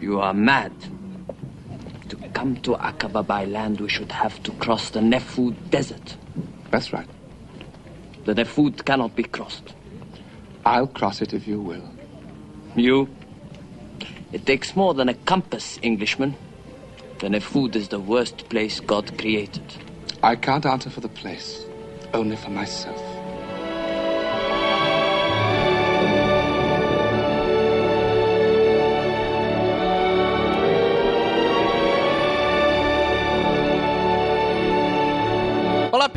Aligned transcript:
You 0.00 0.20
are 0.20 0.32
mad. 0.32 0.72
To 2.08 2.16
come 2.32 2.56
to 2.62 2.72
Aqaba 2.72 3.26
by 3.26 3.44
land, 3.44 3.80
we 3.80 3.88
should 3.88 4.10
have 4.10 4.42
to 4.44 4.52
cross 4.52 4.90
the 4.90 5.00
Nefud 5.00 5.70
Desert. 5.70 6.16
That's 6.70 6.92
right. 6.92 7.08
The 8.24 8.34
Nefud 8.34 8.84
cannot 8.84 9.14
be 9.14 9.24
crossed. 9.24 9.74
I'll 10.64 10.86
cross 10.86 11.20
it 11.20 11.34
if 11.34 11.46
you 11.46 11.60
will. 11.60 11.88
You? 12.76 13.08
It 14.32 14.46
takes 14.46 14.74
more 14.74 14.94
than 14.94 15.08
a 15.08 15.14
compass, 15.14 15.78
Englishman. 15.82 16.34
The 17.18 17.28
Nefud 17.28 17.76
is 17.76 17.88
the 17.88 18.00
worst 18.00 18.48
place 18.48 18.80
God 18.80 19.18
created. 19.18 19.64
I 20.22 20.36
can't 20.36 20.64
answer 20.64 20.88
for 20.88 21.00
the 21.00 21.08
place, 21.08 21.64
only 22.14 22.36
for 22.36 22.50
myself. 22.50 23.09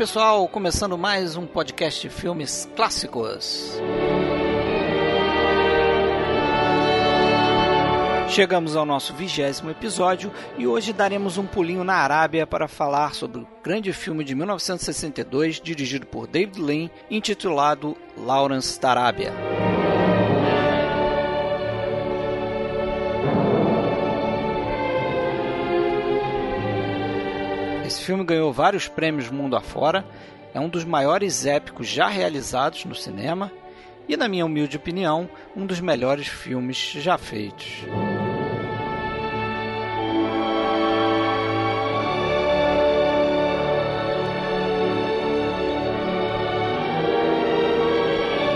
Pessoal, 0.04 0.46
começando 0.46 0.98
mais 0.98 1.34
um 1.34 1.46
podcast 1.46 1.98
de 1.98 2.10
filmes 2.14 2.68
clássicos. 2.76 3.80
Chegamos 8.28 8.76
ao 8.76 8.84
nosso 8.84 9.14
vigésimo 9.14 9.70
episódio 9.70 10.30
e 10.58 10.66
hoje 10.66 10.92
daremos 10.92 11.38
um 11.38 11.46
pulinho 11.46 11.82
na 11.82 11.94
Arábia 11.94 12.46
para 12.46 12.68
falar 12.68 13.14
sobre 13.14 13.40
o 13.40 13.48
grande 13.62 13.94
filme 13.94 14.22
de 14.24 14.34
1962 14.34 15.58
dirigido 15.58 16.04
por 16.04 16.26
David 16.26 16.60
Lean, 16.60 16.90
intitulado 17.10 17.96
Lawrence 18.14 18.78
da 18.78 18.90
Arábia. 18.90 19.32
Esse 27.94 28.02
filme 28.02 28.24
ganhou 28.24 28.52
vários 28.52 28.88
prêmios 28.88 29.30
mundo 29.30 29.54
afora, 29.54 30.04
é 30.52 30.58
um 30.58 30.68
dos 30.68 30.84
maiores 30.84 31.46
épicos 31.46 31.86
já 31.86 32.08
realizados 32.08 32.84
no 32.84 32.92
cinema 32.92 33.52
e, 34.08 34.16
na 34.16 34.26
minha 34.26 34.44
humilde 34.44 34.76
opinião, 34.76 35.30
um 35.54 35.64
dos 35.64 35.78
melhores 35.78 36.26
filmes 36.26 36.76
já 36.76 37.16
feitos. 37.16 37.84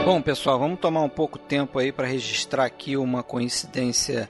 Bom, 0.04 0.20
pessoal, 0.20 0.58
vamos 0.58 0.80
tomar 0.80 1.02
um 1.02 1.08
pouco 1.08 1.38
tempo 1.38 1.78
aí 1.78 1.92
para 1.92 2.08
registrar 2.08 2.64
aqui 2.64 2.96
uma 2.96 3.22
coincidência 3.22 4.28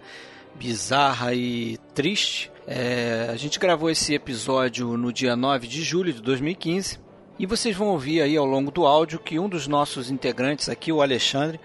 bizarra 0.55 1.33
e 1.33 1.79
triste. 1.95 2.53
É, 2.71 3.31
a 3.31 3.37
gente 3.37 3.59
gravou 3.59 3.89
esse 3.89 4.13
episódio 4.13 4.95
no 4.99 5.11
dia 5.11 5.35
9 5.35 5.67
de 5.67 5.83
julho 5.83 6.13
de 6.13 6.21
2015 6.21 7.01
e 7.39 7.47
vocês 7.47 7.75
vão 7.75 7.89
ouvir 7.89 8.21
aí 8.21 8.37
ao 8.37 8.45
longo 8.45 8.71
do 8.71 8.85
áudio 8.85 9.19
que 9.19 9.39
um 9.39 9.49
dos 9.49 9.67
nossos 9.67 10.11
integrantes 10.11 10.69
aqui, 10.69 10.93
o 10.93 11.01
Alexandre, 11.01 11.59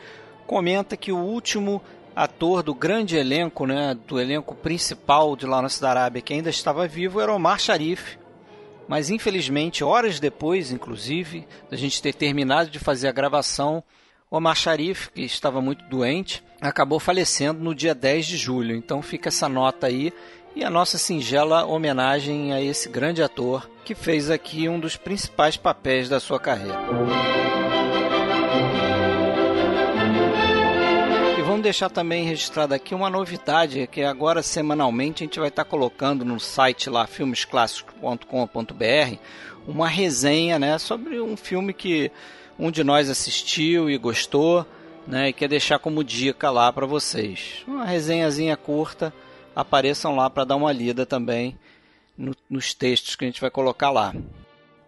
comenta 0.48 0.96
que 0.96 1.12
o 1.12 1.18
último 1.18 1.82
ator 2.16 2.64
do 2.64 2.74
grande 2.74 3.18
elenco, 3.18 3.66
né, 3.66 3.98
do 4.08 4.18
elenco 4.18 4.56
principal 4.56 5.36
de 5.36 5.46
Lawrence 5.46 5.82
da 5.82 5.90
Arábia 5.90 6.22
que 6.22 6.34
ainda 6.34 6.50
estava 6.50 6.88
vivo 6.88 7.20
era 7.20 7.34
Omar 7.34 7.60
Sharif. 7.60 8.18
Mas 8.88 9.10
infelizmente, 9.10 9.84
horas 9.84 10.22
depois, 10.22 10.72
inclusive, 10.72 11.46
da 11.70 11.76
gente 11.76 12.02
ter 12.02 12.14
terminado 12.14 12.70
de 12.70 12.80
fazer 12.80 13.10
a 13.10 13.14
gravação, 13.14 13.84
Omar 14.32 14.56
Sharif, 14.56 15.10
que 15.12 15.22
estava 15.24 15.62
muito 15.62 15.84
doente, 15.90 16.42
acabou 16.62 17.00
falecendo 17.00 17.62
no 17.62 17.76
dia 17.76 17.94
10 17.94 18.26
de 18.26 18.38
julho. 18.38 18.74
Então 18.74 19.02
fica 19.02 19.28
essa 19.28 19.50
nota 19.50 19.88
aí 19.88 20.14
e 20.56 20.64
a 20.64 20.70
nossa 20.70 20.98
singela 20.98 21.66
homenagem 21.66 22.54
a 22.54 22.62
esse 22.62 22.88
grande 22.88 23.24
ator 23.24 23.70
que 23.84 23.96
fez 23.96 24.30
aqui 24.30 24.70
um 24.70 24.80
dos 24.80 24.96
principais 24.96 25.58
papéis 25.58 26.08
da 26.08 26.20
sua 26.20 26.40
carreira. 26.40 26.80
E 31.38 31.42
vamos 31.42 31.64
deixar 31.64 31.90
também 31.90 32.24
registrado 32.24 32.74
aqui 32.74 32.96
uma 32.96 33.10
novidade 33.10 33.88
que 33.88 34.04
agora 34.04 34.44
semanalmente 34.44 35.24
a 35.24 35.26
gente 35.26 35.40
vai 35.40 35.50
estar 35.50 35.66
colocando 35.66 36.24
no 36.24 36.40
site 36.40 36.90
lá 36.90 37.08
filmesclassicos.com.br 37.08 39.18
uma 39.68 39.88
resenha, 39.88 40.60
né, 40.60 40.78
sobre 40.78 41.20
um 41.22 41.38
filme 41.38 41.74
que 41.74 42.12
um 42.60 42.70
de 42.70 42.84
nós 42.84 43.10
assistiu 43.10 43.90
e 43.90 43.98
gostou, 43.98 44.66
né, 45.08 45.30
e 45.30 45.34
quer 45.34 45.48
deixar 45.48 45.80
como 45.80 46.04
dica 46.04 46.50
lá 46.50 46.72
para 46.72 46.86
vocês. 46.86 47.64
Uma 47.68 47.86
resenhazinha 47.86 48.56
curta, 48.56 49.14
apareçam 49.56 50.16
lá 50.16 50.30
para 50.30 50.44
dar 50.44 50.56
uma 50.56 50.72
lida 50.72 51.06
também 51.06 51.58
no, 52.18 52.36
nos 52.50 52.74
textos 52.74 53.16
que 53.16 53.26
a 53.26 53.28
gente 53.28 53.42
vai 53.42 53.50
colocar 53.50 53.92
lá. 53.92 54.14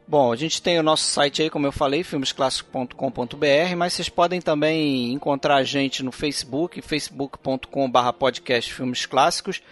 Bom, 0.07 0.31
a 0.31 0.35
gente 0.35 0.61
tem 0.61 0.77
o 0.77 0.83
nosso 0.83 1.03
site 1.03 1.41
aí, 1.41 1.49
como 1.49 1.65
eu 1.65 1.71
falei, 1.71 2.03
filmesclassicos.com.br, 2.03 3.75
mas 3.75 3.93
vocês 3.93 4.07
podem 4.07 4.39
também 4.39 5.11
encontrar 5.11 5.55
a 5.55 5.63
gente 5.63 6.03
no 6.03 6.11
Facebook, 6.11 6.79
facebook.com.br 6.79 8.13
podcast 8.19 8.71
Filmes 8.71 9.07
Clássicos, 9.07 9.63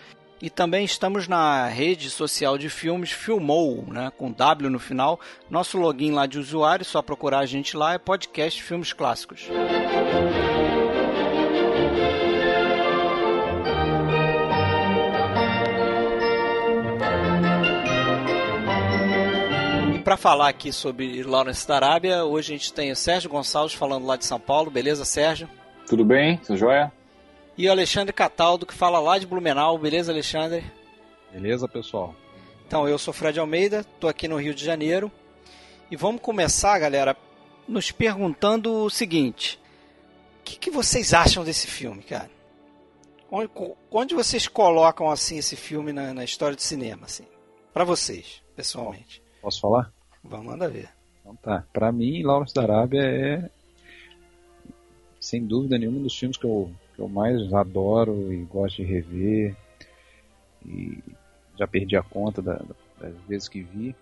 e 0.41 0.49
também 0.49 0.83
estamos 0.83 1.27
na 1.27 1.67
rede 1.67 2.09
social 2.09 2.57
de 2.57 2.67
filmes 2.67 3.11
Filmou, 3.11 3.85
né, 3.87 4.11
com 4.17 4.31
W 4.31 4.71
no 4.71 4.79
final. 4.79 5.19
Nosso 5.49 5.77
login 5.77 6.11
lá 6.11 6.25
de 6.25 6.39
usuário, 6.39 6.83
só 6.83 7.01
procurar 7.03 7.39
a 7.39 7.45
gente 7.45 7.77
lá, 7.77 7.93
é 7.93 7.99
podcast 7.99 8.61
Filmes 8.61 8.91
Clássicos. 8.91 9.47
Para 20.13 20.17
falar 20.17 20.49
aqui 20.49 20.71
sobre 20.71 21.23
Lawrence 21.23 21.67
da 21.67 21.75
Arábia, 21.75 22.23
hoje 22.23 22.53
a 22.53 22.57
gente 22.57 22.71
tem 22.71 22.91
o 22.91 22.95
Sérgio 22.95 23.31
Gonçalves 23.31 23.73
falando 23.73 24.05
lá 24.05 24.15
de 24.15 24.27
São 24.27 24.39
Paulo. 24.39 24.69
Beleza, 24.69 25.03
Sérgio? 25.03 25.49
Tudo 25.87 26.05
bem? 26.05 26.39
Sou 26.43 26.55
joia? 26.55 26.91
E 27.57 27.67
o 27.67 27.71
Alexandre 27.71 28.13
Cataldo, 28.13 28.63
que 28.63 28.75
fala 28.75 28.99
lá 28.99 29.17
de 29.17 29.25
Blumenau. 29.25 29.75
Beleza, 29.75 30.11
Alexandre? 30.11 30.63
Beleza, 31.31 31.67
pessoal? 31.67 32.13
Então, 32.67 32.87
eu 32.87 32.99
sou 32.99 33.11
Fred 33.11 33.39
Almeida, 33.39 33.79
estou 33.79 34.07
aqui 34.07 34.27
no 34.27 34.37
Rio 34.37 34.53
de 34.53 34.63
Janeiro. 34.63 35.11
E 35.89 35.95
vamos 35.95 36.21
começar, 36.21 36.77
galera, 36.77 37.17
nos 37.67 37.89
perguntando 37.89 38.83
o 38.83 38.91
seguinte: 38.91 39.59
o 40.41 40.43
que, 40.43 40.59
que 40.59 40.69
vocês 40.69 41.11
acham 41.11 41.43
desse 41.43 41.65
filme, 41.65 42.03
cara? 42.03 42.29
Onde, 43.31 43.49
onde, 43.89 44.13
vocês 44.13 44.47
colocam 44.47 45.09
assim 45.09 45.39
esse 45.39 45.55
filme 45.55 45.91
na, 45.91 46.13
na 46.13 46.23
história 46.23 46.55
do 46.55 46.61
cinema, 46.61 47.05
assim? 47.05 47.25
Para 47.73 47.83
vocês, 47.83 48.43
pessoalmente. 48.55 49.23
Posso 49.41 49.59
falar? 49.59 49.92
Vamos 50.23 50.45
mandar 50.45 50.69
ver. 50.69 50.89
Então 51.21 51.35
tá. 51.35 51.65
Pra 51.73 51.91
mim, 51.91 52.23
Lawrence 52.23 52.53
da 52.53 52.63
Arábia 52.63 53.01
é, 53.01 53.49
sem 55.19 55.45
dúvida 55.45 55.77
nenhuma, 55.77 55.99
um 55.99 56.03
dos 56.03 56.17
filmes 56.17 56.37
que 56.37 56.45
eu, 56.45 56.69
que 56.95 57.01
eu 57.01 57.07
mais 57.07 57.53
adoro 57.53 58.31
e 58.33 58.43
gosto 58.43 58.77
de 58.77 58.83
rever. 58.83 59.55
E 60.65 60.99
já 61.57 61.67
perdi 61.67 61.95
a 61.95 62.03
conta 62.03 62.41
da, 62.41 62.61
das 62.99 63.15
vezes 63.27 63.47
que 63.47 63.61
vi. 63.61 63.95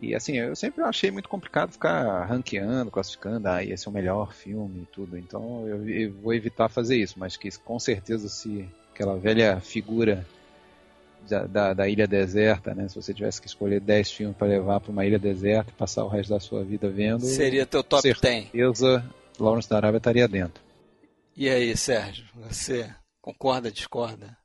E 0.00 0.14
assim, 0.14 0.36
eu 0.38 0.56
sempre 0.56 0.82
achei 0.82 1.10
muito 1.10 1.28
complicado 1.28 1.72
ficar 1.72 2.24
ranqueando, 2.24 2.90
classificando, 2.90 3.48
ah, 3.48 3.62
esse 3.62 3.86
é 3.86 3.90
o 3.90 3.94
melhor 3.94 4.32
filme 4.32 4.82
e 4.82 4.86
tudo. 4.86 5.18
Então 5.18 5.66
eu, 5.66 5.88
eu 5.88 6.12
vou 6.14 6.32
evitar 6.32 6.68
fazer 6.68 6.96
isso, 6.96 7.18
mas 7.18 7.36
que 7.36 7.50
com 7.58 7.78
certeza 7.78 8.28
se 8.28 8.68
aquela 8.92 9.16
velha 9.16 9.60
figura 9.60 10.26
da, 11.28 11.46
da, 11.46 11.74
da, 11.74 11.88
ilha 11.88 12.06
deserta, 12.06 12.74
né? 12.74 12.88
Se 12.88 12.96
você 12.96 13.12
tivesse 13.12 13.40
que 13.40 13.46
escolher 13.46 13.80
10 13.80 14.10
filmes 14.12 14.36
para 14.36 14.48
levar 14.48 14.80
para 14.80 14.90
uma 14.90 15.04
ilha 15.04 15.18
deserta 15.18 15.70
e 15.70 15.74
passar 15.74 16.04
o 16.04 16.08
resto 16.08 16.30
da 16.30 16.40
sua 16.40 16.64
vida 16.64 16.88
vendo. 16.88 17.24
Seria 17.24 17.66
teu 17.66 17.82
top 17.82 18.02
10. 18.02 18.18
certeza, 18.18 19.04
Lawrence 19.38 19.68
da 19.68 19.76
Arábia 19.76 19.98
estaria 19.98 20.28
dentro. 20.28 20.62
E 21.36 21.48
aí, 21.48 21.76
Sérgio, 21.76 22.26
você 22.34 22.90
concorda, 23.20 23.70
discorda? 23.70 24.36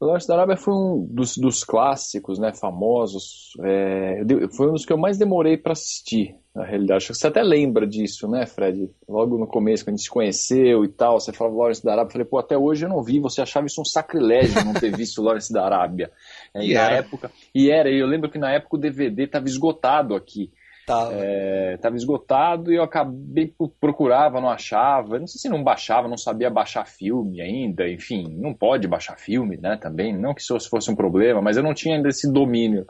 Lawrence 0.00 0.26
da 0.26 0.34
Arábia 0.34 0.56
foi 0.56 0.72
um 0.72 1.06
dos, 1.10 1.36
dos 1.36 1.62
clássicos, 1.62 2.38
né, 2.38 2.52
famosos. 2.54 3.50
É, 3.62 4.22
foi 4.56 4.68
um 4.68 4.72
dos 4.72 4.86
que 4.86 4.92
eu 4.92 4.98
mais 4.98 5.18
demorei 5.18 5.58
para 5.58 5.72
assistir, 5.72 6.34
na 6.54 6.64
realidade. 6.64 6.98
Acho 6.98 7.08
que 7.08 7.14
você 7.14 7.26
até 7.26 7.42
lembra 7.42 7.86
disso, 7.86 8.28
né, 8.28 8.44
Fred? 8.46 8.90
Logo 9.08 9.38
no 9.38 9.46
começo, 9.46 9.84
quando 9.84 9.94
a 9.94 9.96
gente 9.96 10.04
se 10.04 10.10
conheceu 10.10 10.84
e 10.84 10.88
tal, 10.88 11.20
você 11.20 11.32
falava 11.32 11.56
Lawrence 11.56 11.84
da 11.84 11.92
Arábia. 11.92 12.08
Eu 12.08 12.12
falei, 12.12 12.26
pô, 12.26 12.38
até 12.38 12.58
hoje 12.58 12.84
eu 12.84 12.88
não 12.88 13.02
vi. 13.02 13.20
Você 13.20 13.40
achava 13.40 13.66
isso 13.66 13.80
um 13.80 13.84
sacrilégio 13.84 14.64
não 14.64 14.74
ter 14.74 14.94
visto 14.94 15.22
Lawrence 15.22 15.52
da 15.52 15.64
Arábia. 15.64 16.10
É, 16.52 16.64
e, 16.64 16.72
e 16.72 16.74
na 16.74 16.80
era. 16.80 16.96
época. 16.96 17.30
E 17.54 17.70
era, 17.70 17.88
eu 17.88 18.08
lembro 18.08 18.28
que 18.28 18.36
na 18.36 18.50
época 18.50 18.74
o 18.74 18.80
DVD 18.80 19.22
estava 19.22 19.46
esgotado 19.46 20.16
aqui. 20.16 20.50
Tava. 20.90 21.14
É, 21.14 21.76
tava 21.76 21.94
esgotado 21.94 22.72
e 22.72 22.76
eu 22.76 22.82
acabei 22.82 23.54
procurava, 23.78 24.40
não 24.40 24.50
achava. 24.50 25.18
Não 25.18 25.26
sei 25.26 25.38
se 25.40 25.48
não 25.48 25.62
baixava, 25.62 26.08
não 26.08 26.16
sabia 26.16 26.50
baixar 26.50 26.84
filme 26.84 27.40
ainda. 27.40 27.88
Enfim, 27.88 28.26
não 28.36 28.52
pode 28.52 28.88
baixar 28.88 29.16
filme, 29.16 29.56
né? 29.56 29.76
Também, 29.80 30.16
não 30.16 30.34
que 30.34 30.40
isso 30.40 30.58
fosse 30.68 30.90
um 30.90 30.96
problema, 30.96 31.40
mas 31.40 31.56
eu 31.56 31.62
não 31.62 31.72
tinha 31.72 31.94
ainda 31.94 32.08
esse 32.08 32.30
domínio. 32.30 32.84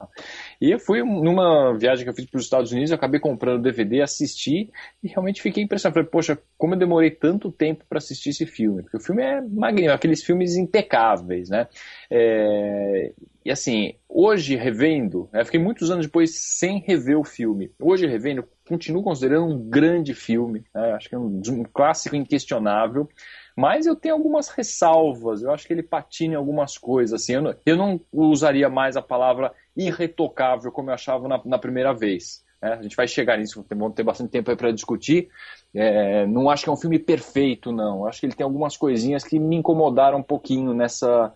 E 0.60 0.70
eu 0.70 0.78
fui 0.78 1.02
numa 1.02 1.76
viagem 1.76 2.04
que 2.04 2.10
eu 2.10 2.14
fiz 2.14 2.24
para 2.24 2.38
os 2.38 2.44
Estados 2.44 2.72
Unidos, 2.72 2.90
eu 2.90 2.96
acabei 2.96 3.20
comprando 3.20 3.62
DVD, 3.62 4.00
assisti 4.00 4.70
e 5.02 5.08
realmente 5.08 5.42
fiquei 5.42 5.62
impressionado. 5.62 5.94
Falei, 5.94 6.08
poxa, 6.08 6.38
como 6.56 6.74
eu 6.74 6.78
demorei 6.78 7.10
tanto 7.10 7.52
tempo 7.52 7.84
para 7.86 7.98
assistir 7.98 8.30
esse 8.30 8.46
filme? 8.46 8.82
Porque 8.82 8.96
o 8.96 9.00
filme 9.00 9.22
é 9.22 9.42
magnífico, 9.42 9.94
aqueles 9.94 10.24
filmes 10.24 10.56
impecáveis, 10.56 11.50
né? 11.50 11.68
É, 12.10 13.12
e 13.44 13.50
assim, 13.50 13.94
hoje 14.12 14.56
revendo, 14.56 15.28
né, 15.32 15.44
fiquei 15.44 15.60
muitos 15.60 15.90
anos 15.90 16.06
depois 16.06 16.34
sem 16.34 16.80
rever 16.80 17.18
o 17.18 17.24
filme. 17.24 17.70
Hoje 17.80 18.06
revendo, 18.06 18.44
continuo 18.68 19.02
considerando 19.02 19.46
um 19.46 19.68
grande 19.70 20.12
filme, 20.14 20.64
né, 20.74 20.92
acho 20.92 21.08
que 21.08 21.14
é 21.14 21.18
um, 21.18 21.40
um, 21.48 21.64
clássico 21.64 22.16
inquestionável. 22.16 23.08
Mas 23.56 23.86
eu 23.86 23.94
tenho 23.94 24.14
algumas 24.14 24.48
ressalvas, 24.48 25.42
eu 25.42 25.52
acho 25.52 25.66
que 25.66 25.72
ele 25.72 25.82
patina 25.82 26.34
em 26.34 26.36
algumas 26.36 26.76
coisas. 26.76 27.22
Assim, 27.22 27.34
eu, 27.34 27.42
não, 27.42 27.54
eu 27.64 27.76
não 27.76 28.00
usaria 28.12 28.68
mais 28.68 28.96
a 28.96 29.02
palavra 29.02 29.52
irretocável 29.76 30.72
como 30.72 30.90
eu 30.90 30.94
achava 30.94 31.28
na, 31.28 31.40
na 31.44 31.58
primeira 31.58 31.92
vez. 31.92 32.44
Né? 32.60 32.74
A 32.74 32.82
gente 32.82 32.96
vai 32.96 33.08
chegar 33.08 33.38
nisso, 33.38 33.64
vamos 33.68 33.94
ter 33.94 34.02
bastante 34.02 34.30
tempo 34.30 34.54
para 34.56 34.72
discutir. 34.72 35.28
É, 35.74 36.26
não 36.26 36.50
acho 36.50 36.64
que 36.64 36.70
é 36.70 36.72
um 36.72 36.76
filme 36.76 36.98
perfeito, 36.98 37.72
não. 37.72 38.06
Acho 38.06 38.20
que 38.20 38.26
ele 38.26 38.34
tem 38.34 38.44
algumas 38.44 38.76
coisinhas 38.76 39.24
que 39.24 39.38
me 39.38 39.56
incomodaram 39.56 40.18
um 40.18 40.22
pouquinho 40.22 40.74
nessa, 40.74 41.32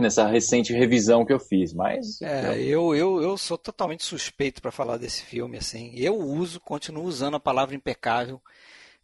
nessa 0.00 0.26
recente 0.26 0.72
revisão 0.72 1.24
que 1.24 1.32
eu 1.32 1.38
fiz, 1.38 1.72
mas 1.72 2.20
é, 2.22 2.60
eu, 2.60 2.94
eu, 2.94 3.22
eu 3.22 3.36
sou 3.36 3.56
totalmente 3.58 4.04
suspeito 4.04 4.60
para 4.60 4.72
falar 4.72 4.96
desse 4.96 5.22
filme 5.22 5.58
assim. 5.58 5.92
Eu 5.94 6.18
uso, 6.18 6.60
continuo 6.60 7.04
usando 7.04 7.36
a 7.36 7.40
palavra 7.40 7.74
impecável 7.74 8.40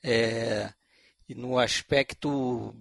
é, 0.02 0.70
no 1.28 1.58
aspecto 1.58 2.75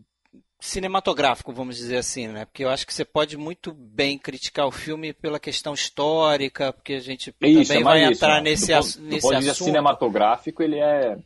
cinematográfico, 0.60 1.54
vamos 1.54 1.76
dizer 1.76 1.98
assim, 1.98 2.28
né? 2.28 2.46
Porque 2.46 2.64
eu 2.64 2.70
acho 2.70 2.88
que 2.88 2.94
você 2.94 3.06
pode 3.06 3.38
muito 3.38 3.72
bem 3.72 4.18
criticar 4.18 4.66
o 4.66 4.72
filme 4.72 5.14
pela 5.14 5.40
questão 5.40 5.74
histórica, 5.74 6.74
porque 6.74 6.94
a 6.94 7.00
gente 7.00 7.34
isso, 7.42 7.68
também 7.68 7.82
é 7.82 7.84
vai 7.84 8.04
isso, 8.04 8.14
entrar 8.14 8.36
né? 8.42 8.50
nesse, 8.50 8.68
do, 8.68 8.76
nesse 8.78 9.00
do 9.00 9.20
ponto 9.20 9.38
assunto. 9.38 9.66
cinematográfico, 9.66 10.64
ele 10.64 10.80
é, 10.80 11.18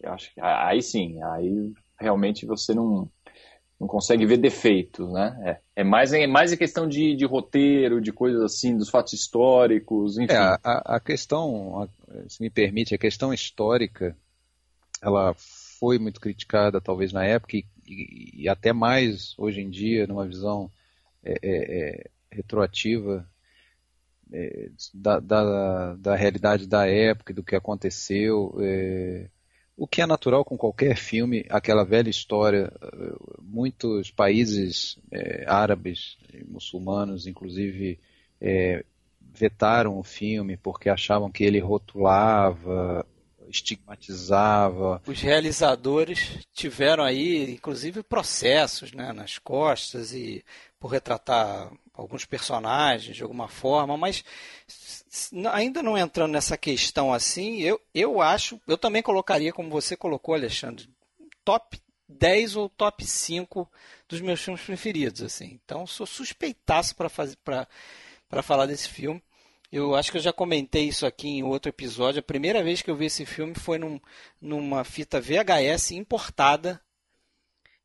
eu 0.00 0.12
acho 0.12 0.32
que 0.32 0.40
aí 0.40 0.82
sim, 0.82 1.22
aí 1.22 1.72
realmente 1.98 2.44
você 2.46 2.74
não 2.74 3.08
não 3.84 3.88
consegue 3.88 4.24
ver 4.24 4.38
defeitos, 4.38 5.12
né? 5.12 5.60
É, 5.76 5.82
é 5.82 5.84
mais, 5.84 6.12
é 6.14 6.26
mais 6.26 6.52
a 6.52 6.56
questão 6.56 6.88
de, 6.88 7.14
de 7.14 7.26
roteiro, 7.26 8.00
de 8.00 8.12
coisas 8.12 8.42
assim, 8.42 8.76
dos 8.76 8.88
fatos 8.88 9.12
históricos, 9.12 10.16
enfim. 10.16 10.32
É, 10.32 10.38
a, 10.38 10.96
a 10.96 11.00
questão, 11.00 11.82
a, 11.82 11.88
se 12.28 12.42
me 12.42 12.48
permite, 12.48 12.94
a 12.94 12.98
questão 12.98 13.32
histórica, 13.32 14.16
ela 15.02 15.34
foi 15.78 15.98
muito 15.98 16.18
criticada 16.18 16.80
talvez 16.80 17.12
na 17.12 17.24
época 17.24 17.58
e, 17.58 17.66
e, 17.86 18.44
e 18.44 18.48
até 18.48 18.72
mais 18.72 19.34
hoje 19.36 19.60
em 19.60 19.68
dia, 19.68 20.06
numa 20.06 20.26
visão 20.26 20.70
é, 21.22 21.32
é, 21.42 21.90
é 21.90 22.10
retroativa 22.32 23.28
é, 24.32 24.70
da, 24.94 25.20
da, 25.20 25.94
da, 25.96 26.16
realidade 26.16 26.66
da 26.66 26.86
época, 26.86 27.34
do 27.34 27.44
que 27.44 27.54
aconteceu. 27.54 28.56
É, 28.60 29.28
o 29.76 29.86
que 29.86 30.00
é 30.00 30.06
natural 30.06 30.44
com 30.44 30.56
qualquer 30.56 30.96
filme, 30.96 31.44
aquela 31.48 31.84
velha 31.84 32.08
história, 32.08 32.72
muitos 33.42 34.10
países 34.10 34.98
é, 35.10 35.44
árabes, 35.46 36.16
muçulmanos, 36.46 37.26
inclusive, 37.26 37.98
é, 38.40 38.84
vetaram 39.20 39.98
o 39.98 40.04
filme 40.04 40.56
porque 40.56 40.88
achavam 40.88 41.30
que 41.30 41.42
ele 41.42 41.58
rotulava, 41.58 43.04
estigmatizava. 43.48 45.02
Os 45.06 45.20
realizadores 45.20 46.38
tiveram 46.52 47.02
aí, 47.02 47.52
inclusive, 47.52 48.02
processos 48.02 48.92
né, 48.92 49.12
nas 49.12 49.38
costas 49.38 50.12
e 50.12 50.44
por 50.78 50.88
retratar 50.88 51.72
alguns 51.94 52.24
personagens 52.24 53.16
de 53.16 53.22
alguma 53.22 53.48
forma, 53.48 53.96
mas 53.96 54.24
ainda 55.52 55.82
não 55.82 55.96
entrando 55.96 56.32
nessa 56.32 56.58
questão 56.58 57.12
assim, 57.12 57.60
eu, 57.60 57.80
eu 57.94 58.20
acho, 58.20 58.60
eu 58.66 58.76
também 58.76 59.02
colocaria, 59.02 59.52
como 59.52 59.70
você 59.70 59.96
colocou, 59.96 60.34
Alexandre, 60.34 60.88
top 61.44 61.80
10 62.08 62.56
ou 62.56 62.68
top 62.68 63.04
5 63.04 63.70
dos 64.08 64.20
meus 64.20 64.40
filmes 64.40 64.62
preferidos. 64.62 65.22
assim. 65.22 65.58
Então, 65.64 65.86
sou 65.86 66.06
suspeitaço 66.06 66.94
para 66.96 68.42
falar 68.42 68.66
desse 68.66 68.88
filme. 68.88 69.22
Eu 69.72 69.94
acho 69.94 70.12
que 70.12 70.18
eu 70.18 70.22
já 70.22 70.32
comentei 70.32 70.84
isso 70.84 71.04
aqui 71.04 71.28
em 71.28 71.42
outro 71.42 71.68
episódio. 71.68 72.20
A 72.20 72.22
primeira 72.22 72.62
vez 72.62 72.80
que 72.80 72.90
eu 72.90 72.96
vi 72.96 73.06
esse 73.06 73.26
filme 73.26 73.54
foi 73.54 73.78
num, 73.78 74.00
numa 74.40 74.84
fita 74.84 75.20
VHS 75.20 75.92
importada 75.92 76.80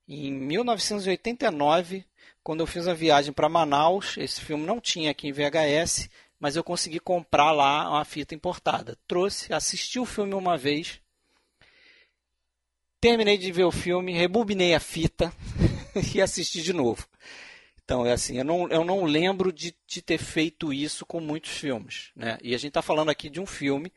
em 0.07 0.31
1989, 0.31 2.05
quando 2.43 2.61
eu 2.61 2.67
fiz 2.67 2.87
a 2.87 2.93
viagem 2.93 3.33
para 3.33 3.49
Manaus. 3.49 4.17
Esse 4.17 4.41
filme 4.41 4.65
não 4.65 4.79
tinha 4.79 5.11
aqui 5.11 5.27
em 5.27 5.31
VHS 5.31 6.09
mas 6.39 6.55
eu 6.55 6.63
consegui 6.63 6.99
comprar 6.99 7.51
lá 7.51 7.89
uma 7.89 8.05
fita 8.05 8.33
importada. 8.33 8.97
Trouxe, 9.05 9.53
assisti 9.53 9.99
o 9.99 10.05
filme 10.05 10.33
uma 10.33 10.57
vez, 10.57 11.01
terminei 13.01 13.37
de 13.37 13.51
ver 13.51 13.65
o 13.65 13.71
filme, 13.71 14.13
rebobinei 14.13 14.73
a 14.73 14.79
fita 14.79 15.33
e 16.15 16.21
assisti 16.21 16.61
de 16.61 16.71
novo. 16.71 17.05
Então, 17.83 18.05
é 18.05 18.13
assim, 18.13 18.37
eu 18.37 18.45
não, 18.45 18.67
eu 18.69 18.85
não 18.85 19.03
lembro 19.03 19.51
de, 19.51 19.75
de 19.87 20.01
ter 20.01 20.19
feito 20.19 20.71
isso 20.71 21.05
com 21.05 21.19
muitos 21.19 21.51
filmes. 21.51 22.11
Né? 22.15 22.37
E 22.41 22.53
a 22.53 22.57
gente 22.57 22.69
está 22.69 22.81
falando 22.81 23.09
aqui 23.09 23.29
de 23.29 23.39
um 23.39 23.47
filme 23.47 23.91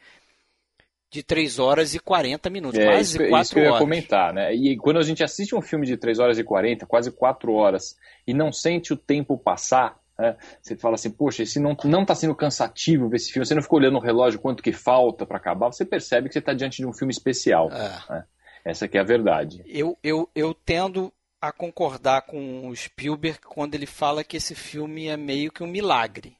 de 1.12 1.23
3 1.23 1.59
horas 1.59 1.94
e 1.94 1.99
40 1.99 2.49
minutos, 2.49 2.81
é, 2.81 2.87
quase 2.87 3.03
isso, 3.03 3.19
4 3.19 3.43
isso 3.43 3.55
que 3.55 3.61
eu 3.61 3.64
ia 3.64 3.79
comentar, 3.79 4.32
né? 4.32 4.55
E 4.55 4.79
quando 4.79 4.99
a 4.99 5.03
gente 5.03 5.23
assiste 5.23 5.55
um 5.55 5.61
filme 5.61 5.87
de 5.87 5.99
3 5.99 6.19
horas 6.19 6.38
e 6.38 6.43
40, 6.43 6.87
quase 6.87 7.12
4 7.12 7.53
horas, 7.53 7.97
e 8.26 8.32
não 8.32 8.50
sente 8.50 8.94
o 8.94 8.97
tempo 8.97 9.37
passar, 9.37 10.00
é, 10.19 10.35
você 10.61 10.75
fala 10.75 10.94
assim, 10.94 11.11
poxa, 11.11 11.43
esse 11.43 11.61
não 11.61 11.76
não 11.85 12.03
está 12.03 12.14
sendo 12.14 12.35
cansativo 12.35 13.11
ver 13.11 13.17
esse 13.17 13.31
filme. 13.31 13.44
Você 13.44 13.55
não 13.55 13.62
ficou 13.62 13.79
olhando 13.79 13.94
no 13.94 14.00
relógio 14.00 14.41
quanto 14.41 14.62
que 14.62 14.73
falta 14.73 15.26
para 15.26 15.37
acabar. 15.37 15.70
Você 15.70 15.85
percebe 15.85 16.29
que 16.29 16.32
você 16.32 16.38
está 16.38 16.55
diante 16.55 16.79
de 16.79 16.87
um 16.87 16.93
filme 16.93 17.12
especial. 17.12 17.70
É. 17.70 18.12
Né? 18.12 18.25
Essa 18.64 18.88
que 18.88 18.97
é 18.97 19.00
a 19.00 19.05
verdade. 19.05 19.62
Eu, 19.67 19.99
eu, 20.03 20.31
eu 20.35 20.55
tendo 20.55 21.12
a 21.41 21.53
concordar 21.53 22.23
com 22.23 22.69
o 22.69 22.76
Spielberg 22.76 23.41
quando 23.41 23.75
ele 23.75 23.87
fala 23.87 24.23
que 24.23 24.37
esse 24.37 24.55
filme 24.55 25.09
é 25.09 25.17
meio 25.17 25.50
que 25.53 25.62
um 25.62 25.67
milagre. 25.67 26.37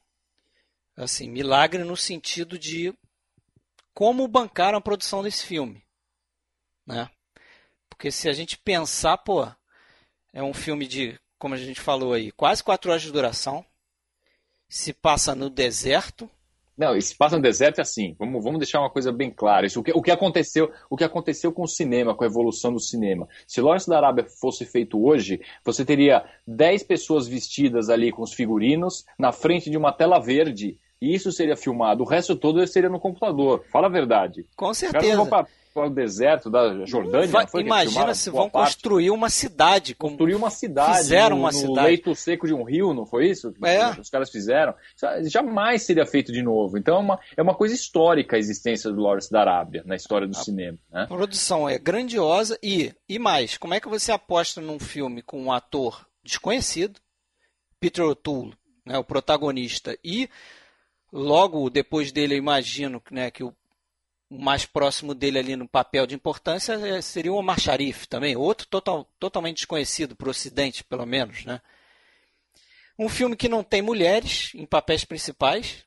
Assim, 0.95 1.29
milagre 1.29 1.83
no 1.83 1.97
sentido 1.97 2.57
de 2.57 2.93
como 3.93 4.27
bancaram 4.27 4.77
a 4.77 4.81
produção 4.81 5.23
desse 5.23 5.45
filme, 5.45 5.83
né? 6.85 7.09
Porque 7.89 8.11
se 8.11 8.27
a 8.27 8.33
gente 8.33 8.57
pensar, 8.57 9.17
pô, 9.19 9.47
é 10.33 10.41
um 10.41 10.53
filme 10.53 10.87
de, 10.87 11.19
como 11.37 11.53
a 11.53 11.57
gente 11.57 11.79
falou 11.79 12.13
aí, 12.13 12.31
quase 12.31 12.63
quatro 12.63 12.89
horas 12.89 13.03
de 13.03 13.11
duração, 13.11 13.63
se 14.67 14.91
passa 14.91 15.35
no 15.35 15.49
deserto. 15.49 16.29
Não, 16.75 16.99
se 16.99 17.15
passa 17.15 17.35
no 17.35 17.43
deserto 17.43 17.77
é 17.77 17.81
assim. 17.83 18.15
Vamos, 18.17 18.43
vamos 18.43 18.57
deixar 18.57 18.79
uma 18.79 18.89
coisa 18.89 19.11
bem 19.11 19.29
clara. 19.29 19.67
Isso, 19.67 19.79
o, 19.79 19.83
que, 19.83 19.91
o, 19.91 20.01
que 20.01 20.09
aconteceu, 20.09 20.71
o 20.89 20.97
que 20.97 21.03
aconteceu 21.03 21.53
com 21.53 21.61
o 21.61 21.67
cinema, 21.67 22.15
com 22.15 22.23
a 22.23 22.27
evolução 22.27 22.73
do 22.73 22.79
cinema. 22.79 23.27
Se 23.47 23.61
Lawrence 23.61 23.87
da 23.87 23.97
Arábia 23.97 24.25
fosse 24.25 24.65
feito 24.65 25.05
hoje, 25.05 25.39
você 25.63 25.85
teria 25.85 26.25
10 26.47 26.81
pessoas 26.83 27.27
vestidas 27.27 27.89
ali 27.89 28.11
com 28.11 28.23
os 28.23 28.33
figurinos 28.33 29.05
na 29.19 29.31
frente 29.31 29.69
de 29.69 29.77
uma 29.77 29.93
tela 29.93 30.19
verde. 30.19 30.79
Isso 31.03 31.31
seria 31.31 31.57
filmado. 31.57 32.03
O 32.03 32.07
resto 32.07 32.35
todo 32.35 32.65
seria 32.67 32.89
no 32.89 32.99
computador. 32.99 33.65
Fala 33.71 33.87
a 33.87 33.89
verdade. 33.89 34.45
Com 34.55 34.73
certeza 34.73 35.21
o 35.75 35.89
deserto 35.89 36.49
da 36.49 36.85
Jordânia. 36.85 37.27
Vai, 37.27 37.45
imagina 37.61 38.13
se 38.13 38.29
vão 38.29 38.49
parte. 38.49 38.75
construir 38.75 39.09
uma 39.09 39.29
cidade. 39.29 39.95
Construir 39.95 40.35
uma 40.35 40.49
cidade. 40.49 40.97
Fizeram 40.99 41.35
no, 41.35 41.43
uma 41.43 41.51
no 41.51 41.57
cidade. 41.57 41.87
leito 41.87 42.15
seco 42.15 42.45
de 42.45 42.53
um 42.53 42.63
rio, 42.63 42.93
não 42.93 43.05
foi 43.05 43.27
isso? 43.27 43.53
É. 43.63 43.89
Os 43.99 44.09
caras 44.09 44.29
fizeram. 44.29 44.75
Jamais 45.23 45.83
seria 45.83 46.05
feito 46.05 46.31
de 46.31 46.43
novo. 46.43 46.77
Então 46.77 46.97
é 46.97 46.99
uma, 46.99 47.19
é 47.37 47.41
uma 47.41 47.55
coisa 47.55 47.73
histórica 47.73 48.35
a 48.35 48.39
existência 48.39 48.91
do 48.91 49.01
Lawrence 49.01 49.31
da 49.31 49.41
Arábia 49.41 49.83
na 49.85 49.95
história 49.95 50.27
do 50.27 50.37
a 50.37 50.43
cinema. 50.43 50.77
Né? 50.91 51.03
A 51.03 51.07
produção 51.07 51.67
é 51.67 51.79
grandiosa 51.79 52.57
e, 52.61 52.93
e 53.09 53.17
mais, 53.17 53.57
como 53.57 53.73
é 53.73 53.79
que 53.79 53.89
você 53.89 54.11
aposta 54.11 54.61
num 54.61 54.79
filme 54.79 55.21
com 55.21 55.41
um 55.41 55.51
ator 55.51 56.05
desconhecido, 56.23 56.99
Peter 57.79 58.05
O'Toole, 58.05 58.53
né, 58.85 58.97
o 58.97 59.03
protagonista, 59.03 59.97
e 60.03 60.29
logo 61.13 61.69
depois 61.69 62.11
dele 62.11 62.33
eu 62.33 62.39
imagino 62.39 63.01
né, 63.11 63.29
que 63.29 63.43
o 63.43 63.55
mais 64.31 64.65
próximo 64.65 65.13
dele 65.13 65.37
ali 65.37 65.55
no 65.55 65.67
papel 65.67 66.07
de 66.07 66.15
importância 66.15 66.73
é, 66.73 66.99
seria 67.01 67.31
o 67.31 67.35
Omar 67.35 67.59
Sharif 67.59 68.07
também, 68.07 68.35
outro 68.35 68.65
total, 68.67 69.07
totalmente 69.19 69.57
desconhecido 69.57 70.15
para 70.15 70.27
o 70.27 70.31
Ocidente, 70.31 70.83
pelo 70.83 71.05
menos. 71.05 71.45
Né? 71.45 71.61
Um 72.97 73.07
filme 73.07 73.35
que 73.35 73.47
não 73.47 73.63
tem 73.63 73.81
mulheres 73.81 74.51
em 74.55 74.65
papéis 74.65 75.05
principais. 75.05 75.85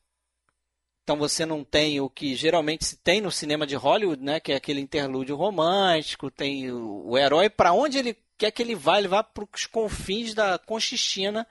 Então 1.03 1.17
você 1.17 1.45
não 1.45 1.65
tem 1.65 2.01
o 2.01 2.09
que 2.09 2.37
geralmente 2.37 2.85
se 2.85 2.97
tem 2.97 3.21
no 3.21 3.31
cinema 3.31 3.67
de 3.67 3.75
Hollywood, 3.75 4.23
né? 4.23 4.39
que 4.39 4.53
é 4.53 4.57
aquele 4.57 4.81
interlúdio 4.81 5.35
romântico, 5.35 6.31
tem 6.31 6.71
o, 6.71 7.11
o 7.11 7.19
herói 7.19 7.51
para 7.51 7.73
onde 7.73 7.99
ele 7.99 8.17
quer 8.39 8.53
que 8.53 8.63
ele 8.63 8.75
vá, 8.77 8.99
ele 8.99 9.09
vai 9.09 9.25
para 9.25 9.45
os 9.55 9.67
confins 9.67 10.35
da 10.35 10.59
Conchichina, 10.59 11.47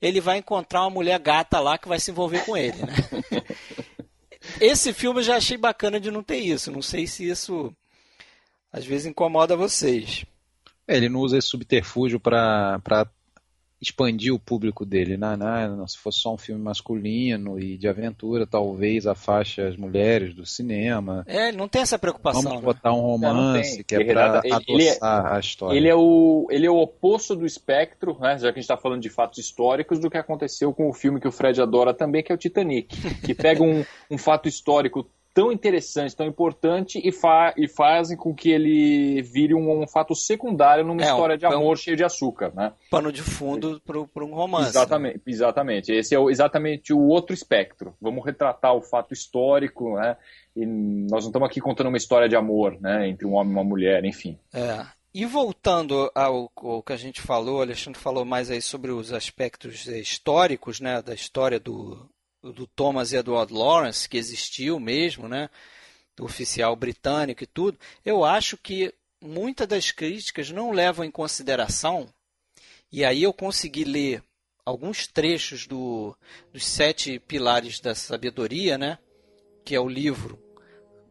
ele 0.00 0.20
vai 0.20 0.38
encontrar 0.38 0.82
uma 0.82 0.90
mulher 0.90 1.18
gata 1.18 1.60
lá 1.60 1.78
que 1.78 1.88
vai 1.88 1.98
se 1.98 2.10
envolver 2.10 2.44
com 2.44 2.56
ele. 2.56 2.78
Né? 2.78 3.42
esse 4.60 4.92
filme 4.92 5.20
eu 5.20 5.24
já 5.24 5.36
achei 5.36 5.56
bacana 5.56 5.98
de 5.98 6.10
não 6.10 6.22
ter 6.22 6.38
isso. 6.38 6.70
Não 6.70 6.82
sei 6.82 7.06
se 7.06 7.28
isso 7.28 7.74
às 8.72 8.84
vezes 8.84 9.06
incomoda 9.06 9.56
vocês. 9.56 10.24
É, 10.86 10.96
ele 10.96 11.08
não 11.08 11.20
usa 11.20 11.38
esse 11.38 11.48
subterfúgio 11.48 12.20
para 12.20 12.80
expandir 13.84 14.34
o 14.34 14.38
público 14.38 14.84
dele, 14.84 15.16
né? 15.16 15.36
Não, 15.36 15.86
se 15.86 15.98
fosse 15.98 16.18
só 16.18 16.34
um 16.34 16.38
filme 16.38 16.60
masculino 16.60 17.58
e 17.58 17.76
de 17.76 17.88
aventura, 17.88 18.46
talvez 18.46 19.06
afaste 19.06 19.60
as 19.60 19.76
mulheres 19.76 20.34
do 20.34 20.46
cinema. 20.46 21.24
É, 21.26 21.52
não 21.52 21.68
tem 21.68 21.82
essa 21.82 21.98
preocupação. 21.98 22.42
Vamos 22.42 22.58
né? 22.58 22.64
botar 22.64 22.92
um 22.92 23.00
romance 23.00 23.84
que 23.84 23.94
é 23.94 24.04
para 24.04 24.38
adoçar 24.38 24.62
ele 24.66 24.88
é, 24.88 24.98
a 25.00 25.38
história. 25.38 25.76
Ele 25.76 25.88
é 25.88 25.94
o, 25.94 26.46
ele 26.50 26.66
é 26.66 26.70
o 26.70 26.76
oposto 26.76 27.36
do 27.36 27.46
espectro, 27.46 28.18
né? 28.20 28.38
já 28.38 28.52
que 28.52 28.58
a 28.58 28.60
gente 28.60 28.70
está 28.70 28.76
falando 28.76 29.02
de 29.02 29.10
fatos 29.10 29.38
históricos, 29.38 29.98
do 29.98 30.10
que 30.10 30.18
aconteceu 30.18 30.72
com 30.72 30.88
o 30.88 30.92
filme 30.92 31.20
que 31.20 31.28
o 31.28 31.32
Fred 31.32 31.60
adora 31.60 31.94
também, 31.94 32.22
que 32.22 32.32
é 32.32 32.34
o 32.34 32.38
Titanic, 32.38 32.96
que 33.20 33.34
pega 33.34 33.62
um, 33.62 33.84
um 34.10 34.18
fato 34.18 34.48
histórico 34.48 35.08
tão 35.34 35.50
interessante, 35.50 36.14
tão 36.14 36.26
importante 36.26 37.00
e, 37.04 37.10
fa 37.10 37.52
e 37.56 37.66
fazem 37.66 38.16
com 38.16 38.32
que 38.32 38.50
ele 38.50 39.20
vire 39.20 39.52
um, 39.52 39.82
um 39.82 39.88
fato 39.88 40.14
secundário 40.14 40.84
numa 40.84 41.02
é, 41.02 41.04
história 41.04 41.36
de 41.36 41.44
amor 41.44 41.76
cheio 41.76 41.96
de 41.96 42.04
açúcar, 42.04 42.52
né? 42.54 42.72
Pano 42.88 43.10
de 43.10 43.20
fundo 43.20 43.82
para 43.84 44.24
um 44.24 44.32
romance. 44.32 44.68
Exatamente, 44.68 45.16
né? 45.16 45.22
exatamente. 45.26 45.92
Esse 45.92 46.14
é 46.14 46.18
o, 46.18 46.30
exatamente 46.30 46.92
o 46.92 47.00
outro 47.00 47.34
espectro. 47.34 47.94
Vamos 48.00 48.24
retratar 48.24 48.74
o 48.74 48.80
fato 48.80 49.12
histórico, 49.12 49.96
né? 49.96 50.16
E 50.54 50.64
nós 50.64 51.24
não 51.24 51.30
estamos 51.30 51.48
aqui 51.48 51.60
contando 51.60 51.88
uma 51.88 51.96
história 51.96 52.28
de 52.28 52.36
amor, 52.36 52.80
né? 52.80 53.08
Entre 53.08 53.26
um 53.26 53.34
homem 53.34 53.52
e 53.52 53.56
uma 53.56 53.64
mulher, 53.64 54.04
enfim. 54.04 54.38
É. 54.54 54.86
E 55.12 55.24
voltando 55.24 56.10
ao, 56.14 56.50
ao, 56.56 56.82
que 56.82 56.92
a 56.92 56.96
gente 56.96 57.20
falou, 57.20 57.60
Alexandre 57.60 58.00
falou 58.00 58.24
mais 58.24 58.50
aí 58.50 58.62
sobre 58.62 58.90
os 58.90 59.12
aspectos 59.12 59.86
históricos, 59.86 60.80
né, 60.80 61.00
da 61.00 61.14
história 61.14 61.60
do, 61.60 62.08
do 62.52 62.66
Thomas 62.66 63.12
Edward 63.12 63.52
Lawrence, 63.52 64.08
que 64.08 64.16
existiu 64.16 64.78
mesmo, 64.78 65.28
né? 65.28 65.48
Do 66.16 66.24
oficial 66.24 66.76
britânico 66.76 67.42
e 67.42 67.46
tudo, 67.46 67.78
eu 68.04 68.24
acho 68.24 68.56
que 68.56 68.92
muitas 69.20 69.66
das 69.66 69.90
críticas 69.90 70.50
não 70.50 70.70
levam 70.70 71.04
em 71.04 71.10
consideração, 71.10 72.08
e 72.92 73.04
aí 73.04 73.22
eu 73.22 73.32
consegui 73.32 73.84
ler 73.84 74.22
alguns 74.64 75.06
trechos 75.06 75.66
do, 75.66 76.16
dos 76.52 76.64
Sete 76.64 77.18
Pilares 77.18 77.80
da 77.80 77.94
Sabedoria, 77.94 78.78
né? 78.78 78.98
Que 79.64 79.74
é 79.74 79.80
o 79.80 79.88
livro 79.88 80.38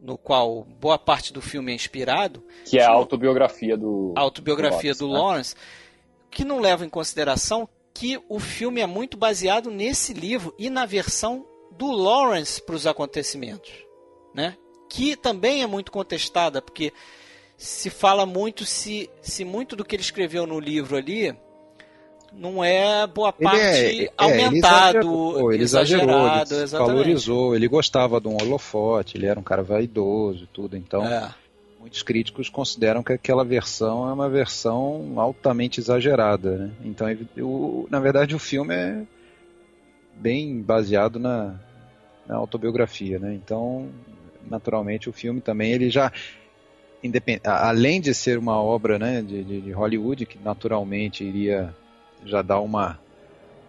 no 0.00 0.18
qual 0.18 0.64
boa 0.64 0.98
parte 0.98 1.32
do 1.32 1.40
filme 1.40 1.72
é 1.72 1.74
inspirado. 1.74 2.44
Que 2.66 2.78
é 2.78 2.84
a 2.84 2.90
autobiografia 2.90 3.76
do. 3.76 4.12
A 4.16 4.20
autobiografia 4.20 4.94
do 4.94 5.06
Lawrence, 5.06 5.14
do 5.16 5.26
Lawrence 5.26 5.54
né? 5.54 5.60
que 6.30 6.44
não 6.44 6.58
leva 6.58 6.84
em 6.84 6.88
consideração 6.90 7.68
que 7.94 8.20
o 8.28 8.40
filme 8.40 8.80
é 8.80 8.86
muito 8.86 9.16
baseado 9.16 9.70
nesse 9.70 10.12
livro 10.12 10.52
e 10.58 10.68
na 10.68 10.84
versão 10.84 11.46
do 11.70 11.92
Lawrence 11.92 12.60
para 12.60 12.74
os 12.74 12.86
acontecimentos, 12.86 13.72
né? 14.34 14.56
Que 14.90 15.16
também 15.16 15.62
é 15.62 15.66
muito 15.66 15.92
contestada 15.92 16.60
porque 16.60 16.92
se 17.56 17.88
fala 17.88 18.26
muito 18.26 18.64
se, 18.64 19.08
se 19.22 19.44
muito 19.44 19.76
do 19.76 19.84
que 19.84 19.94
ele 19.94 20.02
escreveu 20.02 20.44
no 20.44 20.58
livro 20.58 20.96
ali 20.96 21.34
não 22.32 22.64
é 22.64 23.06
boa 23.06 23.32
parte 23.32 23.60
é, 23.60 24.04
é, 24.04 24.12
aumentado, 24.16 25.52
ele 25.52 25.62
exagerou, 25.62 26.26
exagerado, 26.26 26.54
ele 26.56 26.66
valorizou, 26.66 27.54
ele 27.54 27.68
gostava 27.68 28.20
de 28.20 28.26
um 28.26 28.36
holofote, 28.36 29.16
ele 29.16 29.26
era 29.26 29.38
um 29.38 29.42
cara 29.42 29.62
vaidoso 29.62 30.42
e 30.42 30.46
tudo, 30.48 30.76
então 30.76 31.06
é 31.06 31.32
muitos 31.84 32.02
críticos 32.02 32.48
consideram 32.48 33.02
que 33.02 33.12
aquela 33.12 33.44
versão 33.44 34.08
é 34.08 34.12
uma 34.14 34.26
versão 34.26 35.20
altamente 35.20 35.80
exagerada. 35.80 36.56
Né? 36.56 36.70
Então, 36.82 37.06
na 37.90 38.00
verdade, 38.00 38.34
o 38.34 38.38
filme 38.38 38.74
é 38.74 39.02
bem 40.14 40.62
baseado 40.62 41.18
na, 41.18 41.60
na 42.26 42.36
autobiografia. 42.36 43.18
Né? 43.18 43.34
Então, 43.34 43.90
naturalmente, 44.46 45.10
o 45.10 45.12
filme 45.12 45.42
também 45.42 45.72
ele 45.72 45.90
já 45.90 46.10
além 47.44 48.00
de 48.00 48.14
ser 48.14 48.38
uma 48.38 48.58
obra 48.58 48.98
né, 48.98 49.20
de, 49.20 49.60
de, 49.60 49.70
Hollywood 49.72 50.24
que 50.24 50.38
naturalmente 50.38 51.22
iria 51.22 51.74
já 52.24 52.40
dar 52.40 52.60
uma 52.60 52.98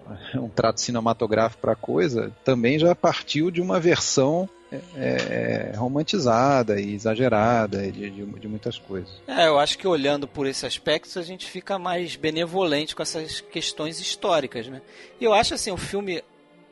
um 0.36 0.50
trato 0.50 0.82
cinematográfico 0.82 1.62
para 1.62 1.74
a 1.74 1.76
coisa, 1.76 2.32
também 2.44 2.80
já 2.80 2.96
partiu 2.96 3.50
de 3.50 3.62
uma 3.62 3.80
versão 3.80 4.50
é, 4.72 5.72
é, 5.76 5.76
romantizada 5.76 6.80
e 6.80 6.94
exagerada 6.94 7.92
de, 7.92 8.10
de, 8.10 8.26
de, 8.26 8.48
muitas 8.48 8.78
coisas. 8.78 9.10
É, 9.28 9.48
eu 9.48 9.60
acho 9.60 9.78
que 9.78 9.88
olhando 9.88 10.28
por 10.28 10.48
esse 10.48 10.66
aspecto 10.66 11.18
a 11.20 11.22
gente 11.22 11.46
fica 11.46 11.78
mais 11.78 12.16
benevolente 12.16 12.96
com 12.96 13.02
essas 13.02 13.42
questões 13.42 14.00
históricas, 14.00 14.68
né? 14.68 14.82
E 15.20 15.24
eu 15.24 15.34
acho 15.34 15.54
assim, 15.54 15.72
o 15.72 15.78
filme 15.78 16.24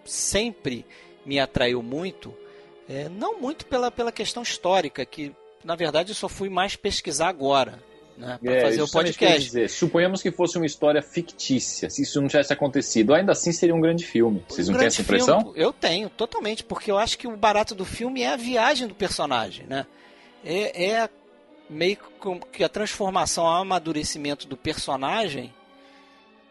sempre 0.03 0.85
me 1.25 1.39
atraiu 1.39 1.81
muito, 1.81 2.33
é, 2.89 3.07
não 3.07 3.39
muito 3.39 3.65
pela, 3.65 3.89
pela 3.89 4.11
questão 4.11 4.43
histórica, 4.43 5.05
que 5.05 5.33
na 5.63 5.75
verdade 5.75 6.11
eu 6.11 6.15
só 6.15 6.27
fui 6.27 6.49
mais 6.49 6.75
pesquisar 6.75 7.29
agora 7.29 7.79
né, 8.17 8.39
para 8.41 8.53
é, 8.53 8.61
fazer 8.61 8.81
o 8.81 8.89
podcast. 8.89 9.39
Dizer, 9.39 9.69
suponhamos 9.69 10.21
que 10.21 10.31
fosse 10.31 10.57
uma 10.57 10.65
história 10.65 11.01
fictícia, 11.01 11.89
se 11.89 12.03
isso 12.03 12.21
não 12.21 12.27
tivesse 12.27 12.53
acontecido, 12.53 13.13
ainda 13.13 13.31
assim 13.31 13.51
seria 13.51 13.75
um 13.75 13.81
grande 13.81 14.05
filme. 14.05 14.43
Vocês 14.47 14.69
um 14.69 14.71
não 14.71 14.79
têm 14.79 14.87
essa 14.87 15.01
impressão? 15.01 15.39
Filme, 15.39 15.59
eu 15.59 15.73
tenho, 15.73 16.09
totalmente, 16.09 16.63
porque 16.63 16.91
eu 16.91 16.97
acho 16.97 17.17
que 17.17 17.27
o 17.27 17.35
barato 17.35 17.75
do 17.75 17.85
filme 17.85 18.21
é 18.21 18.29
a 18.29 18.35
viagem 18.35 18.87
do 18.87 18.95
personagem, 18.95 19.65
né? 19.67 19.85
É, 20.45 20.91
é 20.91 21.09
meio 21.69 21.97
que 22.51 22.63
a 22.63 22.69
transformação, 22.69 23.45
o 23.45 23.47
amadurecimento 23.47 24.47
do 24.47 24.55
personagem. 24.55 25.53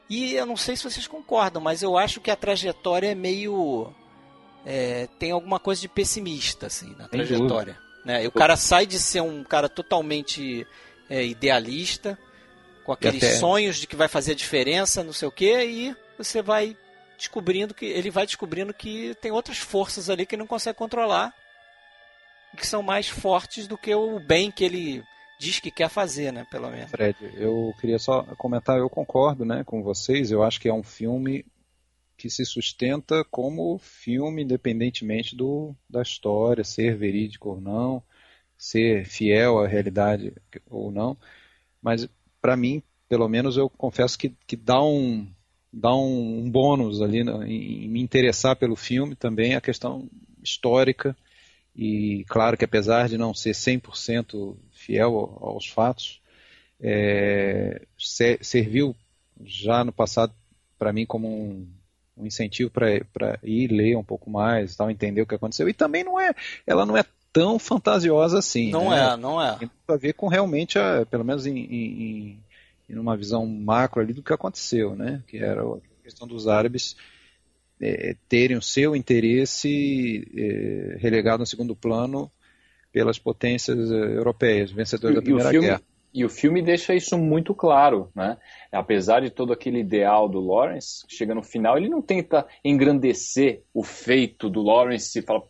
E 0.09 0.35
eu 0.35 0.45
não 0.45 0.57
sei 0.57 0.77
se 0.77 0.85
vocês 0.85 1.07
concordam, 1.07 1.63
mas 1.63 1.83
eu 1.83 1.97
acho 1.97 2.21
que 2.21 2.31
a 2.31 2.37
trajetória 2.37 3.13
é 3.13 3.15
meio. 3.15 3.93
É, 4.65 5.09
tem 5.19 5.31
alguma 5.31 5.59
coisa 5.59 5.81
de 5.81 5.89
pessimista, 5.89 6.67
assim, 6.67 6.95
na 6.99 7.09
trajetória. 7.09 7.79
Né? 8.05 8.25
E 8.25 8.27
o 8.27 8.33
cara 8.33 8.57
sai 8.57 8.85
de 8.85 8.99
ser 8.99 9.21
um 9.21 9.43
cara 9.45 9.69
totalmente 9.69 10.67
é, 11.13 11.27
idealista, 11.27 12.19
com 12.85 12.93
aqueles 12.93 13.23
até... 13.23 13.35
sonhos 13.35 13.77
de 13.77 13.87
que 13.87 13.95
vai 13.95 14.09
fazer 14.09 14.33
a 14.33 14.35
diferença, 14.35 15.05
não 15.05 15.13
sei 15.13 15.29
o 15.29 15.33
quê, 15.33 15.63
e 15.67 15.97
você 16.17 16.41
vai 16.41 16.75
descobrindo 17.19 17.75
que 17.75 17.85
ele 17.85 18.11
vai 18.11 18.25
descobrindo 18.25 18.73
que 18.73 19.15
tem 19.21 19.31
outras 19.31 19.59
forças 19.59 20.09
ali 20.09 20.25
que 20.25 20.35
ele 20.35 20.41
não 20.41 20.47
consegue 20.47 20.79
controlar, 20.79 21.35
que 22.57 22.67
são 22.67 22.83
mais 22.83 23.09
fortes 23.09 23.67
do 23.67 23.77
que 23.77 23.95
o 23.95 24.19
bem 24.21 24.51
que 24.51 24.65
ele 24.65 25.05
diz 25.39 25.61
que 25.61 25.71
quer 25.71 25.91
fazer, 25.91 26.33
né, 26.33 26.47
pelo 26.51 26.71
menos. 26.71 26.91
Fred, 26.91 27.17
eu 27.35 27.75
queria 27.79 27.99
só 27.99 28.23
comentar, 28.39 28.79
eu 28.79 28.89
concordo, 28.89 29.45
né, 29.45 29.63
com 29.65 29.83
vocês. 29.83 30.31
Eu 30.31 30.43
acho 30.43 30.59
que 30.59 30.69
é 30.69 30.73
um 30.73 30.83
filme 30.83 31.45
que 32.17 32.31
se 32.31 32.47
sustenta 32.47 33.23
como 33.31 33.79
filme 33.79 34.43
independentemente 34.43 35.37
do 35.37 35.75
da 35.91 36.01
história 36.01 36.65
ser 36.65 36.97
verídico 36.97 37.51
ou 37.51 37.61
não 37.61 38.03
ser 38.63 39.05
fiel 39.05 39.59
à 39.59 39.67
realidade 39.67 40.33
ou 40.71 40.93
não, 40.93 41.17
mas 41.83 42.09
para 42.41 42.57
mim, 42.57 42.81
pelo 43.09 43.29
menos 43.29 43.57
eu 43.57 43.69
confesso 43.69 44.17
que, 44.17 44.33
que 44.47 44.55
dá 44.55 44.81
um 44.81 45.27
dá 45.73 45.93
um, 45.93 46.45
um 46.45 46.49
bônus 46.51 47.03
ali 47.03 47.23
em, 47.23 47.85
em, 47.85 47.89
me 47.89 48.01
interessar 48.01 48.55
pelo 48.55 48.77
filme 48.77 49.17
também 49.17 49.57
a 49.57 49.61
questão 49.61 50.09
histórica 50.41 51.17
e 51.75 52.25
claro 52.29 52.57
que 52.57 52.65
apesar 52.65 53.09
de 53.09 53.19
não 53.19 53.35
ser 53.35 53.51
100% 53.51 54.57
fiel 54.71 55.39
aos 55.41 55.67
fatos, 55.67 56.23
é, 56.81 57.83
serviu 58.41 58.95
já 59.45 59.83
no 59.83 59.93
passado 59.93 60.33
para 60.79 60.93
mim 60.93 61.05
como 61.05 61.27
um, 61.27 61.67
um 62.17 62.27
incentivo 62.27 62.71
para 62.71 63.41
ir 63.43 63.73
ler 63.73 63.97
um 63.97 64.05
pouco 64.05 64.31
mais, 64.31 64.77
tal, 64.77 64.89
entender 64.89 65.23
o 65.23 65.27
que 65.27 65.35
aconteceu. 65.35 65.69
E 65.69 65.75
também 65.75 66.05
não 66.05 66.21
é, 66.21 66.33
ela 66.65 66.87
não 66.87 66.97
é 66.97 67.05
tão 67.33 67.59
fantasiosa 67.59 68.39
assim. 68.39 68.71
Não 68.71 68.91
né? 68.91 69.13
é, 69.13 69.17
não 69.17 69.43
é. 69.43 69.57
Tem 69.57 69.71
a 69.89 69.97
ver 69.97 70.13
com 70.13 70.29
realmente, 70.29 70.79
a, 70.79 71.07
pelo 71.07 71.25
menos 71.25 71.47
em, 71.47 71.57
em, 71.57 72.39
em, 72.89 72.99
uma 72.99 73.17
visão 73.17 73.47
macro 73.47 74.01
ali 74.01 74.13
do 74.13 74.23
que 74.23 74.33
aconteceu, 74.33 74.95
né? 74.95 75.23
Que 75.27 75.39
era 75.39 75.63
a 75.63 75.79
questão 76.03 76.29
dos 76.29 76.47
árabes 76.47 76.97
é, 77.81 78.15
terem 78.29 78.57
o 78.57 78.63
seu 78.63 78.95
interesse 78.95 80.29
é, 80.37 80.97
relegado 80.99 81.41
no 81.41 81.47
segundo 81.47 81.75
plano 81.75 82.31
pelas 82.93 83.19
potências 83.19 83.91
europeias, 83.91 84.71
vencedoras 84.71 85.17
da 85.17 85.23
Primeira 85.23 85.49
filme, 85.49 85.67
Guerra. 85.67 85.83
E 86.15 86.25
o 86.25 86.29
filme 86.29 86.61
deixa 86.61 86.95
isso 86.95 87.17
muito 87.17 87.55
claro, 87.55 88.11
né? 88.15 88.37
Apesar 88.71 89.21
de 89.21 89.31
todo 89.31 89.53
aquele 89.53 89.81
ideal 89.81 90.29
do 90.29 90.41
Lawrence, 90.41 91.05
chega 91.09 91.35
no 91.35 91.43
final, 91.43 91.79
ele 91.79 91.89
não 91.89 92.03
tenta 92.03 92.47
engrandecer 92.63 93.63
o 93.73 93.83
feito 93.83 94.51
do 94.51 94.63
Lawrence 94.63 95.19
e 95.19 95.23
fala, 95.23 95.43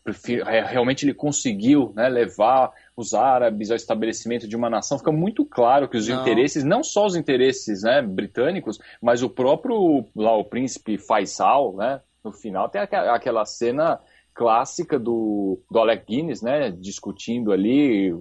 é, 0.47 0.63
realmente 0.63 1.05
ele 1.05 1.15
conseguiu 1.15 1.93
né, 1.97 2.09
levar 2.09 2.73
os 2.97 3.13
árabes 3.13 3.71
ao 3.71 3.77
estabelecimento 3.77 4.47
de 4.47 4.55
uma 4.55 4.71
nação. 4.71 4.99
Fica 4.99 5.11
muito 5.11 5.45
claro 5.45 5.89
que 5.89 5.97
os 5.97 6.07
não. 6.07 6.21
interesses, 6.21 6.63
não 6.63 6.85
só 6.85 7.07
os 7.07 7.17
interesses 7.17 7.83
né, 7.83 8.01
britânicos, 8.01 8.79
mas 9.01 9.23
o 9.23 9.31
próprio 9.31 10.07
lá 10.15 10.37
o 10.37 10.45
príncipe 10.45 10.97
Faisal, 10.97 11.75
né? 11.75 12.01
No 12.25 12.31
final 12.31 12.69
tem 12.69 12.81
aquela 12.81 13.45
cena 13.45 13.99
clássica 14.35 14.99
do, 14.99 15.61
do 15.71 15.79
Alec 15.79 16.05
Guinness, 16.07 16.43
né, 16.43 16.71
discutindo 16.71 17.53
ali 17.53 18.13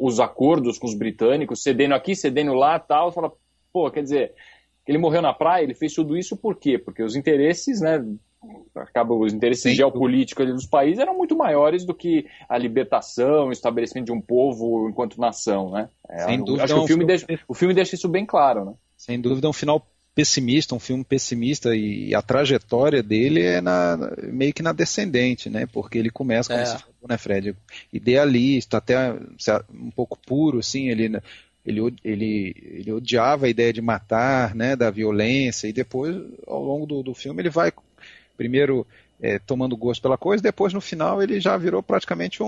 os 0.00 0.20
acordos 0.20 0.78
com 0.78 0.86
os 0.86 0.94
britânicos, 0.94 1.62
cedendo 1.62 1.94
aqui, 1.94 2.14
cedendo 2.16 2.54
lá, 2.54 2.78
tal, 2.78 3.12
fala, 3.12 3.32
pô, 3.72 3.90
quer 3.90 4.02
dizer, 4.02 4.34
ele 4.86 4.98
morreu 4.98 5.22
na 5.22 5.32
praia, 5.32 5.62
ele 5.62 5.74
fez 5.74 5.94
tudo 5.94 6.16
isso 6.16 6.36
por 6.36 6.56
quê? 6.56 6.78
Porque 6.78 7.02
os 7.02 7.14
interesses, 7.14 7.80
né, 7.80 8.04
acaba 8.74 9.14
os 9.14 9.32
interesses 9.32 9.62
Sim. 9.62 9.74
geopolíticos 9.74 10.46
dos 10.46 10.66
países 10.66 10.98
eram 10.98 11.16
muito 11.16 11.36
maiores 11.36 11.84
do 11.84 11.94
que 11.94 12.26
a 12.48 12.58
libertação, 12.58 13.48
o 13.48 13.52
estabelecimento 13.52 14.06
de 14.06 14.12
um 14.12 14.20
povo 14.20 14.88
enquanto 14.88 15.20
nação, 15.20 15.70
né? 15.70 15.88
É, 16.08 16.24
Sem 16.24 16.42
dúvida. 16.42 16.64
Acho 16.64 16.74
que 16.74 16.80
o 16.80 16.86
filme, 16.86 17.04
deixa, 17.04 17.26
o 17.46 17.54
filme 17.54 17.74
deixa 17.74 17.94
isso 17.94 18.08
bem 18.08 18.26
claro, 18.26 18.64
né? 18.64 18.74
Sem 18.96 19.20
dúvida, 19.20 19.46
é 19.46 19.50
um 19.50 19.52
final 19.52 19.86
pessimista, 20.14 20.74
um 20.74 20.80
filme 20.80 21.04
pessimista 21.04 21.74
e 21.74 22.14
a 22.14 22.20
trajetória 22.20 23.02
dele 23.02 23.42
é 23.42 23.60
na, 23.60 23.96
meio 24.22 24.52
que 24.52 24.62
na 24.62 24.72
descendente, 24.72 25.48
né? 25.48 25.66
Porque 25.66 25.98
ele 25.98 26.10
começa, 26.10 26.50
como 26.50 26.60
é. 26.60 26.66
você 26.66 26.78
falou, 26.78 27.08
né, 27.08 27.18
Fred? 27.18 27.56
Idealista, 27.92 28.76
até 28.76 29.12
um 29.72 29.90
pouco 29.90 30.18
puro, 30.18 30.58
assim, 30.58 30.88
ele 30.88 31.18
ele, 31.64 31.80
ele, 32.02 32.56
ele 32.60 32.92
odiava 32.92 33.46
a 33.46 33.48
ideia 33.48 33.72
de 33.72 33.80
matar, 33.80 34.52
né, 34.52 34.74
da 34.74 34.90
violência, 34.90 35.68
e 35.68 35.72
depois, 35.72 36.16
ao 36.44 36.60
longo 36.60 36.86
do, 36.86 37.02
do 37.04 37.14
filme, 37.14 37.40
ele 37.40 37.50
vai 37.50 37.72
primeiro 38.36 38.84
é, 39.20 39.38
tomando 39.38 39.76
gosto 39.76 40.02
pela 40.02 40.18
coisa, 40.18 40.42
depois 40.42 40.72
no 40.72 40.80
final 40.80 41.22
ele 41.22 41.38
já 41.38 41.56
virou 41.56 41.80
praticamente 41.80 42.42
um, 42.42 42.46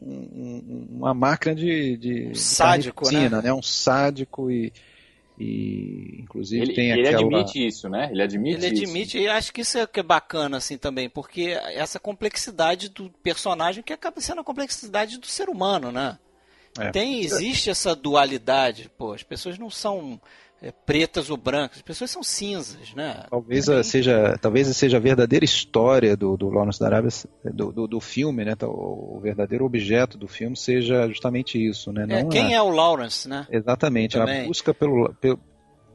um, 0.00 0.86
uma 0.90 1.12
máquina 1.12 1.54
de, 1.54 1.98
de 1.98 2.28
um 2.28 2.34
sádico, 2.34 3.12
né? 3.12 3.28
né? 3.28 3.52
Um 3.52 3.60
sádico 3.60 4.50
e, 4.50 4.72
e 5.38 6.20
inclusive 6.20 6.62
ele, 6.62 6.74
tem 6.74 6.90
ele 6.90 7.08
aquela... 7.08 7.22
admite 7.22 7.66
isso, 7.66 7.88
né? 7.88 8.08
Ele 8.10 8.22
admite 8.22 8.56
Ele 8.56 8.66
admite, 8.66 9.16
isso. 9.16 9.26
e 9.26 9.28
acho 9.28 9.52
que 9.52 9.62
isso 9.62 9.78
é 9.78 9.86
que 9.86 10.00
é 10.00 10.02
bacana 10.02 10.58
assim 10.58 10.78
também, 10.78 11.08
porque 11.08 11.58
essa 11.74 11.98
complexidade 11.98 12.88
do 12.88 13.10
personagem 13.22 13.82
que 13.82 13.92
acaba 13.92 14.20
sendo 14.20 14.40
a 14.40 14.44
complexidade 14.44 15.18
do 15.18 15.26
ser 15.26 15.48
humano, 15.48 15.90
né? 15.90 16.18
É. 16.78 16.90
Tem, 16.90 17.20
existe 17.20 17.70
essa 17.70 17.94
dualidade, 17.94 18.90
pô, 18.96 19.12
as 19.12 19.22
pessoas 19.22 19.58
não 19.58 19.70
são 19.70 20.20
pretas 20.72 21.30
ou 21.30 21.36
brancas, 21.36 21.78
as 21.78 21.82
pessoas 21.82 22.10
são 22.10 22.22
cinzas, 22.22 22.94
né? 22.94 23.24
Talvez 23.30 23.66
seja, 23.84 24.36
talvez 24.40 24.68
seja 24.76 24.96
a 24.96 25.00
verdadeira 25.00 25.44
história 25.44 26.16
do, 26.16 26.36
do 26.36 26.48
Lawrence 26.48 26.80
da 26.80 26.86
Arábia, 26.86 27.10
do, 27.44 27.72
do, 27.72 27.86
do, 27.86 28.00
filme, 28.00 28.44
né? 28.44 28.54
O 28.62 29.18
verdadeiro 29.20 29.64
objeto 29.64 30.16
do 30.16 30.28
filme 30.28 30.56
seja 30.56 31.08
justamente 31.08 31.58
isso, 31.62 31.92
né? 31.92 32.04
É, 32.04 32.06
não 32.06 32.16
é, 32.16 32.24
quem 32.24 32.52
é... 32.52 32.56
é 32.56 32.62
o 32.62 32.70
Lawrence, 32.70 33.28
né? 33.28 33.46
Exatamente, 33.50 34.16
Também. 34.16 34.42
a 34.42 34.46
busca 34.46 34.74
pelo, 34.74 35.14
pelo, 35.14 35.40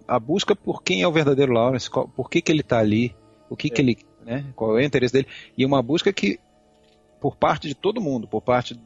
a 0.07 0.19
busca 0.19 0.55
por 0.55 0.83
quem 0.83 1.01
é 1.01 1.07
o 1.07 1.11
verdadeiro 1.11 1.53
Lawrence, 1.53 1.89
qual, 1.89 2.07
por 2.07 2.29
que, 2.29 2.41
que 2.41 2.51
ele 2.51 2.61
está 2.61 2.79
ali, 2.79 3.15
o 3.49 3.55
que, 3.55 3.69
que 3.69 3.81
é. 3.81 3.83
ele, 3.83 3.97
né? 4.25 4.45
Qual 4.55 4.77
é 4.77 4.81
o 4.81 4.85
interesse 4.85 5.13
dele 5.13 5.27
e 5.57 5.65
uma 5.65 5.81
busca 5.81 6.11
que 6.11 6.39
por 7.19 7.35
parte 7.35 7.67
de 7.67 7.75
todo 7.75 8.01
mundo, 8.01 8.27
por 8.27 8.41
parte 8.41 8.79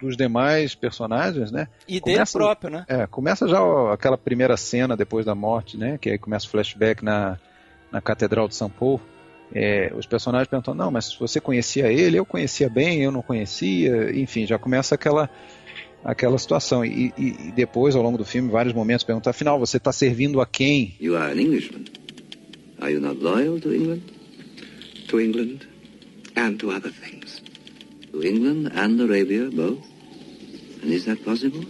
dos 0.00 0.16
demais 0.16 0.74
personagens, 0.74 1.50
né? 1.50 1.68
E 1.86 2.00
começa, 2.00 2.38
dele 2.38 2.46
próprio, 2.46 2.70
né? 2.70 2.84
É, 2.88 3.06
começa 3.06 3.46
já 3.46 3.58
aquela 3.92 4.18
primeira 4.18 4.56
cena 4.56 4.96
depois 4.96 5.26
da 5.26 5.34
morte, 5.34 5.76
né? 5.76 5.98
Que 5.98 6.10
aí 6.10 6.18
começa 6.18 6.46
o 6.46 6.50
flashback 6.50 7.04
na, 7.04 7.38
na 7.90 8.00
Catedral 8.00 8.48
de 8.48 8.54
São 8.54 8.70
Paulo. 8.70 9.00
É, 9.52 9.92
os 9.96 10.06
personagens 10.06 10.48
perguntam, 10.48 10.74
não, 10.74 10.90
mas 10.90 11.12
você 11.12 11.40
conhecia 11.40 11.92
ele, 11.92 12.16
eu 12.16 12.24
conhecia 12.24 12.68
bem, 12.68 13.02
eu 13.02 13.10
não 13.10 13.20
conhecia, 13.20 14.16
enfim, 14.16 14.46
já 14.46 14.58
começa 14.58 14.94
aquela 14.94 15.28
aquela 16.04 16.38
situação. 16.38 16.84
E, 16.84 17.12
e, 17.16 17.48
e 17.48 17.52
depois, 17.52 17.94
ao 17.94 18.02
longo 18.02 18.18
do 18.18 18.24
filme, 18.24 18.50
vários 18.50 18.74
momentos 18.74 19.04
perguntam, 19.04 19.30
afinal, 19.30 19.58
você 19.58 19.76
está 19.76 19.92
servindo 19.92 20.40
a 20.40 20.46
quem? 20.46 20.94
You 21.00 21.16
are 21.16 21.32
an 21.32 21.40
Englishman. 21.40 21.84
Are 22.80 22.92
you 22.92 23.00
not 23.00 23.22
loyal 23.22 23.60
to 23.60 23.74
England? 23.74 24.02
To 25.08 25.20
England 25.20 25.66
and 26.36 26.56
to 26.58 26.70
other 26.70 26.92
things. 26.92 27.42
To 28.12 28.22
England 28.22 28.72
and 28.74 29.00
Arabia 29.00 29.50
both? 29.50 29.89
Is 30.82 31.04
that 31.04 31.22
possible? 31.22 31.66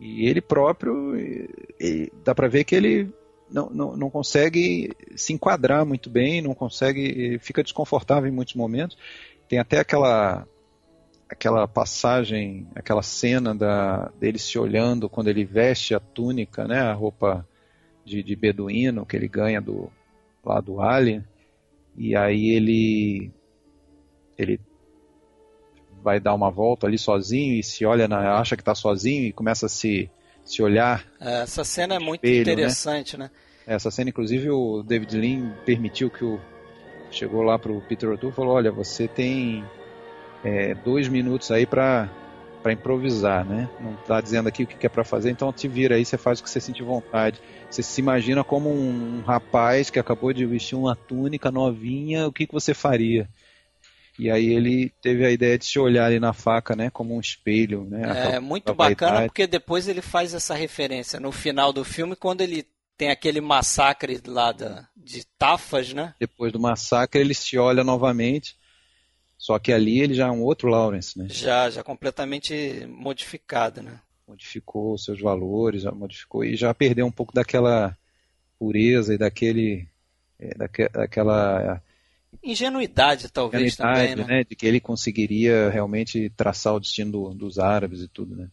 E 0.00 0.26
ele 0.26 0.40
próprio, 0.40 1.14
ele, 1.14 2.12
dá 2.24 2.34
para 2.34 2.48
ver 2.48 2.64
que 2.64 2.74
ele 2.74 3.12
não, 3.50 3.68
não, 3.68 3.96
não 3.96 4.10
consegue 4.10 4.92
se 5.14 5.32
enquadrar 5.32 5.84
muito 5.84 6.08
bem, 6.08 6.40
não 6.40 6.54
consegue, 6.54 7.38
fica 7.40 7.62
desconfortável 7.62 8.28
em 8.28 8.34
muitos 8.34 8.54
momentos. 8.54 8.96
Tem 9.48 9.58
até 9.58 9.78
aquela 9.78 10.46
aquela 11.28 11.68
passagem, 11.68 12.66
aquela 12.74 13.02
cena 13.02 13.54
da, 13.54 14.10
dele 14.18 14.36
se 14.36 14.58
olhando 14.58 15.08
quando 15.08 15.28
ele 15.28 15.44
veste 15.44 15.94
a 15.94 16.00
túnica, 16.00 16.66
né, 16.66 16.80
a 16.80 16.92
roupa 16.92 17.46
de, 18.04 18.20
de 18.20 18.34
beduíno 18.34 19.06
que 19.06 19.16
ele 19.16 19.28
ganha 19.28 19.60
do 19.60 19.92
lá 20.44 20.60
do 20.60 20.80
Alien, 20.80 21.24
e 21.96 22.16
aí 22.16 22.50
ele 22.50 23.30
ele 24.36 24.58
vai 26.02 26.20
dar 26.20 26.34
uma 26.34 26.50
volta 26.50 26.86
ali 26.86 26.98
sozinho 26.98 27.58
e 27.58 27.62
se 27.62 27.84
olha, 27.84 28.08
na, 28.08 28.38
acha 28.38 28.56
que 28.56 28.62
está 28.62 28.74
sozinho 28.74 29.26
e 29.26 29.32
começa 29.32 29.66
a 29.66 29.68
se, 29.68 30.10
se 30.44 30.62
olhar. 30.62 31.04
É, 31.20 31.42
essa 31.42 31.64
cena 31.64 31.94
é 31.94 31.98
muito 31.98 32.24
espelho, 32.24 32.46
né? 32.46 32.52
interessante, 32.52 33.16
né? 33.16 33.24
né? 33.24 33.74
Essa 33.74 33.90
cena, 33.90 34.10
inclusive, 34.10 34.50
o 34.50 34.82
David 34.82 35.16
Lean 35.16 35.52
permitiu 35.64 36.10
que 36.10 36.24
o. 36.24 36.40
Chegou 37.10 37.42
lá 37.42 37.58
pro 37.58 37.80
Peter 37.82 38.08
O'Toole 38.08 38.32
e 38.32 38.36
falou: 38.36 38.54
Olha, 38.54 38.70
você 38.70 39.08
tem 39.08 39.64
é, 40.44 40.74
dois 40.74 41.08
minutos 41.08 41.50
aí 41.50 41.66
para 41.66 42.08
para 42.62 42.72
improvisar, 42.72 43.44
né? 43.44 43.68
Não 43.80 43.94
está 43.94 44.20
dizendo 44.20 44.48
aqui 44.48 44.64
o 44.64 44.66
que 44.66 44.86
é 44.86 44.88
para 44.88 45.02
fazer, 45.02 45.30
então 45.30 45.52
te 45.52 45.66
vira 45.66 45.94
aí, 45.94 46.04
você 46.04 46.18
faz 46.18 46.40
o 46.40 46.42
que 46.42 46.50
você 46.50 46.60
sentir 46.60 46.82
vontade. 46.82 47.40
Você 47.70 47.82
se 47.82 48.00
imagina 48.00 48.44
como 48.44 48.70
um 48.70 49.22
rapaz 49.26 49.90
que 49.90 49.98
acabou 49.98 50.32
de 50.32 50.44
vestir 50.44 50.76
uma 50.76 50.94
túnica 50.94 51.50
novinha, 51.50 52.26
o 52.26 52.32
que, 52.32 52.46
que 52.46 52.52
você 52.52 52.74
faria? 52.74 53.28
E 54.18 54.30
aí 54.30 54.52
ele 54.52 54.92
teve 55.00 55.24
a 55.24 55.30
ideia 55.30 55.58
de 55.58 55.64
se 55.64 55.78
olhar 55.78 56.06
ali 56.06 56.20
na 56.20 56.32
faca, 56.32 56.76
né, 56.76 56.90
como 56.90 57.14
um 57.14 57.20
espelho, 57.20 57.84
né? 57.84 58.34
É 58.34 58.40
muito 58.40 58.74
bacana 58.74 59.22
porque 59.22 59.46
depois 59.46 59.88
ele 59.88 60.02
faz 60.02 60.34
essa 60.34 60.54
referência 60.54 61.18
no 61.18 61.32
final 61.32 61.72
do 61.72 61.84
filme 61.84 62.14
quando 62.14 62.42
ele 62.42 62.66
tem 62.96 63.10
aquele 63.10 63.40
massacre 63.40 64.20
lá 64.26 64.52
da, 64.52 64.86
de 64.94 65.24
Tafas, 65.38 65.94
né? 65.94 66.14
Depois 66.20 66.52
do 66.52 66.60
massacre 66.60 67.18
ele 67.18 67.32
se 67.32 67.56
olha 67.56 67.82
novamente, 67.82 68.58
só 69.38 69.58
que 69.58 69.72
ali 69.72 70.00
ele 70.00 70.12
já 70.12 70.26
é 70.26 70.30
um 70.30 70.42
outro 70.42 70.68
Lawrence, 70.68 71.18
né? 71.18 71.26
Já, 71.30 71.70
já 71.70 71.82
completamente 71.82 72.86
modificado, 72.86 73.82
né? 73.82 74.00
Modificou 74.28 74.98
seus 74.98 75.18
valores, 75.18 75.82
já 75.82 75.92
modificou 75.92 76.44
e 76.44 76.56
já 76.56 76.74
perdeu 76.74 77.06
um 77.06 77.10
pouco 77.10 77.32
daquela 77.32 77.96
pureza 78.58 79.14
e 79.14 79.18
daquele 79.18 79.88
é, 80.38 80.54
daquela 80.92 81.82
ingenuidade, 82.42 83.30
talvez, 83.30 83.74
ingenuidade, 83.74 84.08
também, 84.10 84.26
né? 84.26 84.36
né? 84.38 84.44
De 84.48 84.56
que 84.56 84.66
ele 84.66 84.80
conseguiria 84.80 85.70
realmente 85.70 86.30
traçar 86.30 86.74
o 86.74 86.80
destino 86.80 87.12
do, 87.12 87.34
dos 87.34 87.58
árabes 87.58 88.00
e 88.00 88.08
tudo, 88.08 88.36
né? 88.36 88.48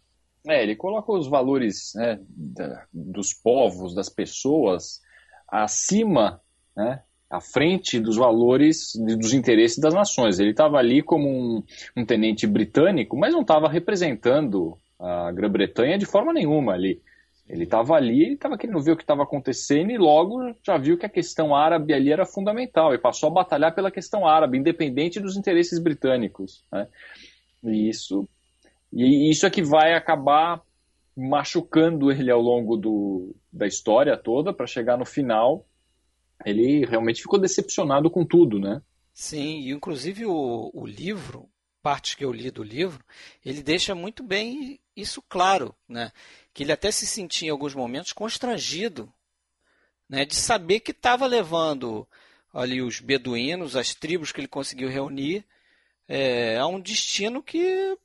É, 0.47 0.63
ele 0.63 0.75
coloca 0.75 1.11
os 1.11 1.27
valores 1.27 1.91
né, 1.95 2.19
da, 2.29 2.85
dos 2.93 3.33
povos, 3.33 3.93
das 3.93 4.07
pessoas, 4.07 5.01
acima, 5.47 6.39
né, 6.75 7.01
à 7.29 7.41
frente 7.41 7.99
dos 7.99 8.15
valores, 8.15 8.93
dos 8.95 9.33
interesses 9.33 9.77
das 9.77 9.93
nações. 9.93 10.39
Ele 10.39 10.51
estava 10.51 10.77
ali 10.77 11.01
como 11.01 11.27
um, 11.27 11.63
um 11.97 12.05
tenente 12.05 12.47
britânico, 12.47 13.17
mas 13.17 13.33
não 13.33 13.41
estava 13.41 13.67
representando 13.67 14.77
a 14.97 15.31
Grã-Bretanha 15.33 15.97
de 15.97 16.05
forma 16.05 16.31
nenhuma 16.31 16.73
ali. 16.73 17.01
Ele 17.49 17.63
estava 17.63 17.93
ali, 17.95 18.33
estava 18.33 18.57
querendo 18.57 18.81
ver 18.81 18.91
o 18.91 18.97
que 18.97 19.03
estava 19.03 19.23
acontecendo 19.23 19.89
e 19.89 19.97
logo 19.97 20.53
já 20.65 20.77
viu 20.77 20.97
que 20.97 21.05
a 21.05 21.09
questão 21.09 21.55
árabe 21.55 21.93
ali 21.93 22.11
era 22.11 22.25
fundamental 22.25 22.93
e 22.93 22.97
passou 22.97 23.29
a 23.29 23.33
batalhar 23.33 23.73
pela 23.73 23.89
questão 23.89 24.27
árabe, 24.27 24.57
independente 24.57 25.19
dos 25.19 25.37
interesses 25.37 25.79
britânicos. 25.79 26.65
Né? 26.71 26.87
E 27.63 27.87
isso, 27.87 28.27
e 28.91 29.31
isso 29.31 29.45
é 29.45 29.49
que 29.49 29.61
vai 29.61 29.93
acabar 29.93 30.61
machucando 31.15 32.11
ele 32.11 32.29
ao 32.29 32.41
longo 32.41 32.75
do, 32.75 33.35
da 33.51 33.65
história 33.65 34.15
toda 34.17 34.53
para 34.53 34.67
chegar 34.67 34.97
no 34.97 35.05
final. 35.05 35.65
Ele 36.45 36.85
realmente 36.85 37.21
ficou 37.21 37.39
decepcionado 37.39 38.11
com 38.11 38.23
tudo, 38.25 38.59
né? 38.59 38.81
Sim, 39.13 39.61
e 39.61 39.71
inclusive 39.71 40.25
o, 40.27 40.69
o 40.73 40.85
livro, 40.85 41.49
partes 41.81 42.13
que 42.13 42.23
eu 42.23 42.31
li 42.31 42.51
do 42.51 42.61
livro, 42.61 43.03
ele 43.43 43.63
deixa 43.63 43.95
muito 43.95 44.21
bem 44.21 44.79
isso 44.95 45.23
claro, 45.27 45.73
né? 45.89 46.11
Que 46.57 46.63
ele 46.63 46.71
até 46.71 46.89
se 46.89 47.05
sentia 47.05 47.49
em 47.49 47.51
alguns 47.51 47.75
momentos 47.75 48.11
constrangido 48.11 49.13
né, 50.09 50.25
de 50.25 50.33
saber 50.33 50.79
que 50.79 50.89
estava 50.89 51.27
levando 51.27 52.07
ali 52.51 52.81
os 52.81 52.99
beduínos, 52.99 53.75
as 53.75 53.93
tribos 53.93 54.31
que 54.31 54.41
ele 54.41 54.47
conseguiu 54.47 54.89
reunir, 54.89 55.45
é, 56.07 56.57
a 56.57 56.65
um 56.65 56.79
destino 56.79 57.43
que 57.43 57.95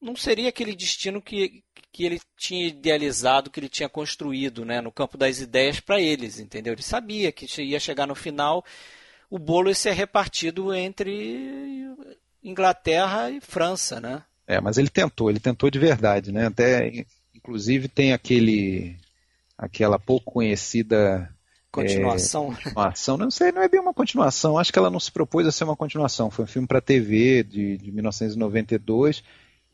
não 0.00 0.14
seria 0.14 0.50
aquele 0.50 0.76
destino 0.76 1.20
que, 1.20 1.64
que 1.90 2.04
ele 2.04 2.20
tinha 2.36 2.68
idealizado, 2.68 3.50
que 3.50 3.58
ele 3.58 3.68
tinha 3.68 3.88
construído 3.88 4.64
né, 4.64 4.80
no 4.80 4.92
campo 4.92 5.18
das 5.18 5.40
ideias 5.40 5.80
para 5.80 6.00
eles, 6.00 6.38
entendeu? 6.38 6.74
Ele 6.74 6.82
sabia 6.82 7.32
que 7.32 7.44
ia 7.60 7.80
chegar 7.80 8.06
no 8.06 8.14
final, 8.14 8.64
o 9.28 9.36
bolo 9.36 9.68
ia 9.68 9.74
ser 9.74 9.94
repartido 9.94 10.72
entre 10.72 11.88
Inglaterra 12.40 13.32
e 13.32 13.40
França, 13.40 14.00
né? 14.00 14.22
É, 14.46 14.60
mas 14.60 14.78
ele 14.78 14.90
tentou, 14.90 15.28
ele 15.28 15.40
tentou 15.40 15.68
de 15.68 15.78
verdade, 15.80 16.30
né? 16.30 16.46
Até 16.46 17.04
Inclusive 17.40 17.88
tem 17.88 18.12
aquele 18.12 18.96
aquela 19.56 19.98
pouco 19.98 20.32
conhecida 20.32 21.28
continuação. 21.70 22.52
É, 22.52 22.54
continuação, 22.56 23.16
não 23.16 23.30
sei, 23.30 23.52
não 23.52 23.62
é 23.62 23.68
bem 23.68 23.80
uma 23.80 23.94
continuação. 23.94 24.58
Acho 24.58 24.72
que 24.72 24.78
ela 24.78 24.90
não 24.90 25.00
se 25.00 25.12
propôs 25.12 25.46
a 25.46 25.52
ser 25.52 25.64
uma 25.64 25.76
continuação. 25.76 26.30
Foi 26.30 26.44
um 26.44 26.48
filme 26.48 26.68
para 26.68 26.80
TV 26.80 27.42
de, 27.42 27.76
de 27.76 27.92
1992 27.92 29.22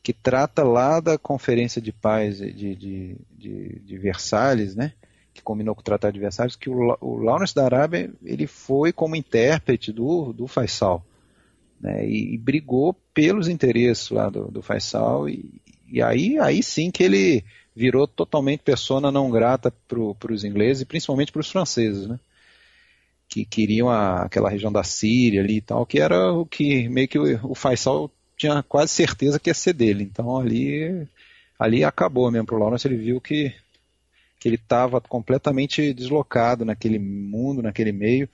que 0.03 0.13
trata 0.13 0.63
lá 0.63 1.01
da 1.01 1.19
Conferência 1.19 1.81
de 1.81 1.91
Paz 1.93 2.39
de, 2.39 2.53
de, 2.53 3.17
de, 3.37 3.81
de 3.81 3.99
Versalhes, 3.99 4.77
né? 4.77 4.93
que 5.37 5.43
combinou 5.43 5.75
com 5.75 5.83
o 5.83 5.85
Tratado 5.85 6.15
de 6.15 6.21
Versalhes, 6.21 6.57
que 6.57 6.71
o, 6.71 6.97
o 7.01 7.17
Lawrence 7.19 7.55
da 7.55 7.65
Arábia 7.65 8.11
ele 8.25 8.47
foi 8.47 8.93
como 8.93 9.15
intérprete 9.15 9.93
do, 9.93 10.33
do 10.33 10.47
Faisal. 10.47 11.05
Né, 11.79 12.09
e, 12.09 12.33
e, 12.35 12.39
brigou 12.39 12.95
pelos 13.13 13.49
interesses 13.49 14.09
lá 14.09 14.31
do, 14.31 14.51
do 14.51 14.63
Faisal, 14.63 15.29
e, 15.29 15.61
e 15.91 16.03
aí, 16.03 16.39
aí 16.39 16.63
sim 16.63 16.91
que 16.91 17.03
ele 17.03 17.45
virou 17.75 18.07
totalmente 18.07 18.61
persona 18.61 19.11
não 19.11 19.31
grata 19.31 19.73
para 19.87 20.33
os 20.33 20.45
ingleses 20.45 20.83
e 20.83 20.87
principalmente 20.87 21.31
para 21.31 21.41
os 21.41 21.51
franceses, 21.51 22.07
né? 22.07 22.19
Que 23.29 23.45
queriam 23.45 23.89
a, 23.91 24.23
aquela 24.23 24.49
região 24.49 24.73
da 24.73 24.83
Síria 24.83 25.43
ali 25.43 25.59
e 25.59 25.61
tal, 25.61 25.85
que 25.85 26.01
era 26.01 26.33
o 26.33 26.47
que 26.47 26.89
meio 26.89 27.09
que 27.09 27.19
o, 27.19 27.51
o 27.51 27.55
Faisal 27.55 28.11
tinha 28.37 28.63
quase 28.63 28.93
certeza 28.93 29.39
que 29.39 29.51
ia 29.51 29.55
ser 29.55 29.75
dele. 29.75 30.05
Então 30.05 30.39
ali, 30.39 31.07
ali 31.59 31.85
acabou 31.85 32.31
mesmo 32.31 32.47
para 32.47 32.57
o 32.57 32.59
Lawrence, 32.59 32.87
ele 32.89 32.97
viu 32.97 33.21
que 33.21 33.55
que 34.39 34.49
ele 34.49 34.57
estava 34.57 35.01
completamente 35.01 35.93
deslocado 35.95 36.65
naquele 36.65 36.99
mundo, 36.99 37.63
naquele 37.63 37.93
meio. 37.93 38.29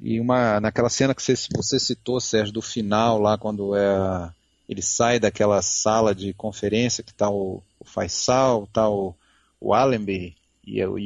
E 0.00 0.20
uma 0.20 0.60
naquela 0.60 0.90
cena 0.90 1.14
que 1.14 1.22
você, 1.22 1.34
você 1.54 1.78
citou, 1.80 2.20
Sérgio, 2.20 2.52
do 2.52 2.62
final 2.62 3.18
lá, 3.18 3.38
quando 3.38 3.74
é, 3.74 4.30
ele 4.68 4.82
sai 4.82 5.18
daquela 5.18 5.62
sala 5.62 6.14
de 6.14 6.32
conferência 6.32 7.04
que 7.04 7.12
está 7.12 7.30
o, 7.30 7.62
o 7.78 7.84
Faisal, 7.84 8.64
está 8.64 8.88
o, 8.88 9.14
o 9.60 9.72
Allenby 9.72 10.36
e, 10.64 10.78
e, 10.80 10.84
o, 10.84 10.98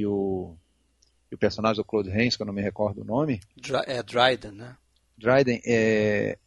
e 1.30 1.34
o 1.34 1.38
personagem 1.38 1.76
do 1.76 1.84
Claude 1.84 2.10
Rains, 2.10 2.36
que 2.36 2.42
eu 2.42 2.46
não 2.46 2.54
me 2.54 2.62
recordo 2.62 3.02
o 3.02 3.04
nome. 3.04 3.40
É 3.86 4.02
Dryden, 4.02 4.52
né? 4.52 4.76
Dryden, 5.18 5.60
é, 5.66 6.38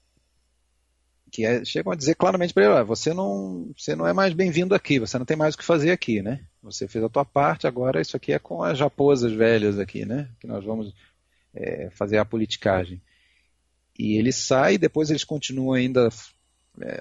que 1.33 1.45
é, 1.45 1.65
chegam 1.65 1.91
a 1.91 1.95
dizer 1.95 2.13
claramente 2.13 2.53
para 2.53 2.63
ele, 2.63 2.83
você 2.83 3.11
não, 3.11 3.71
você 3.75 3.95
não 3.95 4.07
é 4.07 4.13
mais 4.13 4.33
bem-vindo 4.33 4.75
aqui, 4.75 4.99
você 4.99 5.17
não 5.17 5.25
tem 5.25 5.35
mais 5.35 5.55
o 5.55 5.57
que 5.57 5.63
fazer 5.63 5.89
aqui, 5.89 6.21
né? 6.21 6.45
Você 6.61 6.87
fez 6.87 7.03
a 7.03 7.09
tua 7.09 7.25
parte, 7.25 7.65
agora 7.65 7.99
isso 7.99 8.15
aqui 8.15 8.33
é 8.33 8.37
com 8.37 8.61
as 8.61 8.79
raposas 8.79 9.33
velhas 9.33 9.79
aqui, 9.79 10.05
né? 10.05 10.29
Que 10.39 10.45
nós 10.45 10.63
vamos 10.63 10.93
é, 11.53 11.89
fazer 11.89 12.19
a 12.19 12.25
politicagem. 12.25 13.01
E 13.97 14.15
ele 14.15 14.31
sai, 14.31 14.77
depois 14.77 15.09
eles 15.09 15.23
continuam 15.23 15.73
ainda, 15.73 16.07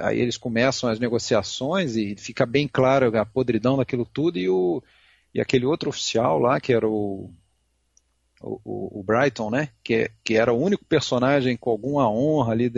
aí 0.01 0.21
eles 0.21 0.37
começam 0.37 0.91
as 0.91 0.99
negociações 0.99 1.97
e 1.97 2.15
fica 2.17 2.45
bem 2.45 2.69
claro 2.69 3.17
a 3.19 3.25
podridão 3.25 3.77
daquilo 3.77 4.05
tudo 4.05 4.39
e 4.39 4.49
o 4.49 4.83
e 5.35 5.41
aquele 5.41 5.65
outro 5.65 5.89
oficial 5.89 6.39
lá 6.39 6.61
que 6.61 6.73
era 6.73 6.87
o 6.87 7.31
o, 8.43 9.01
o 9.01 9.03
Brighton, 9.03 9.51
né? 9.51 9.69
Que, 9.85 10.11
que 10.25 10.35
era 10.35 10.53
o 10.53 10.61
único 10.61 10.85
personagem 10.85 11.57
com 11.57 11.71
alguma 11.71 12.11
honra 12.11 12.53
ali 12.53 12.71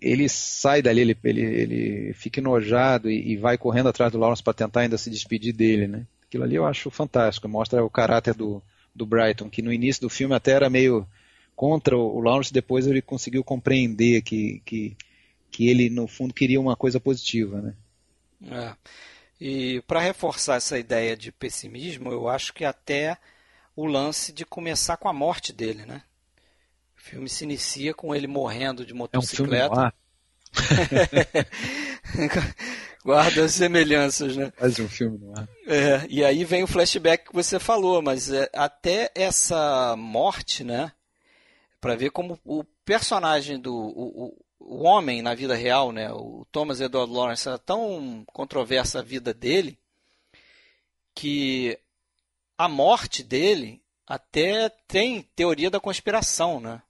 ele 0.00 0.28
sai 0.28 0.82
dali, 0.82 1.00
ele, 1.00 1.18
ele, 1.24 1.40
ele 1.40 2.12
fica 2.12 2.40
enojado 2.40 3.10
e, 3.10 3.32
e 3.32 3.36
vai 3.36 3.58
correndo 3.58 3.88
atrás 3.88 4.12
do 4.12 4.18
Lawrence 4.18 4.42
para 4.42 4.52
tentar 4.52 4.80
ainda 4.80 4.98
se 4.98 5.10
despedir 5.10 5.52
dele, 5.52 5.88
né? 5.88 6.06
Aquilo 6.26 6.44
ali 6.44 6.54
eu 6.54 6.66
acho 6.66 6.90
fantástico, 6.90 7.48
mostra 7.48 7.84
o 7.84 7.90
caráter 7.90 8.34
do, 8.34 8.62
do 8.94 9.04
Brighton, 9.04 9.50
que 9.50 9.62
no 9.62 9.72
início 9.72 10.02
do 10.02 10.08
filme 10.08 10.34
até 10.34 10.52
era 10.52 10.70
meio 10.70 11.06
contra 11.56 11.96
o 11.96 12.20
Lawrence, 12.20 12.52
depois 12.52 12.86
ele 12.86 13.02
conseguiu 13.02 13.42
compreender 13.42 14.22
que, 14.22 14.62
que, 14.64 14.96
que 15.52 15.68
ele, 15.68 15.90
no 15.90 16.08
fundo, 16.08 16.32
queria 16.32 16.60
uma 16.60 16.74
coisa 16.74 16.98
positiva, 16.98 17.60
né? 17.60 17.74
É. 18.50 18.74
E 19.40 19.82
para 19.82 20.00
reforçar 20.00 20.56
essa 20.56 20.78
ideia 20.78 21.16
de 21.16 21.30
pessimismo, 21.30 22.10
eu 22.10 22.28
acho 22.28 22.54
que 22.54 22.64
até 22.64 23.18
o 23.76 23.86
lance 23.86 24.32
de 24.32 24.44
começar 24.44 24.96
com 24.96 25.08
a 25.08 25.12
morte 25.12 25.52
dele, 25.52 25.84
né? 25.84 26.02
O 26.96 27.00
filme 27.00 27.28
se 27.28 27.44
inicia 27.44 27.92
com 27.92 28.14
ele 28.14 28.26
morrendo 28.26 28.86
de 28.86 28.94
motocicleta. 28.94 29.74
É 29.74 29.86
um 29.88 29.92
Guarda 33.04 33.44
as 33.44 33.54
semelhanças, 33.54 34.36
né? 34.36 34.52
Mais 34.60 34.78
um 34.78 34.88
filme 34.88 35.18
no 35.18 35.36
ar. 35.36 35.48
É, 35.66 36.06
e 36.08 36.24
aí 36.24 36.44
vem 36.44 36.62
o 36.62 36.68
flashback 36.68 37.26
que 37.26 37.34
você 37.34 37.58
falou, 37.58 38.00
mas 38.00 38.30
é, 38.30 38.48
até 38.54 39.10
essa 39.14 39.96
morte, 39.96 40.62
né? 40.62 40.92
Para 41.80 41.96
ver 41.96 42.10
como 42.10 42.38
o 42.44 42.62
personagem 42.84 43.60
do 43.60 43.74
o, 43.74 44.44
o, 44.72 44.82
homem 44.82 45.22
na 45.22 45.34
vida 45.34 45.54
real, 45.54 45.92
né? 45.92 46.10
O 46.12 46.46
Thomas 46.50 46.80
Edward 46.80 47.12
Lawrence 47.12 47.48
era 47.48 47.58
tão 47.58 48.24
controversa 48.32 48.98
a 49.00 49.02
vida 49.02 49.32
dele 49.32 49.78
que 51.14 51.78
a 52.56 52.68
morte 52.68 53.22
dele 53.22 53.82
até 54.06 54.68
tem 54.86 55.22
teoria 55.34 55.70
da 55.70 55.80
conspiração, 55.80 56.60
né? 56.60 56.82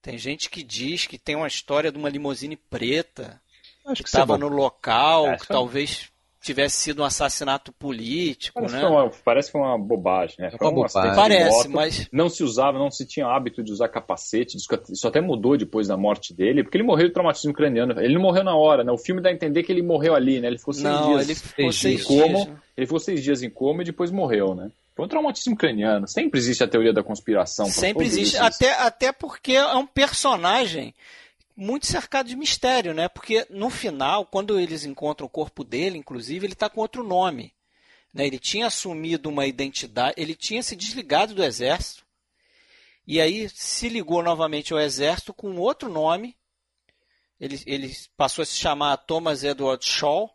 Tem 0.00 0.16
gente 0.16 0.48
que 0.48 0.62
diz 0.62 1.06
que 1.06 1.18
tem 1.18 1.36
uma 1.36 1.48
história 1.48 1.90
de 1.90 1.98
uma 1.98 2.08
limusine 2.08 2.56
preta 2.56 3.40
Acho 3.84 4.02
que 4.02 4.08
estava 4.08 4.36
no 4.36 4.48
local, 4.48 5.28
é, 5.28 5.36
que 5.38 5.46
talvez 5.46 6.10
tivesse 6.40 6.76
sido 6.76 7.02
um 7.02 7.04
assassinato 7.04 7.72
político, 7.72 8.60
parece 8.60 8.74
né? 8.74 8.80
Que 8.80 8.86
é 8.86 8.88
uma, 8.88 9.10
parece 9.24 9.50
que 9.50 9.56
é 9.56 9.60
uma 9.60 9.78
bobagem, 9.78 10.36
né? 10.38 10.50
É 10.52 10.64
uma 10.64 10.72
bobagem. 10.72 11.14
Parece, 11.14 11.68
moto, 11.68 11.70
mas... 11.70 12.08
Não 12.12 12.28
se 12.28 12.42
usava, 12.42 12.78
não 12.78 12.90
se 12.90 13.06
tinha 13.06 13.26
hábito 13.26 13.62
de 13.62 13.72
usar 13.72 13.88
capacete, 13.88 14.56
isso 14.56 15.08
até 15.08 15.20
mudou 15.20 15.56
depois 15.56 15.88
da 15.88 15.96
morte 15.96 16.32
dele, 16.32 16.62
porque 16.62 16.76
ele 16.76 16.84
morreu 16.84 17.08
de 17.08 17.12
traumatismo 17.12 17.52
craniano, 17.52 18.00
ele 18.00 18.14
não 18.14 18.22
morreu 18.22 18.44
na 18.44 18.56
hora, 18.56 18.84
né? 18.84 18.92
O 18.92 18.98
filme 18.98 19.20
dá 19.20 19.30
a 19.30 19.32
entender 19.32 19.62
que 19.62 19.72
ele 19.72 19.82
morreu 19.82 20.14
ali, 20.14 20.40
né? 20.40 20.48
Ele 20.48 20.58
ficou 20.58 20.74
seis 20.74 20.84
não, 20.84 21.08
dias 21.08 21.28
ele 21.28 21.34
ficou 21.34 21.72
seis 21.72 22.00
em 22.00 22.04
coma, 22.04 22.26
dias, 22.26 22.46
né? 22.46 22.56
ele 22.76 22.86
ficou 22.86 23.00
seis 23.00 23.22
dias 23.22 23.42
em 23.42 23.50
coma 23.50 23.82
e 23.82 23.86
depois 23.86 24.10
morreu, 24.10 24.54
né? 24.54 24.70
Foi 24.94 25.04
um 25.04 25.08
traumatismo 25.08 25.56
craniano. 25.56 26.08
Sempre 26.08 26.40
existe 26.40 26.64
a 26.64 26.66
teoria 26.66 26.92
da 26.92 27.04
conspiração. 27.04 27.66
Sempre 27.66 28.04
existe. 28.04 28.36
Até, 28.36 28.72
até 28.72 29.12
porque 29.12 29.52
é 29.52 29.76
um 29.76 29.86
personagem 29.86 30.92
muito 31.60 31.86
cercado 31.86 32.28
de 32.28 32.36
mistério, 32.36 32.94
né? 32.94 33.08
Porque 33.08 33.44
no 33.50 33.68
final, 33.68 34.24
quando 34.24 34.60
eles 34.60 34.84
encontram 34.84 35.26
o 35.26 35.30
corpo 35.30 35.64
dele, 35.64 35.98
inclusive, 35.98 36.46
ele 36.46 36.52
está 36.52 36.70
com 36.70 36.80
outro 36.80 37.02
nome. 37.02 37.52
Né? 38.14 38.28
Ele 38.28 38.38
tinha 38.38 38.68
assumido 38.68 39.28
uma 39.28 39.44
identidade, 39.44 40.14
ele 40.16 40.36
tinha 40.36 40.62
se 40.62 40.76
desligado 40.76 41.34
do 41.34 41.42
exército. 41.42 42.06
E 43.04 43.20
aí 43.20 43.48
se 43.48 43.88
ligou 43.88 44.22
novamente 44.22 44.72
ao 44.72 44.78
exército 44.78 45.34
com 45.34 45.56
outro 45.56 45.88
nome. 45.88 46.36
Ele, 47.40 47.60
ele 47.66 47.92
passou 48.16 48.44
a 48.44 48.46
se 48.46 48.54
chamar 48.54 48.96
Thomas 48.98 49.42
Edward 49.42 49.84
Shaw. 49.84 50.30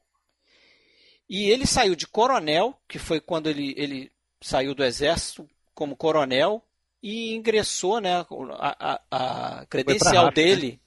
E 1.30 1.50
ele 1.50 1.66
saiu 1.66 1.96
de 1.96 2.06
coronel, 2.06 2.78
que 2.86 3.00
foi 3.00 3.22
quando 3.22 3.50
ele, 3.50 3.74
ele 3.78 4.12
saiu 4.42 4.76
do 4.76 4.84
exército 4.84 5.50
como 5.74 5.96
coronel 5.96 6.62
e 7.02 7.34
ingressou, 7.34 8.02
né, 8.02 8.26
a, 8.60 9.00
a, 9.10 9.60
a 9.60 9.66
credencial 9.68 10.30
dele. 10.30 10.74
Né? 10.74 10.83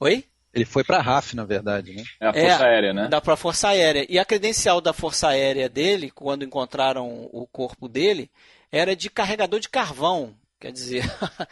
Oi? 0.00 0.24
Ele 0.54 0.64
foi 0.64 0.82
para 0.82 0.98
a 0.98 1.02
RAF, 1.02 1.36
na 1.36 1.44
verdade, 1.44 1.94
né? 1.94 2.02
É 2.20 2.26
a 2.26 2.32
Força 2.32 2.64
é, 2.64 2.68
Aérea, 2.68 2.92
né? 2.92 3.08
Da 3.08 3.20
para 3.20 3.34
a 3.34 3.36
Força 3.36 3.68
Aérea. 3.68 4.06
E 4.08 4.18
a 4.18 4.24
credencial 4.24 4.80
da 4.80 4.92
Força 4.92 5.28
Aérea 5.28 5.68
dele, 5.68 6.10
quando 6.10 6.44
encontraram 6.44 7.28
o 7.32 7.46
corpo 7.46 7.88
dele, 7.88 8.30
era 8.72 8.96
de 8.96 9.10
carregador 9.10 9.60
de 9.60 9.68
carvão. 9.68 10.34
Quer 10.58 10.72
dizer, 10.72 11.04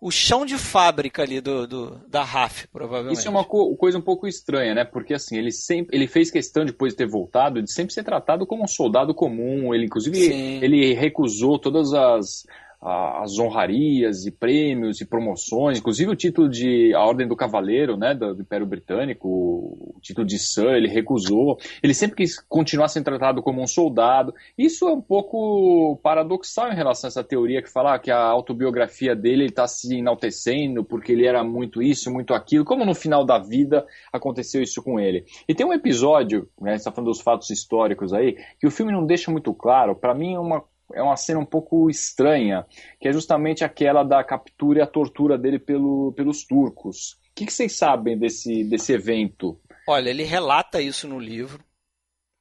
o 0.00 0.10
chão 0.10 0.44
de 0.44 0.58
fábrica 0.58 1.22
ali 1.22 1.40
do, 1.40 1.66
do, 1.66 2.00
da 2.06 2.22
RAF, 2.22 2.68
provavelmente. 2.68 3.18
Isso 3.18 3.26
é 3.26 3.30
uma 3.30 3.44
co 3.44 3.74
coisa 3.76 3.98
um 3.98 4.02
pouco 4.02 4.28
estranha, 4.28 4.74
né? 4.74 4.84
Porque 4.84 5.14
assim, 5.14 5.36
ele 5.36 5.50
sempre 5.50 5.96
ele 5.96 6.06
fez 6.06 6.30
questão, 6.30 6.64
depois 6.64 6.92
de 6.92 6.98
ter 6.98 7.08
voltado, 7.08 7.62
de 7.62 7.72
sempre 7.72 7.94
ser 7.94 8.04
tratado 8.04 8.46
como 8.46 8.62
um 8.62 8.68
soldado 8.68 9.14
comum. 9.14 9.74
Ele, 9.74 9.86
inclusive, 9.86 10.18
ele 10.62 10.94
recusou 10.94 11.58
todas 11.58 11.92
as 11.94 12.44
as 12.80 13.38
honrarias 13.38 14.24
e 14.24 14.30
prêmios 14.30 15.00
e 15.00 15.06
promoções, 15.06 15.78
inclusive 15.78 16.12
o 16.12 16.16
título 16.16 16.48
de 16.48 16.94
a 16.94 17.00
Ordem 17.00 17.26
do 17.26 17.34
Cavaleiro, 17.34 17.96
né, 17.96 18.14
do, 18.14 18.40
Império 18.40 18.66
Britânico, 18.66 19.28
o 19.28 19.98
título 20.00 20.24
de 20.24 20.38
Sir, 20.38 20.76
ele 20.76 20.88
recusou. 20.88 21.58
Ele 21.82 21.92
sempre 21.92 22.16
quis 22.18 22.38
continuar 22.38 22.88
sendo 22.88 23.04
tratado 23.04 23.42
como 23.42 23.60
um 23.60 23.66
soldado. 23.66 24.32
Isso 24.56 24.88
é 24.88 24.92
um 24.92 25.00
pouco 25.00 25.98
paradoxal 26.02 26.70
em 26.70 26.76
relação 26.76 27.08
a 27.08 27.10
essa 27.10 27.24
teoria 27.24 27.60
que 27.60 27.70
fala 27.70 27.98
que 27.98 28.12
a 28.12 28.22
autobiografia 28.22 29.14
dele 29.14 29.46
está 29.46 29.66
se 29.66 29.96
enaltecendo 29.96 30.84
porque 30.84 31.12
ele 31.12 31.26
era 31.26 31.42
muito 31.42 31.82
isso, 31.82 32.12
muito 32.12 32.32
aquilo, 32.32 32.64
como 32.64 32.84
no 32.84 32.94
final 32.94 33.24
da 33.24 33.38
vida 33.38 33.84
aconteceu 34.12 34.62
isso 34.62 34.82
com 34.82 35.00
ele. 35.00 35.24
E 35.48 35.54
tem 35.54 35.66
um 35.66 35.72
episódio, 35.72 36.48
né, 36.60 36.76
está 36.76 36.92
falando 36.92 37.08
dos 37.08 37.20
fatos 37.20 37.50
históricos 37.50 38.12
aí, 38.12 38.36
que 38.60 38.66
o 38.66 38.70
filme 38.70 38.92
não 38.92 39.04
deixa 39.04 39.32
muito 39.32 39.52
claro. 39.52 39.96
Para 39.96 40.14
mim, 40.14 40.36
uma 40.36 40.62
é 40.94 41.02
uma 41.02 41.16
cena 41.16 41.40
um 41.40 41.44
pouco 41.44 41.90
estranha, 41.90 42.66
que 43.00 43.08
é 43.08 43.12
justamente 43.12 43.64
aquela 43.64 44.02
da 44.02 44.22
captura 44.24 44.80
e 44.80 44.82
a 44.82 44.86
tortura 44.86 45.36
dele 45.36 45.58
pelo, 45.58 46.12
pelos 46.12 46.44
turcos. 46.44 47.12
O 47.30 47.34
que, 47.34 47.46
que 47.46 47.52
vocês 47.52 47.72
sabem 47.72 48.18
desse, 48.18 48.64
desse 48.64 48.92
evento? 48.92 49.60
Olha, 49.86 50.10
ele 50.10 50.24
relata 50.24 50.80
isso 50.82 51.06
no 51.06 51.18
livro, 51.18 51.64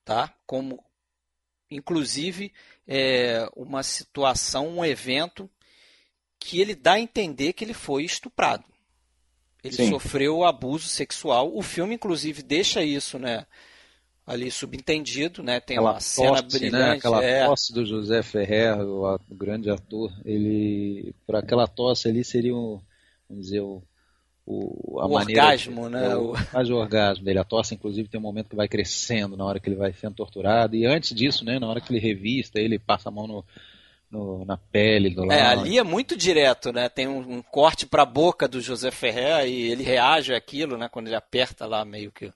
tá? 0.03 0.33
Como, 0.45 0.83
inclusive, 1.69 2.51
é 2.88 3.47
uma 3.55 3.83
situação, 3.83 4.67
um 4.67 4.86
evento 4.86 5.49
que 6.39 6.60
ele 6.60 6.75
dá 6.75 6.93
a 6.93 6.99
entender 6.99 7.53
que 7.53 7.63
ele 7.63 7.73
foi 7.73 8.03
estuprado. 8.03 8.63
Ele 9.63 9.75
Sim. 9.75 9.89
sofreu 9.89 10.43
abuso 10.43 10.88
sexual. 10.88 11.55
O 11.55 11.62
filme, 11.62 11.95
inclusive, 11.95 12.41
deixa 12.41 12.83
isso, 12.83 13.19
né? 13.19 13.45
Ali 14.27 14.51
subentendido, 14.51 15.41
né? 15.41 15.61
Tem 15.61 15.77
aquela 15.77 15.93
uma 15.93 15.99
cena 16.01 16.43
tosse, 16.43 16.43
né? 16.43 16.59
brilhante. 16.59 16.83
Né? 16.89 16.91
Aquela 16.97 17.23
é. 17.23 17.45
tosse 17.45 17.73
do 17.73 17.85
José 17.85 18.21
Ferrer, 18.21 18.77
o, 18.81 19.17
grande 19.31 19.69
ator, 19.71 20.11
ele, 20.25 21.15
para 21.25 21.39
aquela 21.39 21.65
tosse 21.65 22.09
ali 22.09 22.25
seria 22.25 22.53
um, 22.53 22.81
vamos 23.29 23.45
dizer, 23.45 23.61
o, 23.61 23.81
o, 24.45 24.99
a 24.99 25.05
O 25.05 25.13
maneira 25.13 25.41
orgasmo, 25.43 25.87
né? 25.89 26.11
é, 26.11 26.15
O- 26.17 26.33
o 26.73 26.75
orgasmo 26.77 27.23
dele. 27.23 27.39
A 27.39 27.45
tosse, 27.45 27.73
inclusive, 27.73 28.09
tem 28.09 28.19
um 28.19 28.23
momento 28.23 28.49
que 28.49 28.55
vai 28.55 28.67
crescendo 28.67 29.37
na 29.37 29.45
hora 29.45 29.59
que 29.61 29.69
ele 29.69 29.77
vai 29.77 29.93
sendo 29.93 30.15
torturado. 30.15 30.75
E 30.75 30.85
antes 30.85 31.15
disso, 31.15 31.45
né, 31.45 31.57
na 31.57 31.67
hora 31.67 31.79
que 31.79 31.91
ele 31.93 31.99
revista, 31.99 32.59
ele 32.59 32.77
passa 32.77 33.07
a 33.07 33.11
mão 33.11 33.27
no, 33.27 33.45
no- 34.11 34.43
na 34.45 34.57
pele 34.57 35.09
do 35.09 35.31
É, 35.31 35.41
lado. 35.41 35.61
ali 35.61 35.77
é 35.77 35.83
muito 35.83 36.17
direto, 36.17 36.73
né? 36.73 36.89
Tem 36.89 37.07
um, 37.07 37.37
um 37.37 37.41
corte 37.41 37.85
pra 37.85 38.05
boca 38.05 38.45
do 38.47 38.59
José 38.59 38.91
Ferrer 38.91 39.47
e 39.47 39.71
ele 39.71 39.83
reage 39.83 40.33
àquilo, 40.33 40.77
né? 40.77 40.89
Quando 40.89 41.07
ele 41.07 41.15
aperta 41.15 41.65
lá 41.65 41.85
meio 41.85 42.11
que 42.11 42.29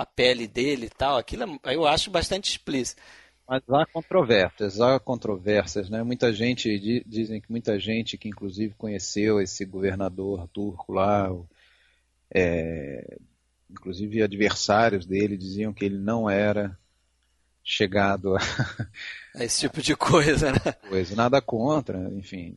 a 0.00 0.06
pele 0.06 0.46
dele 0.46 0.86
e 0.86 0.90
tal. 0.90 1.16
Aquilo 1.18 1.44
é- 1.64 1.74
eu 1.74 1.86
acho 1.86 2.10
bastante 2.10 2.50
explícito. 2.50 3.00
Mas 3.48 3.62
há 3.68 3.84
controvérsias, 3.86 4.80
há 4.80 4.98
controvérsias, 5.00 5.90
né? 5.90 6.02
Muita 6.04 6.32
gente, 6.32 6.78
di- 6.78 7.02
dizem 7.06 7.40
que 7.40 7.50
muita 7.50 7.78
gente 7.80 8.16
que 8.16 8.28
inclusive 8.28 8.74
conheceu 8.74 9.40
esse 9.40 9.64
governador 9.64 10.46
turco 10.48 10.92
lá, 10.92 11.28
é, 12.32 13.18
inclusive 13.68 14.22
adversários 14.22 15.04
dele 15.06 15.36
diziam 15.36 15.72
que 15.72 15.84
ele 15.84 15.98
não 15.98 16.30
era 16.30 16.78
chegado 17.64 18.36
a 18.36 18.40
Esse 19.34 19.60
tipo 19.60 19.80
de 19.80 19.96
coisa, 19.96 20.52
né? 20.52 20.58
coisa. 20.88 21.14
Nada 21.16 21.40
contra, 21.40 21.98
enfim. 22.12 22.56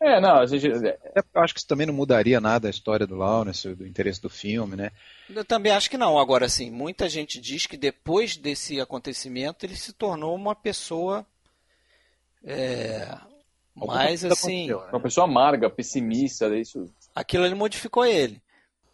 É, 0.00 0.20
não, 0.20 0.36
a 0.36 0.46
gente, 0.46 0.66
Até 0.66 1.22
porque 1.22 1.38
eu 1.38 1.42
acho 1.42 1.54
que 1.54 1.60
isso 1.60 1.68
também 1.68 1.86
não 1.86 1.94
mudaria 1.94 2.40
nada 2.40 2.68
a 2.68 2.70
história 2.70 3.06
do 3.06 3.16
Lawrence, 3.16 3.74
do 3.74 3.86
interesse 3.86 4.20
do 4.20 4.28
filme, 4.28 4.76
né? 4.76 4.90
Eu 5.28 5.44
também 5.44 5.72
acho 5.72 5.88
que 5.88 5.96
não. 5.96 6.18
Agora, 6.18 6.46
assim, 6.46 6.70
muita 6.70 7.08
gente 7.08 7.40
diz 7.40 7.66
que 7.66 7.76
depois 7.76 8.36
desse 8.36 8.80
acontecimento 8.80 9.64
ele 9.64 9.76
se 9.76 9.92
tornou 9.92 10.34
uma 10.34 10.54
pessoa 10.54 11.24
é, 12.44 13.16
mais 13.74 14.24
assim. 14.24 14.68
né? 14.68 14.74
uma 14.92 15.00
pessoa 15.00 15.24
amarga, 15.24 15.70
pessimista, 15.70 16.54
isso. 16.56 16.92
Aquilo 17.14 17.46
ele 17.46 17.54
modificou 17.54 18.04
ele. 18.04 18.40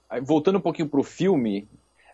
Aí, 0.08 0.20
Voltando 0.20 0.58
um 0.58 0.62
pouquinho 0.62 0.88
pro 0.88 1.02
filme, 1.02 1.68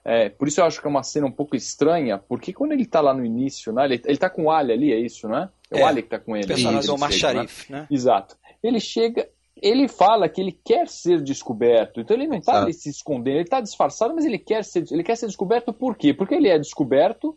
é, 0.04 0.28
por 0.28 0.48
isso 0.48 0.60
eu 0.60 0.64
acho 0.64 0.80
que 0.80 0.86
é 0.86 0.90
uma 0.90 1.02
cena 1.02 1.26
um 1.26 1.32
pouco 1.32 1.54
estranha, 1.54 2.18
porque 2.18 2.52
quando 2.52 2.72
ele 2.72 2.86
tá 2.86 3.00
lá 3.00 3.14
no 3.14 3.24
início, 3.24 3.72
né, 3.72 3.84
ele, 3.84 4.00
ele 4.04 4.18
tá 4.18 4.28
com 4.28 4.44
o 4.44 4.50
Ali 4.50 4.72
ali, 4.72 4.92
é 4.92 4.98
isso, 4.98 5.28
né? 5.28 5.48
É, 5.70 5.78
É, 5.78 5.82
o 5.82 5.86
Ali 5.86 6.02
que 6.02 6.08
tá 6.08 6.18
com 6.18 6.36
ele. 6.36 6.44
O 6.44 6.48
personagem 6.48 6.78
Ele 6.78 6.86
do 6.86 6.94
Omar 6.94 7.12
chega, 7.12 7.28
né? 7.28 7.34
Sharif, 7.34 7.72
né? 7.72 7.86
Exato. 7.90 8.36
Ele 8.62 8.80
chega, 8.80 9.28
ele 9.60 9.88
fala 9.88 10.28
que 10.28 10.40
ele 10.40 10.52
quer 10.52 10.88
ser 10.88 11.20
descoberto. 11.22 12.00
Então 12.00 12.16
ele 12.16 12.26
não 12.26 12.38
está 12.38 12.70
se 12.72 12.88
escondendo, 12.88 13.36
ele 13.36 13.44
está 13.44 13.60
disfarçado, 13.60 14.14
mas 14.14 14.24
ele 14.24 14.38
quer 14.38 14.64
ser, 14.64 14.84
ele 14.90 15.02
quer 15.02 15.16
ser 15.16 15.26
descoberto 15.26 15.72
por 15.72 15.96
quê? 15.96 16.14
Porque 16.14 16.34
ele 16.34 16.48
é 16.48 16.58
descoberto 16.58 17.36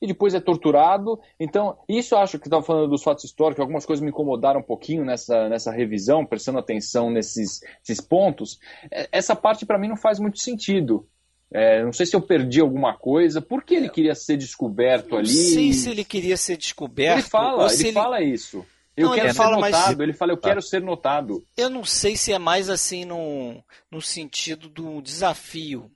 e 0.00 0.06
depois 0.06 0.34
é 0.34 0.40
torturado. 0.40 1.20
Então, 1.38 1.76
isso 1.88 2.14
eu 2.14 2.18
acho 2.18 2.38
que 2.38 2.46
estava 2.46 2.62
falando 2.62 2.88
dos 2.88 3.02
fatos 3.02 3.24
históricos, 3.24 3.60
algumas 3.60 3.84
coisas 3.84 4.02
me 4.02 4.10
incomodaram 4.10 4.60
um 4.60 4.64
pouquinho 4.64 5.04
nessa, 5.04 5.48
nessa 5.48 5.70
revisão, 5.70 6.24
prestando 6.24 6.58
atenção 6.58 7.10
nesses, 7.10 7.60
nesses 7.80 8.00
pontos. 8.00 8.58
É, 8.90 9.08
Essa 9.12 9.36
parte 9.36 9.66
para 9.66 9.78
mim 9.78 9.88
não 9.88 9.96
faz 9.96 10.18
muito 10.18 10.38
sentido. 10.38 11.06
É, 11.52 11.82
não 11.82 11.92
sei 11.92 12.06
se 12.06 12.14
eu 12.14 12.22
perdi 12.22 12.60
alguma 12.60 12.96
coisa. 12.96 13.42
Por 13.42 13.64
que 13.64 13.74
ele 13.74 13.90
queria 13.90 14.14
ser 14.14 14.36
descoberto 14.36 15.10
Não 15.10 15.18
ali? 15.18 15.28
sei 15.28 15.72
se 15.72 15.90
ele 15.90 16.04
queria 16.04 16.36
ser 16.36 16.56
descoberto. 16.56 17.18
Ele 17.18 17.22
fala, 17.28 17.62
ou 17.62 17.66
ele, 17.66 17.70
se 17.70 17.86
ele 17.88 17.92
fala 17.92 18.22
isso. 18.22 18.64
Eu 18.96 19.06
Não, 19.08 19.14
quero 19.14 19.26
ele 19.26 19.32
ser 19.32 19.38
fala, 19.38 19.58
mas- 19.58 19.72
notado. 19.76 20.02
Ele 20.02 20.12
fala, 20.12 20.32
eu 20.32 20.36
quero 20.38 20.60
ser 20.62 20.82
notado. 20.82 21.44
Eu 21.56 21.70
não 21.70 21.84
sei 21.84 22.16
se 22.16 22.32
é 22.32 22.38
mais 22.38 22.68
assim 22.68 23.04
no, 23.04 23.62
no 23.90 24.02
sentido 24.02 24.68
do 24.68 25.00
desafio 25.00 25.90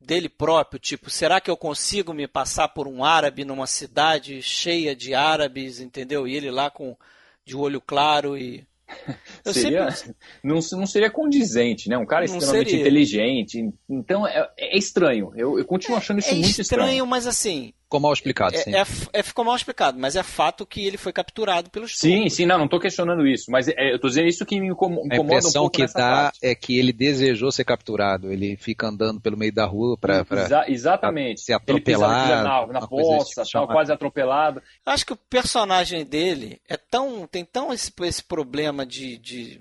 dele 0.00 0.28
próprio, 0.28 0.78
tipo, 0.80 1.10
será 1.10 1.40
que 1.40 1.50
eu 1.50 1.56
consigo 1.56 2.14
me 2.14 2.26
passar 2.26 2.68
por 2.68 2.86
um 2.88 3.04
árabe 3.04 3.44
numa 3.44 3.66
cidade 3.66 4.40
cheia 4.42 4.96
de 4.96 5.14
árabes, 5.14 5.78
entendeu? 5.80 6.26
E 6.26 6.34
ele 6.34 6.50
lá 6.50 6.70
com 6.70 6.96
de 7.44 7.54
olho 7.56 7.80
claro 7.80 8.36
e 8.36 8.66
eu 9.44 9.52
seria, 9.52 9.90
sempre 9.90 10.16
não, 10.42 10.58
não 10.72 10.86
seria 10.86 11.10
condizente, 11.10 11.88
né? 11.88 11.96
Um 11.98 12.06
cara 12.06 12.26
Não 12.26 12.38
extremamente 12.38 12.70
seria. 12.70 12.80
inteligente. 12.80 13.70
Então 13.88 14.26
é, 14.26 14.50
é 14.56 14.76
estranho. 14.78 15.32
Eu, 15.36 15.58
eu 15.58 15.64
continuo 15.64 15.98
achando 15.98 16.18
isso 16.18 16.30
é 16.30 16.34
muito 16.34 16.46
estranho, 16.60 16.82
estranho. 16.84 17.06
mas 17.06 17.26
assim, 17.26 17.72
Ficou 17.90 17.98
mal 17.98 18.12
explicado, 18.12 18.56
sim. 18.56 18.72
é, 18.72 18.82
é, 18.82 18.86
é- 19.14 19.22
ficou 19.24 19.44
mal 19.44 19.56
explicado, 19.56 19.98
mas 19.98 20.14
é 20.14 20.22
fato 20.22 20.64
que 20.64 20.86
ele 20.86 20.96
foi 20.96 21.12
capturado 21.12 21.70
pelos 21.70 21.98
Sim, 21.98 22.18
turcos. 22.18 22.34
sim, 22.34 22.46
não, 22.46 22.56
não 22.56 22.66
estou 22.66 22.78
questionando 22.78 23.26
isso, 23.26 23.50
mas 23.50 23.66
é, 23.66 23.90
eu 23.90 23.96
estou 23.96 24.08
dizendo 24.08 24.28
isso 24.28 24.46
que 24.46 24.60
me 24.60 24.68
incomo- 24.68 25.00
A 25.02 25.06
incomoda 25.06 25.22
um 25.22 25.38
impressão 25.38 25.62
pouco 25.62 25.74
que 25.74 25.82
nessa 25.82 25.98
dá 25.98 26.10
parte. 26.22 26.38
é 26.40 26.54
que 26.54 26.78
ele 26.78 26.92
desejou 26.92 27.50
ser 27.50 27.64
capturado. 27.64 28.30
Ele 28.32 28.56
fica 28.56 28.86
andando 28.86 29.20
pelo 29.20 29.36
meio 29.36 29.52
da 29.52 29.66
rua 29.66 29.98
para 29.98 30.24
Exa- 30.30 30.66
exatamente. 30.68 31.40
ser 31.40 31.50
Ele 31.54 31.56
atropelado, 31.56 32.44
na, 32.44 32.66
na 32.74 32.78
desse 32.78 32.88
poça, 32.88 33.40
tipo, 33.42 33.44
chamar- 33.50 33.66
quase 33.74 33.92
atropelado. 33.92 34.62
Acho 34.86 35.04
que 35.06 35.12
o 35.12 35.16
personagem 35.16 36.04
dele 36.04 36.60
é 36.68 36.76
tão 36.76 37.26
tem 37.26 37.44
tão 37.44 37.72
esse, 37.72 37.92
esse 38.02 38.22
problema 38.22 38.86
de, 38.86 39.18
de, 39.18 39.60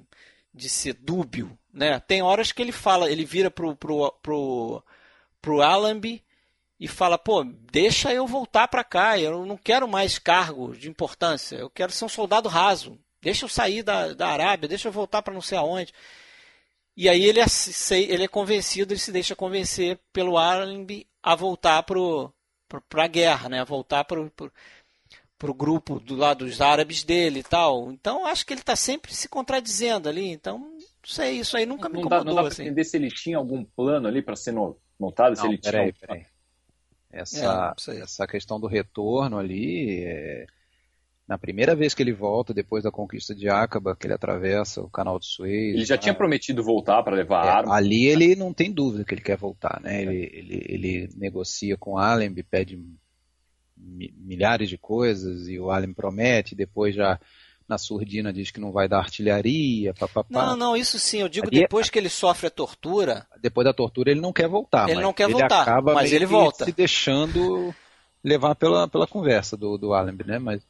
de 0.53 0.69
ser 0.69 0.93
dúbio, 0.93 1.57
né? 1.73 1.99
Tem 2.07 2.21
horas 2.21 2.51
que 2.51 2.61
ele 2.61 2.71
fala, 2.71 3.09
ele 3.11 3.25
vira 3.25 3.49
pro 3.49 3.75
pro 3.75 4.13
pro, 4.21 4.83
pro 5.41 5.61
Allenby 5.63 6.21
e 6.79 6.87
fala, 6.87 7.17
pô, 7.17 7.43
deixa 7.43 8.13
eu 8.13 8.25
voltar 8.25 8.67
pra 8.67 8.83
cá, 8.83 9.19
eu 9.19 9.45
não 9.45 9.57
quero 9.57 9.87
mais 9.87 10.17
cargo 10.17 10.73
de 10.75 10.89
importância, 10.89 11.57
eu 11.57 11.69
quero 11.69 11.91
ser 11.91 12.05
um 12.05 12.09
soldado 12.09 12.47
raso, 12.47 12.97
deixa 13.21 13.45
eu 13.45 13.49
sair 13.49 13.83
da, 13.83 14.13
da 14.13 14.27
Arábia, 14.29 14.69
deixa 14.69 14.87
eu 14.87 14.91
voltar 14.91 15.21
pra 15.21 15.33
não 15.33 15.41
sei 15.41 15.57
aonde. 15.57 15.93
E 16.95 17.07
aí 17.07 17.23
ele, 17.23 17.39
ace- 17.39 17.95
ele 17.95 18.23
é 18.23 18.27
convencido, 18.27 18.93
ele 18.93 18.99
se 18.99 19.11
deixa 19.11 19.35
convencer 19.35 19.97
pelo 20.11 20.37
Allenby 20.37 21.07
a 21.23 21.33
voltar 21.35 21.83
pro, 21.83 22.33
pro, 22.67 22.81
pra 22.81 23.07
guerra, 23.07 23.47
né? 23.49 23.61
A 23.61 23.65
voltar 23.65 24.03
pro, 24.03 24.29
pro, 24.31 24.51
pro 25.37 25.53
grupo 25.53 25.97
do 25.99 26.15
lado 26.15 26.43
dos 26.45 26.59
árabes 26.59 27.03
dele 27.03 27.39
e 27.39 27.43
tal. 27.43 27.89
Então 27.91 28.25
acho 28.25 28.45
que 28.45 28.51
ele 28.53 28.59
está 28.61 28.75
sempre 28.75 29.13
se 29.13 29.29
contradizendo 29.29 30.09
ali. 30.09 30.27
Então, 30.29 30.57
não 30.59 30.77
sei, 31.05 31.39
isso 31.39 31.55
aí 31.55 31.65
nunca 31.65 31.87
me 31.87 32.01
Não 32.01 32.09
dá, 32.09 32.17
incomodou 32.17 32.25
não 32.25 32.35
dá 32.35 32.41
para 32.41 32.51
assim. 32.51 32.63
entender 32.63 32.83
se 32.83 32.97
ele 32.97 33.09
tinha 33.09 33.37
algum 33.37 33.63
plano 33.63 34.05
ali 34.07 34.21
para 34.21 34.35
ser 34.35 34.51
no- 34.51 34.77
notado, 34.99 35.37
se 35.37 35.41
Não, 35.43 35.49
ele 35.49 35.57
tinha. 35.57 35.71
peraí, 35.71 35.85
algum- 35.87 35.99
peraí. 35.99 36.25
É, 37.11 37.19
Essa, 37.21 37.73
sei. 37.77 38.01
essa 38.01 38.27
questão 38.27 38.59
do 38.59 38.67
retorno 38.67 39.37
ali, 39.37 40.03
é, 40.03 40.45
na 41.27 41.37
primeira 41.37 41.75
vez 41.75 41.93
que 41.93 42.01
ele 42.03 42.13
volta, 42.13 42.53
depois 42.53 42.83
da 42.83 42.91
conquista 42.91 43.35
de 43.35 43.49
Acaba, 43.49 43.95
que 43.95 44.07
ele 44.07 44.13
atravessa 44.13 44.81
o 44.81 44.89
canal 44.89 45.19
de 45.19 45.25
Suez. 45.27 45.75
Ele 45.75 45.85
já 45.85 45.95
lá, 45.95 46.01
tinha 46.01 46.13
prometido 46.13 46.63
voltar 46.63 47.03
para 47.03 47.15
levar 47.15 47.45
é, 47.45 47.49
arma. 47.49 47.75
ali 47.75 48.05
ele 48.05 48.35
não 48.35 48.53
tem 48.53 48.71
dúvida 48.71 49.03
que 49.05 49.13
ele 49.13 49.21
quer 49.21 49.37
voltar, 49.37 49.79
né? 49.81 50.01
Ele, 50.01 50.29
ele, 50.33 50.65
ele 50.67 51.09
negocia 51.15 51.77
com 51.77 51.97
Allenby, 51.97 52.43
pede 52.43 52.77
mi- 53.77 54.13
milhares 54.17 54.69
de 54.69 54.77
coisas 54.77 55.47
e 55.47 55.59
o 55.59 55.71
Allen 55.71 55.93
promete, 55.93 56.55
depois 56.55 56.95
já 56.95 57.19
na 57.69 57.77
surdina 57.77 58.33
diz 58.33 58.49
que 58.49 58.59
não 58.59 58.71
vai 58.71 58.87
dar 58.89 58.97
artilharia, 58.97 59.93
papapá. 59.93 60.47
Não, 60.47 60.57
não, 60.57 60.75
isso 60.75 60.97
sim, 60.97 61.19
eu 61.19 61.29
digo 61.29 61.47
Ali- 61.47 61.61
depois 61.61 61.87
que 61.89 61.99
ele 61.99 62.09
sofre 62.09 62.47
a 62.47 62.49
tortura, 62.49 63.27
Depois 63.39 63.63
da 63.63 63.73
tortura 63.73 64.09
ele 64.09 64.19
não 64.19 64.33
quer 64.33 64.47
voltar. 64.47 64.89
Ele 64.89 64.99
não 65.01 65.13
quer 65.13 65.29
voltar, 65.29 65.61
acaba 65.61 65.93
mas 65.93 66.11
ele 66.11 66.25
volta. 66.25 66.65
se 66.65 66.71
deixando 66.71 67.73
levar 68.23 68.55
pela, 68.55 68.87
pela 68.87 69.05
conversa 69.05 69.55
do, 69.55 69.77
do 69.77 69.93
Allenby, 69.93 70.25
né? 70.25 70.39
Mas 70.39 70.61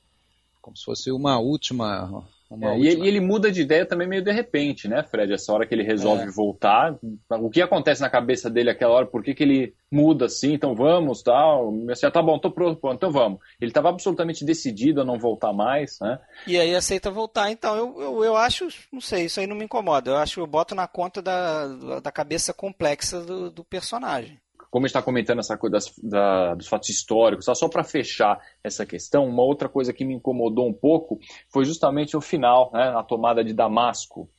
como 0.62 0.76
se 0.76 0.84
fosse 0.84 1.10
uma 1.10 1.40
última. 1.40 2.24
É, 2.52 2.80
e, 2.80 2.88
ele, 2.88 3.08
ele 3.08 3.20
muda 3.20 3.52
de 3.52 3.62
ideia 3.62 3.86
também 3.86 4.08
meio 4.08 4.24
de 4.24 4.32
repente, 4.32 4.88
né, 4.88 5.04
Fred? 5.04 5.32
Essa 5.32 5.54
hora 5.54 5.68
que 5.68 5.76
ele 5.76 5.84
resolve 5.84 6.24
É. 6.24 6.32
voltar, 6.32 6.98
o 7.30 7.50
que 7.50 7.62
acontece 7.62 8.02
na 8.02 8.10
cabeça 8.10 8.50
dele 8.50 8.72
aquela 8.72 8.94
hora? 8.94 9.06
Por 9.06 9.24
que, 9.24 9.36
que 9.36 9.44
ele 9.44 9.76
muda 9.92 10.26
assim? 10.26 10.54
Então 10.54 10.74
vamos, 10.74 11.22
tal. 11.22 11.72
Assim, 11.92 12.10
tá 12.10 12.22
bom, 12.22 12.40
tô 12.40 12.50
pronto, 12.50 12.82
pronto, 12.82 12.96
então 12.96 13.12
vamos. 13.12 13.40
Ele 13.62 13.70
estava 13.70 13.90
absolutamente 13.90 14.44
decidido 14.44 15.02
a 15.02 15.06
não 15.06 15.20
voltar 15.20 15.54
mais, 15.54 16.00
né? 16.00 16.20
e 16.48 16.58
aí 16.58 16.76
aceita 16.76 17.12
voltar. 17.12 17.52
Então 17.52 17.76
eu, 17.76 18.02
eu, 18.02 18.24
eu 18.24 18.36
acho, 18.36 18.68
não 18.92 19.02
sei, 19.02 19.26
isso 19.26 19.40
aí 19.40 19.46
não 19.46 19.56
me 19.56 19.66
incomoda. 19.66 20.12
Eu 20.12 20.18
acho 20.18 20.36
que 20.36 20.42
eu 20.42 20.48
boto 20.48 20.74
na 20.74 20.88
conta 20.88 21.22
da, 21.22 22.00
da 22.00 22.12
cabeça 22.12 22.54
complexa 22.54 23.22
do, 23.22 23.52
do 23.52 23.64
personagem. 23.64 24.40
Como 24.69 24.86
está 24.86 25.01
comentando 25.01 25.39
essa 25.39 25.58
coisa 25.58 25.73
das- 25.73 25.93
da- 26.01 26.55
dos 26.55 26.67
fatos 26.67 26.89
históricos, 26.89 27.45
tá? 27.45 27.55
só 27.55 27.67
para 27.67 27.84
fechar 27.84 28.39
essa 28.63 28.86
questão, 28.86 29.25
uma 29.27 29.43
outra 29.43 29.67
coisa 29.67 29.91
que 29.91 30.05
me 30.05 30.13
incomodou 30.13 30.67
um 30.67 30.73
pouco 30.73 31.19
foi 31.51 31.65
justamente 31.65 32.15
o 32.15 32.21
final, 32.21 32.69
né, 32.73 32.93
a 32.95 33.01
tomada 33.03 33.43
de 33.43 33.53
Damasco. 33.53 34.29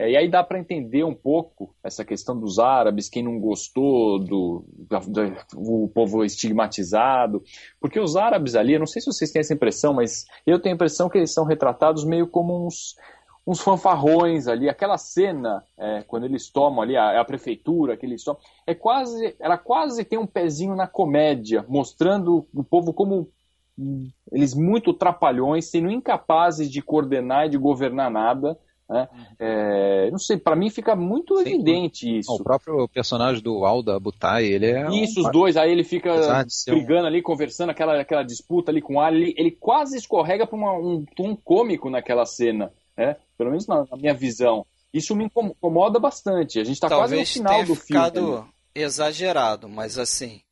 É, 0.00 0.12
e 0.12 0.16
aí 0.16 0.30
dá 0.30 0.44
para 0.44 0.60
entender 0.60 1.02
um 1.02 1.14
pouco 1.14 1.74
essa 1.82 2.04
questão 2.04 2.38
dos 2.38 2.58
árabes, 2.60 3.08
quem 3.08 3.22
não 3.24 3.40
gostou 3.40 4.20
do, 4.20 4.64
o 5.56 5.88
povo 5.92 6.24
estigmatizado, 6.24 7.42
porque 7.80 7.98
os 7.98 8.14
árabes 8.14 8.54
ali, 8.54 8.74
eu 8.74 8.78
não 8.78 8.86
sei 8.86 9.00
se 9.02 9.10
vocês 9.10 9.30
têm 9.32 9.40
essa 9.40 9.54
impressão, 9.54 9.92
mas 9.94 10.24
eu 10.46 10.60
tenho 10.60 10.74
a 10.74 10.76
impressão 10.76 11.08
que 11.08 11.18
eles 11.18 11.32
são 11.32 11.44
retratados 11.44 12.04
meio 12.04 12.28
como 12.28 12.64
uns, 12.66 12.94
uns 13.50 13.60
fanfarrões 13.60 14.46
ali, 14.46 14.68
aquela 14.68 14.98
cena 14.98 15.64
é, 15.78 16.02
quando 16.06 16.24
eles 16.24 16.50
tomam 16.50 16.82
ali 16.82 16.98
a, 16.98 17.18
a 17.18 17.24
prefeitura, 17.24 17.96
que 17.96 18.04
eles 18.04 18.22
tomam, 18.22 18.38
é 18.66 18.74
quase, 18.74 19.34
ela 19.40 19.56
quase 19.56 20.04
tem 20.04 20.18
um 20.18 20.26
pezinho 20.26 20.76
na 20.76 20.86
comédia, 20.86 21.64
mostrando 21.66 22.46
o 22.54 22.62
povo 22.62 22.92
como 22.92 23.30
eles 24.30 24.54
muito 24.54 24.92
trapalhões, 24.92 25.64
sendo 25.70 25.90
incapazes 25.90 26.70
de 26.70 26.82
coordenar 26.82 27.46
e 27.46 27.50
de 27.50 27.56
governar 27.56 28.10
nada. 28.10 28.58
Né? 28.86 29.08
É, 29.38 30.10
não 30.10 30.18
sei, 30.18 30.36
para 30.36 30.56
mim 30.56 30.68
fica 30.68 30.94
muito 30.96 31.36
Sim. 31.38 31.42
evidente 31.42 32.18
isso. 32.18 32.32
O 32.34 32.42
próprio 32.42 32.86
personagem 32.88 33.42
do 33.42 33.64
Alda 33.64 33.98
Butai, 34.00 34.44
ele 34.44 34.66
é. 34.66 34.88
um- 34.88 34.92
Isso, 34.92 35.20
os 35.22 35.30
dois, 35.30 35.56
aí 35.56 35.70
ele 35.72 35.84
fica 35.84 36.44
ser 36.48 36.72
um- 36.72 36.76
brigando 36.76 37.06
ali, 37.06 37.22
conversando, 37.22 37.70
aquela, 37.70 37.98
aquela 38.00 38.22
disputa 38.22 38.70
ali 38.70 38.82
com 38.82 38.96
o 38.96 39.00
Ali, 39.00 39.22
ele, 39.22 39.34
ele 39.38 39.50
quase 39.52 39.96
escorrega 39.96 40.46
para 40.46 40.58
um 40.58 41.04
tom 41.16 41.34
cômico 41.36 41.88
naquela 41.88 42.26
cena, 42.26 42.72
né? 42.96 43.16
Pelo 43.38 43.50
menos 43.50 43.66
na, 43.66 43.86
na 43.90 43.96
minha 43.96 44.12
visão. 44.12 44.66
Isso 44.92 45.14
me 45.14 45.24
incomoda 45.24 45.98
bastante. 45.98 46.58
A 46.58 46.64
gente 46.64 46.74
está 46.74 46.88
quase 46.88 47.16
no 47.16 47.24
final 47.24 47.64
do 47.64 47.74
ficado 47.74 48.14
filme. 48.14 48.36
ficado 48.36 48.54
exagerado, 48.74 49.68
mas 49.68 49.98
assim, 49.98 50.42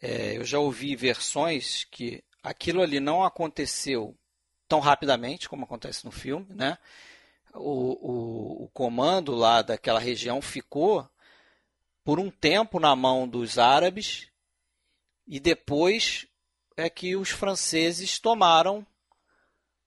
é, 0.00 0.36
eu 0.36 0.44
já 0.44 0.58
ouvi 0.58 0.94
versões 0.96 1.84
que 1.84 2.22
aquilo 2.42 2.82
ali 2.82 3.00
não 3.00 3.24
aconteceu 3.24 4.16
tão 4.66 4.80
rapidamente 4.80 5.48
como 5.48 5.64
acontece 5.64 6.04
no 6.04 6.10
filme, 6.10 6.46
né? 6.50 6.78
O, 7.54 8.60
o, 8.60 8.64
o 8.64 8.68
comando 8.68 9.34
lá 9.34 9.62
daquela 9.62 9.98
região 9.98 10.40
ficou 10.40 11.08
por 12.04 12.20
um 12.20 12.30
tempo 12.30 12.78
na 12.78 12.94
mão 12.94 13.26
dos 13.26 13.58
árabes 13.58 14.28
e 15.26 15.40
depois 15.40 16.26
é 16.76 16.88
que 16.88 17.16
os 17.16 17.30
franceses 17.30 18.18
tomaram 18.18 18.86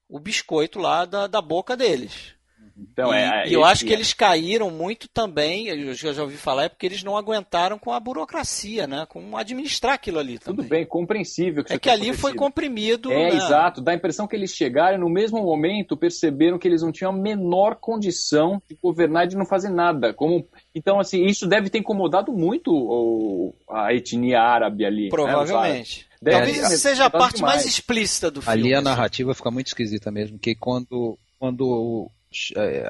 o 0.09 0.19
biscoito 0.19 0.77
lá 0.77 1.05
da, 1.05 1.27
da 1.27 1.41
boca 1.41 1.77
deles. 1.77 2.35
Então, 2.77 3.13
e, 3.13 3.17
é, 3.17 3.47
e 3.47 3.53
eu 3.53 3.63
acho 3.63 3.85
que 3.85 3.91
é. 3.91 3.95
eles 3.95 4.13
caíram 4.13 4.69
muito 4.69 5.07
também, 5.07 5.67
eu 5.67 5.93
já 5.93 6.21
ouvi 6.21 6.37
falar, 6.37 6.65
é 6.65 6.69
porque 6.69 6.85
eles 6.85 7.03
não 7.03 7.17
aguentaram 7.17 7.77
com 7.77 7.91
a 7.91 7.99
burocracia, 7.99 8.87
né? 8.87 9.05
Com 9.07 9.37
administrar 9.37 9.93
aquilo 9.93 10.19
ali 10.19 10.37
também. 10.39 10.57
Tudo 10.57 10.69
bem, 10.69 10.85
compreensível. 10.85 11.63
Que 11.63 11.73
é 11.73 11.79
que 11.79 11.89
ali 11.89 12.13
foi 12.13 12.33
comprimido. 12.33 13.11
É, 13.11 13.31
né? 13.31 13.35
exato. 13.35 13.81
Dá 13.81 13.91
a 13.91 13.95
impressão 13.95 14.27
que 14.27 14.35
eles 14.35 14.51
chegaram 14.51 14.97
no 14.97 15.09
mesmo 15.09 15.41
momento 15.41 15.97
perceberam 15.97 16.57
que 16.57 16.67
eles 16.67 16.81
não 16.81 16.91
tinham 16.91 17.11
a 17.11 17.15
menor 17.15 17.75
condição 17.75 18.61
de 18.69 18.77
governar 18.81 19.25
e 19.25 19.29
de 19.29 19.35
não 19.35 19.45
fazer 19.45 19.69
nada. 19.69 20.13
Como... 20.13 20.47
Então, 20.73 20.99
assim, 20.99 21.25
isso 21.25 21.47
deve 21.47 21.69
ter 21.69 21.79
incomodado 21.79 22.31
muito 22.31 22.71
o... 22.71 23.53
a 23.69 23.93
etnia 23.93 24.39
árabe 24.41 24.85
ali. 24.85 25.03
Né, 25.03 25.09
Provavelmente. 25.09 26.07
Né? 26.21 26.31
Talvez 26.31 26.79
seja 26.79 27.05
a 27.05 27.09
parte 27.09 27.37
demais. 27.37 27.55
mais 27.55 27.65
explícita 27.65 28.29
do 28.29 28.41
filme. 28.41 28.59
Ali 28.59 28.73
a 28.73 28.77
assim. 28.77 28.85
narrativa 28.85 29.33
fica 29.33 29.49
muito 29.49 29.67
esquisita 29.67 30.11
mesmo, 30.11 30.37
que 30.37 30.53
quando, 30.53 31.17
quando 31.39 32.09
é, 32.09 32.20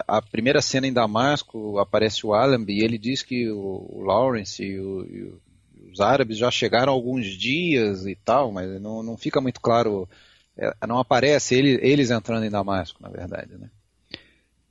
a 0.08 0.22
primeira 0.22 0.62
cena 0.62 0.88
em 0.88 0.94
Damasco 0.94 1.80
aparece 1.80 2.26
o 2.26 2.34
Allenby 2.34 2.74
e 2.74 2.84
ele 2.84 2.98
diz 2.98 3.24
que 3.24 3.50
o, 3.50 4.04
Lawrence 4.04 4.64
e, 4.64 4.80
o, 4.80 5.02
e, 5.04 5.34
os 5.92 6.00
árabes 6.00 6.38
já 6.38 6.52
chegaram 6.52 6.94
alguns 6.94 7.26
dias 7.26 8.06
e 8.06 8.16
tal, 8.16 8.52
mas 8.52 8.80
não, 8.80 9.02
não 9.02 9.18
fica 9.18 9.42
muito 9.42 9.60
claro, 9.60 10.08
é, 10.56 10.72
não 10.88 11.00
aparece 11.00 11.56
ele, 11.56 11.80
eles 11.82 12.12
entrando 12.12 12.46
em 12.46 12.52
Damasco, 12.52 13.02
na 13.02 13.10
verdade, 13.10 13.58
né? 13.58 13.70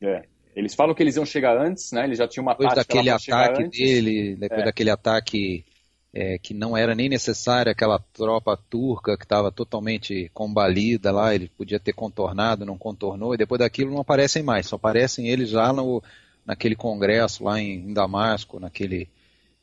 É. 0.01 0.23
Eles 0.55 0.75
falam 0.75 0.95
que 0.95 1.03
eles 1.03 1.17
iam 1.17 1.27
chegar 1.27 1.57
antes, 1.57 1.93
né? 1.93 2.05
Eles 2.05 2.19
já 2.19 2.27
tinham 2.27 2.43
uma 2.43 2.53
depois 2.53 2.75
daquele 2.75 3.09
ataque 3.09 3.69
dele, 3.69 4.37
depois 4.37 4.63
é. 4.63 4.65
daquele 4.65 4.91
ataque 4.91 5.65
é, 6.13 6.39
que 6.39 6.53
não 6.53 6.77
era 6.77 6.95
nem 6.95 7.09
necessária 7.09 7.71
aquela 7.71 7.99
tropa 8.13 8.57
turca 8.57 9.17
que 9.17 9.25
estava 9.25 9.53
totalmente 9.53 10.31
combalida 10.35 11.13
lá, 11.13 11.35
ele 11.35 11.51
podia 11.57 11.79
ter 11.79 11.93
contornado, 11.93 12.67
não 12.67 12.77
contornou, 12.77 13.35
e 13.35 13.39
depois 13.39 13.61
daquilo 13.61 13.93
não 13.93 14.01
aparecem 14.01 14.43
mais, 14.43 14.67
só 14.67 14.77
aparecem 14.77 15.29
eles 15.29 15.53
lá 15.53 15.73
no, 15.73 16.03
naquele 16.45 16.75
congresso 16.75 17.45
lá 17.45 17.61
em, 17.61 17.75
em 17.75 17.93
Damasco, 17.93 18.59
naquele 18.59 19.09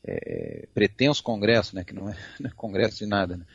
é, 0.06 0.68
pretenso 0.74 1.22
congresso, 1.22 1.76
né, 1.76 1.84
que 1.84 1.94
não 1.94 2.10
é, 2.10 2.16
não 2.40 2.50
é 2.50 2.54
congresso 2.56 3.00
de 3.00 3.06
nada. 3.06 3.38
Né? 3.38 3.46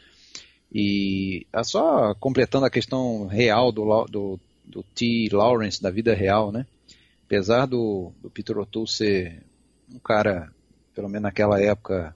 E 0.71 1.47
é 1.53 1.65
só 1.65 2.15
completando 2.15 2.67
a 2.67 2.71
questão 2.71 3.27
real 3.27 3.73
do, 3.73 4.05
do, 4.05 4.41
do 4.65 4.83
T. 4.83 5.29
Lawrence, 5.33 5.83
da 5.83 5.91
vida 5.91 6.15
real, 6.15 6.53
né? 6.53 6.67
apesar 7.33 7.65
do, 7.65 8.13
do 8.21 8.29
Peter 8.29 8.59
O'Toole 8.59 8.87
ser 8.87 9.43
um 9.91 9.99
cara, 9.99 10.53
pelo 10.95 11.09
menos 11.09 11.23
naquela 11.23 11.59
época, 11.59 12.15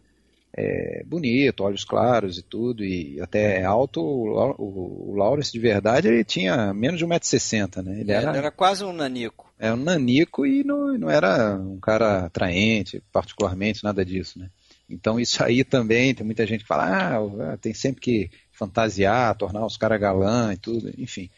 é, 0.57 1.03
bonito, 1.05 1.63
olhos 1.63 1.85
claros 1.85 2.39
e 2.39 2.43
tudo, 2.43 2.83
e 2.83 3.21
até 3.21 3.63
alto, 3.63 4.01
o, 4.01 4.55
o, 4.57 5.11
o 5.11 5.15
Lawrence 5.15 5.53
de 5.53 5.59
verdade 5.59 6.09
ele 6.09 6.25
tinha 6.25 6.73
menos 6.73 6.99
de 6.99 7.07
1,60m, 7.07 7.83
né? 7.83 8.01
Ele, 8.01 8.11
é, 8.11 8.15
era, 8.15 8.37
era 8.37 8.51
quase 8.51 8.83
um 8.83 8.93
nanico. 8.93 9.53
É 9.59 9.73
um 9.73 9.77
nanico 9.77 10.47
e 10.47 10.65
não, 10.65 10.97
não 10.97 11.11
era 11.11 11.57
um 11.57 11.79
cara 11.79 12.25
atraente, 12.25 13.03
particularmente, 13.13 13.85
nada 13.85 14.05
disso, 14.05 14.39
né? 14.39 14.49
Então 14.89 15.21
isso 15.21 15.43
aí 15.45 15.63
também, 15.63 16.15
tem 16.15 16.25
muita 16.25 16.47
gente 16.47 16.63
que 16.63 16.69
fala, 16.69 17.19
ah, 17.19 17.57
tem 17.59 17.75
sempre 17.75 18.01
que 18.01 18.31
fantasiar, 18.53 19.37
tornar 19.37 19.67
os 19.67 19.77
caras 19.77 20.01
galã 20.01 20.55
e 20.55 20.57
tudo, 20.57 20.91
enfim. 20.97 21.29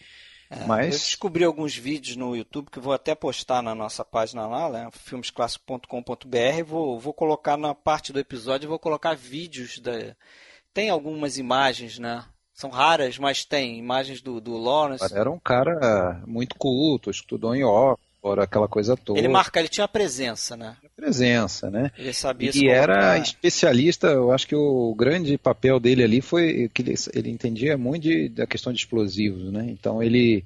É, 0.51 0.65
Mas... 0.67 0.87
Eu 0.87 1.01
descobri 1.01 1.45
alguns 1.45 1.77
vídeos 1.77 2.17
no 2.17 2.35
YouTube 2.35 2.71
que 2.71 2.81
vou 2.81 2.93
até 2.93 3.15
postar 3.15 3.63
na 3.63 3.75
nossa 3.75 4.05
página 4.05 4.47
lá, 4.47 4.71
né, 4.71 4.89
filmesclassico.com.br. 4.93 6.65
Vou, 6.67 6.99
vou 6.99 7.13
colocar 7.13 7.57
na 7.57 7.75
parte 7.75 8.13
do 8.13 8.19
episódio, 8.19 8.69
vou 8.69 8.79
colocar 8.79 9.15
vídeos. 9.15 9.79
Da... 9.79 9.93
Tem 10.73 10.89
algumas 10.89 11.37
imagens, 11.37 11.99
né? 11.99 12.25
São 12.55 12.71
raras, 12.71 13.19
mas 13.19 13.45
tem 13.45 13.79
imagens 13.79 14.21
do, 14.21 14.41
do 14.41 14.57
Lawrence. 14.57 15.15
Era 15.15 15.31
um 15.31 15.39
cara 15.39 16.21
muito 16.27 16.57
culto, 16.57 17.09
estudou 17.09 17.55
em 17.55 17.63
Oxford, 17.63 18.08
fora 18.29 18.45
aquela 18.45 18.69
coisa 18.69 18.97
toda. 18.97 19.19
Ele 19.19 19.29
marca, 19.29 19.59
ele 19.59 19.69
tinha 19.69 19.89
presença, 19.89 20.57
né? 20.57 20.77
Presença, 20.95 21.71
né? 21.71 21.91
Ele 21.97 22.13
sabia 22.13 22.51
E 22.55 22.69
era 22.69 23.17
especialista, 23.19 24.09
eu 24.09 24.31
acho 24.33 24.47
que 24.47 24.55
o 24.55 24.95
grande 24.95 25.39
papel 25.39 25.81
dele 25.81 26.05
ali 26.05 26.21
foi 26.21 26.71
que 26.75 26.83
ele, 26.83 26.95
ele 27.15 27.31
entendia 27.31 27.79
muito 27.79 28.03
de, 28.03 28.29
da 28.29 28.47
questão 28.47 28.73
de 28.73 28.79
explosivos, 28.79 29.51
né? 29.51 29.67
Então 29.69 30.03
ele 30.03 30.45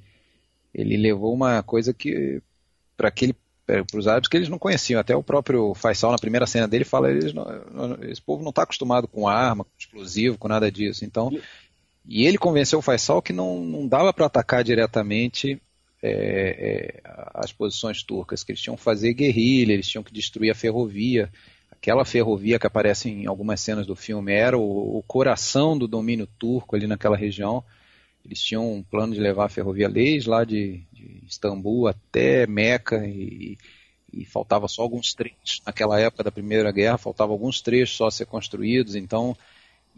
ele 0.72 0.96
levou 0.96 1.34
uma 1.34 1.62
coisa 1.62 1.92
que 1.92 2.40
para 2.96 3.08
aquele 3.08 3.34
para 3.64 3.84
os 3.98 4.08
árabes 4.08 4.28
que 4.28 4.36
eles 4.36 4.48
não 4.48 4.58
conheciam. 4.58 5.00
Até 5.00 5.14
o 5.14 5.22
próprio 5.22 5.72
Faisal, 5.74 6.10
na 6.10 6.18
primeira 6.18 6.46
cena 6.46 6.68
dele, 6.68 6.84
fala: 6.84 7.10
eles 7.10 7.32
não, 7.32 7.46
esse 8.02 8.20
povo 8.20 8.42
não 8.42 8.50
está 8.50 8.62
acostumado 8.62 9.08
com 9.08 9.28
arma, 9.28 9.64
com 9.64 9.70
explosivo, 9.78 10.38
com 10.38 10.48
nada 10.48 10.70
disso. 10.70 11.04
Então, 11.04 11.30
e 12.06 12.26
ele 12.26 12.38
convenceu 12.38 12.78
o 12.78 12.82
Faisal 12.82 13.22
que 13.22 13.32
não, 13.32 13.64
não 13.64 13.86
dava 13.86 14.12
para 14.12 14.26
atacar 14.26 14.64
diretamente 14.64 15.60
é, 16.02 16.10
é, 16.10 17.00
as 17.32 17.52
posições 17.52 18.02
turcas, 18.02 18.42
que 18.42 18.50
eles 18.50 18.60
tinham 18.60 18.76
que 18.76 18.82
fazer 18.82 19.14
guerrilha, 19.14 19.72
eles 19.72 19.88
tinham 19.88 20.02
que 20.02 20.12
destruir 20.12 20.50
a 20.50 20.54
ferrovia. 20.54 21.30
Aquela 21.70 22.04
ferrovia 22.04 22.58
que 22.58 22.66
aparece 22.66 23.08
em 23.08 23.26
algumas 23.26 23.60
cenas 23.60 23.86
do 23.86 23.94
filme 23.94 24.32
era 24.32 24.58
o, 24.58 24.98
o 24.98 25.02
coração 25.02 25.78
do 25.78 25.86
domínio 25.86 26.26
turco 26.38 26.74
ali 26.74 26.86
naquela 26.86 27.16
região. 27.16 27.64
Eles 28.24 28.40
tinham 28.40 28.72
um 28.72 28.82
plano 28.82 29.14
de 29.14 29.20
levar 29.20 29.46
a 29.46 29.48
ferrovia 29.48 29.88
desde 29.88 30.28
lá 30.28 30.44
de, 30.44 30.82
de 30.92 31.22
Istambul 31.26 31.88
até 31.88 32.46
Meca 32.46 33.04
e, 33.06 33.56
e 34.12 34.24
faltava 34.24 34.68
só 34.68 34.82
alguns 34.82 35.14
trechos. 35.14 35.60
Naquela 35.66 36.00
época 36.00 36.22
da 36.22 36.30
Primeira 36.30 36.70
Guerra, 36.70 36.98
faltavam 36.98 37.32
alguns 37.32 37.60
trechos 37.60 37.96
só 37.96 38.06
a 38.06 38.10
ser 38.10 38.26
construídos, 38.26 38.94
então 38.94 39.36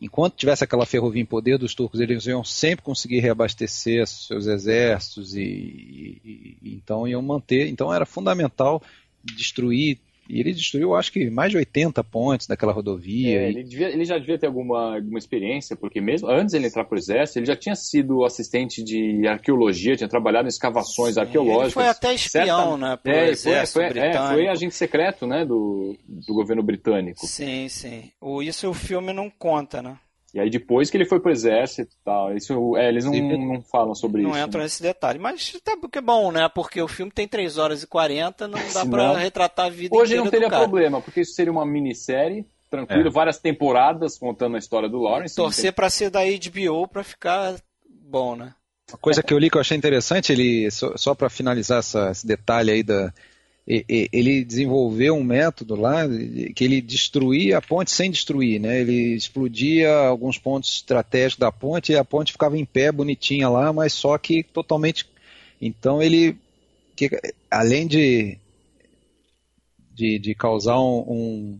enquanto 0.00 0.36
tivesse 0.36 0.64
aquela 0.64 0.86
ferrovia 0.86 1.22
em 1.22 1.26
poder 1.26 1.58
dos 1.58 1.74
turcos, 1.74 2.00
eles 2.00 2.26
iam 2.26 2.44
sempre 2.44 2.84
conseguir 2.84 3.20
reabastecer 3.20 4.06
seus 4.06 4.46
exércitos 4.46 5.34
e, 5.34 5.40
e, 5.42 6.56
e 6.62 6.74
então 6.74 7.06
iam 7.06 7.22
manter. 7.22 7.68
Então 7.68 7.92
era 7.92 8.06
fundamental 8.06 8.82
destruir 9.22 9.98
e 10.28 10.40
ele 10.40 10.52
destruiu, 10.52 10.94
acho 10.94 11.12
que, 11.12 11.28
mais 11.30 11.50
de 11.50 11.58
80 11.58 12.02
pontes 12.04 12.46
daquela 12.46 12.72
rodovia. 12.72 13.40
É, 13.40 13.48
ele, 13.48 13.62
devia, 13.62 13.88
ele, 13.88 14.04
já 14.04 14.18
devia 14.18 14.38
ter 14.38 14.46
alguma, 14.46 14.96
alguma 14.96 15.18
experiência, 15.18 15.76
porque 15.76 16.00
mesmo 16.00 16.28
antes 16.28 16.52
de 16.52 16.58
ele 16.58 16.66
entrar 16.66 16.84
para 16.84 16.96
o 16.96 16.98
exército, 16.98 17.38
ele 17.38 17.46
já 17.46 17.56
tinha 17.56 17.74
sido 17.74 18.24
assistente 18.24 18.82
de 18.82 19.26
arqueologia, 19.26 19.96
tinha 19.96 20.08
trabalhado 20.08 20.46
em 20.46 20.48
escavações 20.48 21.14
Sim, 21.14 21.20
arqueológicas. 21.20 21.64
Ele 21.64 21.72
foi 21.72 21.88
até 21.88 22.14
espião, 22.14 22.78
certa... 22.78 22.78
né? 22.78 22.98
É, 23.04 23.28
exército 23.30 23.78
foi, 23.80 23.90
foi, 23.90 24.00
é, 24.00 24.12
foi, 24.12 24.48
agente 24.48 24.74
secreto, 24.74 25.26
né, 25.26 25.44
do, 25.44 25.96
do 26.08 26.34
governo 26.34 26.62
britânico. 26.62 27.26
Sim, 27.26 27.68
sim. 27.68 28.10
O, 28.20 28.42
isso 28.42 28.68
o 28.68 28.74
filme 28.74 29.12
não 29.12 29.30
conta, 29.30 29.82
né? 29.82 29.98
E 30.34 30.40
aí 30.40 30.50
depois 30.50 30.90
que 30.90 30.96
ele 30.96 31.04
foi 31.04 31.20
pro 31.20 31.30
exército 31.30 31.94
e 31.94 32.04
tal, 32.04 32.36
isso, 32.36 32.76
é, 32.76 32.88
eles 32.88 33.04
não, 33.04 33.12
não 33.12 33.62
falam 33.62 33.94
sobre 33.94 34.20
não 34.20 34.30
isso. 34.30 34.38
Não 34.40 34.46
entram 34.46 34.58
né? 34.58 34.64
nesse 34.64 34.82
detalhe, 34.82 35.16
mas 35.16 35.56
até 35.56 35.76
porque 35.76 35.98
é 35.98 36.02
bom, 36.02 36.32
né? 36.32 36.48
Porque 36.52 36.82
o 36.82 36.88
filme 36.88 37.12
tem 37.12 37.28
3 37.28 37.56
horas 37.56 37.84
e 37.84 37.86
40, 37.86 38.48
não 38.48 38.58
dá 38.72 38.84
para 38.84 39.16
retratar 39.16 39.66
a 39.66 39.70
vida 39.70 39.96
Hoje 39.96 40.16
não 40.16 40.28
teria 40.28 40.48
problema, 40.48 41.00
porque 41.00 41.20
isso 41.20 41.34
seria 41.34 41.52
uma 41.52 41.64
minissérie, 41.64 42.44
tranquilo, 42.68 43.06
é. 43.06 43.10
várias 43.10 43.38
temporadas 43.38 44.18
contando 44.18 44.56
a 44.56 44.58
história 44.58 44.88
do 44.88 44.98
Lawrence. 44.98 45.36
Torcer 45.36 45.66
tem... 45.66 45.72
para 45.72 45.88
ser 45.88 46.10
da 46.10 46.22
HBO 46.24 46.88
para 46.88 47.04
ficar 47.04 47.54
bom, 47.86 48.34
né? 48.34 48.52
Uma 48.90 48.98
coisa 48.98 49.22
que 49.22 49.32
eu 49.32 49.38
li 49.38 49.48
que 49.48 49.56
eu 49.56 49.60
achei 49.60 49.76
interessante, 49.76 50.32
ele 50.32 50.68
só, 50.72 50.96
só 50.96 51.14
para 51.14 51.30
finalizar 51.30 51.78
essa, 51.78 52.10
esse 52.10 52.26
detalhe 52.26 52.72
aí 52.72 52.82
da, 52.82 53.14
ele 53.66 54.44
desenvolveu 54.44 55.14
um 55.14 55.24
método 55.24 55.74
lá 55.74 56.02
que 56.54 56.64
ele 56.64 56.82
destruía 56.82 57.56
a 57.56 57.62
ponte 57.62 57.90
sem 57.90 58.10
destruir, 58.10 58.60
né? 58.60 58.80
Ele 58.82 59.14
explodia 59.14 59.90
alguns 59.90 60.36
pontos 60.36 60.74
estratégicos 60.74 61.40
da 61.40 61.50
ponte 61.50 61.92
e 61.92 61.96
a 61.96 62.04
ponte 62.04 62.32
ficava 62.32 62.58
em 62.58 62.64
pé, 62.64 62.92
bonitinha 62.92 63.48
lá, 63.48 63.72
mas 63.72 63.94
só 63.94 64.18
que 64.18 64.42
totalmente. 64.42 65.08
Então 65.60 66.02
ele, 66.02 66.36
que, 66.94 67.10
além 67.50 67.86
de, 67.86 68.36
de, 69.94 70.18
de 70.18 70.34
causar 70.34 70.78
um, 70.78 71.58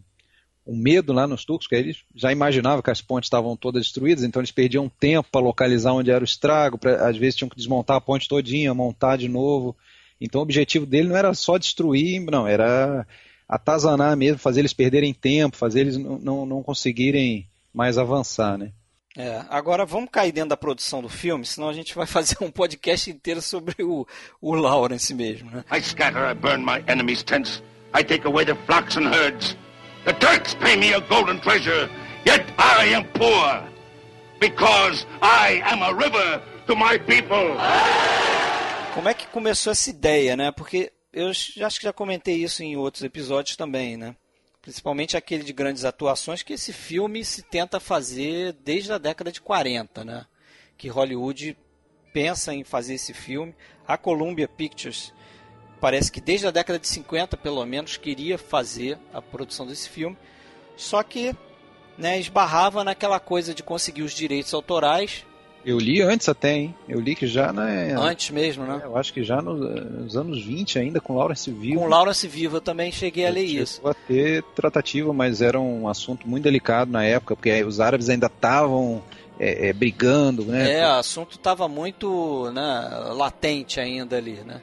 um, 0.67 0.77
medo 0.77 1.11
lá 1.11 1.27
nos 1.27 1.47
turcos, 1.47 1.67
que 1.67 1.75
eles 1.75 2.05
já 2.15 2.31
imaginavam 2.31 2.83
que 2.83 2.91
as 2.91 3.01
pontes 3.01 3.29
estavam 3.29 3.57
todas 3.57 3.85
destruídas, 3.85 4.25
então 4.25 4.41
eles 4.43 4.53
perdiam 4.53 4.91
tempo 4.91 5.31
para 5.33 5.41
localizar 5.41 5.95
onde 5.95 6.11
era 6.11 6.23
o 6.23 6.27
estrago, 6.27 6.77
pra, 6.77 7.09
às 7.09 7.17
vezes 7.17 7.37
tinham 7.37 7.49
que 7.49 7.57
desmontar 7.57 7.97
a 7.97 8.01
ponte 8.01 8.29
todinha, 8.29 8.75
montar 8.75 9.17
de 9.17 9.27
novo. 9.27 9.75
Então 10.21 10.41
o 10.41 10.45
objetivo 10.45 10.87
dele 10.87 11.09
não 11.09 11.17
era 11.17 11.35
só 11.35 11.59
destruir, 11.59 12.21
não, 12.21 12.47
era 12.47 13.07
atazanar 13.49 14.17
mesmo, 14.17 14.39
fazer 14.39 14.61
eles 14.61 14.73
perderem 14.73 15.13
tempo, 15.13 15.57
fazer 15.57 15.81
eles 15.81 15.97
não, 15.97 16.19
não, 16.19 16.47
não 16.47 16.63
conseguirem 16.63 17.49
mais 17.73 17.99
avançar, 17.99 18.57
né? 18.57 18.73
É, 19.17 19.45
agora 19.49 19.87
vamos 19.87 20.11
cair 20.11 20.33
dentro 20.33 20.51
da 20.51 20.57
produção 20.57 21.01
do 21.01 21.09
filme, 21.09 21.45
senão 21.45 21.69
a 21.69 21.73
gente 21.73 21.95
vai 21.95 22.07
fazer 22.07 22.37
um 22.41 22.51
podcast 22.51 23.11
inteiro 23.11 23.41
sobre 23.41 23.83
o, 23.83 24.07
o 24.41 24.55
Lawrence 24.55 25.15
mesmo, 25.15 25.51
né? 25.51 25.65
I 25.71 25.81
scatter, 25.81 26.29
I 26.29 26.35
burn 26.35 26.65
my 26.65 26.83
enemies' 26.89 27.23
tents. 27.23 27.63
I 27.97 28.03
take 28.03 28.27
away 28.27 28.45
their 28.45 28.59
flocks 28.67 28.97
and 28.97 29.07
herds. 29.07 29.57
The 30.05 30.13
Turks 30.15 30.55
pay 30.55 30.77
me 30.77 30.93
a 30.93 31.01
golden 31.01 31.41
treasure, 31.41 31.89
yet 32.27 32.45
I 32.59 32.93
am 32.93 33.05
poor. 33.15 33.63
Because 34.41 35.07
I 35.23 35.63
am 35.65 35.81
a 35.83 35.95
river 35.95 36.43
to 36.67 36.75
my 36.75 36.99
people. 36.99 37.57
Como 38.95 39.09
é 39.09 39.15
que 39.15 39.27
começou 39.27 39.73
essa 39.73 39.91
ideia, 39.91 40.37
né? 40.37 40.53
Porque 40.53 40.93
eu 41.13 41.29
acho 41.29 41.79
que 41.79 41.85
já 41.85 41.93
comentei 41.93 42.37
isso 42.37 42.63
em 42.63 42.77
outros 42.77 43.03
episódios 43.03 43.57
também, 43.57 43.97
né? 43.97 44.17
principalmente 44.65 45.15
aquele 45.15 45.45
de 45.45 45.53
grandes 45.53 45.85
atuações, 45.85 46.43
que 46.43 46.55
esse 46.55 46.73
filme 46.73 47.23
se 47.23 47.43
tenta 47.43 47.79
fazer 47.79 48.55
desde 48.65 48.91
a 48.95 48.97
década 48.97 49.31
de 49.31 49.39
40, 49.39 50.03
né? 50.07 50.25
Que 50.79 50.89
Hollywood 50.89 51.55
pensa 52.15 52.55
em 52.55 52.65
fazer 52.65 52.95
esse 52.95 53.13
filme. 53.13 53.55
A 53.87 53.99
Columbia 53.99 54.49
Pictures 54.49 55.13
parece 55.83 56.11
que 56.11 56.19
desde 56.19 56.47
a 56.47 56.51
década 56.51 56.79
de 56.79 56.89
50, 56.89 57.37
pelo 57.37 57.63
menos, 57.67 57.99
queria 57.99 58.39
fazer 58.39 58.99
a 59.13 59.21
produção 59.21 59.67
desse 59.67 59.91
filme, 59.91 60.17
só 60.79 61.03
que 61.03 61.37
né, 61.99 62.19
esbarrava 62.19 62.83
naquela 62.83 63.21
coisa 63.21 63.53
de 63.53 63.63
conseguir 63.63 64.01
os 64.01 64.15
direitos 64.15 64.55
autorais 64.55 65.27
eu 65.65 65.79
li 65.79 66.03
antes 66.03 66.29
até, 66.29 66.55
hein? 66.55 66.75
Eu 66.89 67.01
li 67.01 67.15
que 67.15 67.27
já 67.27 67.53
na. 67.53 67.65
Antes 68.01 68.31
mesmo, 68.31 68.65
né? 68.65 68.81
É, 68.83 68.87
eu 68.87 68.97
acho 68.97 69.13
que 69.13 69.25
já 69.25 69.41
nos, 69.41 69.61
nos, 69.61 70.17
anos 70.17 70.45
20 70.45 70.79
ainda, 70.79 71.01
com 71.01 71.17
Laurence 71.17 71.51
Viva. 71.51 71.81
Com 71.81 71.89
Laurence 71.89 72.29
Viva 72.29 72.59
eu 72.59 72.61
também 72.61 72.93
cheguei 72.93 73.27
a 73.27 73.31
ler 73.31 73.45
isso. 73.45 73.87
a 73.87 73.95
ter 73.95 74.43
tratativa, 74.55 75.13
mas 75.13 75.41
era 75.41 75.59
um 75.59 75.89
assunto 75.89 76.29
muito 76.29 76.45
delicado 76.45 76.91
na 76.91 77.05
época, 77.05 77.35
porque 77.35 77.65
os 77.65 77.81
árabes 77.81 78.09
ainda 78.09 78.27
estavam 78.27 79.03
é, 79.39 79.69
é, 79.69 79.73
brigando, 79.73 80.45
né? 80.45 80.81
É, 80.81 80.87
o 80.87 80.93
assunto 80.93 81.37
estava 81.37 81.67
muito 81.67 82.51
né, 82.53 82.89
latente 83.15 83.81
ainda 83.81 84.17
ali, 84.17 84.41
né? 84.45 84.61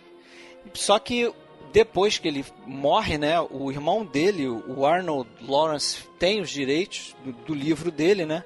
Só 0.73 0.99
que 0.99 1.31
depois 1.73 2.17
que 2.17 2.27
ele 2.27 2.45
morre, 2.65 3.17
né, 3.17 3.39
o 3.39 3.71
irmão 3.71 4.05
dele, 4.05 4.47
o 4.47 4.85
Arnold 4.85 5.29
Lawrence, 5.41 6.03
tem 6.19 6.41
os 6.41 6.49
direitos 6.49 7.15
do, 7.23 7.31
do 7.31 7.53
livro 7.53 7.91
dele, 7.91 8.25
né? 8.25 8.43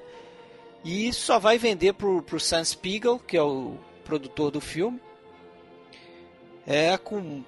E 0.88 1.12
só 1.12 1.40
vai 1.40 1.58
vender 1.58 1.94
pro, 1.94 2.22
pro 2.22 2.38
Sam 2.38 2.62
Spiegel, 2.62 3.18
que 3.18 3.36
é 3.36 3.42
o 3.42 3.76
produtor 4.04 4.52
do 4.52 4.60
filme. 4.60 5.00
É 6.64 6.96
com 6.96 7.42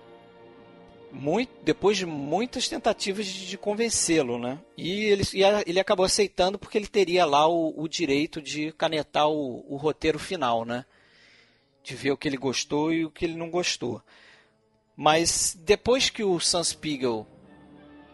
muito, 1.12 1.52
depois 1.62 1.96
de 1.96 2.04
muitas 2.04 2.68
tentativas 2.68 3.26
de, 3.26 3.46
de 3.46 3.56
convencê-lo, 3.56 4.40
né? 4.40 4.58
E 4.76 5.04
ele, 5.04 5.22
e 5.32 5.42
ele 5.70 5.78
acabou 5.78 6.04
aceitando 6.04 6.58
porque 6.58 6.76
ele 6.76 6.88
teria 6.88 7.24
lá 7.24 7.46
o, 7.46 7.80
o 7.80 7.86
direito 7.86 8.42
de 8.42 8.72
canetar 8.72 9.28
o, 9.28 9.64
o, 9.72 9.76
roteiro 9.76 10.18
final, 10.18 10.64
né? 10.64 10.84
De 11.80 11.94
ver 11.94 12.10
o 12.10 12.16
que 12.16 12.26
ele 12.26 12.36
gostou 12.36 12.92
e 12.92 13.04
o 13.04 13.10
que 13.10 13.24
ele 13.24 13.36
não 13.36 13.50
gostou. 13.50 14.02
Mas 14.96 15.56
depois 15.60 16.10
que 16.10 16.24
o 16.24 16.40
Sam 16.40 16.64
Spiegel 16.64 17.24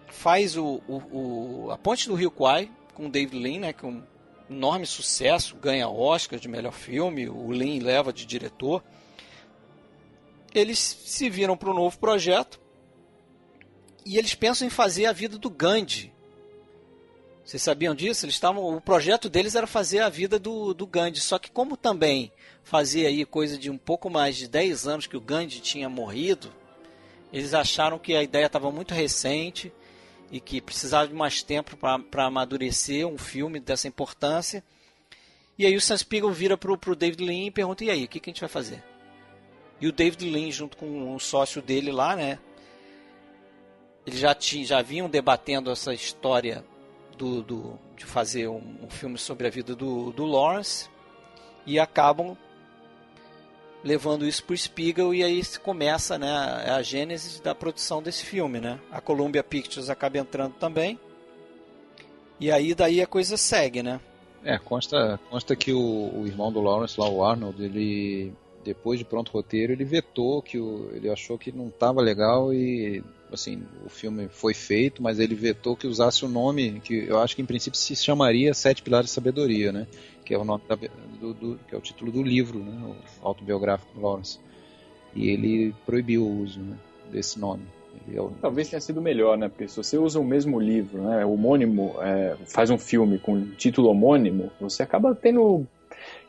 faz 0.07 0.55
o, 0.55 0.83
o, 0.87 1.71
a 1.71 1.79
Ponte 1.79 2.09
do 2.09 2.15
Rio 2.15 2.31
Kwai 2.31 2.71
com 2.93 3.07
o 3.07 3.11
David 3.11 3.43
Lean, 3.43 3.61
né? 3.61 3.73
Que 3.73 3.87
é 3.87 3.89
um 3.89 4.03
enorme 4.49 4.87
sucesso, 4.87 5.57
ganha 5.57 5.89
Oscar 5.89 6.39
de 6.39 6.49
melhor 6.49 6.73
filme, 6.73 7.29
o 7.29 7.53
Lin 7.53 7.81
leva 7.81 8.13
de 8.13 8.27
diretor. 8.27 8.83
Eles 10.55 10.79
se 10.79 11.29
viram 11.29 11.57
para 11.57 11.71
um 11.71 11.75
novo 11.75 11.99
projeto 11.99 12.61
e 14.05 14.19
eles 14.19 14.35
pensam 14.35 14.67
em 14.67 14.71
fazer 14.71 15.07
a 15.07 15.13
vida 15.13 15.39
do 15.39 15.51
Gandhi. 15.51 16.13
Vocês 17.45 17.63
sabiam 17.63 17.95
disso? 17.95 18.25
Eles 18.25 18.37
estavam, 18.37 18.75
o 18.75 18.81
projeto 18.81 19.29
deles 19.29 19.55
era 19.55 19.67
fazer 19.67 20.01
a 20.01 20.09
vida 20.09 20.39
do, 20.39 20.73
do 20.73 20.87
Gandhi, 20.87 21.21
só 21.21 21.39
que 21.39 21.51
como 21.51 21.77
também 21.77 22.33
fazia 22.63 23.09
aí 23.09 23.25
coisa 23.27 23.59
de 23.59 23.69
um 23.69 23.77
pouco 23.77 24.09
mais 24.09 24.37
de 24.37 24.49
10 24.49 24.87
anos 24.87 25.07
que 25.07 25.17
o 25.17 25.21
Gandhi 25.21 25.61
tinha 25.61 25.89
morrido, 25.89 26.51
eles 27.33 27.53
acharam 27.53 27.99
que 27.99 28.15
a 28.15 28.23
ideia 28.23 28.47
estava 28.47 28.71
muito 28.71 28.95
recente 28.95 29.73
e 30.31 30.41
que 30.41 30.61
precisava 30.61 31.09
de 31.09 31.15
mais 31.15 31.43
tempo 31.43 31.77
para 31.77 32.25
amadurecer 32.25 33.07
um 33.07 33.19
filme 33.19 33.61
dessa 33.61 33.89
importância. 33.89 34.65
E 35.59 35.65
aí 35.65 35.77
o 35.77 35.81
Sam 35.81 35.97
Spiegel 35.97 36.33
vira 36.33 36.57
para 36.57 36.73
o 36.73 36.97
David 36.97 37.25
Lean 37.25 37.47
e 37.47 37.51
pergunta, 37.51 37.85
e 37.85 37.91
aí, 37.91 38.05
o 38.05 38.09
que, 38.09 38.19
que 38.19 38.31
a 38.31 38.33
gente 38.33 38.41
vai 38.41 38.49
fazer? 38.49 38.83
E 39.81 39.87
o 39.87 39.93
David 39.93 40.29
Lean, 40.29 40.51
junto 40.51 40.77
com 40.77 41.15
um 41.15 41.19
sócio 41.19 41.63
dele 41.63 41.93
lá, 41.93 42.17
né? 42.17 42.39
Eles 44.07 44.19
já, 44.19 44.35
tinham, 44.35 44.65
já 44.65 44.83
vinham 44.83 45.09
debatendo 45.09 45.71
essa 45.71 45.95
história 45.95 46.65
do, 47.17 47.43
do 47.43 47.79
de 47.97 48.05
fazer 48.05 48.49
um, 48.49 48.77
um, 48.83 48.91
filme 48.91 49.17
sobre 49.17 49.47
a 49.47 49.51
vida 49.51 49.75
do, 49.75 50.11
do 50.13 50.25
Lawrence 50.25 50.89
e 51.65 51.79
acabam 51.79 52.37
levando 53.85 54.27
isso 54.27 54.43
para 54.43 54.55
o 54.55 54.57
Spiegel 54.57 55.15
e 55.15 55.23
aí 55.23 55.43
começa 55.63 56.19
né, 56.19 56.33
a 56.33 56.83
gênese 56.83 57.43
da 57.43 57.55
produção 57.55 58.03
desse 58.03 58.25
filme. 58.25 58.59
Né? 58.59 58.81
A 58.91 59.01
Columbia 59.01 59.45
Pictures 59.45 59.91
acaba 59.91 60.19
entrando 60.19 60.55
também 60.55 60.99
e 62.41 62.51
aí 62.51 62.75
daí 62.75 63.01
a 63.01 63.07
coisa 63.07 63.37
segue, 63.37 63.83
né? 63.83 64.01
É, 64.45 64.59
consta, 64.59 65.19
consta 65.31 65.57
que 65.57 65.73
o, 65.73 66.11
o 66.15 66.27
irmão 66.27 66.53
do 66.53 66.61
Lawrence, 66.61 67.01
lá, 67.01 67.09
o 67.09 67.25
Arnold, 67.25 67.63
ele 67.63 68.33
depois 68.63 68.99
de 68.99 69.05
pronto 69.05 69.31
roteiro, 69.31 69.73
ele 69.73 69.85
vetou 69.85 70.41
que 70.41 70.59
o, 70.59 70.91
ele 70.95 71.11
achou 71.11 71.39
que 71.39 71.53
não 71.53 71.69
estava 71.69 72.01
legal 72.01 72.53
e 72.53 73.05
assim, 73.31 73.63
o 73.85 73.89
filme 73.89 74.29
foi 74.29 74.55
feito, 74.55 75.03
mas 75.03 75.19
ele 75.19 75.35
vetou 75.35 75.77
que 75.77 75.87
usasse 75.87 76.25
o 76.25 76.29
nome 76.29 76.81
que 76.81 77.07
eu 77.07 77.21
acho 77.21 77.37
que 77.37 77.43
em 77.43 77.47
princípio 77.47 77.79
se 77.79 77.95
chamaria 77.97 78.55
Sete 78.55 78.83
Pilares 78.83 79.11
de 79.11 79.15
Sabedoria, 79.15 79.71
né? 79.71 79.87
Que 80.25 80.35
é 80.35 80.39
o 80.39 80.45
nome 80.45 80.63
da, 80.69 80.77
do, 81.21 81.35
do, 81.35 81.59
que 81.69 81.75
é 81.75 81.79
o 81.79 81.81
título 81.81 82.11
do 82.11 82.23
livro, 82.23 82.59
né, 82.59 82.95
o 83.23 83.27
autobiográfico 83.27 83.93
do 83.95 84.01
Lawrence. 84.01 84.39
E 85.15 85.29
ele 85.29 85.75
proibiu 85.87 86.25
o 86.25 86.43
uso 86.43 86.61
né, 86.61 86.77
desse 87.13 87.39
nome. 87.39 87.63
É 88.13 88.21
o... 88.21 88.31
Talvez 88.41 88.69
tenha 88.69 88.81
sido 88.81 89.01
melhor, 89.01 89.39
né? 89.39 89.49
Porque 89.49 89.69
se 89.69 89.77
você 89.77 89.97
usa 89.97 90.19
o 90.19 90.25
mesmo 90.25 90.59
livro, 90.59 91.03
né, 91.03 91.25
homônimo, 91.25 91.95
é, 92.01 92.37
faz 92.47 92.71
um 92.71 92.79
filme 92.79 93.19
com 93.19 93.47
título 93.53 93.89
homônimo, 93.89 94.51
você 94.61 94.83
acaba 94.83 95.15
tendo 95.15 95.67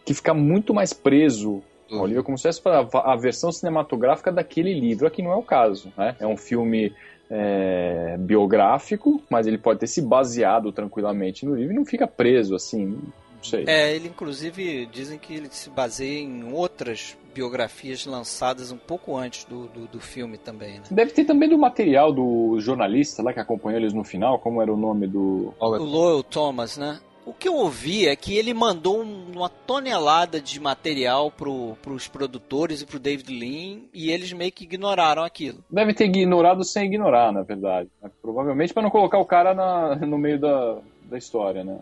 que 0.05 0.13
ficar 0.13 0.33
muito 0.33 0.73
mais 0.73 0.93
preso 0.93 1.63
ao 1.91 2.05
livro, 2.05 2.23
como 2.23 2.37
se 2.37 2.43
fosse 2.43 2.61
a, 2.67 3.13
a 3.13 3.15
versão 3.15 3.51
cinematográfica 3.51 4.31
daquele 4.31 4.73
livro. 4.73 5.07
Aqui 5.07 5.21
não 5.21 5.31
é 5.31 5.35
o 5.35 5.43
caso, 5.43 5.91
né? 5.97 6.15
É 6.19 6.27
um 6.27 6.37
filme 6.37 6.93
é, 7.29 8.15
biográfico, 8.19 9.21
mas 9.29 9.47
ele 9.47 9.57
pode 9.57 9.79
ter 9.79 9.87
se 9.87 10.01
baseado 10.01 10.71
tranquilamente 10.71 11.45
no 11.45 11.55
livro 11.55 11.73
e 11.73 11.75
não 11.75 11.85
fica 11.85 12.07
preso 12.07 12.55
assim 12.55 12.97
sei. 13.45 13.65
É, 13.67 13.95
ele 13.95 14.07
inclusive 14.07 14.85
dizem 14.87 15.17
que 15.17 15.33
ele 15.33 15.47
se 15.49 15.69
baseia 15.69 16.19
em 16.19 16.51
outras 16.51 17.17
biografias 17.33 18.05
lançadas 18.05 18.71
um 18.71 18.77
pouco 18.77 19.17
antes 19.17 19.43
do, 19.43 19.67
do, 19.67 19.87
do 19.87 19.99
filme 19.99 20.37
também, 20.37 20.75
né? 20.75 20.83
Deve 20.89 21.11
ter 21.11 21.25
também 21.25 21.49
do 21.49 21.57
material 21.57 22.13
do 22.13 22.57
jornalista 22.59 23.21
lá 23.21 23.33
que 23.33 23.39
acompanhou 23.39 23.79
eles 23.79 23.93
no 23.93 24.03
final, 24.03 24.39
como 24.39 24.61
era 24.61 24.73
o 24.73 24.77
nome 24.77 25.05
do... 25.05 25.53
O 25.59 25.67
Lowell 25.67 26.23
Thomas, 26.23 26.77
né? 26.77 26.99
O 27.25 27.33
que 27.33 27.47
eu 27.47 27.55
ouvi 27.55 28.07
é 28.07 28.15
que 28.15 28.37
ele 28.37 28.53
mandou 28.53 29.01
uma 29.01 29.49
tonelada 29.49 30.39
de 30.39 30.59
material 30.59 31.31
para 31.31 31.91
os 31.91 32.07
produtores 32.07 32.81
e 32.81 32.85
para 32.85 32.97
o 32.97 32.99
David 32.99 33.33
Lean 33.33 33.79
e 33.91 34.11
eles 34.11 34.31
meio 34.31 34.51
que 34.51 34.63
ignoraram 34.63 35.23
aquilo. 35.23 35.57
Deve 35.69 35.93
ter 35.93 36.05
ignorado 36.05 36.63
sem 36.63 36.85
ignorar, 36.85 37.33
na 37.33 37.41
verdade. 37.41 37.89
Provavelmente 38.21 38.73
para 38.73 38.83
não 38.83 38.91
colocar 38.91 39.17
o 39.17 39.25
cara 39.25 39.55
na, 39.55 39.95
no 39.95 40.19
meio 40.19 40.39
da, 40.39 40.77
da 41.09 41.17
história, 41.17 41.63
né? 41.63 41.79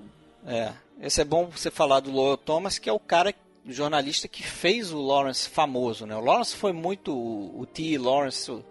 É. 0.48 0.72
Esse 1.02 1.22
é 1.22 1.26
bom 1.26 1.48
você 1.48 1.70
falar 1.70 2.00
do 2.00 2.12
Lowell 2.12 2.38
Thomas, 2.38 2.78
que 2.78 2.90
é 2.90 2.94
o 2.94 3.00
cara, 3.00 3.34
o 3.66 3.72
jornalista 3.72 4.28
que 4.28 4.44
fez 4.44 4.92
o 4.92 5.02
Lawrence 5.02 5.50
famoso, 5.50 6.06
né? 6.06 6.16
O 6.16 6.22
Lawrence 6.22 6.56
foi 6.56 6.72
muito, 6.72 7.12
o 7.14 7.66
T. 7.66 7.98
Lawrence 7.98 8.64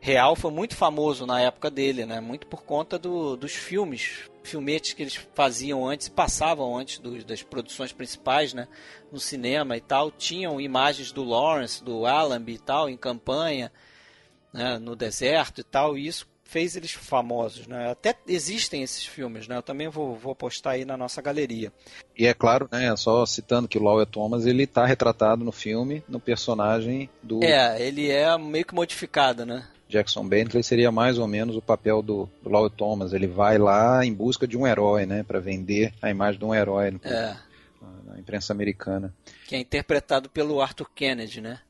real 0.00 0.36
foi 0.36 0.50
muito 0.50 0.76
famoso 0.76 1.26
na 1.26 1.40
época 1.40 1.70
dele, 1.70 2.06
né? 2.06 2.20
Muito 2.20 2.46
por 2.46 2.62
conta 2.62 2.98
do, 2.98 3.36
dos 3.36 3.52
filmes, 3.52 4.30
filmetes 4.44 4.92
que 4.92 5.02
eles 5.02 5.16
faziam 5.34 5.86
antes 5.86 6.08
passavam 6.08 6.76
antes 6.76 6.98
do, 6.98 7.22
das 7.24 7.42
produções 7.42 7.92
principais, 7.92 8.54
né? 8.54 8.68
No 9.10 9.18
cinema 9.18 9.76
e 9.76 9.80
tal, 9.80 10.10
tinham 10.10 10.60
imagens 10.60 11.10
do 11.10 11.24
Lawrence, 11.24 11.82
do 11.82 12.06
Allenby 12.06 12.54
e 12.54 12.58
tal, 12.58 12.88
em 12.88 12.96
campanha, 12.96 13.72
né? 14.52 14.78
no 14.78 14.94
deserto 14.94 15.60
e 15.60 15.64
tal, 15.64 15.98
e 15.98 16.06
isso 16.06 16.26
fez 16.48 16.74
eles 16.74 16.92
famosos, 16.92 17.66
né? 17.66 17.90
Até 17.90 18.16
existem 18.26 18.82
esses 18.82 19.04
filmes, 19.04 19.46
né? 19.46 19.58
Eu 19.58 19.62
também 19.62 19.88
vou, 19.88 20.16
vou 20.16 20.34
postar 20.34 20.72
aí 20.72 20.84
na 20.84 20.96
nossa 20.96 21.20
galeria. 21.20 21.70
E 22.16 22.26
é 22.26 22.32
claro, 22.32 22.66
né? 22.72 22.96
Só 22.96 23.24
citando 23.26 23.68
que 23.68 23.78
o 23.78 23.82
Lawyer 23.82 24.06
Thomas 24.06 24.46
ele 24.46 24.62
está 24.62 24.86
retratado 24.86 25.44
no 25.44 25.52
filme 25.52 26.02
no 26.08 26.18
personagem 26.18 27.08
do. 27.22 27.44
É, 27.44 27.80
ele 27.80 28.10
é 28.10 28.36
meio 28.38 28.64
que 28.64 28.74
modificado, 28.74 29.44
né? 29.44 29.68
Jackson 29.88 30.26
Bentley 30.26 30.62
seria 30.62 30.90
mais 30.90 31.18
ou 31.18 31.26
menos 31.26 31.54
o 31.54 31.62
papel 31.62 32.02
do, 32.02 32.28
do 32.42 32.50
Lawyer 32.50 32.70
Thomas. 32.70 33.12
Ele 33.12 33.26
vai 33.26 33.58
lá 33.58 34.04
em 34.04 34.12
busca 34.12 34.46
de 34.46 34.56
um 34.56 34.66
herói, 34.66 35.04
né? 35.04 35.22
Para 35.22 35.40
vender 35.40 35.92
a 36.00 36.10
imagem 36.10 36.38
de 36.38 36.44
um 36.46 36.54
herói 36.54 36.90
no, 36.90 37.00
é. 37.04 37.36
na 38.06 38.18
imprensa 38.18 38.54
americana. 38.54 39.14
Que 39.46 39.54
é 39.54 39.58
interpretado 39.58 40.30
pelo 40.30 40.62
Arthur 40.62 40.90
Kennedy, 40.94 41.42
né? 41.42 41.60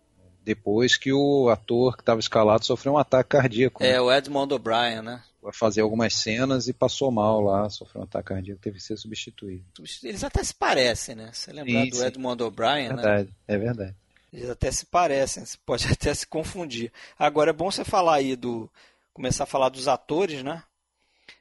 Depois 0.49 0.97
que 0.97 1.13
o 1.13 1.51
ator 1.51 1.95
que 1.95 2.01
estava 2.03 2.19
escalado 2.21 2.65
sofreu 2.65 2.95
um 2.95 2.99
ataque 2.99 3.29
cardíaco. 3.31 3.85
É, 3.85 3.93
né? 3.93 4.01
o 4.01 4.11
Edmond 4.11 4.55
O'Brien, 4.55 5.03
né? 5.03 5.23
Vai 5.43 5.53
fazer 5.53 5.83
algumas 5.83 6.15
cenas 6.15 6.69
e 6.69 6.73
passou 6.73 7.11
mal 7.11 7.43
lá, 7.43 7.69
sofreu 7.69 8.01
um 8.01 8.05
ataque 8.05 8.29
cardíaco, 8.31 8.59
teve 8.63 8.79
que 8.79 8.83
ser 8.83 8.97
substituído. 8.97 9.63
Eles 10.03 10.25
até 10.25 10.43
se 10.43 10.55
parecem, 10.55 11.15
né? 11.15 11.31
Você 11.35 11.53
lembrar 11.53 11.83
Sim, 11.85 11.91
do 11.91 11.97
sim. 11.97 12.05
Edmond 12.07 12.43
O'Brien, 12.43 12.87
É 12.87 12.89
né? 12.89 12.95
verdade, 12.95 13.29
é 13.47 13.59
verdade. 13.59 13.95
Eles 14.33 14.49
até 14.49 14.71
se 14.71 14.87
parecem, 14.87 15.45
você 15.45 15.59
pode 15.67 15.87
até 15.93 16.15
se 16.15 16.27
confundir. 16.27 16.91
Agora 17.19 17.51
é 17.51 17.53
bom 17.53 17.71
você 17.71 17.85
falar 17.85 18.15
aí 18.15 18.35
do. 18.35 18.71
começar 19.13 19.45
a 19.45 19.47
falar 19.47 19.69
dos 19.69 19.87
atores, 19.87 20.43
né? 20.43 20.63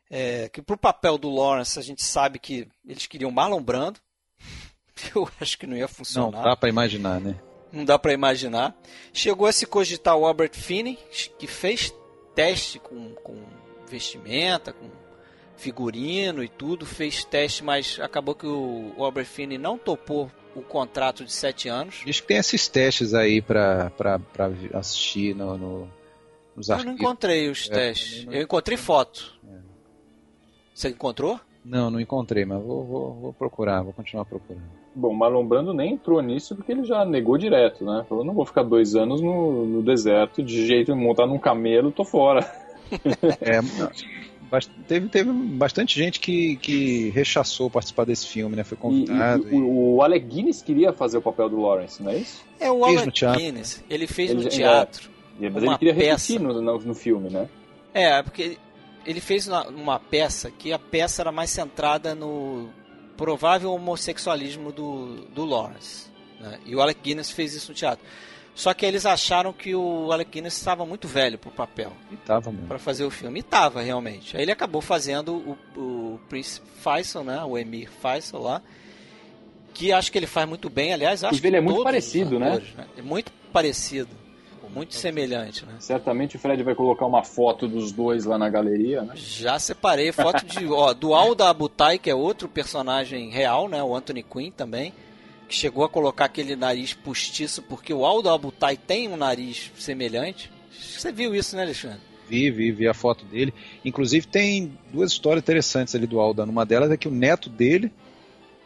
É, 0.09 0.49
que 0.49 0.61
pro 0.61 0.77
papel 0.77 1.17
do 1.17 1.29
Lawrence 1.29 1.79
a 1.79 1.81
gente 1.81 2.03
sabe 2.03 2.39
que 2.39 2.67
eles 2.85 3.07
queriam 3.07 3.31
Marlon 3.31 3.61
Brando. 3.61 3.99
Eu 5.15 5.29
acho 5.39 5.57
que 5.57 5.65
não 5.65 5.75
ia 5.77 5.83
Não, 5.83 5.87
funcionar. 5.87 6.43
dá 6.43 6.55
pra 6.57 6.67
imaginar, 6.69 7.19
né? 7.21 7.39
Não 7.71 7.83
dá 7.85 7.97
pra 7.99 8.13
imaginar. 8.13 8.75
Chegou 9.13 9.45
a 9.47 9.51
se 9.51 9.65
cogitar 9.65 10.15
o 10.15 10.25
Albert 10.25 10.53
Finney, 10.55 10.97
que 11.37 11.47
fez 11.47 11.93
teste 12.33 12.79
com, 12.79 13.11
com 13.15 13.35
vestimenta, 13.89 14.71
com 14.73 14.89
figurino 15.55 16.43
e 16.43 16.47
tudo, 16.47 16.85
fez 16.85 17.23
teste, 17.25 17.63
mas 17.63 17.99
acabou 17.99 18.35
que 18.35 18.45
o, 18.45 18.93
o 18.95 19.03
Albert 19.03 19.25
Finney 19.25 19.57
não 19.57 19.77
topou 19.77 20.31
o 20.55 20.61
contrato 20.61 21.25
de 21.25 21.31
sete 21.33 21.67
anos. 21.67 22.01
Diz 22.05 22.19
que 22.21 22.27
tem 22.27 22.37
esses 22.37 22.67
testes 22.67 23.13
aí 23.13 23.41
vi- 24.49 24.69
assistir 24.73 25.35
no, 25.35 25.57
no- 25.57 25.91
nos 26.55 26.69
Eu 26.69 26.75
não 26.75 26.79
arquivos. 26.81 27.01
encontrei 27.01 27.49
os 27.49 27.67
É, 27.69 27.73
testes. 27.73 28.25
não 28.25 28.33
Eu 28.33 28.41
encontrei 28.43 28.77
foto. 28.77 29.35
Você 30.73 30.89
encontrou? 30.89 31.39
Não, 31.65 31.89
não 31.89 31.99
encontrei, 31.99 32.45
mas 32.45 32.61
vou, 32.63 32.85
vou, 32.85 33.13
vou 33.15 33.33
procurar, 33.33 33.81
vou 33.81 33.93
continuar 33.93 34.25
procurando. 34.25 34.63
Bom, 34.99 35.13
Marlon 35.13 35.45
Brando 35.45 35.73
nem 35.73 35.93
entrou 35.93 36.21
nisso 36.21 36.55
porque 36.55 36.71
ele 36.71 36.83
já 36.83 37.05
negou 37.05 37.37
direto, 37.37 37.85
né? 37.85 38.03
Falou, 38.09 38.23
não 38.23 38.33
vou 38.33 38.45
ficar 38.45 38.63
dois 38.63 38.95
anos 38.95 39.21
no, 39.21 39.65
no 39.65 39.83
deserto 39.83 40.41
de 40.41 40.65
jeito 40.65 40.91
de 40.91 40.97
montar 40.97 41.27
num 41.27 41.37
camelo, 41.37 41.91
tô 41.91 42.03
fora. 42.03 42.39
É, 43.41 43.59
teve, 44.87 45.09
teve 45.09 45.31
bastante 45.31 45.99
gente 45.99 46.19
que, 46.19 46.55
que 46.57 47.09
rechaçou 47.09 47.69
participar 47.69 48.05
desse 48.05 48.27
filme, 48.27 48.55
né? 48.55 48.63
Foi 48.63 48.77
E, 48.77 48.81
convidado. 48.81 49.47
e 49.53 49.55
o, 49.55 49.95
o 49.97 50.01
Alec 50.01 50.25
Guinness 50.25 50.61
queria 50.61 50.93
fazer 50.93 51.17
o 51.17 51.21
papel 51.21 51.49
do 51.49 51.59
Lawrence, 51.61 52.01
não 52.01 52.11
é 52.11 52.17
isso? 52.17 52.43
É 52.59 52.71
o 52.71 52.83
Fez 52.85 53.01
Alec. 53.23 53.37
Guinness. 53.43 53.83
Ele 53.89 54.07
fez 54.07 54.31
Ele 54.31 54.37
no 54.37 54.43
já- 54.43 54.49
teatro. 54.49 55.09
E- 55.39 55.49
Mas 55.49 55.61
Uma 55.63 55.73
ele 55.73 55.77
queria 55.79 55.93
peça. 55.93 56.33
repetir 56.33 56.39
no, 56.39 56.61
no, 56.61 56.79
no 56.79 56.95
filme, 56.95 57.29
né? 57.29 57.47
É, 57.93 58.23
porque 58.23 58.57
ele 59.05 59.19
fez 59.19 59.47
uma, 59.47 59.67
uma 59.67 59.99
peça 59.99 60.49
que 60.49 60.73
a 60.73 60.79
peça 60.79 61.21
era 61.21 61.31
mais 61.31 61.49
centrada 61.49 62.15
no 62.15 62.69
provável 63.17 63.73
homossexualismo 63.73 64.71
do, 64.71 65.25
do 65.33 65.43
Lawrence. 65.43 66.07
né? 66.39 66.59
E 66.65 66.75
o 66.75 66.81
Alec 66.81 67.01
Guinness 67.01 67.31
fez 67.31 67.53
isso 67.53 67.71
no 67.71 67.75
teatro. 67.75 68.05
Só 68.55 68.73
que 68.73 68.85
eles 68.85 69.05
acharam 69.05 69.53
que 69.53 69.75
o 69.75 70.11
Alec 70.11 70.31
Guinness 70.31 70.57
estava 70.57 70.83
muito 70.85 71.07
velho 71.07 71.37
pro 71.37 71.51
papel, 71.51 71.93
E 72.11 72.15
tava 72.17 72.51
mesmo. 72.51 72.67
para 72.67 72.79
fazer 72.79 73.03
o 73.03 73.11
filme. 73.11 73.39
E 73.39 73.43
tava, 73.43 73.81
realmente. 73.81 74.35
Aí 74.35 74.41
ele 74.43 74.51
acabou 74.51 74.81
fazendo 74.81 75.35
o, 75.75 75.79
o 75.79 76.19
Prince 76.27 76.61
Faisal, 76.81 77.23
né? 77.23 77.43
O 77.43 77.55
Emir 77.57 77.89
Faisal 77.91 78.41
lá. 78.41 78.61
Que 79.75 79.91
acho 79.91 80.11
que 80.11 80.17
ele 80.17 80.25
faz 80.25 80.49
muito 80.49 80.71
bem, 80.71 80.91
aliás, 80.91 81.23
acho 81.23 81.45
ele 81.45 81.57
é 81.57 81.61
muito 81.61 81.83
parecido, 81.83 82.39
né? 82.39 82.47
atores, 82.53 82.69
É 82.97 83.01
muito 83.03 83.31
parecido. 83.53 84.09
Muito 84.73 84.95
semelhante, 84.95 85.65
né? 85.65 85.73
Certamente 85.79 86.35
o 86.35 86.39
Fred 86.39 86.61
vai 86.63 86.75
colocar 86.75 87.05
uma 87.05 87.23
foto 87.23 87.67
dos 87.67 87.91
dois 87.91 88.25
lá 88.25 88.37
na 88.37 88.49
galeria, 88.49 89.01
né? 89.01 89.13
Já 89.15 89.57
separei 89.59 90.11
foto 90.11 90.45
de, 90.45 90.65
ó, 90.67 90.93
do 90.93 91.13
Alda 91.13 91.49
Abutai, 91.49 91.97
que 91.97 92.09
é 92.09 92.15
outro 92.15 92.47
personagem 92.47 93.29
real, 93.29 93.67
né? 93.67 93.81
O 93.83 93.95
Anthony 93.95 94.23
Quinn 94.23 94.51
também, 94.51 94.93
que 95.47 95.55
chegou 95.55 95.83
a 95.83 95.89
colocar 95.89 96.25
aquele 96.25 96.55
nariz 96.55 96.93
postiço, 96.93 97.61
porque 97.63 97.93
o 97.93 98.05
Alda 98.05 98.33
Abutai 98.33 98.77
tem 98.77 99.07
um 99.07 99.17
nariz 99.17 99.71
semelhante. 99.77 100.51
Você 100.71 101.11
viu 101.11 101.33
isso, 101.35 101.55
né, 101.55 101.63
Alexandre? 101.63 101.99
Vi, 102.27 102.51
vi, 102.51 102.71
vi 102.71 102.87
a 102.87 102.93
foto 102.93 103.25
dele. 103.25 103.53
Inclusive 103.83 104.27
tem 104.27 104.77
duas 104.91 105.11
histórias 105.11 105.41
interessantes 105.41 105.95
ali 105.95 106.05
do 106.05 106.19
Aldan. 106.19 106.45
Uma 106.45 106.65
delas 106.65 106.91
é 106.91 106.97
que 106.97 107.07
o 107.07 107.11
neto 107.11 107.49
dele 107.49 107.91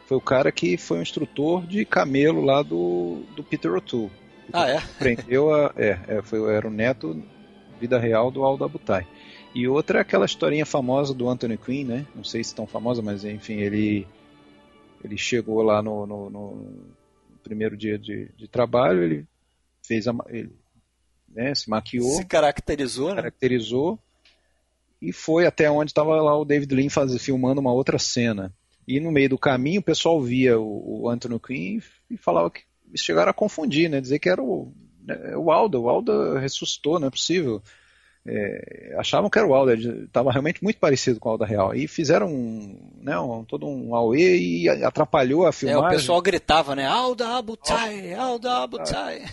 foi 0.06 0.16
o 0.16 0.20
cara 0.20 0.50
que 0.50 0.76
foi 0.76 0.98
o 0.98 1.02
instrutor 1.02 1.64
de 1.64 1.84
camelo 1.84 2.44
lá 2.44 2.62
do, 2.62 3.22
do 3.36 3.42
Peter 3.42 3.72
O'Toole. 3.72 4.10
Ah, 4.52 4.68
é? 4.68 4.80
Prendeu 4.98 5.52
a. 5.54 5.72
É, 5.76 5.98
é, 6.08 6.22
foi, 6.22 6.54
era 6.54 6.66
o 6.66 6.70
neto, 6.70 7.22
vida 7.80 7.98
real 7.98 8.30
do 8.30 8.42
Aldo 8.44 8.64
Abutai. 8.64 9.06
E 9.54 9.66
outra 9.68 9.98
é 9.98 10.02
aquela 10.02 10.24
historinha 10.24 10.64
famosa 10.64 11.12
do 11.12 11.28
Anthony 11.28 11.58
Quinn, 11.58 11.84
né? 11.84 12.06
Não 12.14 12.24
sei 12.24 12.42
se 12.42 12.54
tão 12.54 12.66
famosa, 12.66 13.02
mas 13.02 13.24
enfim, 13.24 13.54
ele 13.54 14.06
ele 15.04 15.18
chegou 15.18 15.62
lá 15.62 15.82
no, 15.82 16.06
no- 16.06 16.30
no 16.30 16.74
primeiro 17.42 17.76
dia 17.76 17.98
de, 17.98 18.28
de 18.36 18.46
trabalho, 18.46 19.02
ele 19.02 19.26
fez 19.84 20.06
a, 20.06 20.14
ele, 20.28 20.52
né, 21.28 21.52
se 21.54 21.68
maquiou, 21.68 22.08
Se 22.08 22.24
caracterizou, 22.24 23.08
né? 23.10 23.16
caracterizou 23.16 23.98
e 25.00 25.12
foi 25.12 25.44
até 25.44 25.68
onde 25.68 25.90
estava 25.90 26.14
lá 26.22 26.38
o 26.38 26.44
David 26.44 26.72
Lean 26.72 26.88
faz, 26.88 27.20
filmando 27.20 27.60
uma 27.60 27.72
outra 27.72 27.98
cena. 27.98 28.52
E 28.86 29.00
no 29.00 29.10
meio 29.10 29.30
do 29.30 29.38
caminho 29.38 29.80
o 29.80 29.84
pessoal 29.84 30.20
via 30.22 30.58
o, 30.58 31.02
o 31.02 31.08
Anthony 31.08 31.38
Quinn 31.40 31.80
e 32.08 32.16
falava 32.16 32.48
que 32.50 32.62
chegaram 32.96 33.30
a 33.30 33.34
confundir, 33.34 33.88
né? 33.88 34.00
Dizer 34.00 34.18
que 34.18 34.28
era 34.28 34.42
o, 34.42 34.72
né, 35.04 35.36
o 35.36 35.50
Aldo. 35.50 35.82
O 35.82 35.88
Aldo 35.88 36.34
ressuscitou, 36.34 36.98
não 36.98 37.08
é 37.08 37.10
possível. 37.10 37.62
É, 38.24 38.94
achavam 38.98 39.28
que 39.28 39.36
era 39.36 39.48
o 39.48 39.70
ele 39.70 40.04
estava 40.04 40.30
realmente 40.30 40.62
muito 40.62 40.78
parecido 40.78 41.18
com 41.18 41.28
o 41.28 41.32
Aldo 41.32 41.44
real. 41.44 41.74
E 41.74 41.88
fizeram 41.88 42.28
um, 42.28 42.78
né, 43.00 43.18
um, 43.18 43.44
todo 43.44 43.66
um 43.66 43.94
auê 43.96 44.38
e 44.38 44.68
atrapalhou 44.68 45.44
a 45.44 45.48
É, 45.48 45.52
filmagem. 45.52 45.86
o 45.86 45.90
pessoal 45.90 46.22
gritava, 46.22 46.76
né? 46.76 46.86
Alda 46.86 47.36
Abutai, 47.36 48.14
Alda 48.14 48.58
Abutai. 48.58 49.24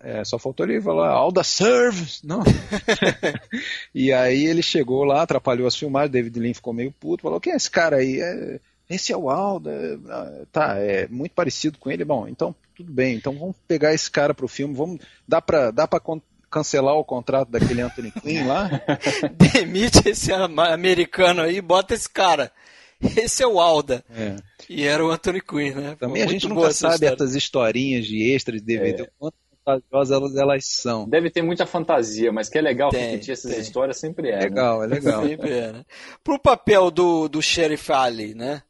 É, 0.00 0.24
só 0.24 0.38
faltou 0.38 0.66
ele 0.66 0.80
falar 0.80 1.10
Alda 1.10 1.44
serve, 1.44 2.06
não. 2.24 2.42
e 3.94 4.12
aí 4.12 4.46
ele 4.46 4.62
chegou 4.62 5.04
lá, 5.04 5.22
atrapalhou 5.22 5.66
as 5.66 5.76
filmagens, 5.76 6.12
David 6.12 6.38
Lean 6.38 6.54
ficou 6.54 6.72
meio 6.72 6.92
puto, 6.92 7.22
falou: 7.22 7.40
"Quem 7.40 7.52
é 7.52 7.56
esse 7.56 7.70
cara 7.70 7.96
aí? 7.96 8.20
É, 8.20 8.60
esse 8.88 9.12
é 9.12 9.16
o 9.16 9.28
Alda, 9.28 9.70
é, 9.70 9.98
ah, 10.10 10.46
tá, 10.50 10.76
é 10.78 11.06
muito 11.08 11.32
parecido 11.32 11.78
com 11.78 11.90
ele. 11.90 12.04
Bom, 12.04 12.26
então 12.28 12.54
tudo 12.78 12.92
bem, 12.92 13.16
então 13.16 13.36
vamos 13.36 13.56
pegar 13.66 13.92
esse 13.92 14.08
cara 14.08 14.32
pro 14.32 14.46
filme, 14.46 14.72
vamos 14.72 15.00
dá 15.26 15.42
para 15.42 15.72
dá 15.72 15.88
para 15.88 16.00
cancelar 16.48 16.94
o 16.94 17.04
contrato 17.04 17.50
daquele 17.50 17.80
Anthony 17.80 18.12
Quinn 18.12 18.46
lá? 18.46 18.70
Demite 19.34 20.08
esse 20.08 20.32
americano 20.32 21.42
aí 21.42 21.56
e 21.56 21.60
bota 21.60 21.92
esse 21.92 22.08
cara. 22.08 22.52
Esse 23.00 23.42
é 23.42 23.46
o 23.46 23.60
Alda. 23.60 24.04
É. 24.10 24.36
E 24.68 24.84
era 24.84 25.04
o 25.04 25.10
Anthony 25.10 25.40
Quinn, 25.40 25.74
né? 25.74 25.96
Também 25.98 26.22
a 26.22 26.26
muito 26.26 26.40
gente 26.40 26.48
boa 26.48 26.54
nunca 26.54 26.68
essa 26.68 26.90
sabe 26.90 26.94
história. 26.94 27.14
essas 27.14 27.34
historinhas 27.34 28.06
de 28.06 28.32
extras 28.32 28.60
de 28.60 28.66
DVD, 28.66 29.02
o 29.02 29.08
quanto 29.18 29.36
fantasiosas 29.64 30.16
elas, 30.16 30.36
elas 30.36 30.64
são. 30.66 31.08
Deve 31.08 31.30
ter 31.30 31.42
muita 31.42 31.66
fantasia, 31.66 32.32
mas 32.32 32.48
que 32.48 32.58
é 32.58 32.60
legal 32.60 32.90
Tem, 32.90 33.10
repetir 33.10 33.32
essas 33.32 33.50
tem. 33.50 33.60
histórias 33.60 33.98
sempre 33.98 34.30
é. 34.30 34.36
né? 34.36 34.42
Legal, 34.44 34.84
é 34.84 34.86
legal. 34.86 35.26
Sempre 35.26 35.50
é, 35.50 35.72
né? 35.72 35.84
Pro 36.22 36.38
papel 36.38 36.92
do, 36.92 37.28
do 37.28 37.42
Sheriff 37.42 37.92
Ali, 37.92 38.34
né? 38.34 38.62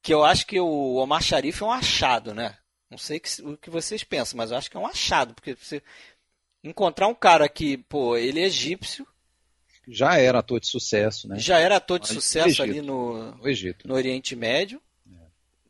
Que 0.00 0.14
eu 0.14 0.24
acho 0.24 0.46
que 0.46 0.60
o 0.60 0.94
Omar 0.94 1.22
Sharif 1.22 1.62
é 1.62 1.66
um 1.66 1.72
achado, 1.72 2.32
né? 2.32 2.54
Não 2.96 2.98
sei 2.98 3.20
que- 3.20 3.42
o 3.42 3.58
que 3.58 3.68
vocês 3.68 4.02
pensam, 4.02 4.38
mas 4.38 4.50
eu 4.50 4.56
acho 4.56 4.70
que 4.70 4.76
é 4.78 4.80
um 4.80 4.86
achado, 4.86 5.34
porque 5.34 5.54
você 5.54 5.82
encontrar 6.64 7.08
um 7.08 7.14
cara 7.14 7.46
que, 7.46 7.76
pô, 7.76 8.16
ele 8.16 8.40
é 8.40 8.44
egípcio, 8.46 9.06
Já 9.86 10.16
era 10.18 10.38
ator 10.38 10.58
de 10.58 10.66
sucesso, 10.66 11.28
né? 11.28 11.38
já 11.38 11.58
era 11.58 11.76
ator 11.76 11.98
de 11.98 12.08
Mas 12.08 12.14
sucesso 12.14 12.62
ali 12.62 12.80
no, 12.80 13.32
No 13.36 13.46
Egito. 13.46 13.86
no 13.86 13.92
Oriente 13.92 14.34
Médio, 14.34 14.80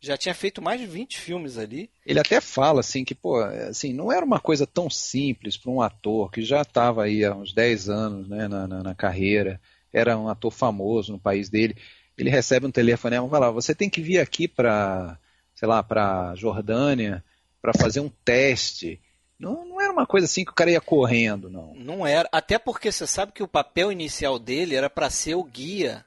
já 0.00 0.16
tinha 0.16 0.32
feito 0.34 0.62
mais 0.62 0.80
de 0.80 0.86
20 0.86 1.18
filmes 1.18 1.58
ali. 1.58 1.90
Ele 2.06 2.20
até 2.20 2.40
fala 2.40 2.78
assim 2.78 3.04
que, 3.04 3.12
pô, 3.14 3.40
assim, 3.40 3.92
não 3.92 4.12
era 4.12 4.24
uma 4.24 4.38
coisa 4.38 4.68
tão 4.68 4.88
simples 4.88 5.56
para 5.56 5.72
um 5.72 5.82
ator 5.82 6.30
que 6.30 6.42
já 6.42 6.62
estava 6.62 7.02
aí 7.02 7.24
há 7.24 7.34
uns 7.34 7.52
10 7.52 7.88
anos 7.88 8.28
né, 8.28 8.46
na, 8.46 8.68
na, 8.68 8.82
na 8.84 8.94
carreira, 8.94 9.60
era 9.92 10.16
um 10.16 10.28
ator 10.28 10.52
famoso 10.52 11.10
no 11.10 11.18
país 11.18 11.48
dele. 11.48 11.76
Ele 12.16 12.30
recebe 12.30 12.66
um 12.66 12.70
telefonema 12.70 13.26
e 13.26 13.30
fala: 13.30 13.50
você 13.50 13.74
tem 13.74 13.90
que 13.90 14.00
vir 14.00 14.20
aqui 14.20 14.46
para, 14.46 15.18
sei 15.56 15.66
lá, 15.66 15.82
para 15.82 16.34
Jordânia 16.36 17.24
para 17.60 17.72
fazer 17.74 17.98
um 17.98 18.08
teste. 18.08 19.00
Não, 19.36 19.66
não 19.66 19.80
era 19.80 19.92
uma 19.92 20.06
coisa 20.06 20.26
assim 20.26 20.44
que 20.44 20.52
o 20.52 20.54
cara 20.54 20.70
ia 20.70 20.80
correndo, 20.80 21.50
não. 21.50 21.74
Não 21.74 22.06
era, 22.06 22.28
até 22.30 22.58
porque 22.60 22.92
você 22.92 23.08
sabe 23.08 23.32
que 23.32 23.42
o 23.42 23.48
papel 23.48 23.90
inicial 23.90 24.38
dele 24.38 24.76
era 24.76 24.88
para 24.88 25.10
ser 25.10 25.34
o 25.34 25.42
guia 25.42 26.04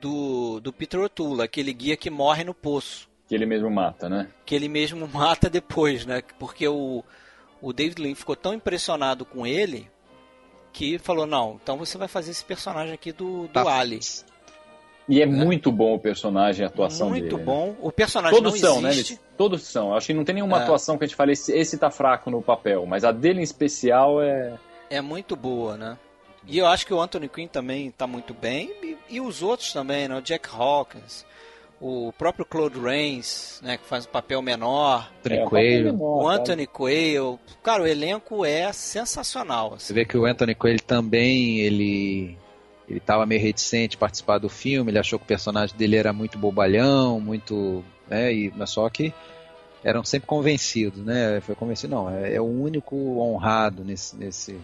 do, 0.00 0.58
do 0.58 0.72
Peter 0.72 1.00
O'Toole, 1.00 1.42
aquele 1.42 1.72
guia 1.72 1.96
que 1.96 2.10
morre 2.10 2.42
no 2.42 2.52
poço. 2.52 3.08
Que 3.28 3.34
ele 3.34 3.46
mesmo 3.46 3.70
mata, 3.70 4.08
né? 4.08 4.28
que 4.44 4.54
ele 4.54 4.68
mesmo 4.68 5.06
mata 5.12 5.48
depois, 5.48 6.04
né? 6.04 6.22
Porque 6.38 6.66
o, 6.66 7.04
o 7.62 7.72
David 7.72 8.02
Lean 8.02 8.14
ficou 8.14 8.34
tão 8.34 8.52
impressionado 8.52 9.24
com 9.24 9.46
ele 9.46 9.88
que 10.72 10.98
falou, 10.98 11.26
não, 11.26 11.58
então 11.62 11.78
você 11.78 11.96
vai 11.96 12.08
fazer 12.08 12.32
esse 12.32 12.44
personagem 12.44 12.92
aqui 12.92 13.12
do, 13.12 13.42
do 13.46 13.48
Tá. 13.48 13.78
Ali. 13.78 14.00
E 15.08 15.22
é 15.22 15.26
muito 15.26 15.70
bom 15.70 15.94
o 15.94 15.98
personagem, 16.00 16.64
a 16.64 16.68
atuação 16.68 17.10
Muito 17.10 17.22
dele. 17.24 17.36
né? 17.36 17.42
bom. 17.44 17.76
O 17.80 17.92
personagem 17.92 18.36
Todos 18.36 18.60
não 18.60 18.68
são, 18.72 18.80
né? 18.80 18.88
existe. 18.90 19.12
Eles, 19.12 19.22
todos 19.36 19.62
são. 19.62 19.90
Eu 19.90 19.94
acho 19.96 20.06
que 20.08 20.14
não 20.14 20.24
tem 20.24 20.34
nenhuma 20.34 20.58
É. 20.58 20.62
atuação 20.62 20.98
que 20.98 21.04
a 21.04 21.06
gente 21.06 21.16
fale, 21.16 21.32
esse, 21.32 21.52
esse 21.52 21.78
tá 21.78 21.90
fraco 21.90 22.28
no 22.30 22.42
papel, 22.42 22.84
mas 22.86 23.04
a 23.04 23.12
dele 23.12 23.38
em 23.40 23.44
especial 23.44 24.20
é. 24.20 24.54
É 24.90 25.00
muito 25.00 25.36
boa, 25.36 25.76
né? 25.76 25.96
E 26.46 26.58
eu 26.58 26.66
acho 26.66 26.86
que 26.86 26.92
o 26.94 27.00
Anthony 27.00 27.28
Quinn 27.28 27.46
também 27.48 27.90
tá 27.90 28.06
muito 28.06 28.34
bem. 28.34 28.72
E, 28.82 28.96
e 29.16 29.20
os 29.20 29.42
outros 29.42 29.72
também, 29.72 30.08
né? 30.08 30.16
O 30.16 30.20
Jack 30.22 30.48
Hawkins, 30.52 31.24
o 31.80 32.12
próprio 32.18 32.44
Claude 32.44 32.78
Rains, 32.80 33.60
né, 33.62 33.76
que 33.76 33.84
faz 33.86 34.06
um 34.06 34.10
papel 34.10 34.40
menor, 34.42 35.08
Anthony 35.20 35.36
É, 35.40 35.44
Quayle. 35.44 35.76
papel 35.84 35.92
menor, 35.92 36.16
o 36.18 36.22
sabe? 36.28 36.40
Anthony 36.40 36.66
Quayle, 36.66 37.38
cara, 37.62 37.82
o 37.82 37.86
elenco 37.86 38.44
é 38.44 38.72
sensacional. 38.72 39.74
assim. 39.74 39.86
Você 39.86 39.92
vê 39.94 40.04
que 40.04 40.16
o 40.16 40.24
Anthony 40.24 40.54
Quayle 40.54 40.80
também, 40.80 41.60
ele 41.60 42.36
ele 42.88 42.98
estava 42.98 43.26
meio 43.26 43.40
reticente 43.40 43.96
a 43.96 44.00
participar 44.00 44.38
do 44.38 44.48
filme, 44.48 44.90
ele 44.90 44.98
achou 44.98 45.18
que 45.18 45.24
o 45.24 45.28
personagem 45.28 45.76
dele 45.76 45.96
era 45.96 46.12
muito 46.12 46.38
bobalhão, 46.38 47.20
muito, 47.20 47.84
né, 48.08 48.32
e, 48.32 48.52
mas 48.56 48.70
só 48.70 48.88
que 48.88 49.12
eram 49.82 50.04
sempre 50.04 50.26
convencidos, 50.26 51.04
né, 51.04 51.40
foi 51.40 51.54
convencido, 51.54 51.94
não, 51.94 52.10
é, 52.10 52.34
é 52.34 52.40
o 52.40 52.44
único 52.44 52.96
honrado 53.20 53.84
nesse, 53.84 54.16
nesse 54.16 54.58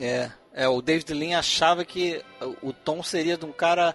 É, 0.00 0.30
é, 0.54 0.68
o 0.68 0.80
David 0.82 1.12
Lean 1.14 1.38
achava 1.38 1.84
que 1.84 2.22
o- 2.62 2.72
Tom 2.72 3.02
seria 3.02 3.36
de 3.36 3.44
um 3.44 3.52
cara 3.52 3.94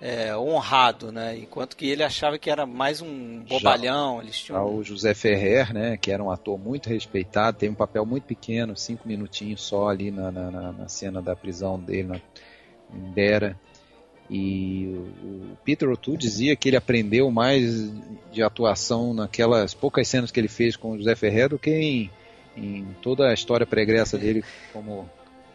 é, 0.00 0.36
honrado, 0.36 1.10
né? 1.10 1.38
Enquanto 1.38 1.74
que 1.76 1.88
ele 1.88 2.02
achava 2.02 2.38
que 2.38 2.50
era 2.50 2.66
mais 2.66 3.00
um 3.00 3.40
bobalhão. 3.48 4.20
Eles 4.20 4.36
Já 4.36 4.44
tinham 4.46 4.74
o 4.74 4.84
José 4.84 5.14
Ferrer, 5.14 5.72
né, 5.72 5.96
que 5.96 6.10
era 6.10 6.22
um 6.22 6.30
ator 6.30 6.58
muito 6.58 6.88
respeitado, 6.88 7.56
teve 7.58 7.72
um 7.72 7.76
papel 7.76 8.04
muito 8.04 8.24
pequeno, 8.24 8.76
cinco 8.76 9.08
minutinhos 9.08 9.62
só 9.62 9.88
ali 9.88 10.10
na, 10.10 10.30
na, 10.30 10.50
na- 10.50 10.72
na 10.72 10.88
cena 10.88 11.22
da 11.22 11.34
prisão 11.34 11.80
dele 11.80 12.08
na, 12.08 12.20
Dera. 12.90 13.58
E 14.28 14.86
o, 15.22 15.56
Peter 15.64 15.88
O'Toole 15.88 16.18
dizia 16.18 16.56
que 16.56 16.68
ele 16.68 16.76
aprendeu 16.76 17.30
mais 17.30 17.90
de 18.32 18.42
atuação 18.42 19.14
naquelas 19.14 19.72
poucas 19.72 20.08
cenas 20.08 20.30
que 20.30 20.40
ele 20.40 20.48
fez 20.48 20.76
com 20.76 20.92
o 20.92 20.98
José 20.98 21.14
Ferrer 21.14 21.48
do 21.48 21.58
que 21.58 21.70
em, 21.70 22.10
em 22.56 22.86
toda 23.00 23.28
a 23.28 23.34
história 23.34 23.64
pregressa 23.66 24.18
dele 24.18 24.44
como 24.72 25.08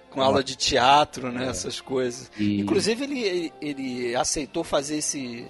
com 0.10 0.22
aula 0.22 0.44
de 0.44 0.56
teatro, 0.58 1.32
né? 1.32 1.46
É. 1.46 1.50
Essas 1.50 1.80
coisas. 1.82 2.30
e- 2.38 2.60
Inclusive 2.62 3.04
ele, 3.04 3.54
ele 3.62 4.16
aceitou 4.16 4.64
fazer 4.64 4.98
esse, 4.98 5.46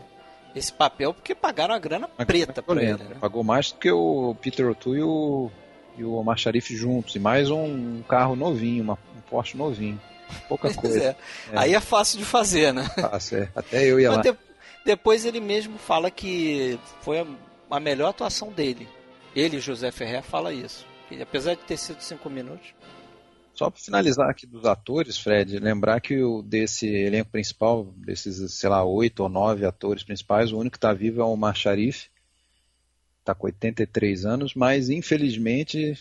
esse 0.55 0.71
papel 0.73 1.13
porque 1.13 1.33
pagaram 1.35 1.73
a 1.75 1.79
grana 1.79 2.09
Uma 2.17 2.25
preta 2.25 2.61
pra 2.61 2.81
ele. 2.81 2.93
Né? 3.03 3.15
Pagou 3.19 3.43
mais 3.43 3.71
do 3.71 3.77
que 3.79 3.91
o 3.91 4.35
Peter 4.41 4.67
O'Toole 4.69 4.99
e 4.99 5.03
o, 5.03 5.51
e 5.97 6.03
o 6.03 6.13
Omar 6.13 6.37
Sharif 6.37 6.75
juntos. 6.75 7.15
E 7.15 7.19
mais 7.19 7.49
um 7.51 8.01
carro 8.07 8.35
novinho, 8.35 8.83
uma, 8.83 8.93
um 9.15 9.21
Porsche 9.29 9.57
novinho. 9.57 9.99
Pouca 10.47 10.67
Pois 10.67 10.75
coisa. 10.75 11.03
é. 11.03 11.15
É. 11.53 11.57
Aí 11.57 11.73
é 11.73 11.79
fácil 11.79 12.17
de 12.19 12.25
fazer, 12.25 12.73
né? 12.73 12.83
Fácil, 12.99 13.39
é. 13.39 13.49
Até 13.55 13.85
eu 13.85 13.99
ia 13.99 14.09
Mas 14.11 14.17
lá. 14.25 14.31
de- 14.31 14.37
depois 14.85 15.25
ele 15.25 15.39
mesmo 15.39 15.77
fala 15.77 16.09
que 16.09 16.79
foi 17.01 17.19
a, 17.19 17.27
a 17.69 17.79
melhor 17.79 18.09
atuação 18.09 18.51
dele. 18.51 18.87
Ele, 19.35 19.59
José 19.59 19.91
Ferrer, 19.91 20.23
fala 20.23 20.53
isso. 20.53 20.85
Que, 21.07 21.21
apesar 21.21 21.53
de 21.55 21.61
ter 21.61 21.77
sido 21.77 22.01
cinco 22.01 22.29
minutos. 22.29 22.73
Só 23.53 23.69
para 23.69 23.81
finalizar 23.81 24.29
aqui 24.29 24.47
dos 24.47 24.65
atores, 24.65 25.17
Fred, 25.19 25.59
lembrar 25.59 25.99
que 26.01 26.21
o 26.23 26.41
desse 26.41 26.87
elenco 26.87 27.29
principal, 27.31 27.83
desses, 27.97 28.53
sei 28.55 28.69
lá, 28.69 28.83
oito 28.83 29.21
ou 29.23 29.29
nove 29.29 29.65
atores 29.65 30.03
principais, 30.03 30.51
o 30.51 30.57
único 30.57 30.71
que 30.71 30.77
está 30.77 30.93
vivo 30.93 31.21
é 31.21 31.23
o 31.23 31.27
Omar 31.27 31.53
Sharif. 31.55 32.07
Está 33.19 33.35
com 33.35 33.45
83 33.45 34.25
anos, 34.25 34.55
mas 34.55 34.89
infelizmente, 34.89 35.95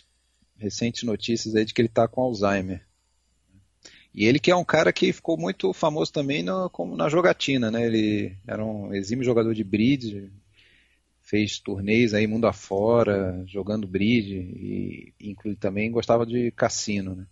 recentes 0.56 1.02
notícias 1.02 1.54
aí 1.54 1.64
de 1.64 1.74
que 1.74 1.82
ele 1.82 1.88
está 1.88 2.08
com 2.08 2.22
Alzheimer. 2.22 2.86
E 4.14 4.24
ele 4.26 4.40
que 4.40 4.50
é 4.50 4.56
um 4.56 4.64
cara 4.64 4.92
que 4.92 5.12
ficou 5.12 5.36
muito 5.36 5.72
famoso 5.72 6.12
também 6.12 6.42
no, 6.42 6.68
como 6.70 6.96
na 6.96 7.08
jogatina, 7.08 7.70
né? 7.70 7.86
Ele 7.86 8.36
era 8.46 8.64
um 8.64 8.92
exímio 8.94 9.24
jogador 9.24 9.54
de 9.54 9.62
bridge, 9.62 10.30
fez 11.22 11.58
turnês 11.60 12.12
aí 12.14 12.26
mundo 12.26 12.46
afora, 12.46 13.42
jogando 13.46 13.86
bridge 13.86 14.34
e 14.36 15.14
inclui 15.20 15.54
também 15.56 15.90
gostava 15.90 16.26
de 16.26 16.50
cassino, 16.52 17.14
né? 17.14 17.26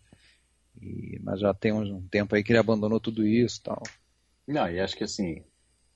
E- 0.80 1.18
mas 1.22 1.40
já 1.40 1.52
tem 1.52 1.72
um, 1.72 1.82
um 1.96 2.08
tempo 2.08 2.34
aí 2.34 2.44
que 2.44 2.52
ele 2.52 2.58
abandonou 2.58 3.00
tudo 3.00 3.26
isso, 3.26 3.60
tal. 3.62 3.82
Não, 4.46 4.70
e 4.70 4.80
acho 4.80 4.96
que 4.96 5.04
assim, 5.04 5.42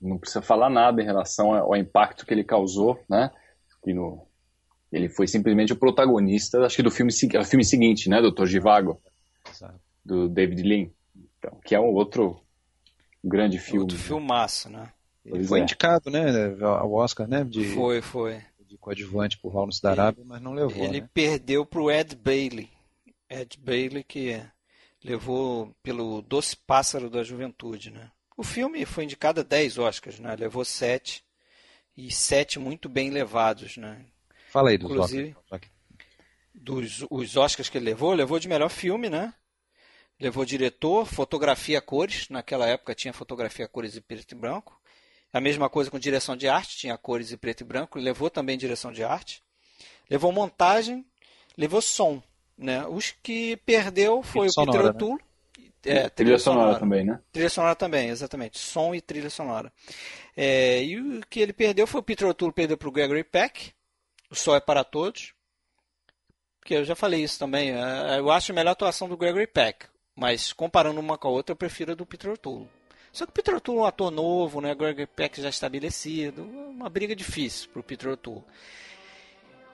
não 0.01 0.19
precisa 0.19 0.43
falar 0.43 0.69
nada 0.69 1.01
em 1.01 1.05
relação 1.05 1.55
ao 1.55 1.77
impacto 1.77 2.27
que 2.27 2.35
ele 2.35 2.45
causou, 2.45 2.99
né? 3.09 3.31
No, 3.87 4.27
ele 4.93 5.09
foi 5.09 5.27
simplesmente 5.27 5.73
o 5.73 5.77
protagonista, 5.79 6.61
acho 6.65 6.77
que 6.77 6.83
do 6.83 6.91
filme, 6.91 7.13
filme 7.13 7.65
seguinte, 7.65 8.09
né? 8.09 8.21
Doutor 8.21 8.47
Givago? 8.47 9.01
Do 10.05 10.29
David 10.29 10.63
Lean. 10.63 10.91
Então, 11.39 11.59
que 11.65 11.75
é 11.75 11.81
um 11.81 11.93
outro 11.93 12.41
grande 13.23 13.59
filme. 13.59 13.81
Outro 13.83 13.99
filmaço, 13.99 14.69
né? 14.69 14.93
Ele 15.25 15.37
Pois 15.37 15.49
foi 15.49 15.61
é. 15.61 15.63
indicado, 15.63 16.11
né, 16.11 16.23
ao 16.65 16.93
Oscar, 16.95 17.29
né, 17.29 17.45
de, 17.45 17.65
Foi, 17.75 18.03
foi. 18.03 18.41
de 18.67 18.77
coadjuvante 18.77 19.39
por 19.39 19.55
Lawrence 19.55 19.81
da 19.81 19.91
Arábia, 19.91 20.25
mas 20.27 20.43
não 20.43 20.53
levou, 20.53 20.83
Ele 20.85 21.01
né? 21.01 21.09
perdeu 21.15 21.65
pro 21.65 21.91
Ed 21.91 22.17
Bailey. 22.17 22.69
Ed 23.31 23.57
Bailey 23.61 24.03
que 24.03 24.43
levou 25.05 25.73
pelo 25.83 26.23
Doce 26.23 26.57
Pássaro 26.57 27.09
da 27.09 27.23
Juventude, 27.23 27.91
né? 27.91 28.11
O 28.37 28.43
filme 28.43 28.85
foi 28.85 29.05
indicado 29.05 29.41
a 29.41 29.45
10 29.45 29.79
Oscars, 29.79 30.19
né? 30.19 30.35
Levou 30.35 30.65
7 30.65 31.25
e 31.97 32.11
7 32.11 32.59
muito 32.59 32.89
bem 32.89 33.11
levados, 33.11 33.77
né? 33.77 34.05
Fala 34.51 34.71
aí 34.71 34.79
dos 34.79 34.91
Inclusive- 34.91 35.37
Oscars. 35.45 35.73
Dos 36.55 37.07
os 37.11 37.37
Oscars 37.37 37.69
que 37.69 37.79
ele 37.79 37.87
levou, 37.87 38.13
levou 38.13 38.39
de 38.39 38.49
melhor 38.49 38.69
filme, 38.69 39.09
né? 39.09 39.33
Levou 40.23 40.45
diretor, 40.45 41.05
fotografia 41.05 41.79
a 41.79 41.83
cores, 41.83 42.29
naquela 42.29 42.69
época 42.69 42.95
tinha 42.95 43.13
fotografia 43.13 43.65
a 43.65 43.69
cores 43.69 43.97
e 43.97 44.01
preto 44.01 44.31
e 44.31 44.35
branco. 44.37 44.81
A 45.33 45.41
mesma 45.41 45.69
coisa 45.69 45.91
com 45.91 45.99
direção 45.99 46.37
de 46.37 46.47
arte, 46.47 46.79
tinha 46.79 46.97
cores 46.97 47.33
e 47.33 47.37
preto 47.37 47.63
e 47.63 47.65
branco, 47.65 47.99
levou 47.99 48.31
também 48.31 48.57
direção 48.57 48.93
de 48.93 49.03
arte. 49.03 49.43
Levou 50.09 50.31
montagem, 50.31 51.05
levou 51.59 51.83
som, 51.83 52.23
né? 52.57 52.87
Os 52.87 53.11
que 53.11 53.57
perdeu 53.67 54.23
foi 54.23 54.47
Trilha 54.47 54.63
o 54.63 54.67
Peter 54.67 54.73
sonora, 54.73 54.83
né? 54.85 54.89
O'Toole. 54.91 55.25
É, 55.85 56.09
Trilha 56.09 56.39
sonora 56.39 56.79
também, 56.79 57.05
né? 57.05 57.21
Trilha 57.33 57.51
sonora 57.51 57.75
também, 57.75 58.09
exatamente. 58.09 58.61
Som 58.61 58.95
e 58.95 59.01
trilha 59.01 59.29
sonora. 59.29 59.73
É, 60.37 60.85
e 60.85 61.01
o 61.01 61.27
que 61.27 61.41
ele 61.41 61.53
perdeu 61.53 61.85
foi 61.85 62.01
o 62.01 62.05
Peter 62.05 62.29
O'Toole 62.29 62.55
perdeu 62.55 62.77
para 62.79 62.89
o 62.89 62.93
Gregory 62.93 63.25
Peck. 63.25 63.73
O 64.31 64.37
Sol 64.37 64.55
é 64.55 64.61
para 64.61 64.85
Todos. 64.85 65.35
Porque 66.61 66.77
eu 66.77 66.85
já 66.85 66.95
falei 66.95 67.25
isso 67.25 67.41
também. 67.41 67.73
é, 67.73 68.21
Eu 68.21 68.31
acho 68.31 68.53
a 68.53 68.55
melhor 68.55 68.71
atuação 68.71 69.09
do 69.09 69.17
Gregory 69.17 69.49
Peck. 69.49 69.91
Mas 70.15 70.53
comparando 70.53 71.01
uma 71.01 71.17
com 71.17 71.29
a 71.29 71.31
outra, 71.31 71.53
eu 71.53 71.57
prefiro 71.57 71.93
a 71.93 71.95
do 71.95 72.07
Peter 72.07 72.31
O'Toole. 72.31 72.69
Só 73.13 73.27
que 73.27 73.31
o 73.31 73.35
Peter 73.35 73.55
O'Toole 73.55 73.79
é 73.79 73.83
um 73.83 73.87
ator 73.87 74.11
novo, 74.11 74.61
né? 74.61 74.75
Gregory 74.75 75.07
Peck 75.07 75.41
já 75.41 75.49
estabelecido. 75.49 76.43
Uma 76.43 76.89
briga 76.89 77.15
difícil 77.15 77.69
para 77.71 77.81
o 77.81 77.83
Peter 77.83 78.11
O'Toole. 78.11 78.45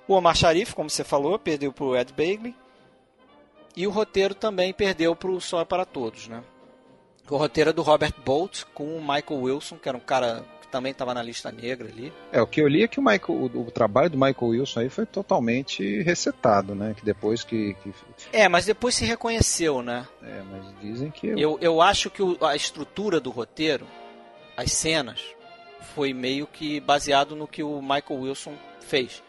O 0.07 0.15
Omar 0.15 0.35
Sharif, 0.35 0.75
como 0.75 0.89
você 0.89 1.05
falou, 1.05 1.39
perdeu 1.39 1.73
para 1.73 1.85
o 1.85 1.97
Ed 1.97 2.13
Bailey. 2.13 2.55
E 3.77 3.87
o 3.87 3.91
roteiro 3.91 4.35
também 4.35 4.73
perdeu 4.73 5.15
para 5.15 5.31
o 5.31 5.41
Sol 5.41 5.61
é 5.61 5.65
para 5.65 5.85
Todos, 5.85 6.29
né? 6.29 6.43
O 7.31 7.37
roteiro 7.37 7.71
é 7.71 7.73
do 7.73 7.83
Robert 7.83 8.15
Bolt 8.25 8.65
com 8.75 8.97
o 8.97 9.01
Michael 9.01 9.43
Wilson, 9.43 9.77
que 9.77 9.89
era 9.89 9.99
um 9.99 10.01
cara 10.01 10.45
que 10.69 10.73
também 10.73 10.93
estava 10.93 11.15
na 11.15 11.23
lista 11.23 11.51
negra 11.51 11.89
ali. 11.89 12.13
É, 12.31 12.41
o 12.41 12.47
que 12.47 12.61
eu 12.61 12.69
li 12.69 12.83
é 12.83 12.89
que 12.89 13.01
o, 13.01 13.03
Michael, 13.03 13.23
o, 13.55 13.61
o 13.67 13.71
trabalho 13.71 14.11
do 14.11 14.17
Michael 14.19 14.37
Wilson 14.51 14.81
aí 14.81 14.89
foi 14.91 15.07
totalmente 15.07 16.03
resetado, 16.03 16.75
né? 16.75 16.95
Que 16.97 17.05
depois 17.05 17.43
que. 17.43 17.75
que- 17.83 17.93
É, 18.33 18.49
mas 18.49 18.67
depois 18.67 18.95
se 18.95 19.05
reconheceu, 19.05 19.83
né? 19.83 20.07
é, 20.23 20.43
mas 20.51 20.65
dizem 20.81 21.11
que. 21.11 21.27
Eu, 21.29 21.59
eu 21.61 21.81
acho 21.81 22.11
que 22.11 22.23
o- 22.23 22.37
a 22.45 22.55
estrutura 22.55 23.19
do 23.19 23.31
roteiro, 23.31 23.87
as 24.57 24.73
cenas, 24.73 25.21
foi 25.95 26.13
meio 26.13 26.47
que 26.47 26.81
baseado 26.81 27.35
no 27.35 27.47
que 27.49 27.63
o 27.63 27.81
Michael 27.81 28.21
Wilson 28.21 28.55
fez. 28.81 29.23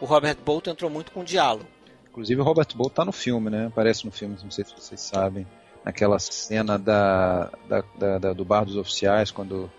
O 0.00 0.04
Robert 0.06 0.36
Bolt 0.44 0.66
entrou 0.66 0.90
muito 0.90 1.12
com 1.12 1.22
diálogo. 1.24 1.66
Inclusive 2.10 2.40
o 2.40 2.44
Robert 2.44 2.68
Bolt 2.74 2.92
tá 2.94 3.04
no 3.04 3.12
filme, 3.12 3.50
né? 3.50 3.66
Aparece 3.66 4.04
no 4.06 4.10
filme, 4.12 4.36
não 4.42 4.50
sei 4.50 4.64
se 4.64 4.74
vocês 4.74 5.00
sabem. 5.00 5.46
Naquela 5.84 6.18
cena 6.18 6.78
da, 6.78 7.50
da- 7.68 7.84
da- 7.98 8.18
da- 8.18 8.32
do 8.32 8.44
bar 8.44 8.64
dos 8.64 8.76
oficiais, 8.76 9.30
quando 9.30 9.70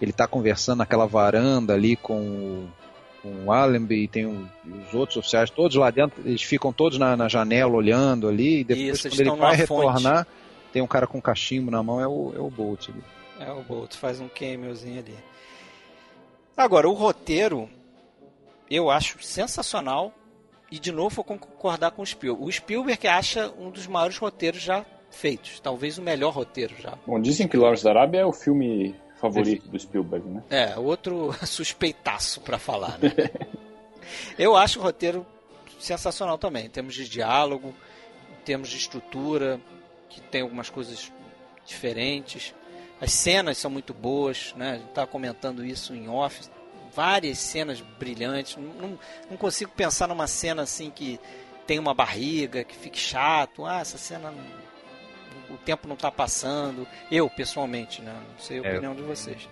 ele 0.00 0.12
tá 0.12 0.26
conversando 0.26 0.78
naquela 0.78 1.06
varanda 1.06 1.74
ali 1.74 1.94
com 1.96 2.18
o, 2.20 2.68
com 3.22 3.44
o 3.46 3.52
Allenby 3.52 4.04
e 4.04 4.08
tem 4.08 4.26
o- 4.26 4.48
os 4.86 4.94
outros 4.94 5.16
oficiais, 5.18 5.50
todos 5.50 5.76
lá 5.76 5.90
dentro, 5.90 6.20
eles 6.26 6.42
ficam 6.42 6.72
todos 6.72 6.98
na, 6.98 7.16
na 7.16 7.28
janela 7.28 7.72
olhando 7.74 8.28
ali, 8.28 8.60
e 8.60 8.64
depois 8.64 8.98
Isso, 8.98 9.08
quando 9.08 9.20
ele 9.20 9.30
vai 9.30 9.36
numa 9.56 9.66
fonte. 9.66 9.86
retornar, 9.86 10.26
tem 10.72 10.82
um 10.82 10.86
cara 10.86 11.06
com 11.06 11.20
cachimbo 11.20 11.70
na 11.70 11.82
mão, 11.82 12.00
é 12.00 12.06
o, 12.08 12.32
é 12.36 12.40
o 12.40 12.50
Bolt 12.50 12.88
ali. 12.88 13.02
É, 13.40 13.50
o 13.52 13.62
Bolt 13.62 13.94
faz 13.94 14.20
um 14.20 14.28
cameozinho 14.28 14.98
ali. 15.00 15.14
Agora, 16.56 16.88
o 16.88 16.92
roteiro, 16.92 17.68
eu 18.70 18.90
acho 18.90 19.22
sensacional. 19.22 20.12
E 20.70 20.78
de 20.78 20.90
novo 20.90 21.16
vou 21.16 21.24
concordar 21.24 21.90
com 21.92 22.02
o 22.02 22.06
Spielberg. 22.06 22.48
O 22.48 22.50
Spielberg 22.52 23.06
acha 23.06 23.52
um 23.58 23.70
dos 23.70 23.86
maiores 23.86 24.16
roteiros 24.16 24.60
já 24.60 24.84
feitos. 25.10 25.60
Talvez 25.60 25.98
o 25.98 26.02
melhor 26.02 26.32
roteiro 26.32 26.74
já. 26.80 26.94
Bom, 27.06 27.20
dizem 27.20 27.46
que 27.46 27.56
Lawrence 27.56 27.84
da 27.84 27.90
Arábia 27.90 28.20
é 28.20 28.24
o 28.26 28.32
filme 28.32 28.94
favorito 29.32 29.68
do 29.68 29.78
Spielberg, 29.78 30.26
né? 30.28 30.42
É, 30.50 30.76
outro 30.78 31.34
suspeitaço 31.46 32.40
pra 32.40 32.58
falar, 32.58 32.98
né? 32.98 33.10
Eu 34.38 34.54
acho 34.56 34.78
o 34.78 34.82
roteiro 34.82 35.26
sensacional 35.78 36.36
também, 36.38 36.66
em 36.66 36.70
termos 36.70 36.94
de 36.94 37.08
diálogo, 37.08 37.74
em 38.40 38.44
termos 38.44 38.68
de 38.68 38.76
estrutura, 38.76 39.58
que 40.08 40.20
tem 40.20 40.42
algumas 40.42 40.68
coisas 40.70 41.10
diferentes. 41.64 42.54
As 43.00 43.12
cenas 43.12 43.58
são 43.58 43.70
muito 43.70 43.92
boas, 43.94 44.54
né? 44.56 44.72
A 44.72 44.76
gente 44.76 44.88
estava 44.88 45.06
comentando 45.06 45.64
isso 45.64 45.94
em 45.94 46.08
off. 46.08 46.42
Várias 46.94 47.38
cenas 47.38 47.80
brilhantes. 47.80 48.56
Não, 48.56 48.72
não, 48.74 48.98
não 49.30 49.36
consigo 49.36 49.72
pensar 49.72 50.06
numa 50.06 50.26
cena 50.26 50.62
assim 50.62 50.90
que 50.90 51.18
tem 51.66 51.78
uma 51.78 51.92
barriga, 51.94 52.62
que 52.62 52.76
fique 52.76 52.98
chato. 52.98 53.64
Ah, 53.66 53.80
essa 53.80 53.98
cena. 53.98 54.30
não- 54.30 54.63
o 55.54 55.58
tempo 55.58 55.86
não 55.88 55.94
está 55.94 56.10
passando. 56.10 56.86
Eu, 57.10 57.28
pessoalmente, 57.30 58.02
né? 58.02 58.12
Não 58.12 58.38
sei 58.38 58.58
a 58.58 58.62
É, 58.62 58.70
opinião 58.70 58.94
de 58.94 59.02
vocês. 59.02 59.48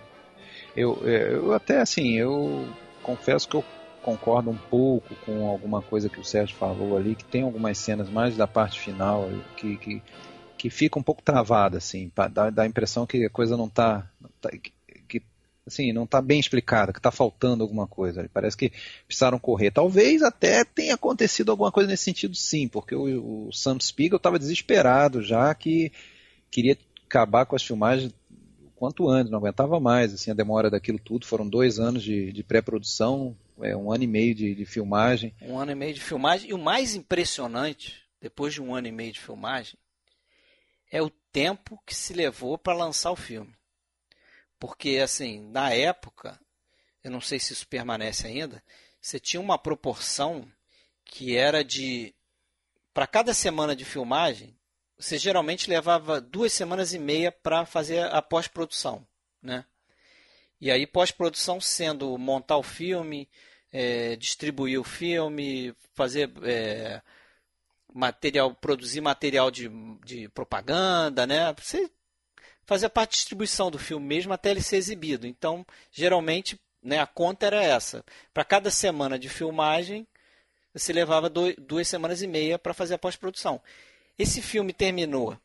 Eu, 0.75 1.01
é, 1.05 1.33
eu 1.33 1.53
até 1.53 1.79
assim, 1.81 2.13
eu 2.13 2.67
confesso 3.01 3.47
que 3.47 3.55
eu 3.55 3.63
concordo 4.01 4.49
um 4.49 4.57
pouco 4.57 5.15
com 5.15 5.47
alguma 5.47 5.81
coisa 5.81 6.09
que 6.09 6.19
o 6.19 6.23
Sérgio 6.23 6.55
falou 6.57 6.97
ali, 6.97 7.15
que 7.15 7.23
tem 7.25 7.43
algumas 7.43 7.77
cenas 7.77 8.09
mais 8.09 8.35
da 8.35 8.47
parte 8.47 8.79
final 8.79 9.29
que, 9.55 9.77
que, 9.77 10.03
que 10.57 10.69
fica 10.69 10.99
um 10.99 11.03
pouco 11.03 11.21
travada, 11.21 11.77
assim, 11.77 12.11
dá, 12.31 12.49
dá 12.49 12.63
a 12.63 12.67
impressão 12.67 13.05
que 13.05 13.25
a 13.25 13.29
coisa 13.29 13.55
não 13.55 13.67
está 13.67 14.09
tá, 14.41 14.49
que, 14.51 14.73
assim, 15.65 15.93
não 15.93 16.03
está 16.03 16.21
bem 16.21 16.39
explicada, 16.39 16.91
que 16.91 16.99
está 16.99 17.11
faltando 17.11 17.63
alguma 17.63 17.87
coisa. 17.87 18.29
Parece 18.33 18.57
que 18.57 18.71
precisaram 19.07 19.39
correr. 19.39 19.71
Talvez 19.71 20.21
até 20.21 20.63
tenha 20.63 20.95
acontecido 20.95 21.51
alguma 21.51 21.71
coisa 21.71 21.89
nesse 21.89 22.03
sentido, 22.03 22.35
sim, 22.35 22.67
porque 22.67 22.95
o, 22.95 23.47
o 23.47 23.51
Sam 23.51 23.79
Spiegel 23.79 24.17
estava 24.17 24.39
desesperado 24.39 25.21
já 25.21 25.53
que 25.55 25.91
queria 26.51 26.77
acabar 27.05 27.45
com 27.45 27.55
as 27.55 27.63
filmagens 27.63 28.13
quanto 28.83 29.07
antes, 29.07 29.31
não 29.31 29.39
aguentava 29.39 29.79
mais, 29.79 30.13
assim, 30.13 30.29
a 30.29 30.33
demora 30.33 30.69
daquilo 30.69 30.99
tudo, 30.99 31.25
foram 31.25 31.47
dois 31.47 31.79
anos 31.79 32.03
de, 32.03 32.33
de 32.33 32.43
pré-produção, 32.43 33.33
é, 33.61 33.73
um 33.77 33.89
ano 33.89 34.03
e 34.03 34.07
meio 34.07 34.35
de, 34.35 34.53
de, 34.53 34.65
filmagem. 34.65 35.33
Um 35.41 35.57
ano 35.57 35.71
e 35.71 35.75
meio 35.75 35.93
de 35.93 36.01
filmagem, 36.01 36.49
e 36.49 36.53
o 36.53 36.57
mais 36.57 36.93
impressionante, 36.93 38.03
depois 38.19 38.53
de 38.53 38.61
um 38.61 38.75
ano 38.75 38.87
e 38.87 38.91
meio 38.91 39.13
de 39.13 39.21
filmagem, 39.21 39.77
é 40.91 41.01
o 41.01 41.09
tempo 41.31 41.81
que 41.85 41.95
se 41.95 42.13
levou 42.13 42.57
para 42.57 42.77
lançar 42.77 43.11
o 43.11 43.15
filme. 43.15 43.53
Porque, 44.63 44.99
assim, 45.03 45.41
na 45.49 45.73
época, 45.73 46.39
eu 47.03 47.11
não 47.11 47.19
sei 47.19 47.37
se 47.37 47.51
isso 47.51 47.67
permanece 47.67 48.25
ainda, 48.25 48.63
você 49.01 49.19
tinha 49.19 49.41
uma 49.41 49.57
proporção 49.57 50.49
que 51.03 51.35
era 51.35 51.65
de. 51.65 52.15
Para 52.93 53.05
cada 53.05 53.33
semana 53.33 53.75
de 53.75 53.83
filmagem, 53.83 54.57
você 54.97 55.17
geralmente 55.17 55.69
levava 55.69 56.21
duas 56.21 56.53
semanas 56.53 56.93
e 56.93 56.97
meia 56.97 57.29
para 57.29 57.65
fazer 57.65 58.05
a 58.05 58.21
pós-produção, 58.21 59.05
né? 59.41 59.65
E 60.61 60.71
aí 60.71 60.87
pós-produção 60.87 61.59
sendo 61.59 62.17
montar 62.17 62.55
o 62.55 62.63
filme, 62.63 63.29
é, 63.69 64.15
distribuir 64.15 64.79
o 64.79 64.85
filme, 64.85 65.75
fazer 65.93 66.31
é, 66.41 67.01
material, 67.93 68.55
produzir 68.55 69.01
material 69.01 69.51
de, 69.51 69.69
de 70.05 70.29
propaganda, 70.29 71.27
né? 71.27 71.53
Você 71.59 71.91
fazer 72.65 72.87
a 72.87 72.89
parte 72.89 73.11
de 73.11 73.17
distribuição 73.17 73.69
do 73.69 73.79
filme 73.79 74.05
mesmo 74.05 74.33
até 74.33 74.51
ele 74.51 74.61
ser 74.61 74.77
exibido. 74.77 75.27
Então, 75.27 75.65
geralmente, 75.91 76.59
né, 76.81 76.99
a 76.99 77.07
conta 77.07 77.45
era 77.45 77.63
essa. 77.63 78.03
Para 78.33 78.43
cada 78.43 78.69
semana 78.69 79.17
de 79.17 79.29
filmagem, 79.29 80.07
você 80.73 80.91
levava 80.91 81.29
dois, 81.29 81.55
duas 81.57 81.87
semanas 81.87 82.21
e 82.21 82.27
meia 82.27 82.57
para 82.57 82.73
fazer 82.73 82.95
a 82.95 82.99
pós-produção. 82.99 83.61
Esse 84.17 84.41
filme 84.41 84.73
terminou 84.73 85.37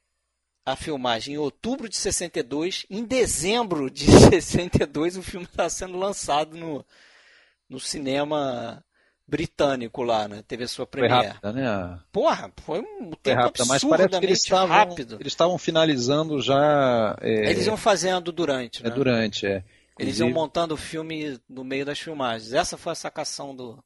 a 0.65 0.77
filmagem 0.77 1.35
em 1.35 1.39
outubro 1.39 1.89
de 1.89 1.97
62. 1.97 2.87
Em 2.91 3.05
dezembro 3.05 3.91
de 3.91 4.07
62, 4.31 5.17
o 5.17 5.23
filme 5.23 5.47
está 5.47 5.69
sendo 5.69 5.99
lançado 5.99 6.57
no, 6.57 6.85
no 7.69 7.81
cinema 7.81 8.85
britânico 9.29 10.03
lá, 10.03 10.27
né? 10.27 10.43
Teve 10.49 10.65
a 10.65 10.69
sua 10.69 10.87
premiere. 10.87 11.15
Foi 11.15 11.27
rápida, 11.29 11.53
né? 11.53 12.01
Porra, 12.11 12.51
foi 12.65 12.81
um 12.81 13.11
tempo 13.23 13.43
rápida, 13.43 13.67
mas 13.67 13.85
parece 13.85 14.19
que 14.19 14.25
eles 14.25 14.43
estavam, 14.43 14.69
rápido. 14.69 15.17
Eles 15.21 15.33
estavam 15.35 15.59
finalizando 15.59 16.41
já... 16.41 17.15
É... 17.21 17.51
Eles 17.51 17.67
iam 17.67 17.77
fazendo 17.77 18.33
durante, 18.33 18.81
É 18.81 18.89
né? 18.89 18.95
durante, 18.95 19.47
é. 19.47 19.63
Eles 19.99 20.19
iam 20.19 20.31
montando 20.31 20.75
o 20.75 20.79
filme 20.79 21.39
no 21.49 21.63
meio 21.63 21.85
das 21.85 21.99
filmagens. 21.99 22.53
Essa 22.53 22.79
foi 22.79 22.93
a 22.93 22.95
sacação 22.95 23.55
do, 23.55 23.83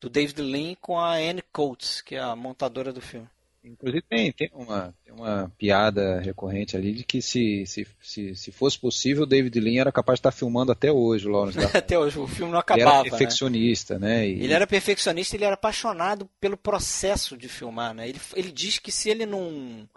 do 0.00 0.08
David 0.08 0.40
Lean 0.40 0.74
com 0.80 0.98
a 0.98 1.14
Anne 1.14 1.42
Coates, 1.52 2.00
que 2.00 2.14
é 2.14 2.20
a 2.20 2.34
montadora 2.34 2.92
do 2.92 3.00
filme. 3.00 3.28
Inclusive 3.64 4.02
tem, 4.02 4.30
tem, 4.30 4.50
uma, 4.52 4.94
tem 5.02 5.14
uma 5.14 5.50
piada 5.56 6.20
recorrente 6.20 6.76
ali 6.76 6.92
de 6.92 7.02
que 7.02 7.22
se, 7.22 7.64
se, 7.66 7.86
se, 8.02 8.34
se 8.36 8.52
fosse 8.52 8.78
possível, 8.78 9.22
o 9.22 9.26
David 9.26 9.58
Lean 9.58 9.80
era 9.80 9.90
capaz 9.90 10.18
de 10.18 10.20
estar 10.20 10.32
filmando 10.32 10.70
até 10.70 10.92
hoje 10.92 11.26
Lawrence 11.26 11.56
da 11.56 11.66
Até 11.78 11.98
hoje, 11.98 12.18
o 12.18 12.26
filme 12.26 12.52
não 12.52 12.58
acabava. 12.58 12.90
Ele 12.90 13.08
era 13.08 13.10
perfeccionista, 13.10 13.98
né? 13.98 14.18
né? 14.18 14.28
E... 14.28 14.44
Ele 14.44 14.52
era 14.52 14.66
perfeccionista 14.66 15.34
ele 15.34 15.44
era 15.44 15.54
apaixonado 15.54 16.28
pelo 16.38 16.58
processo 16.58 17.38
de 17.38 17.48
filmar, 17.48 17.94
né? 17.94 18.06
Ele, 18.06 18.20
ele 18.34 18.52
diz 18.52 18.78
que 18.78 18.92
se 18.92 19.08
ele 19.08 19.24
não. 19.24 19.88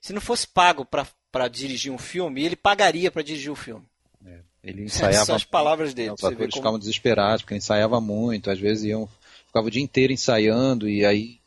Se 0.00 0.12
não 0.12 0.20
fosse 0.20 0.48
pago 0.48 0.84
para 0.84 1.46
dirigir 1.46 1.92
um 1.92 1.98
filme, 1.98 2.42
ele 2.42 2.56
pagaria 2.56 3.08
para 3.08 3.22
dirigir 3.22 3.52
o 3.52 3.56
filme. 3.56 3.84
É, 4.26 4.40
ele 4.64 4.82
ensaiava. 4.82 5.14
Essas 5.14 5.26
são 5.26 5.36
as 5.36 5.44
palavras 5.44 5.94
dele. 5.94 6.10
Os 6.10 6.24
atores 6.24 6.38
como... 6.38 6.52
ficavam 6.52 6.78
desesperados, 6.78 7.42
porque 7.42 7.54
ele 7.54 7.58
ensaiava 7.58 8.00
muito, 8.00 8.50
às 8.50 8.58
vezes 8.58 8.84
iam. 8.84 9.08
Ficava 9.46 9.66
o 9.66 9.70
dia 9.70 9.82
inteiro 9.82 10.14
ensaiando 10.14 10.88
e 10.88 11.04
aí 11.04 11.38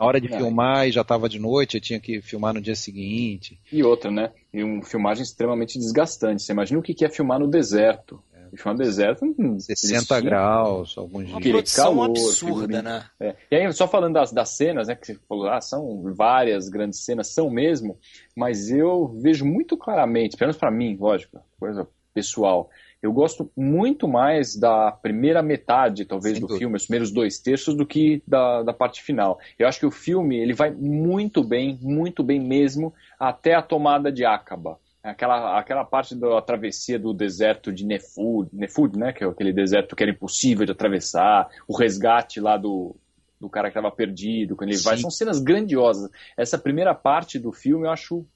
na 0.00 0.06
hora 0.06 0.18
de 0.18 0.32
é. 0.32 0.36
filmar 0.36 0.88
e 0.88 0.92
já 0.92 1.02
estava 1.02 1.28
de 1.28 1.38
noite, 1.38 1.76
eu 1.76 1.80
tinha 1.80 2.00
que 2.00 2.22
filmar 2.22 2.54
no 2.54 2.60
dia 2.60 2.74
seguinte. 2.74 3.60
E 3.70 3.82
outra, 3.82 4.10
né? 4.10 4.32
E 4.52 4.64
uma 4.64 4.82
filmagem 4.82 5.22
extremamente 5.22 5.78
desgastante. 5.78 6.42
Você 6.42 6.52
imagina 6.52 6.80
o 6.80 6.82
que 6.82 7.04
é 7.04 7.10
filmar 7.10 7.38
no 7.38 7.46
deserto. 7.46 8.18
É. 8.32 8.56
Filmar 8.56 8.78
no 8.78 8.82
deserto... 8.82 9.26
Hum, 9.38 9.60
60 9.60 10.18
graus, 10.22 10.96
alguns 10.96 11.26
dias. 11.26 11.34
Uma 11.34 11.40
produção 11.42 11.84
calor, 11.84 12.10
absurda, 12.10 12.82
né? 12.82 13.04
É. 13.20 13.36
E 13.50 13.56
aí, 13.56 13.72
só 13.74 13.86
falando 13.86 14.14
das, 14.14 14.32
das 14.32 14.48
cenas, 14.48 14.88
né? 14.88 14.94
Que 14.94 15.06
você 15.06 15.18
falou, 15.28 15.50
ah, 15.50 15.60
são 15.60 16.02
várias 16.14 16.70
grandes 16.70 17.04
cenas, 17.04 17.28
são 17.34 17.50
mesmo, 17.50 17.98
mas 18.34 18.70
eu 18.70 19.06
vejo 19.20 19.44
muito 19.44 19.76
claramente, 19.76 20.34
pelo 20.34 20.48
menos 20.48 20.56
para 20.56 20.70
mim, 20.70 20.96
lógico, 20.98 21.40
coisa 21.58 21.86
pessoal, 22.14 22.70
eu 23.02 23.12
gosto 23.12 23.50
muito 23.56 24.06
mais 24.06 24.54
da 24.56 24.92
primeira 24.92 25.42
metade, 25.42 26.04
talvez, 26.04 26.34
Sem 26.34 26.40
do 26.40 26.46
dúvida. 26.46 26.58
filme, 26.58 26.76
os 26.76 26.84
primeiros 26.84 27.10
dois 27.10 27.38
terços, 27.38 27.74
do 27.74 27.86
que 27.86 28.22
da, 28.26 28.62
da 28.62 28.74
parte 28.74 29.02
final. 29.02 29.38
Eu 29.58 29.66
acho 29.66 29.80
que 29.80 29.86
o 29.86 29.90
filme 29.90 30.36
ele 30.38 30.52
vai 30.52 30.70
muito 30.70 31.42
bem, 31.42 31.78
muito 31.80 32.22
bem 32.22 32.38
mesmo, 32.38 32.92
até 33.18 33.54
a 33.54 33.62
tomada 33.62 34.12
de 34.12 34.24
Acaba. 34.24 34.78
Aquela, 35.02 35.58
aquela 35.58 35.82
parte 35.82 36.14
da 36.14 36.42
travessia 36.42 36.98
do 36.98 37.14
deserto 37.14 37.72
de 37.72 37.86
Nefud, 37.86 38.50
Nefud, 38.52 38.98
né, 38.98 39.14
que 39.14 39.24
é 39.24 39.26
aquele 39.26 39.52
deserto 39.52 39.96
que 39.96 40.02
era 40.02 40.12
impossível 40.12 40.66
de 40.66 40.72
atravessar, 40.72 41.48
o 41.66 41.74
resgate 41.74 42.38
lá 42.38 42.58
do, 42.58 42.94
do 43.40 43.48
cara 43.48 43.70
que 43.70 43.78
estava 43.78 43.90
perdido, 43.90 44.54
quando 44.54 44.68
ele 44.68 44.78
Sim. 44.78 44.84
vai, 44.84 44.98
são 44.98 45.10
cenas 45.10 45.40
grandiosas. 45.40 46.10
Essa 46.36 46.58
primeira 46.58 46.94
parte 46.94 47.38
do 47.38 47.50
filme 47.50 47.86
eu 47.86 47.90
acho 47.90 48.26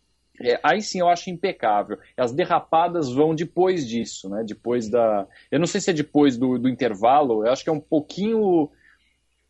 é, 0.41 0.59
aí 0.62 0.82
sim 0.82 1.01
eu 1.01 1.09
acho 1.09 1.30
impecável. 1.30 1.99
As 2.16 2.32
derrapadas 2.32 3.12
vão 3.12 3.35
depois 3.35 3.87
disso, 3.87 4.28
né? 4.28 4.43
Depois 4.45 4.89
da. 4.89 5.26
Eu 5.51 5.61
não 5.61 5.66
sei 5.66 5.80
se 5.80 5.91
é 5.91 5.93
depois 5.93 6.37
do, 6.37 6.59
do 6.59 6.68
intervalo, 6.68 7.47
eu 7.47 7.53
acho 7.53 7.62
que 7.62 7.70
é 7.70 7.72
um 7.72 7.80
pouquinho 7.80 8.70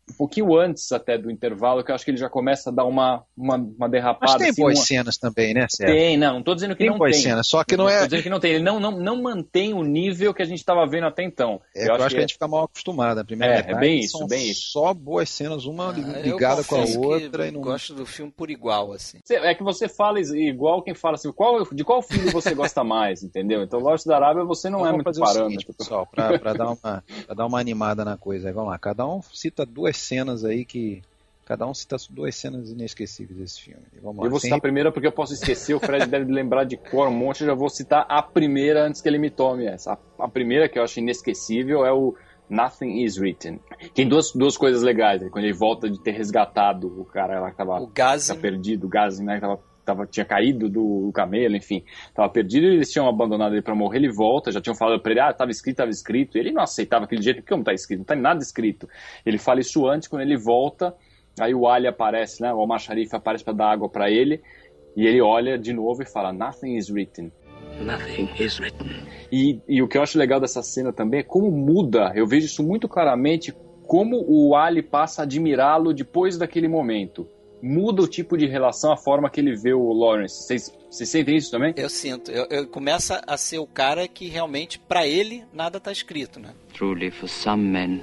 um 0.09 0.13
pouquinho 0.13 0.55
antes 0.55 0.91
até 0.91 1.17
do 1.17 1.31
intervalo, 1.31 1.83
que 1.83 1.91
eu 1.91 1.95
acho 1.95 2.05
que 2.05 2.11
ele 2.11 2.17
já 2.17 2.29
começa 2.29 2.69
a 2.69 2.73
dar 2.73 2.85
uma, 2.85 3.23
uma, 3.35 3.55
uma 3.55 3.89
derrapada. 3.89 4.33
Mas 4.33 4.41
tem 4.41 4.49
assim, 4.49 4.61
boas 4.61 4.77
uma... 4.77 4.85
cenas 4.85 5.17
também, 5.17 5.53
né, 5.53 5.65
Sérgio? 5.69 5.95
Tem, 5.95 6.17
não, 6.17 6.35
não 6.35 6.43
tô 6.43 6.53
dizendo 6.53 6.75
que 6.75 6.83
tem 6.83 6.89
não 6.89 6.97
boas 6.97 7.13
tem. 7.13 7.23
cenas, 7.23 7.47
só 7.47 7.63
que 7.63 7.75
não 7.75 7.89
é... 7.89 8.01
Tô 8.01 8.05
dizendo 8.05 8.23
que 8.23 8.29
não 8.29 8.39
tem, 8.39 8.51
ele 8.53 8.63
não, 8.63 8.79
não, 8.79 8.91
não 8.91 9.21
mantém 9.21 9.73
o 9.73 9.83
nível 9.83 10.33
que 10.33 10.41
a 10.41 10.45
gente 10.45 10.59
estava 10.59 10.85
vendo 10.85 11.07
até 11.07 11.23
então. 11.23 11.59
É, 11.75 11.83
eu, 11.83 11.87
eu 11.87 11.93
acho, 11.95 12.07
que, 12.07 12.09
que 12.11 12.17
a 12.17 12.21
gente 12.21 12.33
fica 12.33 12.47
mal 12.47 12.65
acostumado, 12.65 13.19
a 13.19 13.25
primeira 13.25 13.53
é, 13.53 13.57
metade 13.57 13.77
é 13.77 13.79
bem 13.79 13.99
isso, 13.99 14.27
bem 14.27 14.49
isso. 14.49 14.71
só 14.71 14.93
boas 14.93 15.29
cenas, 15.29 15.65
uma 15.65 15.89
ah, 15.89 16.19
ligada 16.21 16.63
com 16.63 16.75
a 16.75 16.85
outra. 16.97 17.47
e 17.47 17.51
não... 17.51 17.61
gosto 17.61 17.93
do 17.93 18.05
filme 18.05 18.31
por 18.31 18.51
igual, 18.51 18.93
assim. 18.93 19.19
É 19.29 19.55
que 19.55 19.63
você 19.63 19.87
fala 19.87 20.19
igual 20.19 20.83
quem 20.83 20.93
fala 20.93 21.15
assim, 21.15 21.31
qual, 21.31 21.65
de 21.71 21.83
qual 21.83 22.01
filme 22.01 22.29
você 22.31 22.53
gosta 22.53 22.83
mais, 22.83 23.23
entendeu? 23.23 23.63
Então, 23.63 23.79
Lógico 23.79 24.09
da 24.09 24.15
Arábia 24.15 24.43
você 24.43 24.69
não 24.69 24.79
eu 24.79 24.87
é 24.87 24.91
muito 24.91 25.19
parâmetro. 25.19 25.43
Seguinte, 25.49 25.65
pessoal, 25.65 26.07
pra, 26.07 26.39
pra, 26.39 26.53
dar 26.53 26.71
uma, 26.71 27.03
dar 27.35 27.45
uma 27.45 27.59
animada 27.59 28.03
na 28.03 28.17
coisa, 28.17 28.47
aí, 28.47 28.53
vamos 28.53 28.69
lá, 28.69 28.79
cada 28.79 29.05
um 29.07 29.21
cita 29.21 29.65
duas 29.65 29.94
cenas 29.97 30.43
aí 30.43 30.65
que 30.65 31.01
cada 31.45 31.67
um 31.67 31.73
cita 31.73 31.95
duas 32.09 32.35
cenas 32.35 32.71
inesquecíveis 32.71 33.39
desse 33.39 33.61
filme. 33.61 33.83
Vamos 34.01 34.17
lá. 34.17 34.25
Eu 34.25 34.31
vou 34.31 34.39
citar 34.39 34.57
a 34.57 34.61
primeira 34.61 34.91
porque 34.91 35.07
eu 35.07 35.11
posso 35.11 35.33
esquecer, 35.33 35.75
o 35.75 35.79
Fred 35.79 36.07
deve 36.07 36.31
lembrar 36.31 36.63
de 36.63 36.75
cor 36.75 37.07
um 37.07 37.13
monte, 37.13 37.41
eu 37.41 37.47
já 37.47 37.53
vou 37.53 37.69
citar 37.69 38.05
a 38.09 38.21
primeira 38.21 38.83
antes 38.85 39.01
que 39.01 39.07
ele 39.07 39.19
me 39.19 39.29
tome 39.29 39.65
essa. 39.65 39.93
A, 39.93 40.25
a 40.25 40.27
primeira 40.27 40.67
que 40.67 40.79
eu 40.79 40.83
acho 40.83 40.99
inesquecível 40.99 41.85
é 41.85 41.93
o 41.93 42.15
Nothing 42.49 43.03
is 43.03 43.17
Written. 43.17 43.59
Tem 43.93 44.07
duas, 44.07 44.31
duas 44.31 44.57
coisas 44.57 44.81
legais, 44.81 45.21
né? 45.21 45.29
quando 45.29 45.45
ele 45.45 45.53
volta 45.53 45.89
de 45.89 45.99
ter 46.01 46.11
resgatado 46.11 46.87
o 46.99 47.05
cara 47.05 47.39
lá 47.39 47.51
que 47.51 47.57
tava, 47.57 47.79
o 47.79 47.87
Gazin. 47.87 48.35
perdido, 48.39 48.85
o 48.85 48.89
Gazin, 48.89 49.23
né, 49.23 49.35
que 49.35 49.41
tava 49.41 49.59
Tava, 49.85 50.07
tinha 50.07 50.25
caído 50.25 50.67
do, 50.67 51.05
do, 51.05 51.11
camelo, 51.13 51.55
enfim, 51.55 51.83
tava 52.13 52.27
perdido, 52.27 52.65
eles 52.65 52.91
tinham 52.91 53.07
abandonado 53.07 53.53
ele 53.53 53.61
para 53.61 53.75
morrer, 53.75 53.99
ele 53.99 54.11
volta, 54.11 54.51
já 54.51 54.59
tinham 54.59 54.75
falado 54.75 54.99
para 54.99 55.11
ele, 55.11 55.19
ah, 55.19 55.31
tava 55.31 55.51
escrito, 55.51 55.77
tava 55.77 55.91
escrito, 55.91 56.37
ele 56.37 56.51
não 56.51 56.63
aceitava 56.63 57.05
aquele 57.05 57.21
jeito, 57.21 57.37
porque 57.37 57.53
como 57.53 57.63
tá 57.63 57.71
escrito? 57.71 57.99
Não 57.99 58.05
tá 58.05 58.15
nada 58.15 58.41
escrito. 58.41 58.89
Ele 59.23 59.37
fala 59.37 59.59
isso 59.59 59.87
antes, 59.87 60.07
quando 60.07 60.23
ele 60.23 60.35
volta, 60.35 60.95
Aí 61.39 61.53
o 61.53 61.67
Ali 61.67 61.87
aparece, 61.87 62.41
né? 62.41 62.53
O 62.53 62.59
Omar 62.59 62.79
Sharif 62.79 63.13
aparece 63.13 63.43
para 63.43 63.53
dar 63.53 63.71
água 63.71 63.89
para 63.89 64.09
ele. 64.09 64.41
E 64.95 65.05
ele 65.05 65.21
olha 65.21 65.57
de 65.57 65.73
novo 65.73 66.01
e 66.01 66.05
fala: 66.05 66.31
Nothing 66.31 66.77
is 66.77 66.89
written. 66.89 67.31
Nothing 67.81 68.29
is 68.39 68.57
written. 68.59 68.87
E, 69.31 69.59
e 69.67 69.81
o 69.81 69.87
que 69.87 69.97
eu 69.97 70.01
acho 70.01 70.17
legal 70.17 70.39
dessa 70.39 70.61
cena 70.63 70.93
também 70.93 71.19
é 71.19 71.23
como 71.23 71.51
muda. 71.51 72.13
Eu 72.15 72.25
vejo 72.25 72.45
isso 72.45 72.63
muito 72.63 72.87
claramente. 72.87 73.53
Como 73.85 74.25
o 74.27 74.55
Ali 74.55 74.81
passa 74.81 75.21
a 75.21 75.25
admirá-lo 75.25 75.93
depois 75.93 76.37
daquele 76.37 76.67
momento. 76.67 77.27
Muda 77.61 78.03
o 78.03 78.07
tipo 78.07 78.37
de 78.37 78.45
relação, 78.45 78.91
a 78.91 78.97
forma 78.97 79.29
que 79.29 79.39
ele 79.39 79.55
vê 79.55 79.73
o 79.73 79.91
Lawrence. 79.91 80.43
Vocês, 80.43 80.77
vocês 80.89 81.09
sentem 81.09 81.35
isso 81.35 81.49
também? 81.49 81.73
Eu 81.77 81.89
sinto. 81.89 82.31
Eu, 82.31 82.45
eu 82.49 82.67
começa 82.67 83.21
a 83.25 83.37
ser 83.37 83.59
o 83.59 83.65
cara 83.65 84.07
que 84.07 84.27
realmente, 84.27 84.77
para 84.77 85.07
ele, 85.07 85.43
nada 85.53 85.79
tá 85.79 85.91
escrito, 85.91 86.39
né? 86.39 86.53
Truly, 86.73 87.11
for 87.11 87.29
some 87.29 87.63
men, 87.63 88.01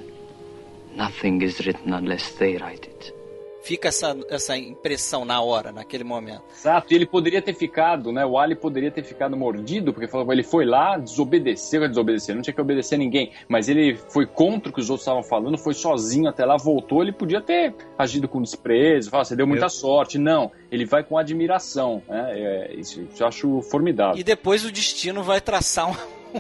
nothing 0.97 1.43
is 1.45 1.59
written 1.61 1.93
unless 1.95 2.35
they 2.39 2.57
write 2.57 2.89
it. 2.89 3.22
Fica 3.63 3.89
essa, 3.89 4.17
essa 4.29 4.57
impressão 4.57 5.25
na 5.25 5.41
hora, 5.41 5.71
naquele 5.71 6.03
momento. 6.03 6.43
Exato, 6.53 6.93
e 6.93 6.97
ele 6.97 7.07
poderia 7.07 7.41
ter 7.41 7.55
ficado, 7.55 8.11
né? 8.11 8.27
O 8.27 8.37
Ali 8.37 8.57
poderia 8.57 8.91
ter 8.91 9.05
ficado 9.05 9.37
mordido, 9.37 9.93
porque 9.93 10.09
ele 10.31 10.43
foi 10.43 10.65
lá, 10.65 10.99
desobedeceu, 10.99 11.89
desobedecer, 11.89 12.35
não 12.35 12.43
tinha 12.43 12.53
que 12.53 12.61
obedecer 12.61 12.97
a 12.97 12.99
ninguém, 12.99 13.31
mas 13.49 13.69
ele 13.69 13.97
foi 13.97 14.27
contra 14.27 14.71
o 14.71 14.73
que 14.73 14.81
os 14.81 14.91
outros 14.91 15.03
estavam 15.03 15.23
falando, 15.23 15.57
foi 15.57 15.75
sozinho 15.75 16.29
até 16.29 16.45
lá, 16.45 16.57
voltou, 16.57 17.03
ele 17.03 17.13
podia 17.13 17.41
ter 17.41 17.73
agido 17.97 18.27
com 18.27 18.43
desprezo, 18.43 19.11
falar, 19.11 19.25
você 19.25 19.37
deu 19.37 19.47
muita 19.47 19.67
eu... 19.67 19.71
sorte. 19.71 20.19
Não, 20.19 20.51
ele 20.71 20.85
vai 20.85 21.05
com 21.05 21.17
admiração, 21.17 22.03
né? 22.09 22.33
É, 22.33 22.75
isso 22.75 23.07
eu 23.19 23.27
acho 23.27 23.63
formidável. 23.63 24.19
E 24.19 24.25
depois 24.25 24.65
o 24.65 24.73
destino 24.73 25.23
vai 25.23 25.41
traçar 25.41 25.89
um... 25.91 25.95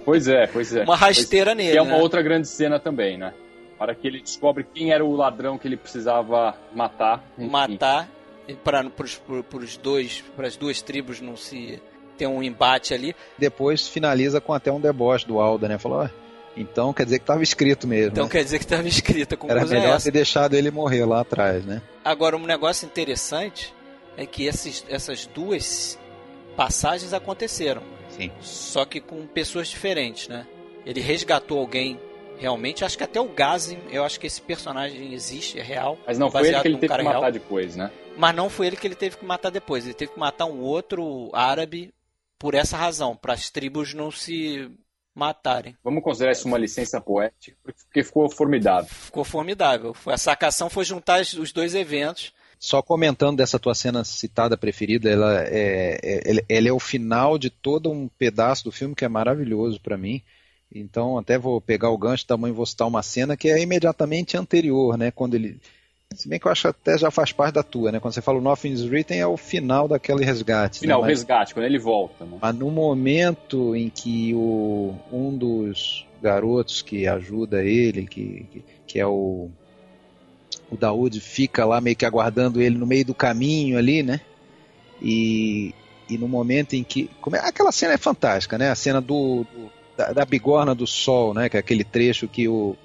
Pois 0.04 0.26
é, 0.26 0.46
pois 0.46 0.74
é. 0.74 0.82
Uma 0.84 0.96
rasteira 0.96 1.54
nele. 1.54 1.72
Que 1.72 1.78
é 1.78 1.82
uma 1.82 1.96
né? 1.96 2.02
outra 2.02 2.22
grande 2.22 2.48
cena 2.48 2.80
também, 2.80 3.18
né? 3.18 3.32
Hora 3.82 3.94
que 3.94 4.06
ele 4.06 4.20
descobre 4.20 4.64
quem 4.64 4.92
era 4.92 5.04
o 5.04 5.14
ladrão 5.14 5.58
que 5.58 5.68
ele 5.68 5.76
precisava 5.76 6.56
matar. 6.74 7.22
Enfim. 7.38 7.50
Matar 7.50 8.08
para 8.64 8.84
os 9.56 9.76
dois, 9.76 10.22
para 10.36 10.46
as 10.46 10.56
duas 10.56 10.82
tribos 10.82 11.20
não 11.20 11.36
se 11.36 11.80
ter 12.16 12.26
um 12.26 12.42
embate 12.42 12.92
ali. 12.92 13.14
Depois 13.38 13.88
finaliza 13.88 14.40
com 14.40 14.52
até 14.52 14.70
um 14.70 14.80
deboche 14.80 15.26
do 15.26 15.40
Alda, 15.40 15.68
né? 15.68 15.78
Falou, 15.78 16.02
ah, 16.02 16.10
então 16.56 16.92
quer 16.92 17.04
dizer 17.04 17.18
que 17.18 17.24
estava 17.24 17.42
escrito 17.42 17.86
mesmo. 17.86 18.12
Então 18.12 18.24
né? 18.24 18.30
quer 18.30 18.44
dizer 18.44 18.58
que 18.58 18.64
estava 18.64 18.86
escrito. 18.86 19.38
Era 19.48 19.64
melhor 19.64 19.96
é 19.96 20.00
ter 20.00 20.10
deixado 20.10 20.54
ele 20.54 20.70
morrer 20.70 21.04
lá 21.04 21.20
atrás, 21.20 21.64
né? 21.64 21.82
Agora, 22.04 22.36
um 22.36 22.46
negócio 22.46 22.86
interessante 22.86 23.72
é 24.16 24.26
que 24.26 24.44
esses, 24.44 24.84
essas 24.88 25.26
duas 25.26 25.98
passagens 26.56 27.12
aconteceram. 27.12 27.82
Sim. 28.10 28.30
Só 28.40 28.84
que 28.84 29.00
com 29.00 29.26
pessoas 29.26 29.68
diferentes, 29.68 30.28
né? 30.28 30.46
Ele 30.84 31.00
resgatou 31.00 31.58
alguém 31.58 31.98
realmente. 32.42 32.84
Acho 32.84 32.98
que 32.98 33.04
até 33.04 33.20
o 33.20 33.28
Gazin, 33.28 33.78
eu 33.90 34.04
acho 34.04 34.18
que 34.18 34.26
esse 34.26 34.42
personagem 34.42 35.14
existe, 35.14 35.60
é 35.60 35.62
real. 35.62 35.96
Mas 36.04 36.18
não 36.18 36.30
foi 36.30 36.48
ele 36.48 36.60
que 36.60 36.68
ele 36.68 36.78
teve 36.78 36.96
que 36.96 37.02
matar 37.02 37.20
real. 37.20 37.32
depois, 37.32 37.76
né? 37.76 37.90
Mas 38.16 38.34
não 38.34 38.50
foi 38.50 38.66
ele 38.66 38.76
que 38.76 38.86
ele 38.86 38.96
teve 38.96 39.16
que 39.16 39.24
matar 39.24 39.50
depois. 39.50 39.84
Ele 39.84 39.94
teve 39.94 40.12
que 40.12 40.18
matar 40.18 40.46
um 40.46 40.60
outro 40.60 41.30
árabe 41.32 41.94
por 42.38 42.54
essa 42.54 42.76
razão, 42.76 43.14
para 43.14 43.34
as 43.34 43.48
tribos 43.48 43.94
não 43.94 44.10
se 44.10 44.68
matarem. 45.14 45.76
Vamos 45.84 46.02
considerar 46.02 46.32
isso 46.32 46.48
uma 46.48 46.58
licença 46.58 47.00
poética, 47.00 47.56
porque 47.62 48.02
ficou 48.02 48.28
formidável. 48.28 48.88
Ficou 48.92 49.24
formidável. 49.24 49.94
A 50.06 50.18
sacação 50.18 50.68
foi 50.68 50.84
juntar 50.84 51.20
os 51.20 51.52
dois 51.52 51.74
eventos. 51.74 52.32
Só 52.58 52.82
comentando 52.82 53.36
dessa 53.36 53.58
tua 53.58 53.74
cena 53.74 54.04
citada 54.04 54.56
preferida, 54.56 55.08
ela 55.08 55.44
é, 55.44 55.98
é, 56.02 56.44
ela 56.48 56.68
é 56.68 56.72
o 56.72 56.80
final 56.80 57.38
de 57.38 57.50
todo 57.50 57.90
um 57.90 58.08
pedaço 58.08 58.64
do 58.64 58.72
filme 58.72 58.94
que 58.94 59.04
é 59.04 59.08
maravilhoso 59.08 59.80
para 59.80 59.96
mim 59.96 60.22
então, 60.74 61.18
até 61.18 61.36
vou 61.38 61.60
pegar 61.60 61.90
o 61.90 61.98
gancho 61.98 62.26
também 62.26 62.52
vou 62.52 62.64
citar 62.64 62.88
uma 62.88 63.02
cena 63.02 63.36
que 63.36 63.48
é 63.48 63.60
imediatamente 63.60 64.36
anterior, 64.36 64.96
né? 64.96 65.10
Quando 65.10 65.34
ele. 65.34 65.60
Se 66.14 66.28
bem 66.28 66.38
que 66.38 66.46
eu 66.46 66.52
acho 66.52 66.62
que 66.62 66.68
até 66.68 66.98
já 66.98 67.10
faz 67.10 67.32
parte 67.32 67.54
da 67.54 67.62
tua, 67.62 67.90
né? 67.92 68.00
Quando 68.00 68.14
você 68.14 68.20
fala 68.20 68.38
o 68.38 68.42
Nothing's 68.42 68.82
Written 68.82 69.18
é 69.18 69.26
o 69.26 69.36
final 69.36 69.88
daquele 69.88 70.24
resgate. 70.24 70.80
Final, 70.80 71.00
né? 71.00 71.06
o 71.06 71.08
resgate, 71.08 71.54
quando 71.54 71.66
ele 71.66 71.78
volta. 71.78 72.24
Né? 72.24 72.38
Mas 72.40 72.54
no 72.54 72.70
momento 72.70 73.74
em 73.74 73.88
que 73.88 74.34
o, 74.34 74.94
um 75.10 75.36
dos 75.36 76.06
garotos 76.22 76.82
que 76.82 77.06
ajuda 77.06 77.64
ele, 77.64 78.06
que, 78.06 78.46
que, 78.50 78.64
que 78.86 79.00
é 79.00 79.06
o. 79.06 79.50
O 80.70 80.76
Daoud 80.76 81.20
fica 81.20 81.66
lá 81.66 81.82
meio 81.82 81.96
que 81.96 82.06
aguardando 82.06 82.62
ele 82.62 82.78
no 82.78 82.86
meio 82.86 83.04
do 83.04 83.14
caminho 83.14 83.76
ali, 83.76 84.02
né? 84.02 84.20
E, 85.02 85.74
e 86.08 86.16
no 86.16 86.28
momento 86.28 86.74
em 86.74 86.82
que. 86.82 87.10
Como 87.20 87.36
é, 87.36 87.40
aquela 87.40 87.72
cena 87.72 87.92
é 87.92 87.98
fantástica, 87.98 88.56
né? 88.56 88.70
A 88.70 88.74
cena 88.74 89.00
do, 89.00 89.44
do 89.44 89.70
da, 90.06 90.12
da, 90.12 90.24
bigorna 90.24 90.74
do 90.74 90.86
sol, 90.86 91.34
né? 91.34 91.48
Que 91.48 91.56
é 91.56 91.60
aquele 91.60 91.84
trecho 91.84 92.28
que 92.28 92.48
o 92.48 92.76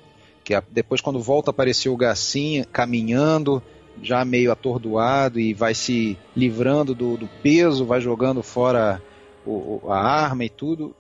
que 0.44 0.54
a, 0.54 0.64
depois 0.72 1.02
quando 1.02 1.20
volta 1.20 1.52
apareceu 1.52 1.94
o 1.94 1.98
Gacinha 1.98 2.64
caminhando 2.66 3.62
já 4.02 4.24
meio 4.24 4.52
atordoado 4.52 5.40
e 5.40 5.54
vai 5.54 5.74
se 5.74 6.18
livrando 6.36 6.94
do, 6.94 7.18
do 7.18 7.28
peso, 7.42 7.86
vai 7.86 8.00
jogando 8.00 8.44
fora 8.44 9.02
o, 9.46 9.82
a 9.90 10.00
arma 10.00 10.46
e 10.46 10.50
tudo. 10.50 10.96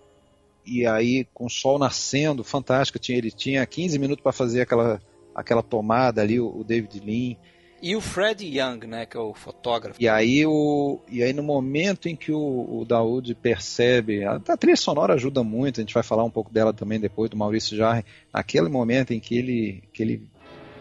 E 0.65 0.85
aí 0.85 1.25
com 1.33 1.45
o 1.45 1.49
sol 1.49 1.79
nascendo, 1.79 2.43
fantástico, 2.43 2.99
tinha, 2.99 3.17
ele 3.17 3.31
tinha 3.31 3.65
15 3.65 3.99
minutos 3.99 4.23
para 4.23 4.31
fazer 4.31 4.61
aquela 4.61 5.01
aquela 5.33 5.61
tomada 5.61 6.21
ali, 6.21 6.39
o, 6.39 6.47
o 6.47 6.63
David 6.63 6.99
Lean. 7.05 7.35
E 7.81 7.95
o 7.95 8.01
Fred 8.01 8.43
Young, 8.43 8.87
né, 8.87 9.05
que 9.05 9.15
é 9.15 9.19
o 9.19 9.33
fotógrafo. 9.33 10.01
E 10.01 10.09
aí, 10.09 10.45
o, 10.45 10.99
e 11.07 11.21
aí 11.21 11.31
no 11.31 11.43
momento 11.43 12.09
em 12.09 12.15
que 12.15 12.31
o, 12.31 12.79
o 12.79 12.85
Daoud 12.85 13.35
percebe, 13.35 14.23
a, 14.23 14.41
a 14.47 14.57
trilha 14.57 14.75
sonora 14.75 15.13
ajuda 15.13 15.43
muito, 15.43 15.79
a 15.79 15.83
gente 15.83 15.93
vai 15.93 16.01
falar 16.01 16.23
um 16.23 16.29
pouco 16.29 16.51
dela 16.51 16.73
também 16.73 16.99
depois, 16.99 17.29
do 17.29 17.37
Maurício 17.37 17.77
Jarre, 17.77 18.03
aquele 18.33 18.67
momento 18.67 19.13
em 19.13 19.19
que 19.19 19.37
ele, 19.37 19.83
que 19.93 20.01
ele 20.01 20.27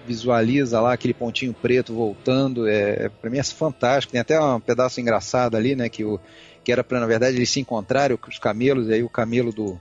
visualiza 0.07 0.81
lá 0.81 0.95
aquele 0.95 1.13
pontinho 1.13 1.53
preto 1.53 1.93
voltando, 1.93 2.67
é, 2.67 3.11
para 3.11 3.29
mim 3.29 3.39
é 3.39 3.43
fantástico, 3.43 4.13
tem 4.13 4.21
até 4.21 4.41
um 4.41 4.61
pedaço 4.61 4.99
engraçado 5.01 5.57
ali, 5.57 5.77
né, 5.77 5.91
que, 5.91 6.03
o, 6.03 6.19
que 6.65 6.73
era 6.73 6.83
para 6.83 6.99
na 6.99 7.07
verdade 7.07 7.37
eles 7.37 7.51
se 7.51 7.61
encontrarem, 7.61 8.17
os 8.27 8.39
camelos, 8.39 8.89
e 8.89 8.95
aí 8.95 9.03
o 9.03 9.11
camelo 9.11 9.53
do, 9.53 9.79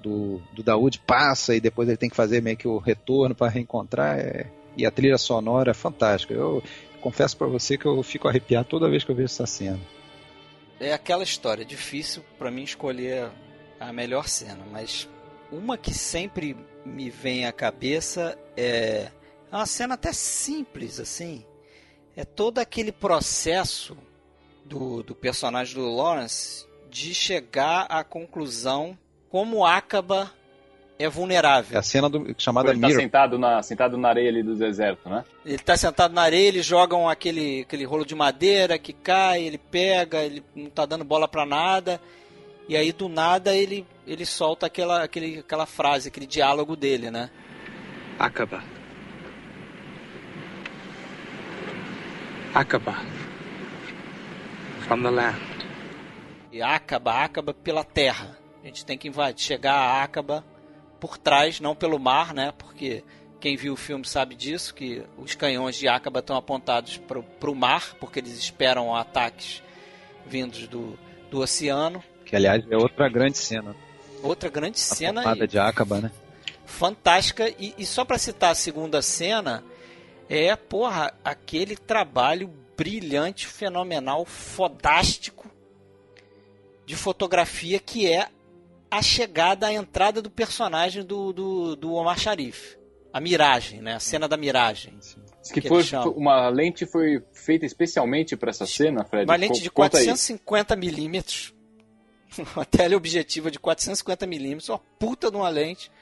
do, 0.00 0.40
do 0.54 0.62
passa 1.04 1.56
e 1.56 1.60
depois 1.60 1.88
ele 1.88 1.96
tem 1.96 2.08
que 2.08 2.16
fazer 2.16 2.40
meio 2.40 2.56
que 2.56 2.68
o 2.68 2.78
retorno 2.78 3.34
para 3.34 3.50
reencontrar, 3.50 4.16
é 4.18 4.46
e 4.76 4.86
a 4.86 4.90
trilha 4.90 5.18
sonora 5.18 5.70
é 5.70 5.74
fantástica. 5.74 6.34
Eu 6.34 6.62
confesso 7.00 7.36
para 7.36 7.46
você 7.46 7.76
que 7.76 7.86
eu 7.86 8.02
fico 8.02 8.28
arrepiado 8.28 8.68
toda 8.68 8.88
vez 8.88 9.04
que 9.04 9.10
eu 9.10 9.16
vejo 9.16 9.26
essa 9.26 9.46
cena. 9.46 9.80
É 10.80 10.92
aquela 10.92 11.22
história, 11.22 11.64
difícil 11.64 12.24
para 12.38 12.50
mim 12.50 12.62
escolher 12.62 13.30
a 13.78 13.92
melhor 13.92 14.28
cena, 14.28 14.64
mas 14.70 15.08
uma 15.50 15.76
que 15.76 15.92
sempre 15.92 16.56
me 16.84 17.10
vem 17.10 17.46
à 17.46 17.52
cabeça 17.52 18.38
é, 18.56 19.10
é 19.50 19.56
uma 19.56 19.66
cena 19.66 19.94
até 19.94 20.12
simples 20.12 20.98
assim. 20.98 21.44
É 22.16 22.24
todo 22.24 22.58
aquele 22.58 22.92
processo 22.92 23.96
do, 24.64 25.02
do 25.02 25.14
personagem 25.14 25.74
do 25.74 25.88
Lawrence 25.88 26.66
de 26.90 27.14
chegar 27.14 27.86
à 27.88 28.04
conclusão 28.04 28.98
como 29.30 29.64
acaba 29.64 30.32
é 31.04 31.08
vulnerável. 31.08 31.76
É 31.76 31.80
a 31.80 31.82
cena 31.82 32.08
do, 32.08 32.34
chamada 32.38 32.70
ele 32.70 32.80
tá 32.80 32.86
Mirror. 32.86 33.00
Tá 33.00 33.04
sentado 33.04 33.38
na, 33.38 33.62
sentado 33.62 33.96
na 33.96 34.08
areia 34.08 34.28
ali 34.28 34.42
do 34.42 34.54
deserto, 34.54 35.08
né? 35.08 35.24
Ele 35.44 35.58
tá 35.58 35.76
sentado 35.76 36.14
na 36.14 36.22
areia, 36.22 36.48
eles 36.48 36.64
jogam 36.64 37.08
aquele, 37.08 37.62
aquele 37.62 37.84
rolo 37.84 38.04
de 38.04 38.14
madeira 38.14 38.78
que 38.78 38.92
cai, 38.92 39.42
ele 39.42 39.58
pega, 39.58 40.22
ele 40.22 40.42
não 40.54 40.70
tá 40.70 40.86
dando 40.86 41.04
bola 41.04 41.26
para 41.26 41.44
nada. 41.44 42.00
E 42.68 42.76
aí 42.76 42.92
do 42.92 43.08
nada 43.08 43.54
ele, 43.54 43.86
ele 44.06 44.24
solta 44.24 44.66
aquela, 44.66 45.02
aquele, 45.02 45.40
aquela 45.40 45.66
frase, 45.66 46.08
aquele 46.08 46.26
diálogo 46.26 46.76
dele, 46.76 47.10
né? 47.10 47.30
Acaba. 48.18 48.62
Acaba. 52.54 52.96
From 54.86 55.02
the 55.02 55.10
land. 55.10 55.38
E 56.52 56.60
Acaba, 56.60 57.24
Acaba 57.24 57.54
pela 57.54 57.82
terra. 57.82 58.38
A 58.62 58.66
gente 58.66 58.84
tem 58.84 58.96
que 58.96 59.08
invadir, 59.08 59.42
chegar 59.42 59.74
a 59.74 60.02
Acaba 60.04 60.44
por 61.02 61.18
trás, 61.18 61.58
não 61.58 61.74
pelo 61.74 61.98
mar, 61.98 62.32
né? 62.32 62.54
Porque 62.56 63.02
quem 63.40 63.56
viu 63.56 63.72
o 63.72 63.76
filme 63.76 64.04
sabe 64.04 64.36
disso, 64.36 64.72
que 64.72 65.02
os 65.18 65.34
canhões 65.34 65.74
de 65.74 65.88
Acaba 65.88 66.20
estão 66.20 66.36
apontados 66.36 66.96
para 66.96 67.50
o 67.50 67.54
mar, 67.56 67.96
porque 67.98 68.20
eles 68.20 68.38
esperam 68.38 68.94
ataques 68.94 69.64
vindos 70.24 70.68
do, 70.68 70.96
do 71.28 71.40
oceano. 71.40 72.00
Que, 72.24 72.36
aliás, 72.36 72.64
é 72.70 72.76
outra 72.76 73.08
grande 73.08 73.36
cena. 73.36 73.74
Outra 74.22 74.48
grande 74.48 74.76
a 74.76 74.80
cena. 74.80 75.28
A 75.28 75.34
de 75.44 75.58
Acaba, 75.58 76.00
né? 76.00 76.12
Fantástica. 76.64 77.48
E, 77.48 77.74
e 77.76 77.84
só 77.84 78.04
para 78.04 78.16
citar 78.16 78.52
a 78.52 78.54
segunda 78.54 79.02
cena, 79.02 79.64
é, 80.28 80.54
porra, 80.54 81.12
aquele 81.24 81.76
trabalho 81.76 82.48
brilhante, 82.76 83.48
fenomenal, 83.48 84.24
fodástico 84.24 85.50
de 86.86 86.94
fotografia 86.94 87.80
que 87.80 88.08
é 88.08 88.28
a 88.92 89.00
chegada, 89.00 89.68
a 89.68 89.72
entrada 89.72 90.20
do 90.20 90.30
personagem 90.30 91.02
do, 91.02 91.32
do, 91.32 91.76
do 91.76 91.94
Omar 91.94 92.18
Sharif. 92.18 92.76
A 93.10 93.18
miragem, 93.22 93.80
né? 93.80 93.94
A 93.94 94.00
cena 94.00 94.28
da 94.28 94.36
miragem. 94.36 94.98
Que, 95.50 95.62
que 95.62 95.68
foi 95.68 95.82
uma 96.14 96.50
lente 96.50 96.84
foi 96.84 97.24
feita 97.32 97.64
especialmente 97.64 98.36
para 98.36 98.50
essa 98.50 98.66
cena, 98.66 99.02
Fred. 99.02 99.24
Uma 99.24 99.36
lente 99.36 99.62
de 99.62 99.70
450 99.70 100.76
milímetros. 100.76 101.54
Uma 102.54 102.66
teleobjetiva 102.66 103.50
de 103.50 103.58
450 103.58 104.26
milímetros, 104.26 104.70
uma 104.70 104.78
puta 104.98 105.30
de 105.30 105.36
uma 105.36 105.50
lente. 105.50 105.92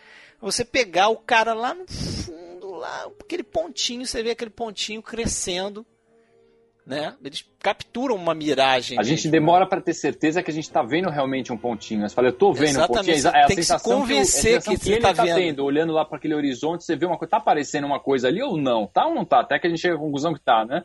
Você 0.41 0.65
pegar 0.65 1.09
o 1.09 1.17
cara 1.17 1.53
lá 1.55 1.75
no 1.75 1.91
fundo, 1.91 2.71
lá, 2.75 3.11
aquele 3.19 3.43
pontinho, 3.43 4.07
você 4.07 4.23
vê 4.23 4.31
aquele 4.31 4.51
pontinho 4.51 5.03
crescendo 5.03 5.85
né? 6.91 7.15
Eles 7.25 7.45
capturam 7.61 8.17
uma 8.17 8.35
miragem. 8.35 8.99
A 8.99 9.05
gente 9.05 9.29
demora 9.29 9.65
para 9.65 9.81
ter 9.81 9.95
certeza 9.95 10.43
que 10.43 10.51
a 10.51 10.53
gente 10.53 10.65
está 10.65 10.83
vendo 10.83 11.09
realmente 11.09 11.53
um 11.53 11.57
pontinho. 11.57 12.01
Você 12.01 12.13
fala, 12.13 12.27
eu 12.27 12.33
estou 12.33 12.53
vendo 12.53 12.71
Exatamente. 12.71 13.11
um 13.11 13.23
pontinho. 13.23 13.37
É 13.37 13.45
a 13.45 13.47
tem 13.47 13.57
que 13.57 13.63
se 13.63 13.79
convencer 13.79 14.61
que, 14.61 14.71
que, 14.71 14.81
que, 14.81 14.89
ele 14.89 14.97
está 14.97 15.15
tá 15.15 15.23
vendo. 15.23 15.65
Olhando 15.65 15.93
lá 15.93 16.05
para 16.05 16.19
aquele 16.19 16.35
horizonte, 16.35 16.83
você 16.83 16.97
vê 16.97 17.07
uma 17.07 17.17
coisa, 17.17 17.31
tá 17.31 17.37
aparecendo 17.37 17.87
uma 17.87 18.01
coisa 18.01 18.27
ali 18.27 18.43
ou 18.43 18.57
não? 18.57 18.89
Tá 18.89 19.07
ou 19.07 19.15
não 19.15 19.25
tá? 19.25 19.39
Até 19.39 19.57
que 19.61 19.69
a 19.69 19.71
gente 19.71 19.81
chega 19.81 19.95
à 19.95 19.99
conclusão 19.99 20.35
que 20.35 20.41
tá, 20.41 20.65
né? 20.65 20.85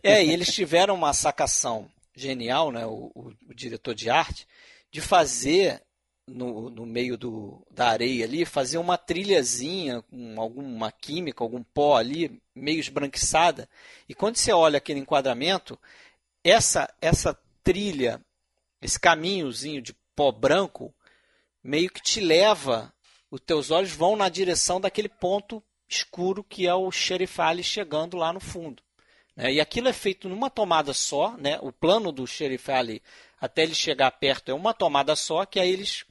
É, 0.00 0.24
e 0.24 0.30
eles 0.30 0.54
tiveram 0.54 0.94
uma 0.94 1.12
sacação 1.12 1.88
genial, 2.14 2.70
né? 2.70 2.86
O, 2.86 3.10
o, 3.12 3.32
o 3.50 3.54
diretor 3.54 3.96
de 3.96 4.08
arte, 4.08 4.46
de 4.92 5.00
fazer 5.00 5.82
no, 6.26 6.70
no 6.70 6.86
meio 6.86 7.16
do, 7.16 7.64
da 7.70 7.88
areia 7.88 8.24
ali, 8.24 8.44
fazia 8.44 8.80
uma 8.80 8.96
trilhazinha 8.96 10.02
com 10.02 10.40
alguma 10.40 10.90
química, 10.92 11.42
algum 11.42 11.62
pó 11.62 11.96
ali, 11.96 12.40
meio 12.54 12.78
esbranquiçada. 12.78 13.68
E 14.08 14.14
quando 14.14 14.36
você 14.36 14.52
olha 14.52 14.78
aquele 14.78 15.00
enquadramento, 15.00 15.78
essa, 16.44 16.92
essa 17.00 17.38
trilha, 17.62 18.20
esse 18.80 18.98
caminhozinho 18.98 19.82
de 19.82 19.94
pó 20.14 20.30
branco, 20.30 20.94
meio 21.62 21.90
que 21.90 22.02
te 22.02 22.20
leva, 22.20 22.92
os 23.30 23.40
teus 23.40 23.70
olhos 23.70 23.92
vão 23.92 24.16
na 24.16 24.28
direção 24.28 24.80
daquele 24.80 25.08
ponto 25.08 25.62
escuro 25.88 26.42
que 26.42 26.66
é 26.66 26.74
o 26.74 26.90
Sheriff 26.90 27.38
chegando 27.62 28.16
lá 28.16 28.32
no 28.32 28.40
fundo. 28.40 28.82
Né? 29.36 29.54
E 29.54 29.60
aquilo 29.60 29.88
é 29.88 29.92
feito 29.92 30.28
numa 30.28 30.50
tomada 30.50 30.92
só, 30.92 31.36
né? 31.36 31.58
o 31.60 31.72
plano 31.72 32.10
do 32.10 32.26
Sheriff 32.26 32.70
Ali 32.70 33.02
até 33.42 33.64
ele 33.64 33.74
chegar 33.74 34.08
perto 34.12 34.50
é 34.50 34.54
uma 34.54 34.72
tomada 34.72 35.16
só, 35.16 35.44
que 35.44 35.58
aí 35.58 35.68
eles 35.68 36.04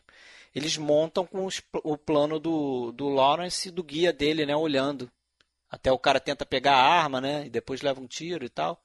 eles 0.54 0.78
montam 0.78 1.26
com 1.26 1.45
os, 1.45 1.62
o 1.84 1.97
plano 1.97 2.39
do, 2.39 2.91
do 2.91 3.10
Lawrence 3.10 3.70
e 3.70 3.72
do 3.72 3.84
guia 3.84 4.12
dele, 4.12 4.45
né, 4.45 4.56
olhando. 4.56 5.10
Até 5.70 5.91
o 5.91 5.99
cara 5.99 6.20
tenta 6.20 6.45
pegar 6.45 6.76
a 6.76 6.86
arma, 6.86 7.22
né, 7.22 7.45
e 7.45 7.49
depois 7.49 7.82
leva 7.82 8.02
um 8.02 8.08
tiro 8.08 8.45
e 8.45 8.49
tal. 8.49 8.82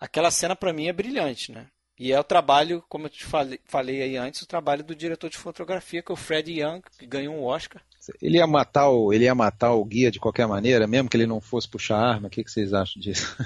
Aquela 0.00 0.30
cena 0.30 0.54
para 0.54 0.72
mim 0.72 0.86
é 0.86 0.92
brilhante, 0.92 1.50
né? 1.50 1.66
E 1.98 2.12
é 2.12 2.20
o 2.20 2.24
trabalho, 2.24 2.84
como 2.88 3.06
eu 3.06 3.10
te 3.10 3.24
falei, 3.24 3.58
falei 3.64 4.00
aí 4.00 4.16
antes, 4.16 4.42
o 4.42 4.46
trabalho 4.46 4.84
do 4.84 4.94
diretor 4.94 5.28
de 5.28 5.36
fotografia, 5.36 6.00
que 6.00 6.12
é 6.12 6.14
o 6.14 6.16
Fred 6.16 6.52
Young, 6.52 6.80
que 6.96 7.04
ganhou 7.04 7.34
um 7.34 7.42
Oscar. 7.42 7.82
Ele 8.22 8.38
ia 8.38 8.46
matar 8.46 8.88
o, 8.88 9.12
ele 9.12 9.24
ia 9.24 9.34
matar 9.34 9.72
o 9.72 9.84
guia 9.84 10.08
de 10.08 10.20
qualquer 10.20 10.46
maneira, 10.46 10.86
mesmo 10.86 11.08
que 11.08 11.16
ele 11.16 11.26
não 11.26 11.40
fosse 11.40 11.68
puxar 11.68 11.98
arma. 11.98 12.28
O 12.28 12.30
que, 12.30 12.44
que 12.44 12.50
vocês 12.52 12.72
acham 12.72 13.02
disso? 13.02 13.36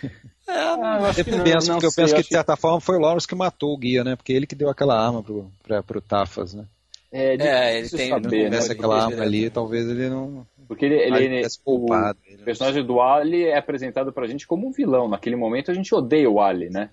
É, 0.46 0.52
ah, 0.52 0.98
eu, 1.16 1.34
eu 1.36 1.42
penso, 1.42 1.68
não, 1.68 1.78
eu 1.80 1.90
sei, 1.90 2.04
penso 2.04 2.14
que 2.14 2.22
de 2.22 2.28
certa 2.28 2.54
que... 2.54 2.60
forma 2.60 2.80
foi 2.80 2.96
o 2.96 3.00
Lawrence 3.00 3.26
que 3.26 3.34
matou 3.34 3.72
o 3.72 3.78
guia, 3.78 4.04
né? 4.04 4.14
Porque 4.14 4.32
ele 4.32 4.46
que 4.46 4.54
deu 4.54 4.68
aquela 4.68 4.98
arma 4.98 5.22
pro, 5.22 5.50
pra, 5.62 5.82
pro 5.82 6.00
Tafas, 6.00 6.52
né? 6.52 6.64
É, 7.10 7.36
é 7.36 7.78
ele 7.78 7.88
tem 7.88 8.08
saber, 8.10 8.50
né? 8.50 8.58
aquela 8.58 9.04
arma 9.04 9.22
ali, 9.22 9.48
talvez 9.48 9.88
ele 9.88 10.08
não. 10.08 10.44
Porque 10.66 10.84
ele, 10.84 10.96
ele, 10.96 11.24
ele 11.24 11.46
poupado, 11.64 12.18
o 12.18 12.32
ele 12.32 12.42
personagem 12.42 12.84
do 12.84 13.00
Ali 13.00 13.44
é 13.44 13.56
apresentado 13.56 14.12
pra 14.12 14.26
gente 14.26 14.46
como 14.46 14.66
um 14.66 14.72
vilão. 14.72 15.08
Naquele 15.08 15.36
momento 15.36 15.70
a 15.70 15.74
gente 15.74 15.94
odeia 15.94 16.28
o 16.28 16.40
Ali, 16.40 16.70
né? 16.70 16.90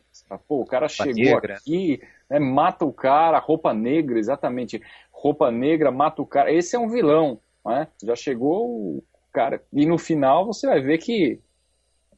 Pô, 0.47 0.61
o 0.61 0.65
cara 0.65 0.87
roupa 0.87 1.03
chegou 1.03 1.23
negra. 1.23 1.55
aqui, 1.55 2.01
né, 2.29 2.37
mata 2.37 2.85
o 2.85 2.93
cara, 2.93 3.39
roupa 3.39 3.73
negra, 3.73 4.19
exatamente. 4.19 4.81
Roupa 5.11 5.49
negra, 5.49 5.89
mata 5.89 6.21
o 6.21 6.25
cara. 6.25 6.53
Esse 6.53 6.75
é 6.75 6.79
um 6.79 6.89
vilão, 6.89 7.39
né? 7.65 7.87
Já 8.03 8.15
chegou 8.15 8.67
o 8.69 9.03
cara. 9.33 9.61
E 9.73 9.85
no 9.85 9.97
final 9.97 10.45
você 10.45 10.67
vai 10.67 10.81
ver 10.81 10.99
que 10.99 11.39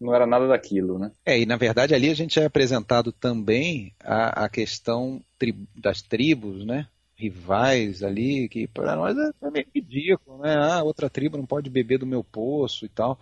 não 0.04 0.14
era 0.14 0.26
nada 0.28 0.48
daquilo, 0.48 1.00
né? 1.00 1.12
É, 1.26 1.40
e 1.40 1.46
na 1.46 1.56
verdade 1.56 1.96
ali 1.96 2.10
a 2.10 2.14
gente 2.14 2.40
é 2.40 2.46
apresentado 2.46 3.12
também 3.12 3.94
a, 4.00 4.46
a 4.46 4.50
questão 4.50 5.24
tri, 5.40 5.56
das 5.76 6.02
tribos, 6.02 6.66
né? 6.66 6.88
Rivais 7.16 8.04
ali, 8.04 8.50
que 8.50 8.68
para 8.68 8.96
nós 8.96 9.18
é, 9.18 9.32
é 9.42 9.52
meio 9.52 9.68
ridículo, 9.74 10.40
né? 10.40 10.56
Ah, 10.56 10.84
outra 10.84 11.10
tribo 11.10 11.38
não 11.38 11.46
pode 11.46 11.70
beber 11.70 12.00
do 12.00 12.06
meu 12.06 12.24
poço 12.24 12.86
e 12.86 12.90
tal. 12.90 13.20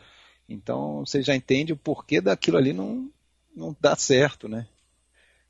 Então 0.49 1.05
você 1.05 1.21
já 1.21 1.35
entende 1.35 1.73
o 1.73 1.77
porquê 1.77 2.19
daquilo 2.19 2.57
ali 2.57 2.73
não, 2.73 3.09
não 3.55 3.75
dá 3.79 3.95
certo, 3.95 4.47
né? 4.47 4.67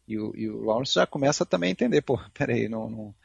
E 0.08 0.18
o, 0.20 0.36
e 0.36 0.50
o 0.50 0.64
Lawrence 0.64 0.94
já 0.94 1.08
começa 1.08 1.46
também 1.46 1.70
a 1.70 1.72
entender, 1.72 2.02
pô, 2.02 2.20
peraí, 2.34 2.68
não, 2.68 2.90
não 2.90 3.16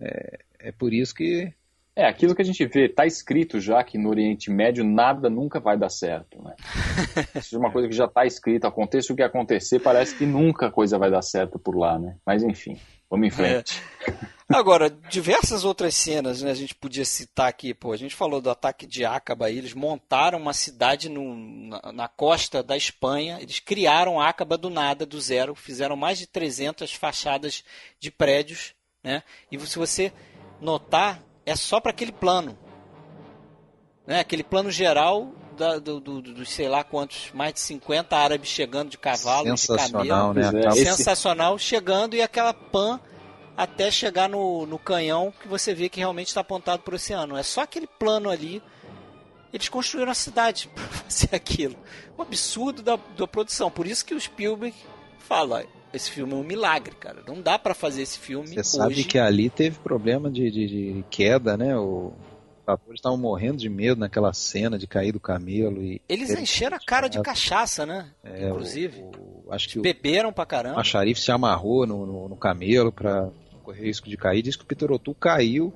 é, 0.00 0.40
é 0.58 0.72
por 0.72 0.92
isso 0.92 1.14
que 1.14 1.52
é, 1.96 2.06
aquilo 2.06 2.34
que 2.34 2.42
a 2.42 2.44
gente 2.44 2.64
vê, 2.66 2.84
está 2.84 3.06
escrito 3.06 3.58
já 3.58 3.82
que 3.82 3.96
no 3.96 4.10
Oriente 4.10 4.50
Médio 4.50 4.84
nada 4.84 5.30
nunca 5.30 5.58
vai 5.58 5.78
dar 5.78 5.88
certo. 5.88 6.42
Né? 6.42 6.54
Isso 7.40 7.56
é 7.56 7.58
uma 7.58 7.72
coisa 7.72 7.88
que 7.88 7.94
já 7.94 8.04
está 8.04 8.26
escrito, 8.26 8.66
aconteça 8.66 9.12
o 9.12 9.16
que 9.16 9.22
acontecer, 9.22 9.78
parece 9.78 10.14
que 10.14 10.26
nunca 10.26 10.66
a 10.66 10.70
coisa 10.70 10.98
vai 10.98 11.10
dar 11.10 11.22
certo 11.22 11.58
por 11.58 11.74
lá, 11.74 11.98
né? 11.98 12.16
Mas 12.24 12.42
enfim, 12.42 12.78
vamos 13.08 13.26
em 13.26 13.30
frente. 13.30 13.82
É. 14.06 14.36
Agora, 14.48 14.90
diversas 15.08 15.64
outras 15.64 15.96
cenas 15.96 16.42
né, 16.42 16.50
a 16.50 16.54
gente 16.54 16.74
podia 16.74 17.04
citar 17.04 17.48
aqui. 17.48 17.74
Pô, 17.74 17.92
a 17.92 17.96
gente 17.96 18.14
falou 18.14 18.40
do 18.40 18.50
ataque 18.50 18.86
de 18.86 19.04
Acaba, 19.04 19.50
eles 19.50 19.74
montaram 19.74 20.38
uma 20.38 20.52
cidade 20.52 21.08
no, 21.08 21.34
na, 21.34 21.92
na, 21.92 22.08
costa 22.08 22.62
da 22.62 22.76
Espanha, 22.76 23.38
eles 23.40 23.58
criaram 23.58 24.20
Acaba 24.20 24.56
do 24.56 24.70
nada, 24.70 25.04
do 25.04 25.20
zero, 25.20 25.54
fizeram 25.54 25.96
mais 25.96 26.18
de 26.18 26.28
300 26.28 26.92
fachadas 26.92 27.64
de 27.98 28.10
prédios. 28.10 28.74
Né? 29.02 29.22
E 29.50 29.58
se 29.58 29.78
você 29.78 30.12
notar, 30.60 31.25
é 31.46 31.54
só 31.54 31.80
para 31.80 31.92
aquele 31.92 32.12
plano. 32.12 32.58
Né? 34.04 34.20
Aquele 34.20 34.42
plano 34.42 34.70
geral 34.70 35.32
da, 35.56 35.78
do, 35.78 36.00
do, 36.00 36.20
do, 36.20 36.44
sei 36.44 36.68
lá 36.68 36.84
quantos, 36.84 37.30
mais 37.32 37.54
de 37.54 37.60
50 37.60 38.14
árabes 38.16 38.50
chegando 38.50 38.90
de 38.90 38.98
cavalo, 38.98 39.54
de 39.54 39.66
camelo. 39.66 40.34
Né? 40.34 40.42
É. 40.66 40.70
Sensacional, 40.72 41.56
chegando 41.58 42.14
e 42.14 42.20
aquela 42.20 42.52
pan 42.52 43.00
até 43.56 43.90
chegar 43.90 44.28
no, 44.28 44.66
no 44.66 44.78
canhão 44.78 45.32
que 45.40 45.48
você 45.48 45.72
vê 45.72 45.88
que 45.88 45.98
realmente 45.98 46.28
está 46.28 46.42
apontado 46.42 46.82
para 46.82 46.92
o 46.92 46.96
oceano. 46.96 47.36
É 47.36 47.42
só 47.42 47.62
aquele 47.62 47.86
plano 47.86 48.28
ali. 48.28 48.62
Eles 49.52 49.68
construíram 49.68 50.12
a 50.12 50.14
cidade 50.14 50.68
para 50.74 50.84
fazer 50.84 51.34
aquilo. 51.34 51.76
Um 52.18 52.22
absurdo 52.22 52.82
da, 52.82 52.98
da 53.16 53.26
produção. 53.26 53.70
Por 53.70 53.86
isso 53.86 54.04
que 54.04 54.14
o 54.14 54.20
Spielberg 54.20 54.76
fala: 55.20 55.64
esse 55.96 56.10
filme 56.10 56.32
é 56.32 56.36
um 56.36 56.44
milagre, 56.44 56.94
cara. 56.94 57.22
Não 57.26 57.40
dá 57.40 57.58
para 57.58 57.74
fazer 57.74 58.02
esse 58.02 58.18
filme 58.18 58.48
Você 58.48 58.62
sabe 58.62 59.04
que 59.04 59.18
ali 59.18 59.50
teve 59.50 59.78
problema 59.78 60.30
de, 60.30 60.50
de, 60.50 60.66
de 60.66 61.04
queda, 61.10 61.56
né? 61.56 61.76
O... 61.76 62.12
Os 62.66 62.72
atores 62.72 62.98
estavam 62.98 63.16
morrendo 63.16 63.58
de 63.58 63.68
medo 63.68 64.00
naquela 64.00 64.32
cena 64.32 64.76
de 64.76 64.88
cair 64.88 65.12
do 65.12 65.20
camelo. 65.20 65.80
e 65.84 66.02
Eles 66.08 66.30
encheram 66.30 66.76
a 66.76 66.80
cara 66.80 67.06
de 67.06 67.22
cachaça, 67.22 67.86
né? 67.86 68.10
É, 68.24 68.48
Inclusive. 68.48 69.02
O, 69.02 69.44
o, 69.46 69.52
acho 69.52 69.68
que 69.68 69.80
beberam 69.80 70.32
pra 70.32 70.44
caramba. 70.44 70.80
A 70.80 70.84
xarife 70.84 71.20
se 71.20 71.30
amarrou 71.30 71.86
no, 71.86 72.04
no, 72.04 72.28
no 72.28 72.36
camelo 72.36 72.90
para 72.90 73.30
correr 73.62 73.84
risco 73.84 74.08
de 74.08 74.16
cair. 74.16 74.42
Diz 74.42 74.56
que 74.56 74.64
o 74.64 74.66
Peter 74.66 74.90
O'Toole 74.90 75.16
caiu 75.20 75.72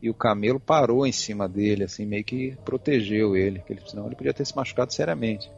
e 0.00 0.08
o 0.08 0.14
camelo 0.14 0.58
parou 0.58 1.06
em 1.06 1.12
cima 1.12 1.48
dele, 1.48 1.84
assim, 1.84 2.04
meio 2.04 2.24
que 2.24 2.56
protegeu 2.64 3.36
ele, 3.36 3.60
que 3.60 3.72
ele, 3.72 3.82
senão 3.86 4.06
ele 4.06 4.16
podia 4.16 4.34
ter 4.34 4.44
se 4.44 4.56
machucado 4.56 4.92
seriamente. 4.92 5.50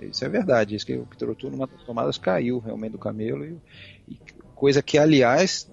Isso 0.00 0.24
é 0.24 0.28
verdade, 0.28 0.74
isso 0.74 0.86
que 0.86 0.96
o 0.96 1.06
Pterotu 1.06 1.50
numa 1.50 1.66
das 1.66 1.82
tomadas 1.82 2.18
caiu 2.18 2.58
realmente 2.58 2.92
do 2.92 2.98
camelo, 2.98 3.44
e, 3.44 3.58
e, 4.08 4.18
coisa 4.54 4.82
que, 4.82 4.98
aliás, 4.98 5.70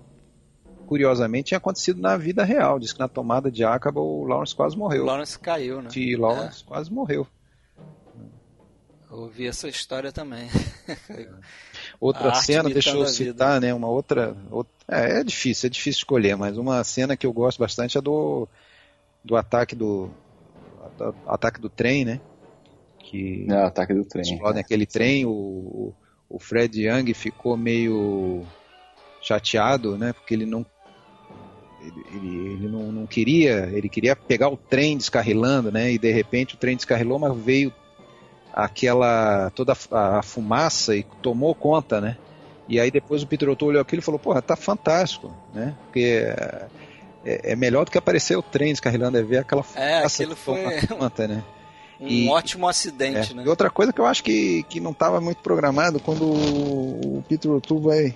curiosamente, 0.85 1.47
tinha 1.47 1.57
acontecido 1.57 2.01
na 2.01 2.17
vida 2.17 2.43
real. 2.43 2.79
Diz 2.79 2.93
que 2.93 2.99
na 2.99 3.07
tomada 3.07 3.49
de 3.49 3.63
Acaba 3.63 3.99
o 3.99 4.23
Lawrence 4.25 4.55
quase 4.55 4.77
morreu. 4.77 5.03
O 5.03 5.05
Lawrence 5.05 5.39
caiu, 5.39 5.81
né? 5.81 5.89
E 5.95 6.15
Lawrence 6.15 6.63
é. 6.63 6.67
quase 6.67 6.91
morreu. 6.91 7.27
Eu 9.09 9.19
ouvi 9.19 9.47
essa 9.47 9.67
história 9.69 10.11
também. 10.11 10.49
Outra 12.01 12.33
cena, 12.33 12.67
deixa 12.67 12.89
eu 12.89 13.05
citar, 13.05 13.61
né? 13.61 13.73
Uma 13.73 13.87
outra. 13.87 14.35
outra 14.49 14.73
é, 14.87 15.19
é, 15.19 15.23
difícil, 15.23 15.67
é 15.67 15.69
difícil 15.69 15.99
escolher, 15.99 16.35
mas 16.35 16.57
uma 16.57 16.83
cena 16.83 17.15
que 17.15 17.25
eu 17.25 17.31
gosto 17.31 17.59
bastante 17.59 17.97
é 17.97 18.01
do, 18.01 18.47
do 19.23 19.35
ataque 19.35 19.75
do. 19.75 20.09
Ataque 21.27 21.61
do 21.61 21.69
trem, 21.69 22.03
né? 22.03 22.19
Que 23.13 23.45
é, 23.47 23.53
ataque 23.53 23.93
do 23.93 24.03
trem. 24.03 24.23
explodem 24.23 24.59
aquele 24.59 24.87
trem. 24.87 25.23
O, 25.23 25.93
o 26.27 26.39
Fred 26.39 26.81
Young 26.81 27.13
ficou 27.13 27.55
meio 27.55 28.41
chateado, 29.21 29.97
né? 29.97 30.13
Porque 30.13 30.33
ele 30.33 30.47
não 30.47 30.65
ele, 31.79 32.05
ele, 32.15 32.53
ele 32.53 32.67
não, 32.67 32.91
não, 32.91 33.05
queria, 33.05 33.69
ele 33.73 33.89
queria 33.89 34.15
pegar 34.15 34.49
o 34.49 34.57
trem 34.57 34.97
descarrilando, 34.97 35.71
né? 35.71 35.91
E 35.91 35.99
de 35.99 36.11
repente 36.11 36.55
o 36.55 36.57
trem 36.57 36.75
descarrilou, 36.75 37.19
mas 37.19 37.37
veio 37.37 37.71
aquela 38.51 39.51
toda 39.51 39.73
a, 39.91 40.19
a 40.19 40.23
fumaça 40.23 40.95
e 40.95 41.03
tomou 41.21 41.53
conta, 41.53 42.01
né? 42.01 42.17
E 42.67 42.79
aí 42.79 42.89
depois 42.89 43.21
o 43.21 43.27
Peter 43.27 43.49
Otto 43.49 43.65
olhou 43.65 43.81
aquilo 43.81 44.01
e 44.01 44.05
falou, 44.05 44.19
porra, 44.19 44.41
tá 44.41 44.55
fantástico, 44.55 45.35
né? 45.53 45.75
Porque 45.83 46.33
é, 47.25 47.51
é, 47.51 47.55
melhor 47.55 47.85
do 47.85 47.91
que 47.91 47.97
aparecer 47.97 48.37
o 48.37 48.41
trem 48.41 48.71
descarrilando, 48.71 49.17
é 49.17 49.21
ver 49.21 49.39
aquela 49.39 49.61
fumaça 49.61 49.83
é, 49.83 50.05
aquilo 50.05 50.35
foi... 50.35 50.87
conta, 50.87 51.27
né? 51.27 51.43
Um 51.99 52.07
e, 52.07 52.29
ótimo 52.29 52.67
acidente, 52.67 53.31
é. 53.31 53.35
né? 53.35 53.43
E 53.45 53.49
outra 53.49 53.69
coisa 53.69 53.93
que 53.93 54.01
eu 54.01 54.05
acho 54.05 54.23
que, 54.23 54.63
que 54.63 54.79
não 54.79 54.91
estava 54.91 55.21
muito 55.21 55.41
programado, 55.41 55.99
quando 55.99 56.25
o 56.25 57.23
Peter 57.27 57.51
O'Toole 57.51 57.83
vai 57.83 58.15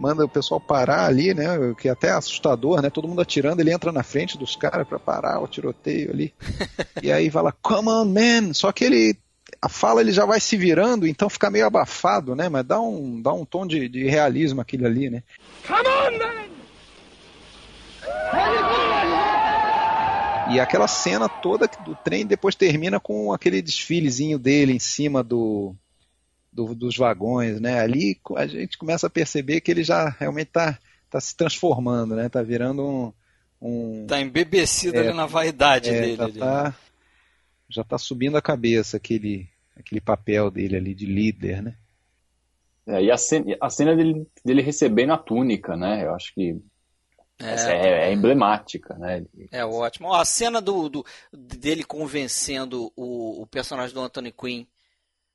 manda 0.00 0.24
o 0.24 0.28
pessoal 0.28 0.58
parar 0.58 1.04
ali, 1.04 1.34
né? 1.34 1.46
Que 1.78 1.88
é 1.88 1.90
até 1.90 2.10
assustador, 2.10 2.80
né? 2.80 2.88
Todo 2.88 3.06
mundo 3.06 3.20
atirando, 3.20 3.60
ele 3.60 3.70
entra 3.70 3.92
na 3.92 4.02
frente 4.02 4.38
dos 4.38 4.56
caras 4.56 4.88
para 4.88 4.98
parar 4.98 5.40
o 5.40 5.46
tiroteio 5.46 6.10
ali. 6.10 6.32
e 7.02 7.12
aí 7.12 7.30
fala, 7.30 7.52
come 7.60 7.90
on, 7.90 8.06
man! 8.06 8.54
Só 8.54 8.72
que 8.72 8.84
ele. 8.84 9.16
A 9.60 9.68
fala 9.68 10.00
ele 10.00 10.12
já 10.12 10.24
vai 10.24 10.40
se 10.40 10.56
virando, 10.56 11.06
então 11.06 11.28
fica 11.28 11.50
meio 11.50 11.66
abafado, 11.66 12.34
né? 12.34 12.48
Mas 12.48 12.64
dá 12.64 12.80
um, 12.80 13.20
dá 13.20 13.32
um 13.32 13.44
tom 13.44 13.66
de, 13.66 13.88
de 13.88 14.08
realismo 14.08 14.60
aquilo 14.60 14.86
ali, 14.86 15.10
né? 15.10 15.22
Come 15.66 15.80
on, 15.80 16.18
man! 16.18 16.49
E 20.50 20.58
aquela 20.58 20.88
cena 20.88 21.28
toda 21.28 21.68
do 21.84 21.94
trem 21.94 22.26
depois 22.26 22.54
termina 22.54 22.98
com 22.98 23.32
aquele 23.32 23.62
desfilezinho 23.62 24.38
dele 24.38 24.72
em 24.72 24.78
cima 24.78 25.22
do, 25.22 25.74
do, 26.52 26.74
dos 26.74 26.96
vagões, 26.96 27.60
né? 27.60 27.80
Ali 27.80 28.20
a 28.36 28.46
gente 28.46 28.76
começa 28.76 29.06
a 29.06 29.10
perceber 29.10 29.60
que 29.60 29.70
ele 29.70 29.84
já 29.84 30.08
realmente 30.08 30.48
está 30.48 30.78
tá 31.08 31.20
se 31.20 31.36
transformando, 31.36 32.16
né? 32.16 32.28
Tá 32.28 32.42
virando 32.42 32.82
um... 32.82 33.12
um 33.60 34.06
tá 34.06 34.20
embebecido 34.20 34.96
é, 34.96 35.00
ali 35.00 35.16
na 35.16 35.26
vaidade 35.26 35.90
é, 35.90 36.00
dele. 36.00 36.16
Já 36.16 36.28
está 36.28 36.74
já 37.68 37.84
tá 37.84 37.96
subindo 37.96 38.36
a 38.36 38.42
cabeça 38.42 38.96
aquele, 38.96 39.48
aquele 39.76 40.00
papel 40.00 40.50
dele 40.50 40.76
ali 40.76 40.94
de 40.94 41.06
líder, 41.06 41.62
né? 41.62 41.76
É, 42.86 43.04
e 43.04 43.10
a 43.10 43.16
cena, 43.16 43.56
a 43.60 43.70
cena 43.70 43.94
dele, 43.94 44.26
dele 44.44 44.62
recebendo 44.62 45.12
a 45.12 45.18
túnica, 45.18 45.76
né? 45.76 46.04
Eu 46.04 46.14
acho 46.14 46.34
que 46.34 46.60
É, 47.40 47.72
é, 47.72 48.08
é 48.08 48.12
emblemática, 48.12 48.94
né? 48.94 49.24
é 49.50 49.64
ótimo. 49.64 50.08
Ó, 50.08 50.14
a 50.14 50.24
cena 50.24 50.60
do, 50.60 50.88
do- 50.88 51.06
dele 51.32 51.82
convencendo 51.84 52.92
o, 52.94 53.42
o 53.42 53.46
personagem 53.46 53.94
do 53.94 54.00
Anthony 54.00 54.30
Quinn 54.32 54.66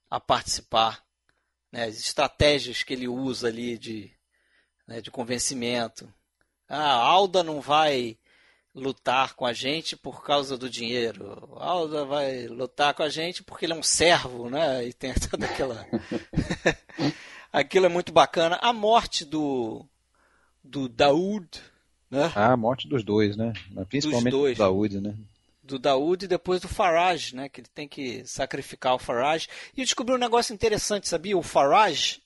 a 0.10 0.20
participar, 0.20 1.04
né, 1.72 1.86
as 1.86 1.98
estratégias 1.98 2.84
que 2.84 2.94
ele 2.94 3.08
usa 3.08 3.48
ali 3.48 3.78
de, 3.78 4.12
né, 4.88 5.02
de 5.02 5.10
convencimento. 5.10 6.08
Ah, 6.70 6.94
a 6.94 7.04
Alda 7.06 7.44
não 7.44 7.60
vai 7.60 8.18
lutar 8.74 9.34
com 9.36 9.46
a 9.46 9.54
gente 9.54 9.96
por 9.96 10.24
causa 10.24 10.58
do 10.58 10.70
dinheiro. 10.70 11.56
A 11.60 11.66
Alda 11.66 12.06
vai 12.06 12.46
lutar 12.48 12.94
com 12.94 13.04
a 13.04 13.10
gente 13.10 13.44
porque 13.44 13.66
ele 13.66 13.74
é 13.74 13.76
um 13.76 13.84
servo, 13.84 14.50
né? 14.50 14.86
E 14.86 14.94
tem 14.94 15.14
toda 15.30 15.46
aquela. 15.46 15.88
Aquilo 17.52 17.86
é 17.86 17.90
muito 17.90 18.12
bacana. 18.12 18.58
A 18.62 18.74
morte 18.74 19.24
do 19.26 19.86
do 20.64 20.90
Daoud, 20.90 21.48
né? 22.16 22.32
Ah, 22.36 22.54
a 22.54 22.58
morte 22.58 22.88
dos 22.88 23.04
dois, 23.04 23.36
né? 23.36 23.54
Principalmente 23.90 24.32
do 24.32 24.40
dois. 24.40 24.58
Daoud, 24.58 25.02
né? 25.02 25.16
do 25.66 25.80
Daoud 25.80 26.24
e 26.24 26.28
depois 26.28 26.62
do 26.62 26.68
Farage, 26.68 27.36
né? 27.36 27.50
Que 27.50 27.62
ele 27.62 27.68
tem 27.74 27.88
que 27.88 28.26
sacrificar 28.26 28.94
o 28.94 29.00
Farage. 29.00 29.48
E 29.76 29.82
eu 29.82 29.86
descobri 29.86 30.14
um 30.14 30.20
negócio 30.20 30.54
interessante, 30.54 31.10
sabia? 31.10 31.38
O 31.38 31.42
Farage, 31.42 32.22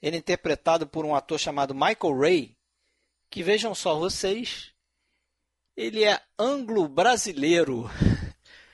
ele 0.00 0.16
é 0.16 0.18
interpretado 0.18 0.86
por 0.86 1.04
um 1.04 1.14
ator 1.14 1.38
chamado 1.38 1.74
Michael 1.74 2.18
Ray, 2.18 2.56
que 3.30 3.42
vejam 3.42 3.74
só 3.74 3.98
vocês, 3.98 4.72
ele 5.76 6.04
é 6.04 6.20
anglo-brasileiro. 6.38 7.90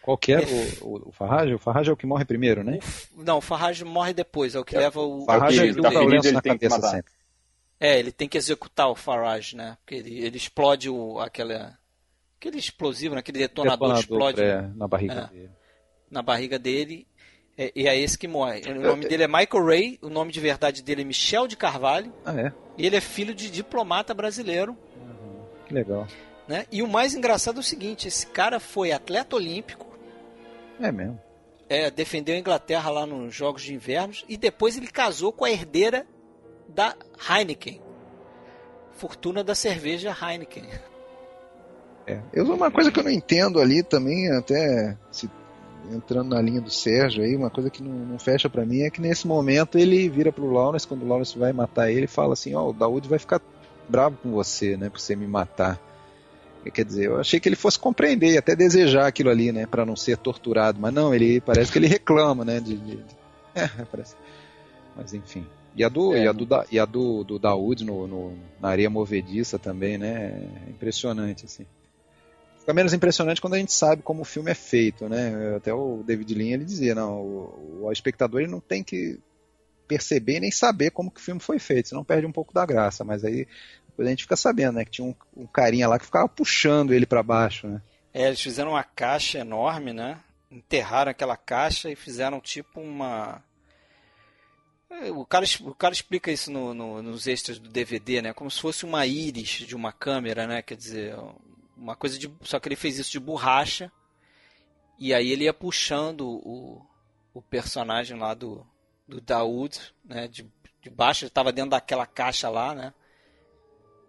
Qual 0.02 0.18
que 0.18 0.32
era 0.32 0.46
o, 0.46 0.88
o, 0.88 1.08
o 1.10 1.12
Farage? 1.12 1.54
O 1.54 1.58
Farage 1.58 1.90
é 1.90 1.92
o 1.92 1.96
que 1.96 2.06
morre 2.06 2.24
primeiro, 2.24 2.64
né? 2.64 2.80
O 3.14 3.22
Não, 3.22 3.38
o 3.38 3.42
Farage 3.42 3.84
morre 3.84 4.12
depois, 4.12 4.54
é 4.54 4.58
o 4.58 4.64
que 4.64 4.76
leva 4.76 5.00
o. 5.00 5.22
O 5.22 5.26
Farage 5.26 5.60
É 5.60 5.66
é 5.68 5.70
o 5.70 5.74
que 5.74 5.82
ferido, 5.82 6.04
lenço 6.06 6.26
ele 6.28 6.34
na 6.34 6.42
tem 6.42 6.58
que 6.58 6.68
cabeça 6.68 6.90
sempre. 6.90 7.12
É, 7.80 7.98
ele 7.98 8.10
tem 8.10 8.28
que 8.28 8.36
executar 8.36 8.88
o 8.88 8.94
Farage, 8.94 9.56
né? 9.56 9.76
Porque 9.80 9.94
ele, 9.94 10.18
ele 10.24 10.36
explode 10.36 10.90
o, 10.90 11.18
aquela, 11.20 11.78
aquele 12.38 12.58
explosivo, 12.58 13.14
né? 13.14 13.20
aquele 13.20 13.38
detonador, 13.38 13.96
explode 13.98 14.40
é, 14.42 14.62
na 14.74 14.88
barriga 14.88 15.30
É. 15.32 15.34
dele. 15.34 15.50
na 16.10 16.22
barriga 16.22 16.58
dele. 16.58 17.06
É, 17.56 17.72
e 17.74 17.88
é 17.88 17.96
esse 17.98 18.16
que 18.16 18.26
morre. 18.28 18.62
O 18.70 18.80
nome 18.80 19.06
dele 19.08 19.24
é 19.24 19.28
Michael 19.28 19.64
Ray, 19.66 19.98
o 20.02 20.08
nome 20.08 20.30
de 20.32 20.38
verdade 20.40 20.82
dele 20.82 21.02
é 21.02 21.04
Michel 21.04 21.46
de 21.48 21.56
Carvalho, 21.56 22.12
Ah, 22.24 22.34
é? 22.40 22.52
e 22.76 22.86
ele 22.86 22.94
é 22.96 23.00
filho 23.00 23.34
de 23.34 23.50
diplomata 23.50 24.14
brasileiro. 24.14 24.76
Que 25.66 25.74
legal. 25.74 26.06
Né? 26.46 26.66
E 26.72 26.82
o 26.82 26.88
mais 26.88 27.14
engraçado 27.14 27.56
é 27.58 27.60
o 27.60 27.64
seguinte: 27.64 28.06
esse 28.08 28.26
cara 28.28 28.58
foi 28.60 28.90
atleta 28.92 29.36
olímpico, 29.36 29.86
É 30.80 30.90
mesmo. 30.92 31.20
é, 31.68 31.90
defendeu 31.90 32.34
a 32.34 32.38
Inglaterra 32.38 32.90
lá 32.90 33.04
nos 33.04 33.34
Jogos 33.34 33.62
de 33.62 33.74
Inverno, 33.74 34.14
e 34.28 34.36
depois 34.36 34.76
ele 34.76 34.86
casou 34.86 35.32
com 35.32 35.44
a 35.44 35.50
herdeira 35.50 36.06
da 36.68 36.94
Heineken. 37.28 37.80
Fortuna 38.92 39.42
da 39.44 39.54
cerveja 39.54 40.14
Heineken. 40.20 40.64
É. 42.06 42.20
Eu 42.32 42.44
uma 42.52 42.70
coisa 42.70 42.90
que 42.90 42.98
eu 42.98 43.04
não 43.04 43.10
entendo 43.10 43.60
ali 43.60 43.82
também, 43.82 44.30
até 44.32 44.96
se- 45.10 45.30
entrando 45.92 46.30
na 46.34 46.40
linha 46.40 46.60
do 46.60 46.70
Sérgio 46.70 47.22
aí, 47.22 47.36
uma 47.36 47.50
coisa 47.50 47.70
que 47.70 47.82
não, 47.82 47.92
não 47.92 48.18
fecha 48.18 48.48
pra 48.48 48.64
mim 48.64 48.80
é 48.82 48.90
que 48.90 49.00
nesse 49.00 49.26
momento 49.26 49.78
ele 49.78 50.08
vira 50.08 50.32
pro 50.32 50.50
Lawrence, 50.50 50.86
quando 50.86 51.02
o 51.02 51.08
Lawrence 51.08 51.38
vai 51.38 51.52
matar 51.52 51.90
ele, 51.90 52.06
fala 52.06 52.32
assim, 52.32 52.54
ó, 52.54 52.68
o 52.68 52.72
Daoud 52.72 53.06
vai 53.08 53.18
ficar 53.18 53.40
bravo 53.88 54.16
com 54.22 54.30
você, 54.30 54.76
né, 54.76 54.88
por 54.90 55.00
você 55.00 55.14
me 55.16 55.26
matar. 55.26 55.78
Quer 56.74 56.84
dizer, 56.84 57.06
eu 57.06 57.18
achei 57.18 57.40
que 57.40 57.48
ele 57.48 57.56
fosse 57.56 57.78
compreender 57.78 58.32
e 58.32 58.36
até 58.38 58.54
desejar 58.54 59.06
aquilo 59.06 59.30
ali, 59.30 59.50
né, 59.52 59.64
Pra 59.66 59.86
não 59.86 59.96
ser 59.96 60.18
torturado, 60.18 60.78
mas 60.78 60.92
não, 60.92 61.14
ele 61.14 61.40
parece 61.40 61.70
que 61.72 61.78
ele 61.78 61.86
reclama, 61.86 62.44
né, 62.44 62.60
de- 62.60 62.76
de- 62.76 63.04
é, 63.54 63.66
parece. 63.90 64.14
Mas 64.96 65.14
enfim. 65.14 65.46
E 65.78 65.84
a 65.84 65.88
do, 65.88 66.14
É. 66.14 66.24
e 66.24 66.28
a 66.28 66.32
do, 66.32 66.44
Da- 66.46 66.66
e 66.72 66.78
a 66.78 66.84
do, 66.84 67.22
do 67.24 67.38
Daoud 67.38 67.84
no, 67.84 68.06
no- 68.06 68.38
na 68.60 68.68
areia 68.68 68.90
movediça 68.90 69.58
também, 69.58 69.96
né? 69.96 70.42
É 70.66 70.70
impressionante, 70.70 71.44
assim. 71.44 71.64
Fica 72.60 72.74
menos 72.74 72.92
impressionante 72.92 73.40
quando 73.40 73.54
a 73.54 73.58
gente 73.58 73.72
sabe 73.72 74.02
como 74.02 74.22
o 74.22 74.24
filme 74.26 74.50
é 74.50 74.54
feito, 74.54 75.08
né? 75.08 75.54
Até 75.56 75.72
o 75.72 76.02
David 76.04 76.34
Lean 76.34 76.54
ele 76.54 76.64
dizia, 76.64 76.94
não, 76.94 77.20
o, 77.20 77.80
o 77.84 77.92
espectador 77.92 78.40
ele 78.40 78.50
não 78.50 78.60
tem 78.60 78.82
que 78.82 79.18
perceber 79.86 80.40
nem 80.40 80.50
saber 80.50 80.90
como 80.90 81.10
que 81.10 81.20
o 81.20 81.22
filme 81.22 81.40
foi 81.40 81.58
feito, 81.58 81.88
senão 81.88 82.04
perde 82.04 82.26
um 82.26 82.32
pouco 82.32 82.52
da 82.52 82.66
graça. 82.66 83.04
Mas 83.04 83.24
aí 83.24 83.46
depois 83.88 84.06
a 84.06 84.10
gente 84.10 84.24
fica 84.24 84.36
sabendo, 84.36 84.72
né? 84.74 84.84
Que 84.84 84.90
tinha 84.90 85.06
um, 85.06 85.14
um 85.36 85.46
carinha 85.46 85.88
lá 85.88 85.98
que 85.98 86.04
ficava 86.04 86.28
puxando 86.28 86.92
ele 86.92 87.06
para 87.06 87.22
baixo, 87.22 87.66
né? 87.68 87.80
É, 88.12 88.26
eles 88.26 88.40
fizeram 88.40 88.72
uma 88.72 88.84
caixa 88.84 89.38
enorme, 89.38 89.92
né? 89.92 90.18
Enterraram 90.50 91.10
aquela 91.10 91.36
caixa 91.36 91.90
e 91.90 91.96
fizeram 91.96 92.40
tipo 92.40 92.80
uma. 92.80 93.42
É, 94.90 95.10
O 95.12 95.24
cara, 95.24 95.44
o 95.62 95.74
cara 95.74 95.92
explica 95.94 96.30
isso 96.32 96.50
no- 96.50 96.72
no- 96.74 97.02
nos 97.02 97.26
extras 97.26 97.58
do 97.58 97.68
DVD, 97.68 98.22
né? 98.22 98.32
Como 98.32 98.50
se 98.50 98.60
fosse 98.60 98.84
uma 98.84 99.06
íris 99.06 99.48
de 99.66 99.76
uma 99.76 99.92
câmera, 99.92 100.46
né? 100.46 100.62
Quer 100.62 100.76
dizer, 100.76 101.14
uma 101.76 101.94
coisa 101.94 102.18
de. 102.18 102.30
Só 102.42 102.58
que 102.58 102.68
ele 102.68 102.76
fez 102.76 102.98
isso 102.98 103.10
de 103.12 103.20
borracha. 103.20 103.92
E 104.98 105.14
aí 105.14 105.30
ele 105.30 105.44
ia 105.44 105.54
puxando 105.54 106.22
o, 106.26 106.84
o 107.32 107.40
personagem 107.42 108.18
lá 108.18 108.34
do, 108.34 108.66
do 109.06 109.20
Daoud, 109.20 109.78
né? 110.04 110.26
De, 110.26 110.46
de 110.82 110.90
baixo, 110.90 111.24
ele 111.24 111.28
estava 111.30 111.52
dentro 111.52 111.70
daquela 111.70 112.06
caixa 112.06 112.48
lá, 112.48 112.74
né? 112.74 112.92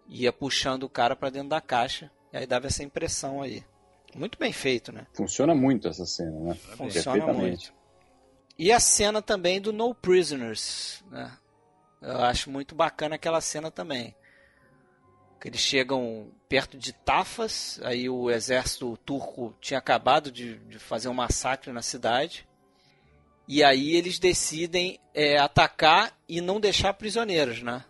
Ia 0.08 0.32
puxando 0.32 0.84
o 0.84 0.88
cara 0.88 1.14
para 1.14 1.30
dentro 1.30 1.50
da 1.50 1.60
caixa. 1.60 2.10
E 2.32 2.38
aí 2.38 2.46
dava 2.46 2.66
essa 2.66 2.82
impressão 2.82 3.42
aí. 3.42 3.64
Muito 4.14 4.38
bem 4.38 4.52
feito, 4.52 4.90
né? 4.92 5.06
Funciona 5.12 5.54
muito 5.54 5.86
essa 5.86 6.04
cena, 6.04 6.32
né? 6.40 6.54
Funciona 6.76 7.32
muito. 7.32 7.72
E 8.60 8.70
a 8.70 8.78
cena 8.78 9.22
também 9.22 9.58
do 9.58 9.72
No 9.72 9.94
Prisoners, 9.94 11.02
né? 11.10 11.32
Eu 12.02 12.20
acho 12.20 12.50
muito 12.50 12.74
bacana 12.74 13.14
aquela 13.14 13.40
cena 13.40 13.70
também. 13.70 14.14
Que 15.40 15.48
eles 15.48 15.62
chegam 15.62 16.30
perto 16.46 16.76
de 16.76 16.92
Tafas, 16.92 17.80
aí 17.82 18.06
o 18.10 18.30
exército 18.30 18.98
turco 18.98 19.56
tinha 19.62 19.78
acabado 19.78 20.30
de, 20.30 20.58
de 20.58 20.78
fazer 20.78 21.08
um 21.08 21.14
massacre 21.14 21.72
na 21.72 21.80
cidade. 21.80 22.46
E 23.48 23.64
aí 23.64 23.96
eles 23.96 24.18
decidem 24.18 25.00
é, 25.14 25.38
atacar 25.38 26.14
e 26.28 26.42
não 26.42 26.60
deixar 26.60 26.92
prisioneiros, 26.92 27.62
né? 27.62 27.82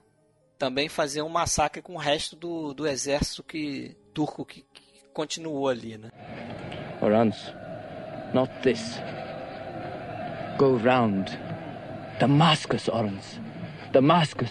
Também 0.57 0.89
fazer 0.89 1.23
um 1.23 1.29
massacre 1.29 1.83
com 1.83 1.95
o 1.95 1.99
resto 1.99 2.37
do, 2.37 2.73
do 2.73 2.87
exército 2.87 3.43
que, 3.43 3.97
turco 4.15 4.45
que, 4.45 4.65
que 4.73 5.09
continuou 5.13 5.69
ali, 5.69 5.99
né? 5.99 6.11
Orans, 7.03 7.53
not 8.33 8.53
this. 8.63 9.01
Go 10.61 10.77
round. 10.77 11.31
Damascus, 12.19 12.87
Orans. 12.89 13.41
Damascus. 13.93 14.51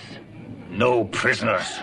No 0.72 1.06
prisoners. 1.06 1.80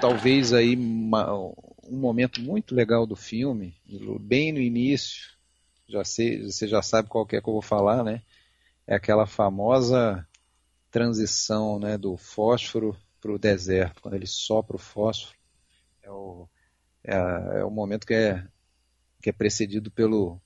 talvez 0.00 0.52
aí 0.52 0.74
uma- 0.74 1.32
um 1.32 1.98
momento 2.00 2.40
muito 2.40 2.74
legal 2.74 3.06
do 3.06 3.14
filme, 3.14 3.76
bem 4.20 4.52
no 4.52 4.58
início, 4.60 5.30
já 5.88 6.04
sei, 6.04 6.42
você 6.42 6.66
já 6.66 6.82
sabe 6.82 7.08
qual 7.08 7.24
que 7.24 7.36
é 7.36 7.40
que 7.40 7.48
eu 7.48 7.52
vou 7.52 7.62
falar, 7.62 8.02
né? 8.02 8.22
É 8.86 8.94
aquela 8.96 9.26
famosa 9.26 10.26
transição, 10.90 11.78
né, 11.78 11.96
do 11.96 12.16
fósforo 12.16 12.96
para 13.20 13.32
o 13.32 13.38
deserto, 13.38 14.02
quando 14.02 14.14
ele 14.14 14.26
sopra 14.26 14.76
o 14.76 14.78
fósforo, 14.78 15.36
é 16.02 16.10
o, 16.10 16.48
é, 17.04 17.14
é 17.60 17.64
o 17.64 17.70
momento 17.70 18.06
que 18.06 18.14
é 18.14 18.46
que 19.20 19.30
é 19.30 19.32
precedido 19.32 19.90
pelo 19.90 20.40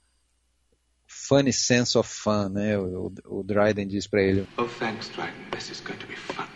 funny 1.06 1.52
sense 1.52 1.96
of 1.98 2.08
fun, 2.08 2.48
né? 2.48 2.78
O, 2.78 3.12
o, 3.26 3.40
o 3.40 3.42
Dryden 3.42 3.86
diz 3.86 4.06
para 4.06 4.22
ele, 4.22 4.48
Oh, 4.56 4.66
thanks, 4.66 5.10
Dryden. 5.10 5.50
This 5.50 5.70
is 5.70 5.80
going 5.80 5.98
to 5.98 6.06
be 6.06 6.16
fun. 6.16 6.48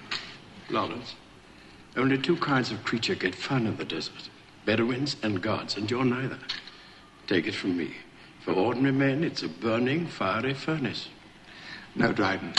Lawrence, 0.70 1.14
only 1.96 2.18
two 2.18 2.36
kinds 2.36 2.72
of 2.72 2.82
creature 2.84 3.14
get 3.14 3.34
fun 3.34 3.66
in 3.66 3.76
the 3.76 3.84
desert 3.84 4.30
Bedouins 4.66 5.14
and 5.22 5.40
gods, 5.40 5.76
and 5.76 5.88
you're 5.88 6.04
neither. 6.04 6.38
Take 7.28 7.46
it 7.46 7.54
from 7.54 7.76
me. 7.76 7.94
For 8.40 8.52
ordinary 8.52 8.92
men, 8.92 9.22
it's 9.22 9.44
a 9.44 9.48
burning, 9.48 10.08
fiery 10.08 10.54
furnace. 10.54 11.08
No, 11.94 12.12
Dryden. 12.12 12.52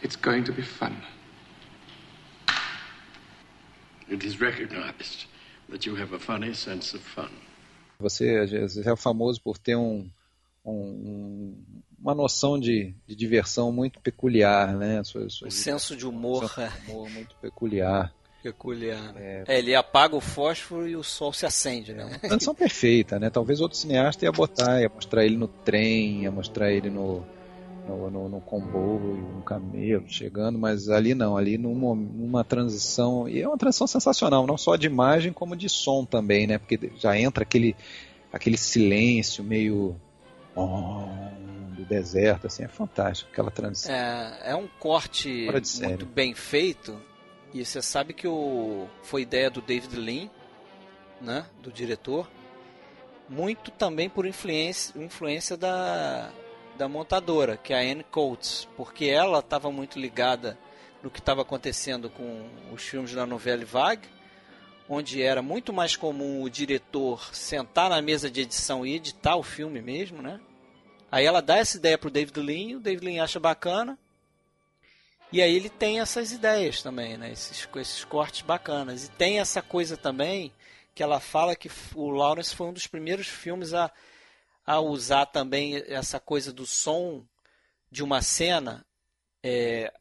It's 0.00 0.14
going 0.14 0.44
to 0.44 0.52
be 0.52 0.62
fun. 0.62 1.02
It 4.10 4.26
is 4.26 4.40
recognized 4.40 5.26
that 5.70 5.88
you 5.88 5.96
have 6.00 6.14
a 6.14 6.18
funny 6.18 6.54
sense 6.54 6.96
of 6.96 7.04
fun. 7.04 7.28
Você, 7.98 8.46
é 8.84 8.96
famoso 8.96 9.40
por 9.40 9.56
ter 9.58 9.74
um, 9.76 10.08
um- 10.64 11.54
uma 11.98 12.14
noção 12.14 12.58
de, 12.60 12.94
de 13.06 13.16
diversão 13.16 13.72
muito 13.72 13.98
peculiar, 14.00 14.76
né? 14.76 15.02
Sua, 15.02 15.28
sua 15.30 15.48
O 15.48 15.50
senso 15.50 15.96
de 15.96 16.06
humor 16.06 16.48
senso 16.48 16.70
de 16.84 16.90
humor 16.90 17.10
muito 17.10 17.34
peculiar. 17.36 18.14
peculiar. 18.42 19.12
né? 19.14 19.44
É, 19.48 19.58
ele 19.58 19.74
apaga 19.74 20.14
o 20.14 20.20
fósforo 20.20 20.86
e 20.88 20.94
o 20.94 21.02
sol 21.02 21.32
se 21.32 21.46
acende, 21.46 21.92
né? 21.94 22.18
Transição 22.18 22.54
perfeita, 22.54 23.18
né? 23.18 23.30
Talvez 23.30 23.60
outro 23.60 23.76
cineasta 23.76 24.24
ia 24.24 24.30
botar, 24.30 24.80
ia 24.80 24.88
mostrar 24.88 25.24
ele 25.24 25.36
no 25.36 25.48
trem, 25.48 26.22
ia 26.22 26.30
mostrar 26.30 26.70
ele 26.70 26.90
no, 26.90 27.26
no, 27.86 28.10
no, 28.10 28.28
no 28.28 28.40
comboio, 28.40 29.38
um 29.38 29.40
camelo 29.40 30.08
chegando, 30.08 30.58
mas 30.58 30.88
ali 30.88 31.14
não, 31.14 31.36
ali 31.36 31.56
numa, 31.56 31.94
numa 31.94 32.44
transição, 32.44 33.28
e 33.28 33.40
é 33.40 33.48
uma 33.48 33.56
transição 33.56 33.86
sensacional, 33.86 34.46
não 34.46 34.58
só 34.58 34.76
de 34.76 34.86
imagem 34.86 35.32
como 35.32 35.56
de 35.56 35.68
som 35.68 36.04
também, 36.04 36.46
né? 36.46 36.58
Porque 36.58 36.92
já 36.96 37.18
entra 37.18 37.42
aquele, 37.42 37.76
aquele 38.32 38.56
silêncio 38.56 39.44
meio 39.44 39.96
do 41.76 41.84
deserto, 41.84 42.46
assim, 42.46 42.64
é 42.64 42.68
fantástico 42.68 43.30
aquela 43.30 43.50
transição. 43.50 43.94
É, 43.94 44.50
é 44.50 44.56
um 44.56 44.66
corte 44.66 45.48
muito 45.82 46.06
bem 46.06 46.34
feito, 46.34 47.00
e 47.54 47.64
você 47.64 47.80
sabe 47.80 48.12
que 48.12 48.26
o, 48.26 48.86
foi 49.02 49.22
ideia 49.22 49.50
do 49.50 49.60
David 49.60 49.96
Lean, 49.96 50.28
né, 51.20 51.46
do 51.62 51.70
diretor, 51.70 52.28
muito 53.28 53.70
também 53.70 54.08
por 54.08 54.26
influência, 54.26 54.98
influência 55.00 55.56
da, 55.56 56.30
da 56.76 56.88
montadora, 56.88 57.56
que 57.56 57.72
é 57.72 57.78
a 57.78 57.92
Anne 57.92 58.04
Coates, 58.04 58.68
porque 58.76 59.06
ela 59.06 59.40
estava 59.40 59.70
muito 59.72 59.98
ligada 59.98 60.58
no 61.02 61.10
que 61.10 61.18
estava 61.18 61.42
acontecendo 61.42 62.10
com 62.10 62.48
os 62.72 62.82
filmes 62.82 63.12
da 63.12 63.26
novela 63.26 63.64
Vague, 63.64 64.08
onde 64.88 65.22
era 65.22 65.42
muito 65.42 65.72
mais 65.72 65.96
comum 65.96 66.42
o 66.42 66.50
diretor 66.50 67.34
sentar 67.34 67.90
na 67.90 68.00
mesa 68.00 68.30
de 68.30 68.42
edição 68.42 68.86
e 68.86 68.94
editar 68.94 69.36
o 69.36 69.42
filme 69.42 69.80
mesmo, 69.80 70.22
né? 70.22 70.40
Aí 71.10 71.24
ela 71.24 71.40
dá 71.40 71.56
essa 71.56 71.76
ideia 71.76 71.96
pro 71.96 72.10
David 72.10 72.38
Lean, 72.40 72.76
o 72.76 72.80
David 72.80 73.04
Lean 73.04 73.24
acha 73.24 73.40
bacana, 73.40 73.98
e 75.32 75.42
aí 75.42 75.54
ele 75.54 75.68
tem 75.68 76.00
essas 76.00 76.32
ideias 76.32 76.82
também, 76.82 77.16
né? 77.16 77.32
Esses, 77.32 77.68
esses 77.76 78.04
cortes 78.04 78.42
bacanas. 78.42 79.06
E 79.06 79.10
tem 79.10 79.40
essa 79.40 79.60
coisa 79.60 79.96
também 79.96 80.52
que 80.94 81.02
ela 81.02 81.20
fala 81.20 81.56
que 81.56 81.70
o 81.94 82.10
Lawrence 82.10 82.54
foi 82.54 82.68
um 82.68 82.72
dos 82.72 82.86
primeiros 82.86 83.26
filmes 83.26 83.74
a 83.74 83.90
a 84.66 84.80
usar 84.80 85.26
também 85.26 85.76
essa 85.86 86.18
coisa 86.18 86.52
do 86.52 86.66
som 86.66 87.24
de 87.90 88.02
uma 88.02 88.20
cena, 88.20 88.84
é, 89.42 89.92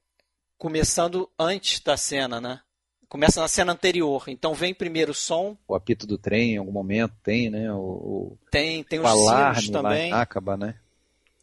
começando 0.58 1.30
antes 1.38 1.80
da 1.80 1.96
cena, 1.96 2.42
né? 2.42 2.62
Começa 3.08 3.40
na 3.40 3.48
cena 3.48 3.74
anterior. 3.74 4.24
Então 4.28 4.56
vem 4.56 4.74
primeiro 4.74 5.12
o 5.12 5.16
som. 5.16 5.56
O 5.68 5.76
apito 5.76 6.08
do 6.08 6.18
trem, 6.18 6.54
em 6.54 6.58
algum 6.58 6.72
momento 6.72 7.14
tem, 7.22 7.50
né? 7.50 7.72
O, 7.72 8.36
tem, 8.50 8.84
tem 8.84 9.00
os 9.00 9.10
sinos 9.10 9.70
também. 9.70 10.12
Acaba, 10.12 10.58
né? 10.58 10.80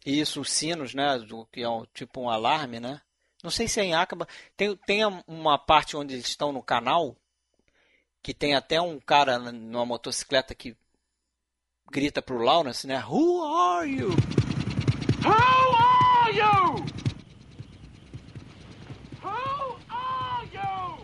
Isso, 0.05 0.41
os 0.41 0.51
sinos, 0.51 0.93
né? 0.93 1.17
Do, 1.19 1.45
que 1.45 1.61
é 1.61 1.69
um, 1.69 1.85
tipo 1.93 2.19
um 2.19 2.29
alarme, 2.29 2.81
né? 2.81 3.01
Não 3.41 3.49
sei 3.49 3.67
se 3.67 3.79
é 3.79 3.85
em 3.85 3.95
Acaba. 3.95 4.27
Tem, 4.55 4.75
tem 4.85 5.01
uma 5.25 5.57
parte 5.57 5.95
onde 5.95 6.13
eles 6.13 6.27
estão 6.27 6.51
no 6.51 6.61
canal, 6.61 7.15
que 8.21 8.33
tem 8.33 8.53
até 8.53 8.79
um 8.79 8.99
cara 8.99 9.39
numa 9.39 9.85
motocicleta 9.85 10.53
que 10.53 10.75
grita 11.93 12.23
pro 12.23 12.39
Lawrence, 12.39 12.87
né? 12.87 13.03
Who 13.07 13.43
are 13.43 13.87
you? 13.87 14.09
Who 15.23 15.75
are 15.77 16.35
you? 16.35 16.85
Who 19.21 19.77
are 19.89 20.49
you? 20.51 20.97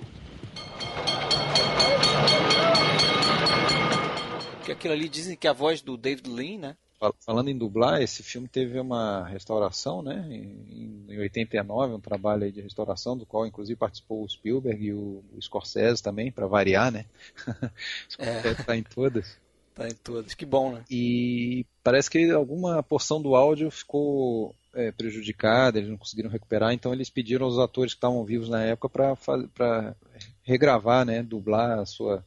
Que 4.65 4.71
aquilo 4.71 4.95
ali 4.95 5.07
dizem 5.07 5.37
que 5.37 5.45
é 5.45 5.51
a 5.51 5.53
voz 5.53 5.79
do 5.83 5.95
David 5.95 6.27
Lean, 6.27 6.57
né? 6.57 6.75
Falando 7.23 7.49
em 7.49 7.57
dublar, 7.57 8.01
esse 8.01 8.23
filme 8.23 8.47
teve 8.47 8.79
uma 8.79 9.27
restauração, 9.27 10.01
né? 10.01 10.25
Em, 10.27 11.05
em 11.07 11.19
89, 11.19 11.93
um 11.93 11.99
trabalho 11.99 12.51
de 12.51 12.61
restauração, 12.61 13.15
do 13.15 13.27
qual 13.27 13.45
inclusive 13.45 13.77
participou 13.77 14.23
o 14.23 14.27
Spielberg 14.27 14.83
e 14.83 14.91
o, 14.91 15.23
o 15.37 15.41
Scorsese 15.41 16.01
também, 16.01 16.31
para 16.31 16.47
variar, 16.47 16.91
né? 16.91 17.05
o 17.45 18.11
Scorsese 18.11 18.61
está 18.61 18.73
é. 18.73 18.79
em 18.79 18.83
todas. 18.83 19.37
Tá 19.73 19.87
em 19.87 19.93
todas. 19.93 20.33
Que 20.33 20.45
bom, 20.45 20.73
né? 20.73 20.83
E 20.89 21.65
parece 21.83 22.09
que 22.09 22.29
alguma 22.31 22.83
porção 22.83 23.21
do 23.21 23.35
áudio 23.35 23.71
ficou 23.71 24.55
é, 24.73 24.91
prejudicada, 24.91 25.77
eles 25.77 25.89
não 25.89 25.97
conseguiram 25.97 26.29
recuperar, 26.29 26.73
então 26.73 26.93
eles 26.93 27.09
pediram 27.09 27.45
aos 27.45 27.57
atores 27.57 27.93
que 27.93 27.97
estavam 27.97 28.23
vivos 28.23 28.49
na 28.49 28.63
época 28.63 28.89
para 28.89 29.95
regravar, 30.43 31.05
né, 31.05 31.23
dublar 31.23 31.79
a 31.79 31.85
sua, 31.85 32.23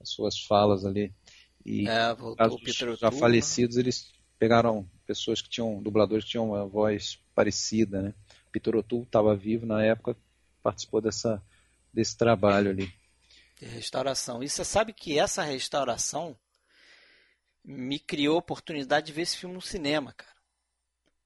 as 0.00 0.08
suas 0.10 0.38
falas 0.38 0.84
ali. 0.84 1.12
E 1.64 1.88
é, 1.88 2.14
voltou 2.14 2.46
os 2.46 2.98
já 2.98 3.10
né? 3.10 3.18
falecidos, 3.18 3.76
eles 3.76 4.12
pegaram 4.38 4.88
pessoas 5.06 5.40
que 5.40 5.48
tinham, 5.48 5.82
dubladores 5.82 6.24
que 6.24 6.32
tinham 6.32 6.50
uma 6.50 6.66
voz 6.66 7.18
parecida, 7.34 8.02
né. 8.02 8.14
Peter 8.52 8.74
O'Toole 8.74 9.04
estava 9.04 9.36
vivo 9.36 9.66
na 9.66 9.84
época, 9.84 10.16
participou 10.62 11.00
dessa, 11.00 11.42
desse 11.92 12.16
trabalho 12.16 12.70
ali. 12.70 12.90
De 13.60 13.66
restauração. 13.66 14.42
E 14.42 14.48
você 14.48 14.64
sabe 14.64 14.92
que 14.92 15.18
essa 15.18 15.42
restauração 15.42 16.36
me 17.66 17.98
criou 17.98 18.36
a 18.36 18.38
oportunidade 18.38 19.06
de 19.06 19.12
ver 19.12 19.22
esse 19.22 19.36
filme 19.36 19.54
no 19.54 19.60
cinema, 19.60 20.12
cara. 20.12 20.36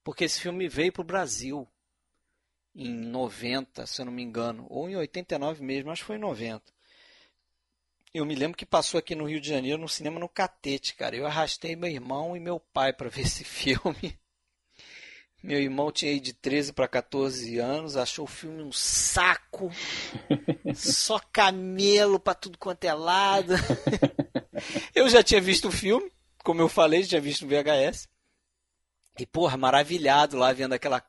Porque 0.03 0.25
esse 0.25 0.41
filme 0.41 0.67
veio 0.67 0.91
para 0.91 1.03
o 1.03 1.05
Brasil 1.05 1.69
em 2.75 2.95
90, 2.95 3.87
se 3.87 4.01
eu 4.01 4.07
não 4.07 4.13
me 4.13 4.23
engano, 4.23 4.67
ou 4.71 4.89
em 4.89 4.97
89 4.97 5.63
mesmo, 5.63 5.91
acho 5.91 6.03
que 6.03 6.07
foi 6.07 6.17
em 6.17 6.21
90. 6.21 6.63
Eu 8.13 8.25
me 8.25 8.35
lembro 8.35 8.57
que 8.57 8.65
passou 8.65 8.99
aqui 8.99 9.15
no 9.15 9.29
Rio 9.29 9.41
de 9.41 9.49
Janeiro, 9.49 9.81
no 9.81 9.89
cinema 9.89 10.19
no 10.19 10.29
Catete, 10.29 10.95
cara. 10.95 11.15
Eu 11.15 11.27
arrastei 11.27 11.77
meu 11.77 11.91
irmão 11.91 12.37
e 12.37 12.41
meu 12.41 12.59
pai 12.59 12.93
para 12.93 13.11
ver 13.11 13.23
esse 13.23 13.45
filme. 13.45 14.19
Meu 15.43 15.61
irmão 15.61 15.93
tinha 15.93 16.11
aí 16.11 16.21
de 16.21 16.33
13 16.33 16.73
para 16.73 16.89
14 16.89 17.59
anos, 17.59 17.97
achou 17.97 18.25
o 18.25 18.29
filme 18.29 18.63
um 18.63 18.73
saco, 18.73 19.71
só 20.75 21.19
camelo 21.33 22.19
para 22.19 22.35
tudo 22.35 22.59
quanto 22.59 22.85
é 22.85 22.93
lado. 22.93 23.55
Eu 24.95 25.09
já 25.09 25.23
tinha 25.23 25.41
visto 25.41 25.69
o 25.69 25.73
filme, 25.73 26.13
como 26.43 26.61
eu 26.61 26.69
falei, 26.69 27.03
já 27.03 27.21
visto 27.21 27.47
no 27.47 27.51
VHS. 27.51 28.09
E, 29.19 29.27
porra, 29.27 29.57
maravilhado 29.57 30.37
lá 30.37 30.53
vendo 30.53 30.73
aquela 30.73 31.05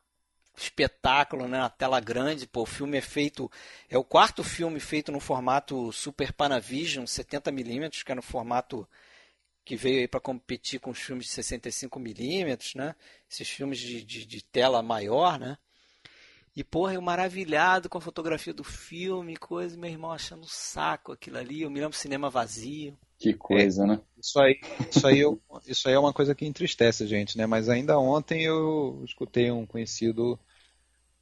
espetáculo, 0.56 1.48
né? 1.48 1.66
Tela 1.78 2.00
grande, 2.00 2.46
pô, 2.46 2.62
o 2.62 2.66
filme 2.66 2.98
é 2.98 3.00
feito, 3.00 3.50
é 3.88 3.96
o 3.96 4.04
quarto 4.04 4.44
filme 4.44 4.78
feito 4.80 5.10
no 5.10 5.20
formato 5.20 5.90
Super 5.92 6.32
Panavision 6.32 7.04
70mm, 7.04 8.04
que 8.04 8.12
é 8.12 8.14
no 8.14 8.22
formato 8.22 8.86
que 9.64 9.76
veio 9.76 10.00
aí 10.00 10.08
para 10.08 10.20
competir 10.20 10.80
com 10.80 10.90
os 10.90 10.98
filmes 10.98 11.26
de 11.26 11.32
65mm, 11.32 12.76
né? 12.76 12.94
Esses 13.30 13.48
filmes 13.48 13.78
de, 13.78 14.04
de, 14.04 14.26
de, 14.26 14.44
tela 14.44 14.82
maior, 14.82 15.38
né? 15.38 15.56
E, 16.54 16.62
porra, 16.62 16.94
eu 16.94 17.00
maravilhado 17.00 17.88
com 17.88 17.96
a 17.96 18.00
fotografia 18.00 18.52
do 18.52 18.64
filme, 18.64 19.36
coisa, 19.36 19.76
meu 19.76 19.88
irmão 19.88 20.12
achando 20.12 20.42
um 20.42 20.48
saco 20.48 21.12
aquilo 21.12 21.38
ali, 21.38 21.62
eu 21.62 21.70
me 21.70 21.80
lembro 21.80 21.96
cinema 21.96 22.28
vazio. 22.28 22.98
Que 23.22 23.32
coisa, 23.34 23.84
é, 23.84 23.86
né? 23.86 24.00
Isso 24.20 24.40
aí, 24.40 24.60
isso, 24.90 25.06
aí 25.06 25.20
eu, 25.20 25.40
isso 25.64 25.88
aí 25.88 25.94
é 25.94 25.98
uma 25.98 26.12
coisa 26.12 26.34
que 26.34 26.44
entristece 26.44 27.04
a 27.04 27.06
gente, 27.06 27.38
né? 27.38 27.46
Mas 27.46 27.68
ainda 27.68 27.96
ontem 27.96 28.42
eu 28.42 29.00
escutei 29.04 29.48
um 29.48 29.64
conhecido 29.64 30.36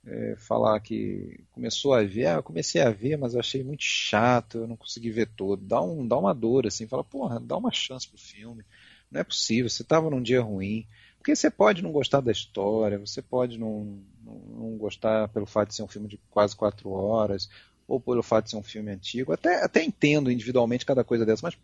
é, 0.06 0.34
falar 0.38 0.80
que 0.80 1.44
começou 1.52 1.92
a 1.92 2.02
ver, 2.02 2.26
ah, 2.26 2.34
eu 2.36 2.42
comecei 2.42 2.80
a 2.80 2.90
ver, 2.90 3.18
mas 3.18 3.34
eu 3.34 3.40
achei 3.40 3.62
muito 3.62 3.82
chato, 3.82 4.58
eu 4.58 4.66
não 4.66 4.78
consegui 4.78 5.10
ver 5.10 5.28
todo. 5.36 5.62
Dá, 5.62 5.82
um, 5.82 6.08
dá 6.08 6.16
uma 6.16 6.34
dor, 6.34 6.66
assim, 6.66 6.86
fala, 6.86 7.04
porra, 7.04 7.38
dá 7.38 7.54
uma 7.58 7.70
chance 7.70 8.08
pro 8.08 8.16
filme. 8.16 8.64
Não 9.10 9.20
é 9.20 9.24
possível, 9.24 9.68
você 9.68 9.82
estava 9.82 10.08
num 10.08 10.22
dia 10.22 10.40
ruim. 10.40 10.86
Porque 11.18 11.36
você 11.36 11.50
pode 11.50 11.82
não 11.82 11.92
gostar 11.92 12.22
da 12.22 12.32
história, 12.32 12.98
você 12.98 13.20
pode 13.20 13.58
não, 13.58 14.02
não, 14.24 14.34
não, 14.34 14.78
gostar 14.78 15.28
pelo 15.28 15.44
fato 15.44 15.68
de 15.68 15.74
ser 15.74 15.82
um 15.82 15.88
filme 15.88 16.08
de 16.08 16.18
quase 16.30 16.56
quatro 16.56 16.88
horas, 16.92 17.50
ou 17.86 18.00
pelo 18.00 18.22
fato 18.22 18.44
de 18.44 18.52
ser 18.52 18.56
um 18.56 18.62
filme 18.62 18.90
antigo. 18.90 19.30
Até, 19.34 19.62
até 19.62 19.84
entendo 19.84 20.30
individualmente 20.30 20.86
cada 20.86 21.04
coisa 21.04 21.26
dessa, 21.26 21.42
mas 21.44 21.58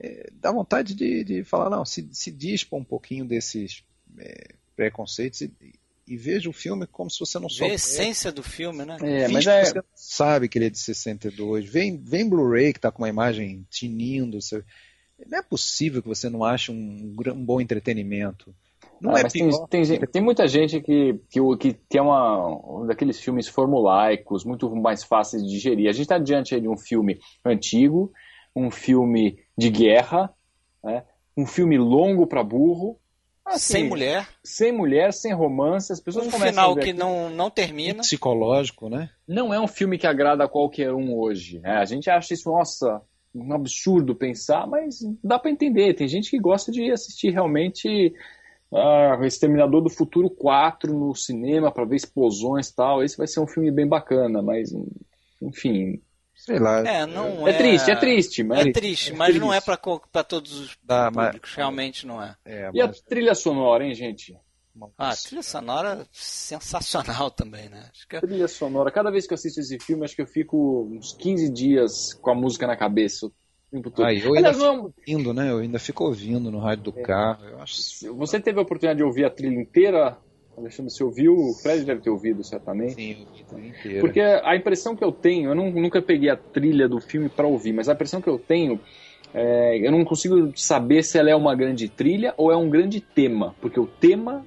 é, 0.00 0.30
dá 0.32 0.50
vontade 0.50 0.94
de, 0.94 1.24
de 1.24 1.44
falar, 1.44 1.70
não, 1.70 1.84
se, 1.84 2.08
se 2.12 2.30
dispa 2.30 2.76
um 2.76 2.84
pouquinho 2.84 3.24
desses 3.24 3.84
é, 4.18 4.54
preconceitos 4.76 5.40
e, 5.42 5.52
e, 6.06 6.16
veja 6.16 6.50
o 6.50 6.52
filme 6.52 6.86
como 6.86 7.10
se 7.10 7.20
você 7.20 7.38
não 7.38 7.48
soubesse. 7.48 8.00
a 8.00 8.02
essência 8.02 8.32
do 8.32 8.42
filme, 8.42 8.84
né? 8.84 8.96
É, 9.00 9.28
mas 9.28 9.46
é... 9.46 9.64
você 9.64 9.82
sabe 9.94 10.48
que 10.48 10.58
ele 10.58 10.66
é 10.66 10.70
de 10.70 10.78
62. 10.78 11.66
Vem, 11.66 11.96
vem 11.96 12.28
Blu-ray 12.28 12.72
que 12.72 12.78
está 12.78 12.90
com 12.90 13.02
uma 13.02 13.08
imagem 13.08 13.66
tinindo. 13.70 14.40
Você... 14.40 14.64
Não 15.26 15.38
é 15.38 15.42
possível 15.42 16.02
que 16.02 16.08
você 16.08 16.28
não 16.28 16.44
ache 16.44 16.70
um, 16.70 17.14
um 17.18 17.44
bom 17.44 17.60
entretenimento. 17.60 18.54
Não 19.00 19.14
ah, 19.14 19.20
é 19.20 19.24
tem, 19.24 19.50
tem, 19.68 20.00
tem, 20.00 20.22
muita 20.22 20.46
gente 20.48 20.80
que, 20.80 21.20
que, 21.28 21.40
que 21.58 21.72
tem 21.88 22.00
uma, 22.00 22.82
um 22.82 22.86
daqueles 22.86 23.20
filmes 23.20 23.48
formulaicos, 23.48 24.44
muito 24.44 24.74
mais 24.74 25.04
fáceis 25.04 25.42
de 25.42 25.50
digerir. 25.50 25.88
A 25.88 25.92
gente 25.92 26.02
está 26.02 26.18
diante 26.18 26.58
de 26.58 26.68
um 26.68 26.76
filme 26.76 27.18
antigo, 27.44 28.12
um 28.54 28.70
filme 28.70 29.38
de 29.56 29.70
guerra, 29.70 30.32
né? 30.82 31.04
um 31.36 31.46
filme 31.46 31.76
longo 31.76 32.26
para 32.26 32.42
burro. 32.42 32.98
Assim, 33.44 33.74
sem 33.74 33.88
mulher. 33.88 34.28
Sem 34.42 34.72
mulher, 34.72 35.12
sem 35.12 35.34
romance. 35.34 35.92
As 35.92 36.00
pessoas 36.00 36.26
um 36.26 36.30
final 36.30 36.74
que 36.76 36.92
não, 36.92 37.28
não 37.28 37.50
termina. 37.50 38.00
Psicológico, 38.00 38.88
né? 38.88 39.10
Não 39.28 39.52
é 39.52 39.60
um 39.60 39.68
filme 39.68 39.98
que 39.98 40.06
agrada 40.06 40.44
a 40.44 40.48
qualquer 40.48 40.92
um 40.94 41.14
hoje. 41.14 41.58
Né? 41.58 41.72
A 41.72 41.84
gente 41.84 42.08
acha 42.08 42.32
isso, 42.32 42.50
nossa, 42.50 43.02
um 43.34 43.52
absurdo 43.52 44.14
pensar, 44.14 44.66
mas 44.66 45.00
dá 45.22 45.38
para 45.38 45.50
entender. 45.50 45.94
Tem 45.94 46.08
gente 46.08 46.30
que 46.30 46.38
gosta 46.38 46.72
de 46.72 46.90
assistir 46.90 47.30
realmente 47.30 48.14
ah, 48.72 49.18
Exterminador 49.22 49.82
do 49.82 49.90
Futuro 49.90 50.30
4 50.30 50.92
no 50.92 51.14
cinema 51.14 51.70
para 51.70 51.84
ver 51.84 51.96
explosões 51.96 52.68
e 52.68 52.74
tal. 52.74 53.02
Esse 53.02 53.18
vai 53.18 53.26
ser 53.26 53.40
um 53.40 53.46
filme 53.46 53.70
bem 53.70 53.86
bacana, 53.86 54.40
mas 54.40 54.72
enfim, 55.42 56.00
Sei 56.44 56.58
lá. 56.58 56.86
É, 56.86 57.06
não 57.06 57.48
é, 57.48 57.52
é 57.52 57.56
triste, 57.56 57.90
é 57.90 57.96
triste. 57.96 58.42
Mas... 58.42 58.66
É 58.66 58.72
triste, 58.72 59.12
mas 59.14 59.28
é 59.28 59.32
triste. 59.32 59.40
não 59.40 59.54
é 59.54 59.60
para 59.62 60.24
todos 60.24 60.52
os 60.60 60.76
Dá, 60.82 61.10
públicos, 61.10 61.50
mas... 61.50 61.56
realmente 61.56 62.06
não 62.06 62.22
é. 62.22 62.36
é 62.44 62.66
mas... 62.66 62.74
E 62.74 62.80
a 62.82 62.88
trilha 62.88 63.34
sonora, 63.34 63.84
hein, 63.84 63.94
gente? 63.94 64.36
Ah, 64.98 65.10
a 65.10 65.16
trilha 65.16 65.42
sonora 65.42 66.06
sensacional 66.12 67.30
também, 67.32 67.70
né? 67.70 67.88
Acho 67.90 68.06
que... 68.06 68.16
É 68.16 68.20
trilha 68.20 68.48
sonora. 68.48 68.90
Cada 68.90 69.10
vez 69.10 69.26
que 69.26 69.32
eu 69.32 69.36
assisto 69.36 69.60
esse 69.60 69.78
filme, 69.78 70.04
acho 70.04 70.14
que 70.14 70.20
eu 70.20 70.26
fico 70.26 70.86
uns 70.92 71.14
15 71.14 71.50
dias 71.50 72.12
com 72.12 72.30
a 72.30 72.34
música 72.34 72.66
na 72.66 72.76
cabeça. 72.76 73.30
Ah, 73.98 74.12
eu 74.12 74.34
ainda 74.34 74.52
fico 74.52 74.66
ouvindo, 74.66 75.34
né? 75.34 75.50
Eu 75.50 75.58
ainda 75.58 75.78
fico 75.78 76.04
ouvindo 76.04 76.50
no 76.50 76.58
rádio 76.60 76.92
do 76.92 77.00
é. 77.00 77.02
carro. 77.02 77.44
Eu 77.46 77.60
acho... 77.60 78.14
Você 78.16 78.38
teve 78.38 78.58
a 78.58 78.62
oportunidade 78.62 78.98
de 78.98 79.04
ouvir 79.04 79.24
a 79.24 79.30
trilha 79.30 79.58
inteira? 79.58 80.18
Alexandre, 80.56 80.92
você 80.92 81.02
ouviu? 81.02 81.34
O 81.34 81.54
Fred 81.54 81.84
deve 81.84 82.00
ter 82.00 82.10
ouvido, 82.10 82.44
certamente. 82.44 82.94
Sim, 82.94 83.26
ouvi 83.50 83.68
inteira. 83.68 84.00
Porque 84.00 84.20
a 84.20 84.56
impressão 84.56 84.94
que 84.94 85.04
eu 85.04 85.10
tenho, 85.10 85.50
eu 85.50 85.54
não, 85.54 85.70
nunca 85.70 86.00
peguei 86.00 86.30
a 86.30 86.36
trilha 86.36 86.88
do 86.88 87.00
filme 87.00 87.28
para 87.28 87.46
ouvir, 87.46 87.72
mas 87.72 87.88
a 87.88 87.92
impressão 87.92 88.20
que 88.20 88.28
eu 88.28 88.38
tenho 88.38 88.80
é, 89.34 89.78
eu 89.84 89.90
não 89.90 90.04
consigo 90.04 90.52
saber 90.54 91.02
se 91.02 91.18
ela 91.18 91.28
é 91.28 91.34
uma 91.34 91.56
grande 91.56 91.88
trilha 91.88 92.32
ou 92.36 92.52
é 92.52 92.56
um 92.56 92.70
grande 92.70 93.00
tema, 93.00 93.54
porque 93.60 93.80
o 93.80 93.86
tema 93.86 94.46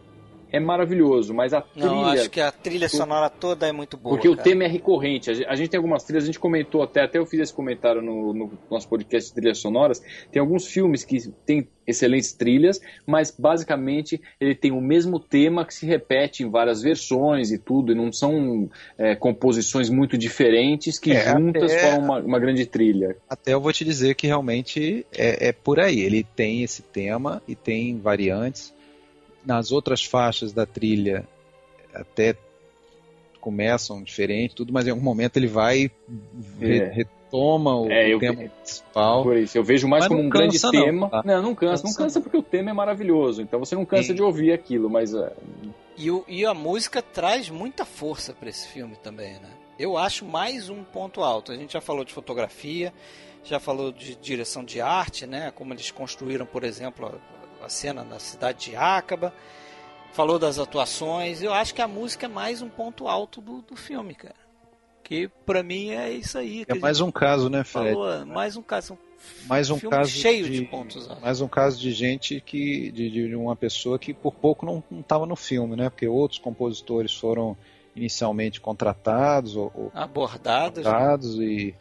é 0.52 0.60
maravilhoso, 0.60 1.34
mas 1.34 1.54
a 1.54 1.62
trilha. 1.62 1.88
Não, 1.88 2.06
acho 2.06 2.30
que 2.30 2.40
a 2.40 2.52
trilha 2.52 2.88
sonora 2.88 3.30
toda 3.30 3.68
é 3.68 3.72
muito 3.72 3.98
boa. 3.98 4.16
Porque 4.16 4.30
cara. 4.30 4.40
o 4.40 4.44
tema 4.44 4.64
é 4.64 4.68
recorrente. 4.68 5.30
A 5.46 5.56
gente 5.56 5.70
tem 5.70 5.78
algumas 5.78 6.04
trilhas, 6.04 6.24
a 6.24 6.28
gente 6.28 6.40
comentou 6.40 6.82
até, 6.82 7.02
até 7.02 7.18
eu 7.18 7.26
fiz 7.26 7.40
esse 7.40 7.54
comentário 7.54 8.02
no, 8.02 8.34
no 8.34 8.52
nosso 8.70 8.88
podcast 8.88 9.30
de 9.30 9.36
trilhas 9.36 9.60
sonoras. 9.60 10.02
Tem 10.32 10.40
alguns 10.40 10.66
filmes 10.66 11.04
que 11.04 11.30
tem 11.46 11.68
excelentes 11.86 12.34
trilhas, 12.34 12.82
mas 13.06 13.32
basicamente 13.32 14.22
ele 14.40 14.54
tem 14.54 14.72
o 14.72 14.82
mesmo 14.82 15.20
tema 15.20 15.66
que 15.66 15.74
se 15.74 15.86
repete 15.86 16.44
em 16.44 16.50
várias 16.50 16.82
versões 16.82 17.52
e 17.52 17.58
tudo, 17.58 17.94
e 17.94 17.96
não 17.96 18.12
são 18.12 18.70
é, 18.98 19.16
composições 19.16 19.90
muito 19.90 20.18
diferentes 20.18 21.00
que 21.00 21.12
é, 21.12 21.32
juntas 21.32 21.72
até, 21.72 21.92
formam 21.92 22.04
uma, 22.04 22.20
uma, 22.20 22.40
grande 22.40 22.66
trilha. 22.66 23.16
Até 23.30 23.54
eu 23.54 23.62
vou 23.62 23.72
te 23.72 23.86
dizer 23.86 24.16
que 24.16 24.28
realmente 24.28 25.06
é, 25.16 25.48
é 25.48 25.52
por 25.54 25.80
aí. 25.80 26.02
Ele 26.02 26.24
tem 26.24 26.62
esse 26.62 26.82
tema 26.82 27.42
e 27.48 27.56
tem 27.56 27.98
variantes 27.98 28.76
nas 29.48 29.72
outras 29.72 30.04
faixas 30.04 30.52
da 30.52 30.66
trilha 30.66 31.26
até 31.94 32.36
começam 33.40 34.04
diferente, 34.04 34.54
tudo, 34.54 34.74
mas 34.74 34.86
em 34.86 34.90
algum 34.90 35.02
momento 35.02 35.38
ele 35.38 35.48
vai 35.48 35.90
é. 36.62 36.92
retoma 36.92 37.80
o, 37.80 37.90
é, 37.90 38.14
eu, 38.14 38.20
tema 38.20 38.50
principal. 38.50 39.24
Por 39.24 39.38
isso, 39.38 39.58
eu 39.58 39.64
vejo 39.64 39.88
mais 39.88 40.06
como 40.06 40.20
um 40.20 40.28
grande 40.28 40.62
não, 40.62 40.70
tema. 40.70 41.10
Tá? 41.10 41.24
Não, 41.26 41.42
não 41.42 41.56
cansa, 41.56 41.88
não 41.88 41.94
cansa 41.94 42.20
porque 42.20 42.36
o 42.36 42.44
tema 42.44 42.72
é 42.72 42.74
maravilhoso, 42.74 43.42
então 43.42 43.58
você 43.58 43.74
não 43.74 43.86
cansa 43.86 44.10
Sim. 44.10 44.16
de 44.16 44.22
ouvir 44.22 44.52
aquilo, 44.52 44.90
mas 44.90 45.14
é... 45.14 45.32
e, 45.98 46.12
o, 46.12 46.26
e 46.28 46.46
a 46.46 46.54
música 46.54 47.02
traz 47.02 47.50
muita 47.50 47.86
força 47.86 48.34
para 48.34 48.50
esse 48.50 48.68
filme 48.68 48.98
também, 49.02 49.36
né? 49.36 49.50
Eu 49.80 49.98
acho 49.98 50.26
mais 50.26 50.70
um 50.70 50.84
ponto 50.84 51.22
alto. 51.22 51.54
A 51.54 51.56
gente 51.56 51.72
já 51.72 51.80
falou 51.80 52.04
de 52.04 52.12
fotografia, 52.12 52.92
já 53.46 53.60
falou 53.62 53.94
de 53.94 54.16
direção 54.16 54.66
de 54.66 54.82
arte, 54.82 55.26
né? 55.26 55.54
Como 55.56 55.74
eles 55.74 55.90
construíram, 55.90 56.46
por 56.46 56.66
exemplo, 56.66 57.14
a 57.64 57.70
cena 57.70 58.04
na 58.04 58.20
cidade 58.20 58.72
de 58.72 58.76
Acaba, 58.76 59.34
falou 60.14 60.40
das 60.40 60.60
atuações. 60.60 61.42
Eu 61.42 61.54
acho 61.54 61.74
que 61.74 61.82
a 61.82 61.88
música 61.88 62.26
é 62.26 62.30
mais 62.30 62.62
um 62.62 62.70
ponto 62.70 63.08
alto 63.08 63.42
do, 63.42 63.62
do 63.62 63.76
filme, 63.76 64.16
cara. 64.16 64.36
Que 65.04 65.30
para 65.46 65.64
mim 65.64 65.92
é 65.92 66.12
isso 66.12 66.38
aí. 66.38 66.66
É 66.68 66.76
mais 66.76 67.00
um 67.00 67.12
caso, 67.12 67.50
né, 67.50 67.64
Fred? 67.64 67.94
Falou, 67.94 68.26
mais 68.26 68.58
um 68.58 68.62
caso. 68.62 68.94
Um 68.94 69.48
mais 69.48 69.70
um 69.70 69.80
caso 69.80 70.12
cheio 70.12 70.46
de, 70.46 70.60
de, 70.60 70.66
pontos 70.66 71.08
altos. 71.08 71.24
Mais 71.24 71.42
um 71.42 71.48
caso 71.48 71.80
de 71.80 71.92
gente 71.92 72.42
que 72.42 72.92
de, 72.92 73.10
de 73.10 73.36
uma 73.36 73.56
pessoa 73.56 73.98
que 73.98 74.14
por 74.14 74.36
pouco 74.36 74.66
não 74.66 74.84
estava 75.00 75.26
no 75.26 75.36
filme, 75.36 75.76
né? 75.76 75.90
Porque 75.90 76.08
outros 76.08 76.40
compositores 76.40 77.14
foram 77.14 77.58
inicialmente 77.96 78.62
contratados 78.62 79.56
ou, 79.56 79.72
ou 79.74 79.92
abordados, 79.94 80.84
né? 80.84 80.90
abordados 80.90 81.38
né? 81.38 81.46
e 81.46 81.76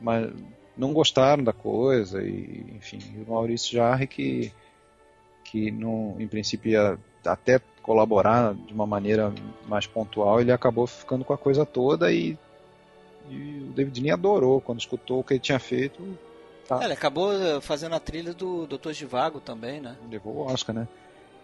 mas 0.00 0.30
não 0.76 0.92
gostaram 0.92 1.42
da 1.42 1.52
coisa 1.52 2.22
e 2.22 2.66
enfim, 2.76 2.98
o 3.26 3.30
Maurício 3.30 3.72
Jarre 3.72 4.06
que 4.06 4.52
que 5.52 5.70
não, 5.70 6.16
em 6.18 6.26
princípio 6.26 6.72
ia 6.72 6.98
até 7.26 7.60
colaborar 7.82 8.54
de 8.54 8.72
uma 8.72 8.86
maneira 8.86 9.30
mais 9.68 9.86
pontual, 9.86 10.40
ele 10.40 10.50
acabou 10.50 10.86
ficando 10.86 11.26
com 11.26 11.34
a 11.34 11.38
coisa 11.38 11.66
toda 11.66 12.10
e, 12.10 12.38
e 13.28 13.66
o 13.68 13.72
David 13.74 14.00
Lean 14.00 14.14
adorou 14.14 14.62
quando 14.62 14.80
escutou 14.80 15.20
o 15.20 15.24
que 15.24 15.34
ele 15.34 15.40
tinha 15.40 15.58
feito. 15.58 16.02
Tá. 16.66 16.80
É, 16.80 16.84
ele 16.84 16.94
acabou 16.94 17.34
eh, 17.34 17.60
fazendo 17.60 17.94
a 17.94 18.00
trilha 18.00 18.32
do 18.32 18.66
Dr. 18.66 18.92
Givago 18.92 19.40
também, 19.40 19.78
né? 19.78 19.94
Levou 20.10 20.36
o 20.36 20.46
Oscar, 20.46 20.74
né? 20.74 20.88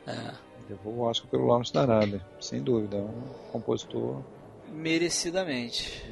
É. 0.06 0.32
Levou 0.70 0.94
o 0.94 1.00
Oscar 1.02 1.28
pelo 1.28 1.46
Lawrence 1.46 1.72
da 1.72 1.82
Arábia, 1.82 2.24
sem 2.40 2.62
dúvida. 2.62 2.96
Um 2.96 3.50
compositor. 3.52 4.22
Merecidamente. 4.72 6.02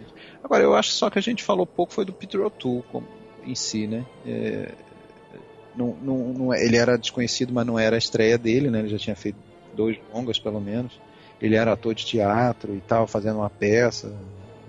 Agora, 0.45 0.63
eu 0.63 0.75
acho 0.75 0.91
só 0.91 1.09
que 1.09 1.19
a 1.19 1.23
gente 1.23 1.43
falou 1.43 1.65
pouco 1.65 1.95
foi 1.95 2.05
do 2.05 2.13
Peter 2.13 2.43
O'Toole 2.43 2.85
em 3.45 3.55
si, 3.55 3.87
né? 3.87 4.05
É, 4.27 4.75
não, 5.77 5.95
não, 5.97 6.33
não, 6.33 6.55
é, 6.55 6.65
ele 6.65 6.77
era 6.77 6.97
desconhecido, 6.97 7.53
mas 7.53 7.67
não 7.67 7.79
era 7.79 7.97
a 7.97 7.99
estreia 7.99 8.39
dele, 8.39 8.71
né? 8.71 8.81
Ele 8.81 8.89
já 8.89 8.99
tinha 8.99 9.17
feito 9.17 9.39
dois 9.75 9.99
longas, 10.13 10.39
pelo 10.39 10.61
menos. 10.61 10.99
Ele 11.41 11.55
era 11.55 11.73
ator 11.73 11.95
de 11.95 12.07
teatro 12.07 12.75
e 12.75 12.81
tal, 12.81 13.07
fazendo 13.07 13.39
uma 13.39 13.51
peça 13.51 14.13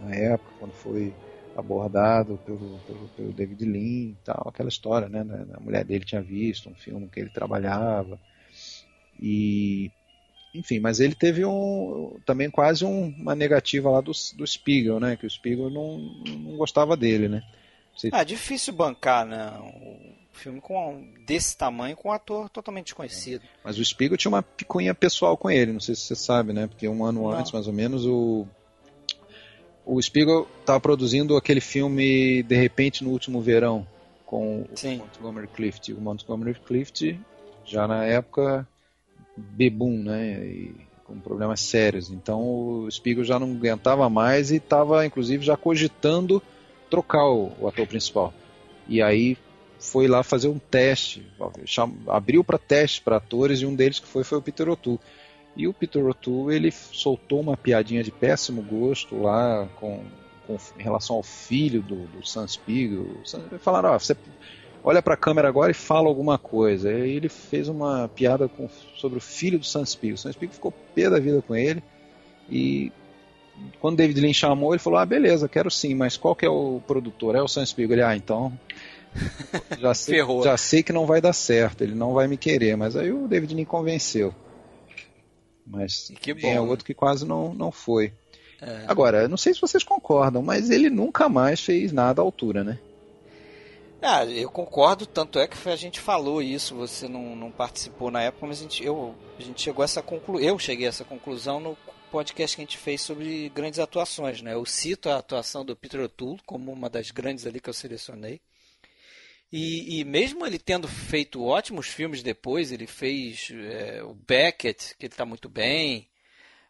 na 0.03 0.13
época, 0.13 0.51
quando 0.59 0.73
foi 0.73 1.13
abordado 1.55 2.39
pelo, 2.45 2.79
pelo, 2.85 3.07
pelo 3.15 3.33
David 3.33 3.65
Lean 3.65 4.11
e 4.11 4.17
tal, 4.23 4.47
aquela 4.47 4.69
história, 4.69 5.09
né? 5.09 5.25
A 5.53 5.59
mulher 5.59 5.83
dele 5.83 6.05
tinha 6.05 6.21
visto 6.21 6.69
um 6.69 6.75
filme 6.75 7.07
que 7.07 7.19
ele 7.19 7.29
trabalhava. 7.29 8.19
E 9.19 9.91
enfim, 10.53 10.79
mas 10.79 10.99
ele 10.99 11.13
teve 11.13 11.45
um, 11.45 12.19
também 12.25 12.49
quase 12.49 12.83
um, 12.85 13.07
uma 13.09 13.35
negativa 13.35 13.89
lá 13.89 14.01
do, 14.01 14.11
do 14.35 14.45
Spiegel, 14.45 14.99
né? 14.99 15.15
Que 15.15 15.25
o 15.25 15.29
Spiegel 15.29 15.69
não, 15.69 15.97
não 15.97 16.57
gostava 16.57 16.97
dele, 16.97 17.27
né? 17.27 17.43
Você... 17.97 18.09
Ah, 18.13 18.23
difícil 18.23 18.73
bancar, 18.73 19.25
né? 19.25 19.51
filme 20.37 20.61
com 20.61 21.03
desse 21.25 21.57
tamanho 21.57 21.97
com 21.97 22.09
um 22.09 22.11
ator 22.11 22.47
totalmente 22.49 22.85
desconhecido. 22.85 23.41
Mas 23.63 23.79
o 23.79 23.83
Spiegel 23.83 24.17
tinha 24.17 24.29
uma 24.29 24.43
picuinha 24.43 24.93
pessoal 24.93 25.35
com 25.35 25.49
ele, 25.49 25.73
não 25.73 25.79
sei 25.79 25.95
se 25.95 26.01
você 26.01 26.15
sabe, 26.15 26.53
né? 26.53 26.67
Porque 26.67 26.87
um 26.87 27.03
ano 27.03 27.23
não. 27.23 27.31
antes, 27.31 27.51
mais 27.51 27.65
ou 27.67 27.73
menos, 27.73 28.05
o 28.05 28.47
o 29.83 30.01
Spiegel 30.01 30.45
estava 30.59 30.81
produzindo 30.81 31.37
aquele 31.37 31.61
filme 31.61 32.43
De 32.43 32.55
repente 32.55 33.05
no 33.05 33.09
último 33.09 33.41
verão 33.41 33.87
com 34.25 34.65
Sim. 34.75 34.97
o 34.97 34.99
Montgomery 34.99 35.47
Clift. 35.47 35.93
O 35.93 36.01
Montgomery 36.01 36.59
Clift 36.59 37.19
já 37.65 37.87
na 37.87 38.03
época 38.03 38.67
bebum, 39.35 40.03
né? 40.03 40.45
E 40.45 40.75
com 41.05 41.17
problemas 41.19 41.61
sérios. 41.61 42.11
Então 42.11 42.41
o 42.41 42.91
Spiegel 42.91 43.23
já 43.23 43.39
não 43.39 43.51
aguentava 43.51 44.09
mais 44.09 44.51
e 44.51 44.57
estava 44.57 45.05
inclusive 45.05 45.45
já 45.45 45.55
cogitando 45.55 46.43
trocar 46.89 47.25
o, 47.25 47.51
o 47.59 47.67
ator 47.67 47.87
principal. 47.87 48.33
E 48.87 49.01
aí 49.01 49.37
foi 49.79 50.07
lá 50.07 50.23
fazer 50.23 50.47
um 50.47 50.59
teste, 50.59 51.25
abriu 52.07 52.43
para 52.43 52.57
teste 52.57 53.01
para 53.01 53.17
atores 53.17 53.61
e 53.61 53.65
um 53.65 53.75
deles 53.75 53.99
que 53.99 54.07
foi 54.07 54.23
foi 54.23 54.37
o 54.37 54.41
Peter 54.41 54.67
O'Toole. 54.69 54.99
E 55.55 55.67
o 55.67 55.73
Peter 55.73 56.05
O'Toole 56.05 56.55
ele 56.55 56.71
soltou 56.71 57.39
uma 57.39 57.57
piadinha 57.57 58.03
de 58.03 58.11
péssimo 58.11 58.61
gosto 58.61 59.19
lá 59.21 59.67
com, 59.79 60.03
com 60.45 60.57
em 60.79 60.83
relação 60.83 61.15
ao 61.15 61.23
filho 61.23 61.81
do, 61.81 62.07
do 62.07 62.27
Sam 62.27 62.47
Spiegel. 62.47 63.05
Falaram, 63.59 63.89
ó, 63.89 63.99
você 63.99 64.15
olha 64.83 65.01
para 65.01 65.15
a 65.15 65.17
câmera 65.17 65.47
agora 65.47 65.71
e 65.71 65.75
fala 65.75 66.07
alguma 66.07 66.37
coisa. 66.37 66.91
E 66.91 67.11
ele 67.15 67.29
fez 67.29 67.67
uma 67.67 68.07
piada 68.07 68.47
com, 68.47 68.69
sobre 68.95 69.17
o 69.17 69.21
filho 69.21 69.59
do 69.59 69.65
Sam 69.65 69.85
Spiegel. 69.85 70.15
O 70.15 70.17
Sam 70.17 70.31
Spiegel 70.31 70.53
ficou 70.53 70.73
pé 70.93 71.09
da 71.09 71.19
vida 71.19 71.41
com 71.41 71.55
ele 71.55 71.83
e 72.49 72.91
quando 73.79 73.97
David 73.97 74.19
Lynch 74.19 74.39
chamou, 74.39 74.73
ele 74.73 74.79
falou: 74.79 74.99
Ah, 74.99 75.05
beleza, 75.05 75.47
quero 75.47 75.69
sim, 75.69 75.93
mas 75.95 76.17
qual 76.17 76.35
que 76.35 76.45
é 76.45 76.49
o 76.49 76.81
produtor? 76.85 77.35
É 77.35 77.41
o 77.41 77.47
Sam 77.47 77.65
Spiegel. 77.65 77.95
Ele, 77.95 78.03
ah, 78.03 78.15
então 78.15 78.57
já 79.79 79.93
sei, 79.93 80.19
já 80.43 80.57
sei 80.57 80.83
que 80.83 80.93
não 80.93 81.05
vai 81.05 81.21
dar 81.21 81.33
certo, 81.33 81.83
ele 81.83 81.95
não 81.95 82.13
vai 82.13 82.27
me 82.27 82.37
querer, 82.37 82.75
mas 82.75 82.95
aí 82.95 83.11
o 83.11 83.27
David 83.27 83.55
me 83.55 83.65
convenceu. 83.65 84.33
Mas 85.65 86.11
que 86.21 86.33
bom, 86.33 86.47
é 86.47 86.61
outro 86.61 86.85
que 86.85 86.93
quase 86.93 87.25
não, 87.25 87.53
não 87.53 87.71
foi. 87.71 88.13
É. 88.61 88.85
Agora, 88.87 89.27
não 89.27 89.37
sei 89.37 89.53
se 89.53 89.61
vocês 89.61 89.83
concordam, 89.83 90.41
mas 90.41 90.69
ele 90.69 90.89
nunca 90.89 91.27
mais 91.29 91.59
fez 91.59 91.91
nada 91.91 92.21
à 92.21 92.23
altura, 92.23 92.63
né? 92.63 92.79
Ah, 94.01 94.23
eu 94.25 94.49
concordo, 94.49 95.05
tanto 95.05 95.39
é 95.39 95.47
que 95.47 95.69
a 95.69 95.75
gente 95.75 95.99
falou 95.99 96.41
isso, 96.41 96.75
você 96.75 97.07
não, 97.07 97.35
não 97.35 97.51
participou 97.51 98.11
na 98.11 98.21
época, 98.21 98.45
mas 98.45 98.59
a 98.59 98.61
gente, 98.61 98.83
eu, 98.83 99.15
a 99.39 99.41
gente 99.41 99.61
chegou 99.61 99.81
a 99.81 99.85
essa 99.85 100.03
conclusão, 100.03 100.47
eu 100.47 100.59
cheguei 100.59 100.85
a 100.85 100.89
essa 100.89 101.03
conclusão 101.03 101.59
no 101.59 101.77
podcast 102.17 102.55
que 102.55 102.61
a 102.63 102.65
gente 102.65 102.77
fez 102.79 103.01
sobre 103.01 103.47
grandes 103.49 103.77
atuações, 103.77 104.41
né? 104.41 104.55
Eu 104.55 104.65
cito 104.65 105.07
a 105.07 105.17
atuação 105.19 105.63
do 105.63 105.75
Peter 105.75 106.01
O'Toole 106.01 106.41
como 106.47 106.71
uma 106.71 106.89
das 106.89 107.11
grandes 107.11 107.45
ali 107.45 107.59
que 107.59 107.69
eu 107.69 107.73
selecionei. 107.73 108.41
E, 109.51 109.99
e, 109.99 110.03
mesmo 110.03 110.43
ele 110.43 110.57
tendo 110.57 110.87
feito 110.87 111.43
ótimos 111.43 111.85
filmes 111.85 112.23
depois, 112.23 112.71
ele 112.71 112.87
fez 112.87 113.51
é, 113.51 114.01
o 114.01 114.15
Beckett, 114.15 114.95
que 114.97 115.05
ele 115.05 115.13
está 115.13 115.25
muito 115.25 115.47
bem, 115.47 116.09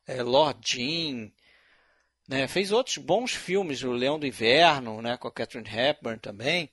é, 0.05 0.21
Lord 0.21 0.59
Jean, 0.61 1.31
né, 2.27 2.45
fez 2.49 2.73
outros 2.73 2.97
bons 2.97 3.31
filmes, 3.31 3.81
o 3.83 3.93
Leão 3.93 4.19
do 4.19 4.27
Inverno, 4.27 5.01
né, 5.01 5.15
com 5.15 5.29
a 5.29 5.31
Catherine 5.31 5.69
Hepburn 5.69 6.19
também. 6.19 6.69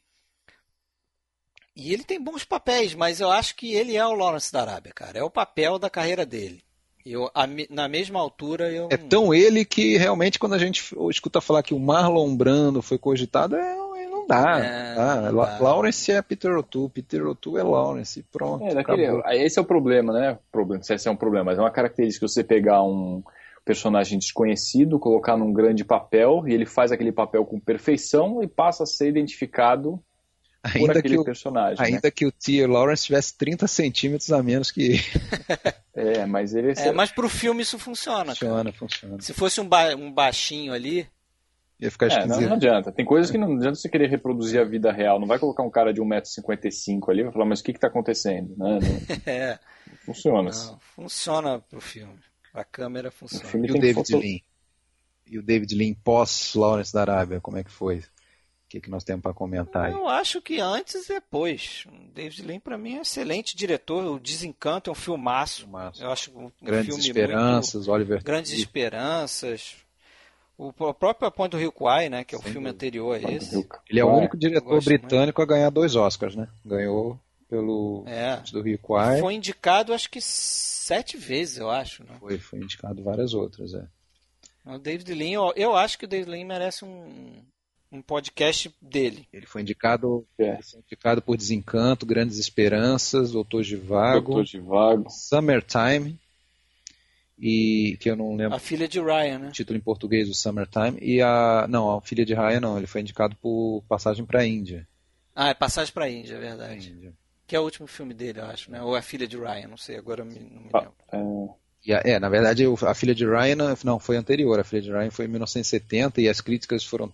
E 1.76 1.92
ele 1.92 2.02
tem 2.02 2.20
bons 2.20 2.44
papéis, 2.44 2.92
mas 2.92 3.20
eu 3.20 3.30
acho 3.30 3.54
que 3.54 3.72
ele 3.72 3.96
é 3.96 4.04
o 4.04 4.14
Lawrence 4.14 4.52
da 4.52 4.62
Arábia, 4.62 4.92
cara. 4.92 5.20
É 5.20 5.22
o 5.22 5.30
papel 5.30 5.78
da 5.78 5.88
carreira 5.88 6.26
dele. 6.26 6.64
Eu, 7.04 7.30
a, 7.34 7.46
na 7.68 7.88
mesma 7.88 8.18
altura 8.18 8.70
eu. 8.70 8.88
É 8.90 8.96
tão 8.96 9.34
ele 9.34 9.64
que 9.64 9.96
realmente 9.98 10.38
quando 10.38 10.54
a 10.54 10.58
gente 10.58 10.94
escuta 11.10 11.40
falar 11.40 11.62
que 11.62 11.74
o 11.74 11.78
Marlon 11.78 12.34
Brando 12.34 12.80
foi 12.80 12.96
cogitado, 12.98 13.56
é 13.56 13.84
não 14.24 14.26
dá. 14.26 14.58
É, 14.60 14.94
Ah, 14.98 15.20
não 15.30 15.38
La- 15.38 15.46
dá. 15.46 15.58
Lawrence 15.62 16.10
é 16.10 16.22
Peter 16.22 16.56
O'Toole, 16.56 16.88
Peter 16.88 17.26
O'Toole 17.26 17.60
é 17.60 17.62
Lawrence, 17.62 18.20
e 18.20 18.22
pronto. 18.22 18.64
É, 18.64 18.74
daquele, 18.74 19.06
esse 19.32 19.58
é 19.58 19.62
o 19.62 19.64
problema, 19.64 20.12
né? 20.12 20.38
Problema, 20.50 20.78
não 20.78 20.84
sei 20.84 20.98
se 20.98 21.08
é 21.08 21.10
um 21.10 21.16
problema, 21.16 21.44
mas 21.46 21.58
é 21.58 21.60
uma 21.60 21.70
característica 21.70 22.26
você 22.26 22.42
pegar 22.42 22.82
um 22.82 23.22
personagem 23.64 24.18
desconhecido, 24.18 24.98
colocar 24.98 25.36
num 25.36 25.52
grande 25.52 25.84
papel, 25.84 26.44
e 26.46 26.52
ele 26.54 26.66
faz 26.66 26.92
aquele 26.92 27.12
papel 27.12 27.44
com 27.44 27.58
perfeição 27.58 28.42
e 28.42 28.46
passa 28.46 28.84
a 28.84 28.86
ser 28.86 29.08
identificado 29.08 29.98
Ainda 30.64 30.98
aquele 30.98 31.14
que, 31.14 31.20
o, 31.20 31.24
personagem. 31.24 31.78
né? 31.78 31.86
ainda 31.86 32.10
que 32.10 32.24
o 32.26 32.32
T. 32.32 32.66
Lawrence 32.66 33.04
tivesse 33.04 33.36
30 33.36 33.66
centímetros 33.66 34.32
a 34.32 34.42
menos 34.42 34.70
que 34.70 34.82
ele. 34.82 35.02
É, 35.96 36.26
mas 36.26 36.52
ele 36.54 36.72
É, 36.76 36.90
mas 36.90 37.12
pro 37.12 37.28
filme 37.28 37.62
isso 37.62 37.78
funciona, 37.78 38.34
cara. 38.34 38.34
Funciona, 38.34 38.72
funciona. 38.72 39.20
Se 39.20 39.32
fosse 39.32 39.60
um, 39.60 39.68
ba- 39.68 39.94
um 39.94 40.10
baixinho 40.12 40.72
ali, 40.72 41.06
Ia 41.78 41.90
ficar 41.90 42.06
É, 42.10 42.26
não, 42.26 42.40
não 42.40 42.54
adianta. 42.54 42.90
Tem 42.90 43.04
coisas 43.04 43.30
que 43.30 43.38
não 43.38 43.54
adianta 43.56 43.74
você 43.76 43.88
querer 43.88 44.08
reproduzir 44.08 44.60
a 44.60 44.64
vida 44.64 44.90
real. 44.92 45.20
Não 45.20 45.26
vai 45.28 45.38
colocar 45.38 45.62
um 45.62 45.70
cara 45.70 45.92
de 45.94 46.00
1,55m 46.00 47.08
ali 47.10 47.20
e 47.20 47.24
vai 47.24 47.32
falar, 47.32 47.44
mas 47.44 47.60
o 47.60 47.64
que 47.64 47.70
está 47.72 47.86
acontecendo? 47.88 48.54
Né? 48.56 48.78
Não, 48.80 49.22
é, 49.32 49.58
funciona. 50.04 50.50
não, 50.50 50.78
funciona 50.96 51.58
pro 51.60 51.80
filme. 51.80 52.18
A 52.52 52.64
câmera 52.64 53.08
O 53.08 53.12
funciona. 53.12 53.44
filme 53.44 53.68
E 53.68 53.70
o 53.70 53.74
David 53.74 53.94
foto- 53.94 54.18
Lean? 54.18 54.38
E 55.26 55.38
o 55.38 55.42
David 55.42 55.74
Lean 55.76 55.94
pós 56.04 56.54
Lawrence 56.54 56.92
da 56.92 57.00
Arábia, 57.02 57.40
como 57.40 57.56
é 57.58 57.64
que 57.64 57.70
foi? 57.70 58.02
Que, 58.74 58.80
que 58.80 58.90
nós 58.90 59.04
temos 59.04 59.22
para 59.22 59.32
comentar 59.32 59.84
aí? 59.84 59.92
Eu 59.92 60.08
acho 60.08 60.42
que 60.42 60.58
antes 60.58 61.08
e 61.08 61.14
depois. 61.14 61.86
David 62.12 62.42
Lean, 62.42 62.58
pra 62.58 62.76
mim, 62.76 62.96
é 62.96 62.98
um 62.98 63.02
excelente 63.02 63.54
diretor. 63.54 64.04
O 64.04 64.18
Desencanto 64.18 64.90
é 64.90 64.92
um 64.92 64.96
filmaço. 64.96 65.60
Filmaço. 65.60 66.02
Eu 66.02 66.10
acho 66.10 66.32
um 66.36 66.50
Grandes 66.60 66.86
filme 66.88 67.00
Esperanças, 67.02 67.86
Oliver 67.86 68.16
muito... 68.16 68.26
Grandes 68.26 68.50
Twist. 68.50 68.64
Esperanças. 68.64 69.76
O 70.58 70.72
próprio 70.72 71.28
A 71.28 71.30
Ponte 71.30 71.52
do 71.52 71.56
Rio 71.56 71.70
Kwai, 71.70 72.08
né? 72.08 72.24
Que 72.24 72.34
é 72.34 72.38
o 72.38 72.42
filme 72.42 72.68
anterior 72.68 73.14
a 73.14 73.30
esse. 73.30 73.64
Ele 73.88 74.00
é 74.00 74.04
o 74.04 74.12
único 74.12 74.36
diretor 74.36 74.82
britânico 74.82 75.40
a 75.40 75.46
ganhar 75.46 75.70
dois 75.70 75.94
Oscars, 75.94 76.34
né? 76.34 76.48
Ganhou 76.64 77.16
pelo 77.48 78.02
É. 78.08 78.42
do 78.50 78.60
Rio 78.60 78.78
Kwai. 78.80 79.20
Foi 79.20 79.34
indicado, 79.34 79.94
acho 79.94 80.10
que 80.10 80.20
sete 80.20 81.16
vezes, 81.16 81.58
eu 81.58 81.70
acho. 81.70 82.02
Né? 82.02 82.10
Foi, 82.18 82.38
foi 82.38 82.58
indicado 82.58 83.04
várias 83.04 83.34
outras, 83.34 83.72
é. 83.72 83.86
O 84.66 84.78
David 84.78 85.14
Lean, 85.14 85.34
eu, 85.34 85.52
eu 85.54 85.76
acho 85.76 85.96
que 85.96 86.06
o 86.06 86.08
David 86.08 86.28
Lean 86.28 86.44
merece 86.44 86.84
um, 86.84 87.40
um 87.94 88.02
podcast 88.02 88.74
dele. 88.82 89.26
Ele 89.32 89.46
foi 89.46 89.62
indicado, 89.62 90.26
É. 90.38 90.54
ele 90.54 90.62
foi 90.62 90.80
indicado 90.80 91.22
por 91.22 91.36
Desencanto, 91.36 92.04
Grandes 92.04 92.38
Esperanças, 92.38 93.32
Doutor 93.32 93.62
Givago, 93.62 94.26
Doutor 94.34 94.44
de 94.44 94.58
Vago. 94.58 95.08
Summertime, 95.10 96.18
e 97.38 97.96
que 98.00 98.08
eu 98.10 98.16
não 98.16 98.36
lembro 98.36 98.54
A 98.54 98.58
filha 98.60 98.86
de 98.88 99.00
Ryan, 99.00 99.38
né? 99.38 99.48
o 99.48 99.52
título 99.52 99.76
em 99.78 99.82
português 99.82 100.28
do 100.28 100.34
Summertime, 100.34 100.98
e 101.00 101.20
a. 101.20 101.66
Não, 101.68 101.90
a 101.96 102.00
Filha 102.00 102.24
de 102.24 102.34
Raya 102.34 102.60
não, 102.60 102.76
ele 102.78 102.86
foi 102.86 103.00
indicado 103.00 103.34
por 103.36 103.82
Passagem 103.88 104.24
para 104.24 104.40
a 104.40 104.46
Índia. 104.46 104.86
Ah, 105.34 105.48
é 105.48 105.54
Passagem 105.54 105.92
pra 105.92 106.08
Índia, 106.08 106.34
é 106.34 106.38
verdade. 106.38 106.90
Índia. 106.90 107.12
Que 107.46 107.56
é 107.56 107.60
o 107.60 107.64
último 107.64 107.86
filme 107.86 108.14
dele, 108.14 108.40
eu 108.40 108.44
acho, 108.46 108.70
né? 108.70 108.82
Ou 108.82 108.96
é 108.96 109.00
a 109.00 109.02
filha 109.02 109.26
de 109.26 109.36
Ryan, 109.36 109.68
não 109.68 109.76
sei, 109.76 109.96
agora 109.96 110.22
eu 110.22 110.26
me- 110.26 110.38
não 110.38 110.62
me 110.62 110.70
Ah, 110.72 110.78
lembro. 110.80 110.94
é, 111.50 111.64
E 111.86 111.92
a- 111.92 112.00
é, 112.02 112.18
na 112.18 112.30
verdade, 112.30 112.66
o- 112.66 112.78
a 112.86 112.94
Filha 112.94 113.14
de 113.14 113.26
Ryan 113.26 113.56
não- 113.56 113.76
não 113.84 113.98
foi 114.00 114.16
anterior, 114.16 114.58
a 114.58 114.64
Filha 114.64 114.80
de 114.80 114.90
Ryan 114.90 115.10
foi 115.10 115.26
em 115.26 115.28
1970 115.28 116.18
e 116.22 116.28
as 116.30 116.40
críticas 116.40 116.82
foram 116.82 117.12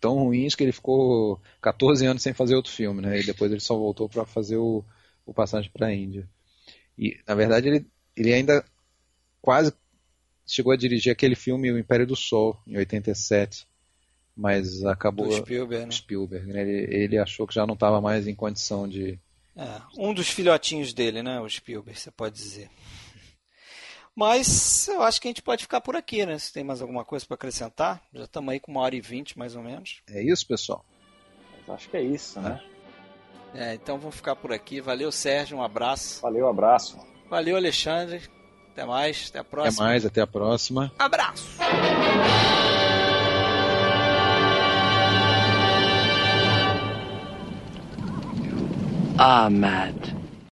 tão 0.00 0.14
ruins 0.16 0.54
que 0.54 0.62
ele 0.62 0.72
ficou 0.72 1.40
14 1.60 2.06
anos 2.06 2.22
sem 2.22 2.32
fazer 2.32 2.54
outro 2.54 2.72
filme, 2.72 3.02
né? 3.02 3.20
E 3.20 3.24
depois 3.24 3.50
ele 3.50 3.60
só 3.60 3.76
voltou 3.76 4.08
para 4.08 4.24
fazer 4.24 4.56
o, 4.56 4.84
o 5.26 5.34
Passagem 5.34 5.70
para 5.70 5.88
a 5.88 5.94
Índia. 5.94 6.28
E, 6.96 7.18
na 7.26 7.34
verdade, 7.34 7.68
ele, 7.68 7.86
ele 8.16 8.32
ainda 8.32 8.64
quase 9.40 9.72
chegou 10.46 10.72
a 10.72 10.76
dirigir 10.76 11.12
aquele 11.12 11.34
filme 11.34 11.70
O 11.70 11.78
Império 11.78 12.06
do 12.06 12.16
Sol, 12.16 12.58
em 12.66 12.76
87, 12.76 13.66
mas 14.36 14.84
acabou 14.84 15.28
Do 15.28 15.36
Spielberg, 15.36 15.86
né? 15.86 15.92
Spielberg, 15.92 16.46
né? 16.46 16.62
Ele, 16.62 16.94
ele 16.94 17.18
achou 17.18 17.46
que 17.46 17.54
já 17.54 17.66
não 17.66 17.74
estava 17.74 18.00
mais 18.00 18.26
em 18.26 18.34
condição 18.34 18.88
de... 18.88 19.18
É, 19.56 19.80
um 19.96 20.14
dos 20.14 20.28
filhotinhos 20.28 20.92
dele, 20.92 21.22
né? 21.22 21.40
O 21.40 21.48
Spielberg, 21.48 21.98
você 21.98 22.10
pode 22.10 22.36
dizer. 22.36 22.70
Mas 24.18 24.88
eu 24.88 25.00
acho 25.04 25.20
que 25.20 25.28
a 25.28 25.30
gente 25.30 25.42
pode 25.42 25.62
ficar 25.62 25.80
por 25.80 25.94
aqui, 25.94 26.26
né? 26.26 26.36
Se 26.40 26.52
tem 26.52 26.64
mais 26.64 26.82
alguma 26.82 27.04
coisa 27.04 27.24
para 27.24 27.36
acrescentar. 27.36 28.02
Já 28.12 28.24
estamos 28.24 28.52
aí 28.52 28.58
com 28.58 28.72
uma 28.72 28.80
hora 28.80 28.96
e 28.96 29.00
vinte, 29.00 29.38
mais 29.38 29.54
ou 29.54 29.62
menos. 29.62 30.02
É 30.10 30.20
isso, 30.20 30.44
pessoal? 30.44 30.84
mas 31.68 31.76
acho 31.76 31.88
que 31.88 31.96
é 31.96 32.02
isso, 32.02 32.40
né? 32.40 32.60
É, 33.54 33.74
então 33.74 33.96
vamos 33.96 34.16
ficar 34.16 34.34
por 34.34 34.52
aqui. 34.52 34.80
Valeu, 34.80 35.12
Sérgio. 35.12 35.58
Um 35.58 35.62
abraço. 35.62 36.20
Valeu, 36.20 36.48
abraço. 36.48 36.98
Valeu, 37.30 37.54
Alexandre. 37.54 38.20
Até 38.72 38.84
mais. 38.84 39.28
Até 39.28 39.38
a 39.38 39.42
Até 39.42 39.50
próxima. 39.50 39.84
mais, 39.86 40.04
até 40.04 40.20
a 40.20 40.26
próxima. 40.26 40.92
Abraço. 40.98 41.46
Ah, 49.16 49.48
mad. 49.48 50.17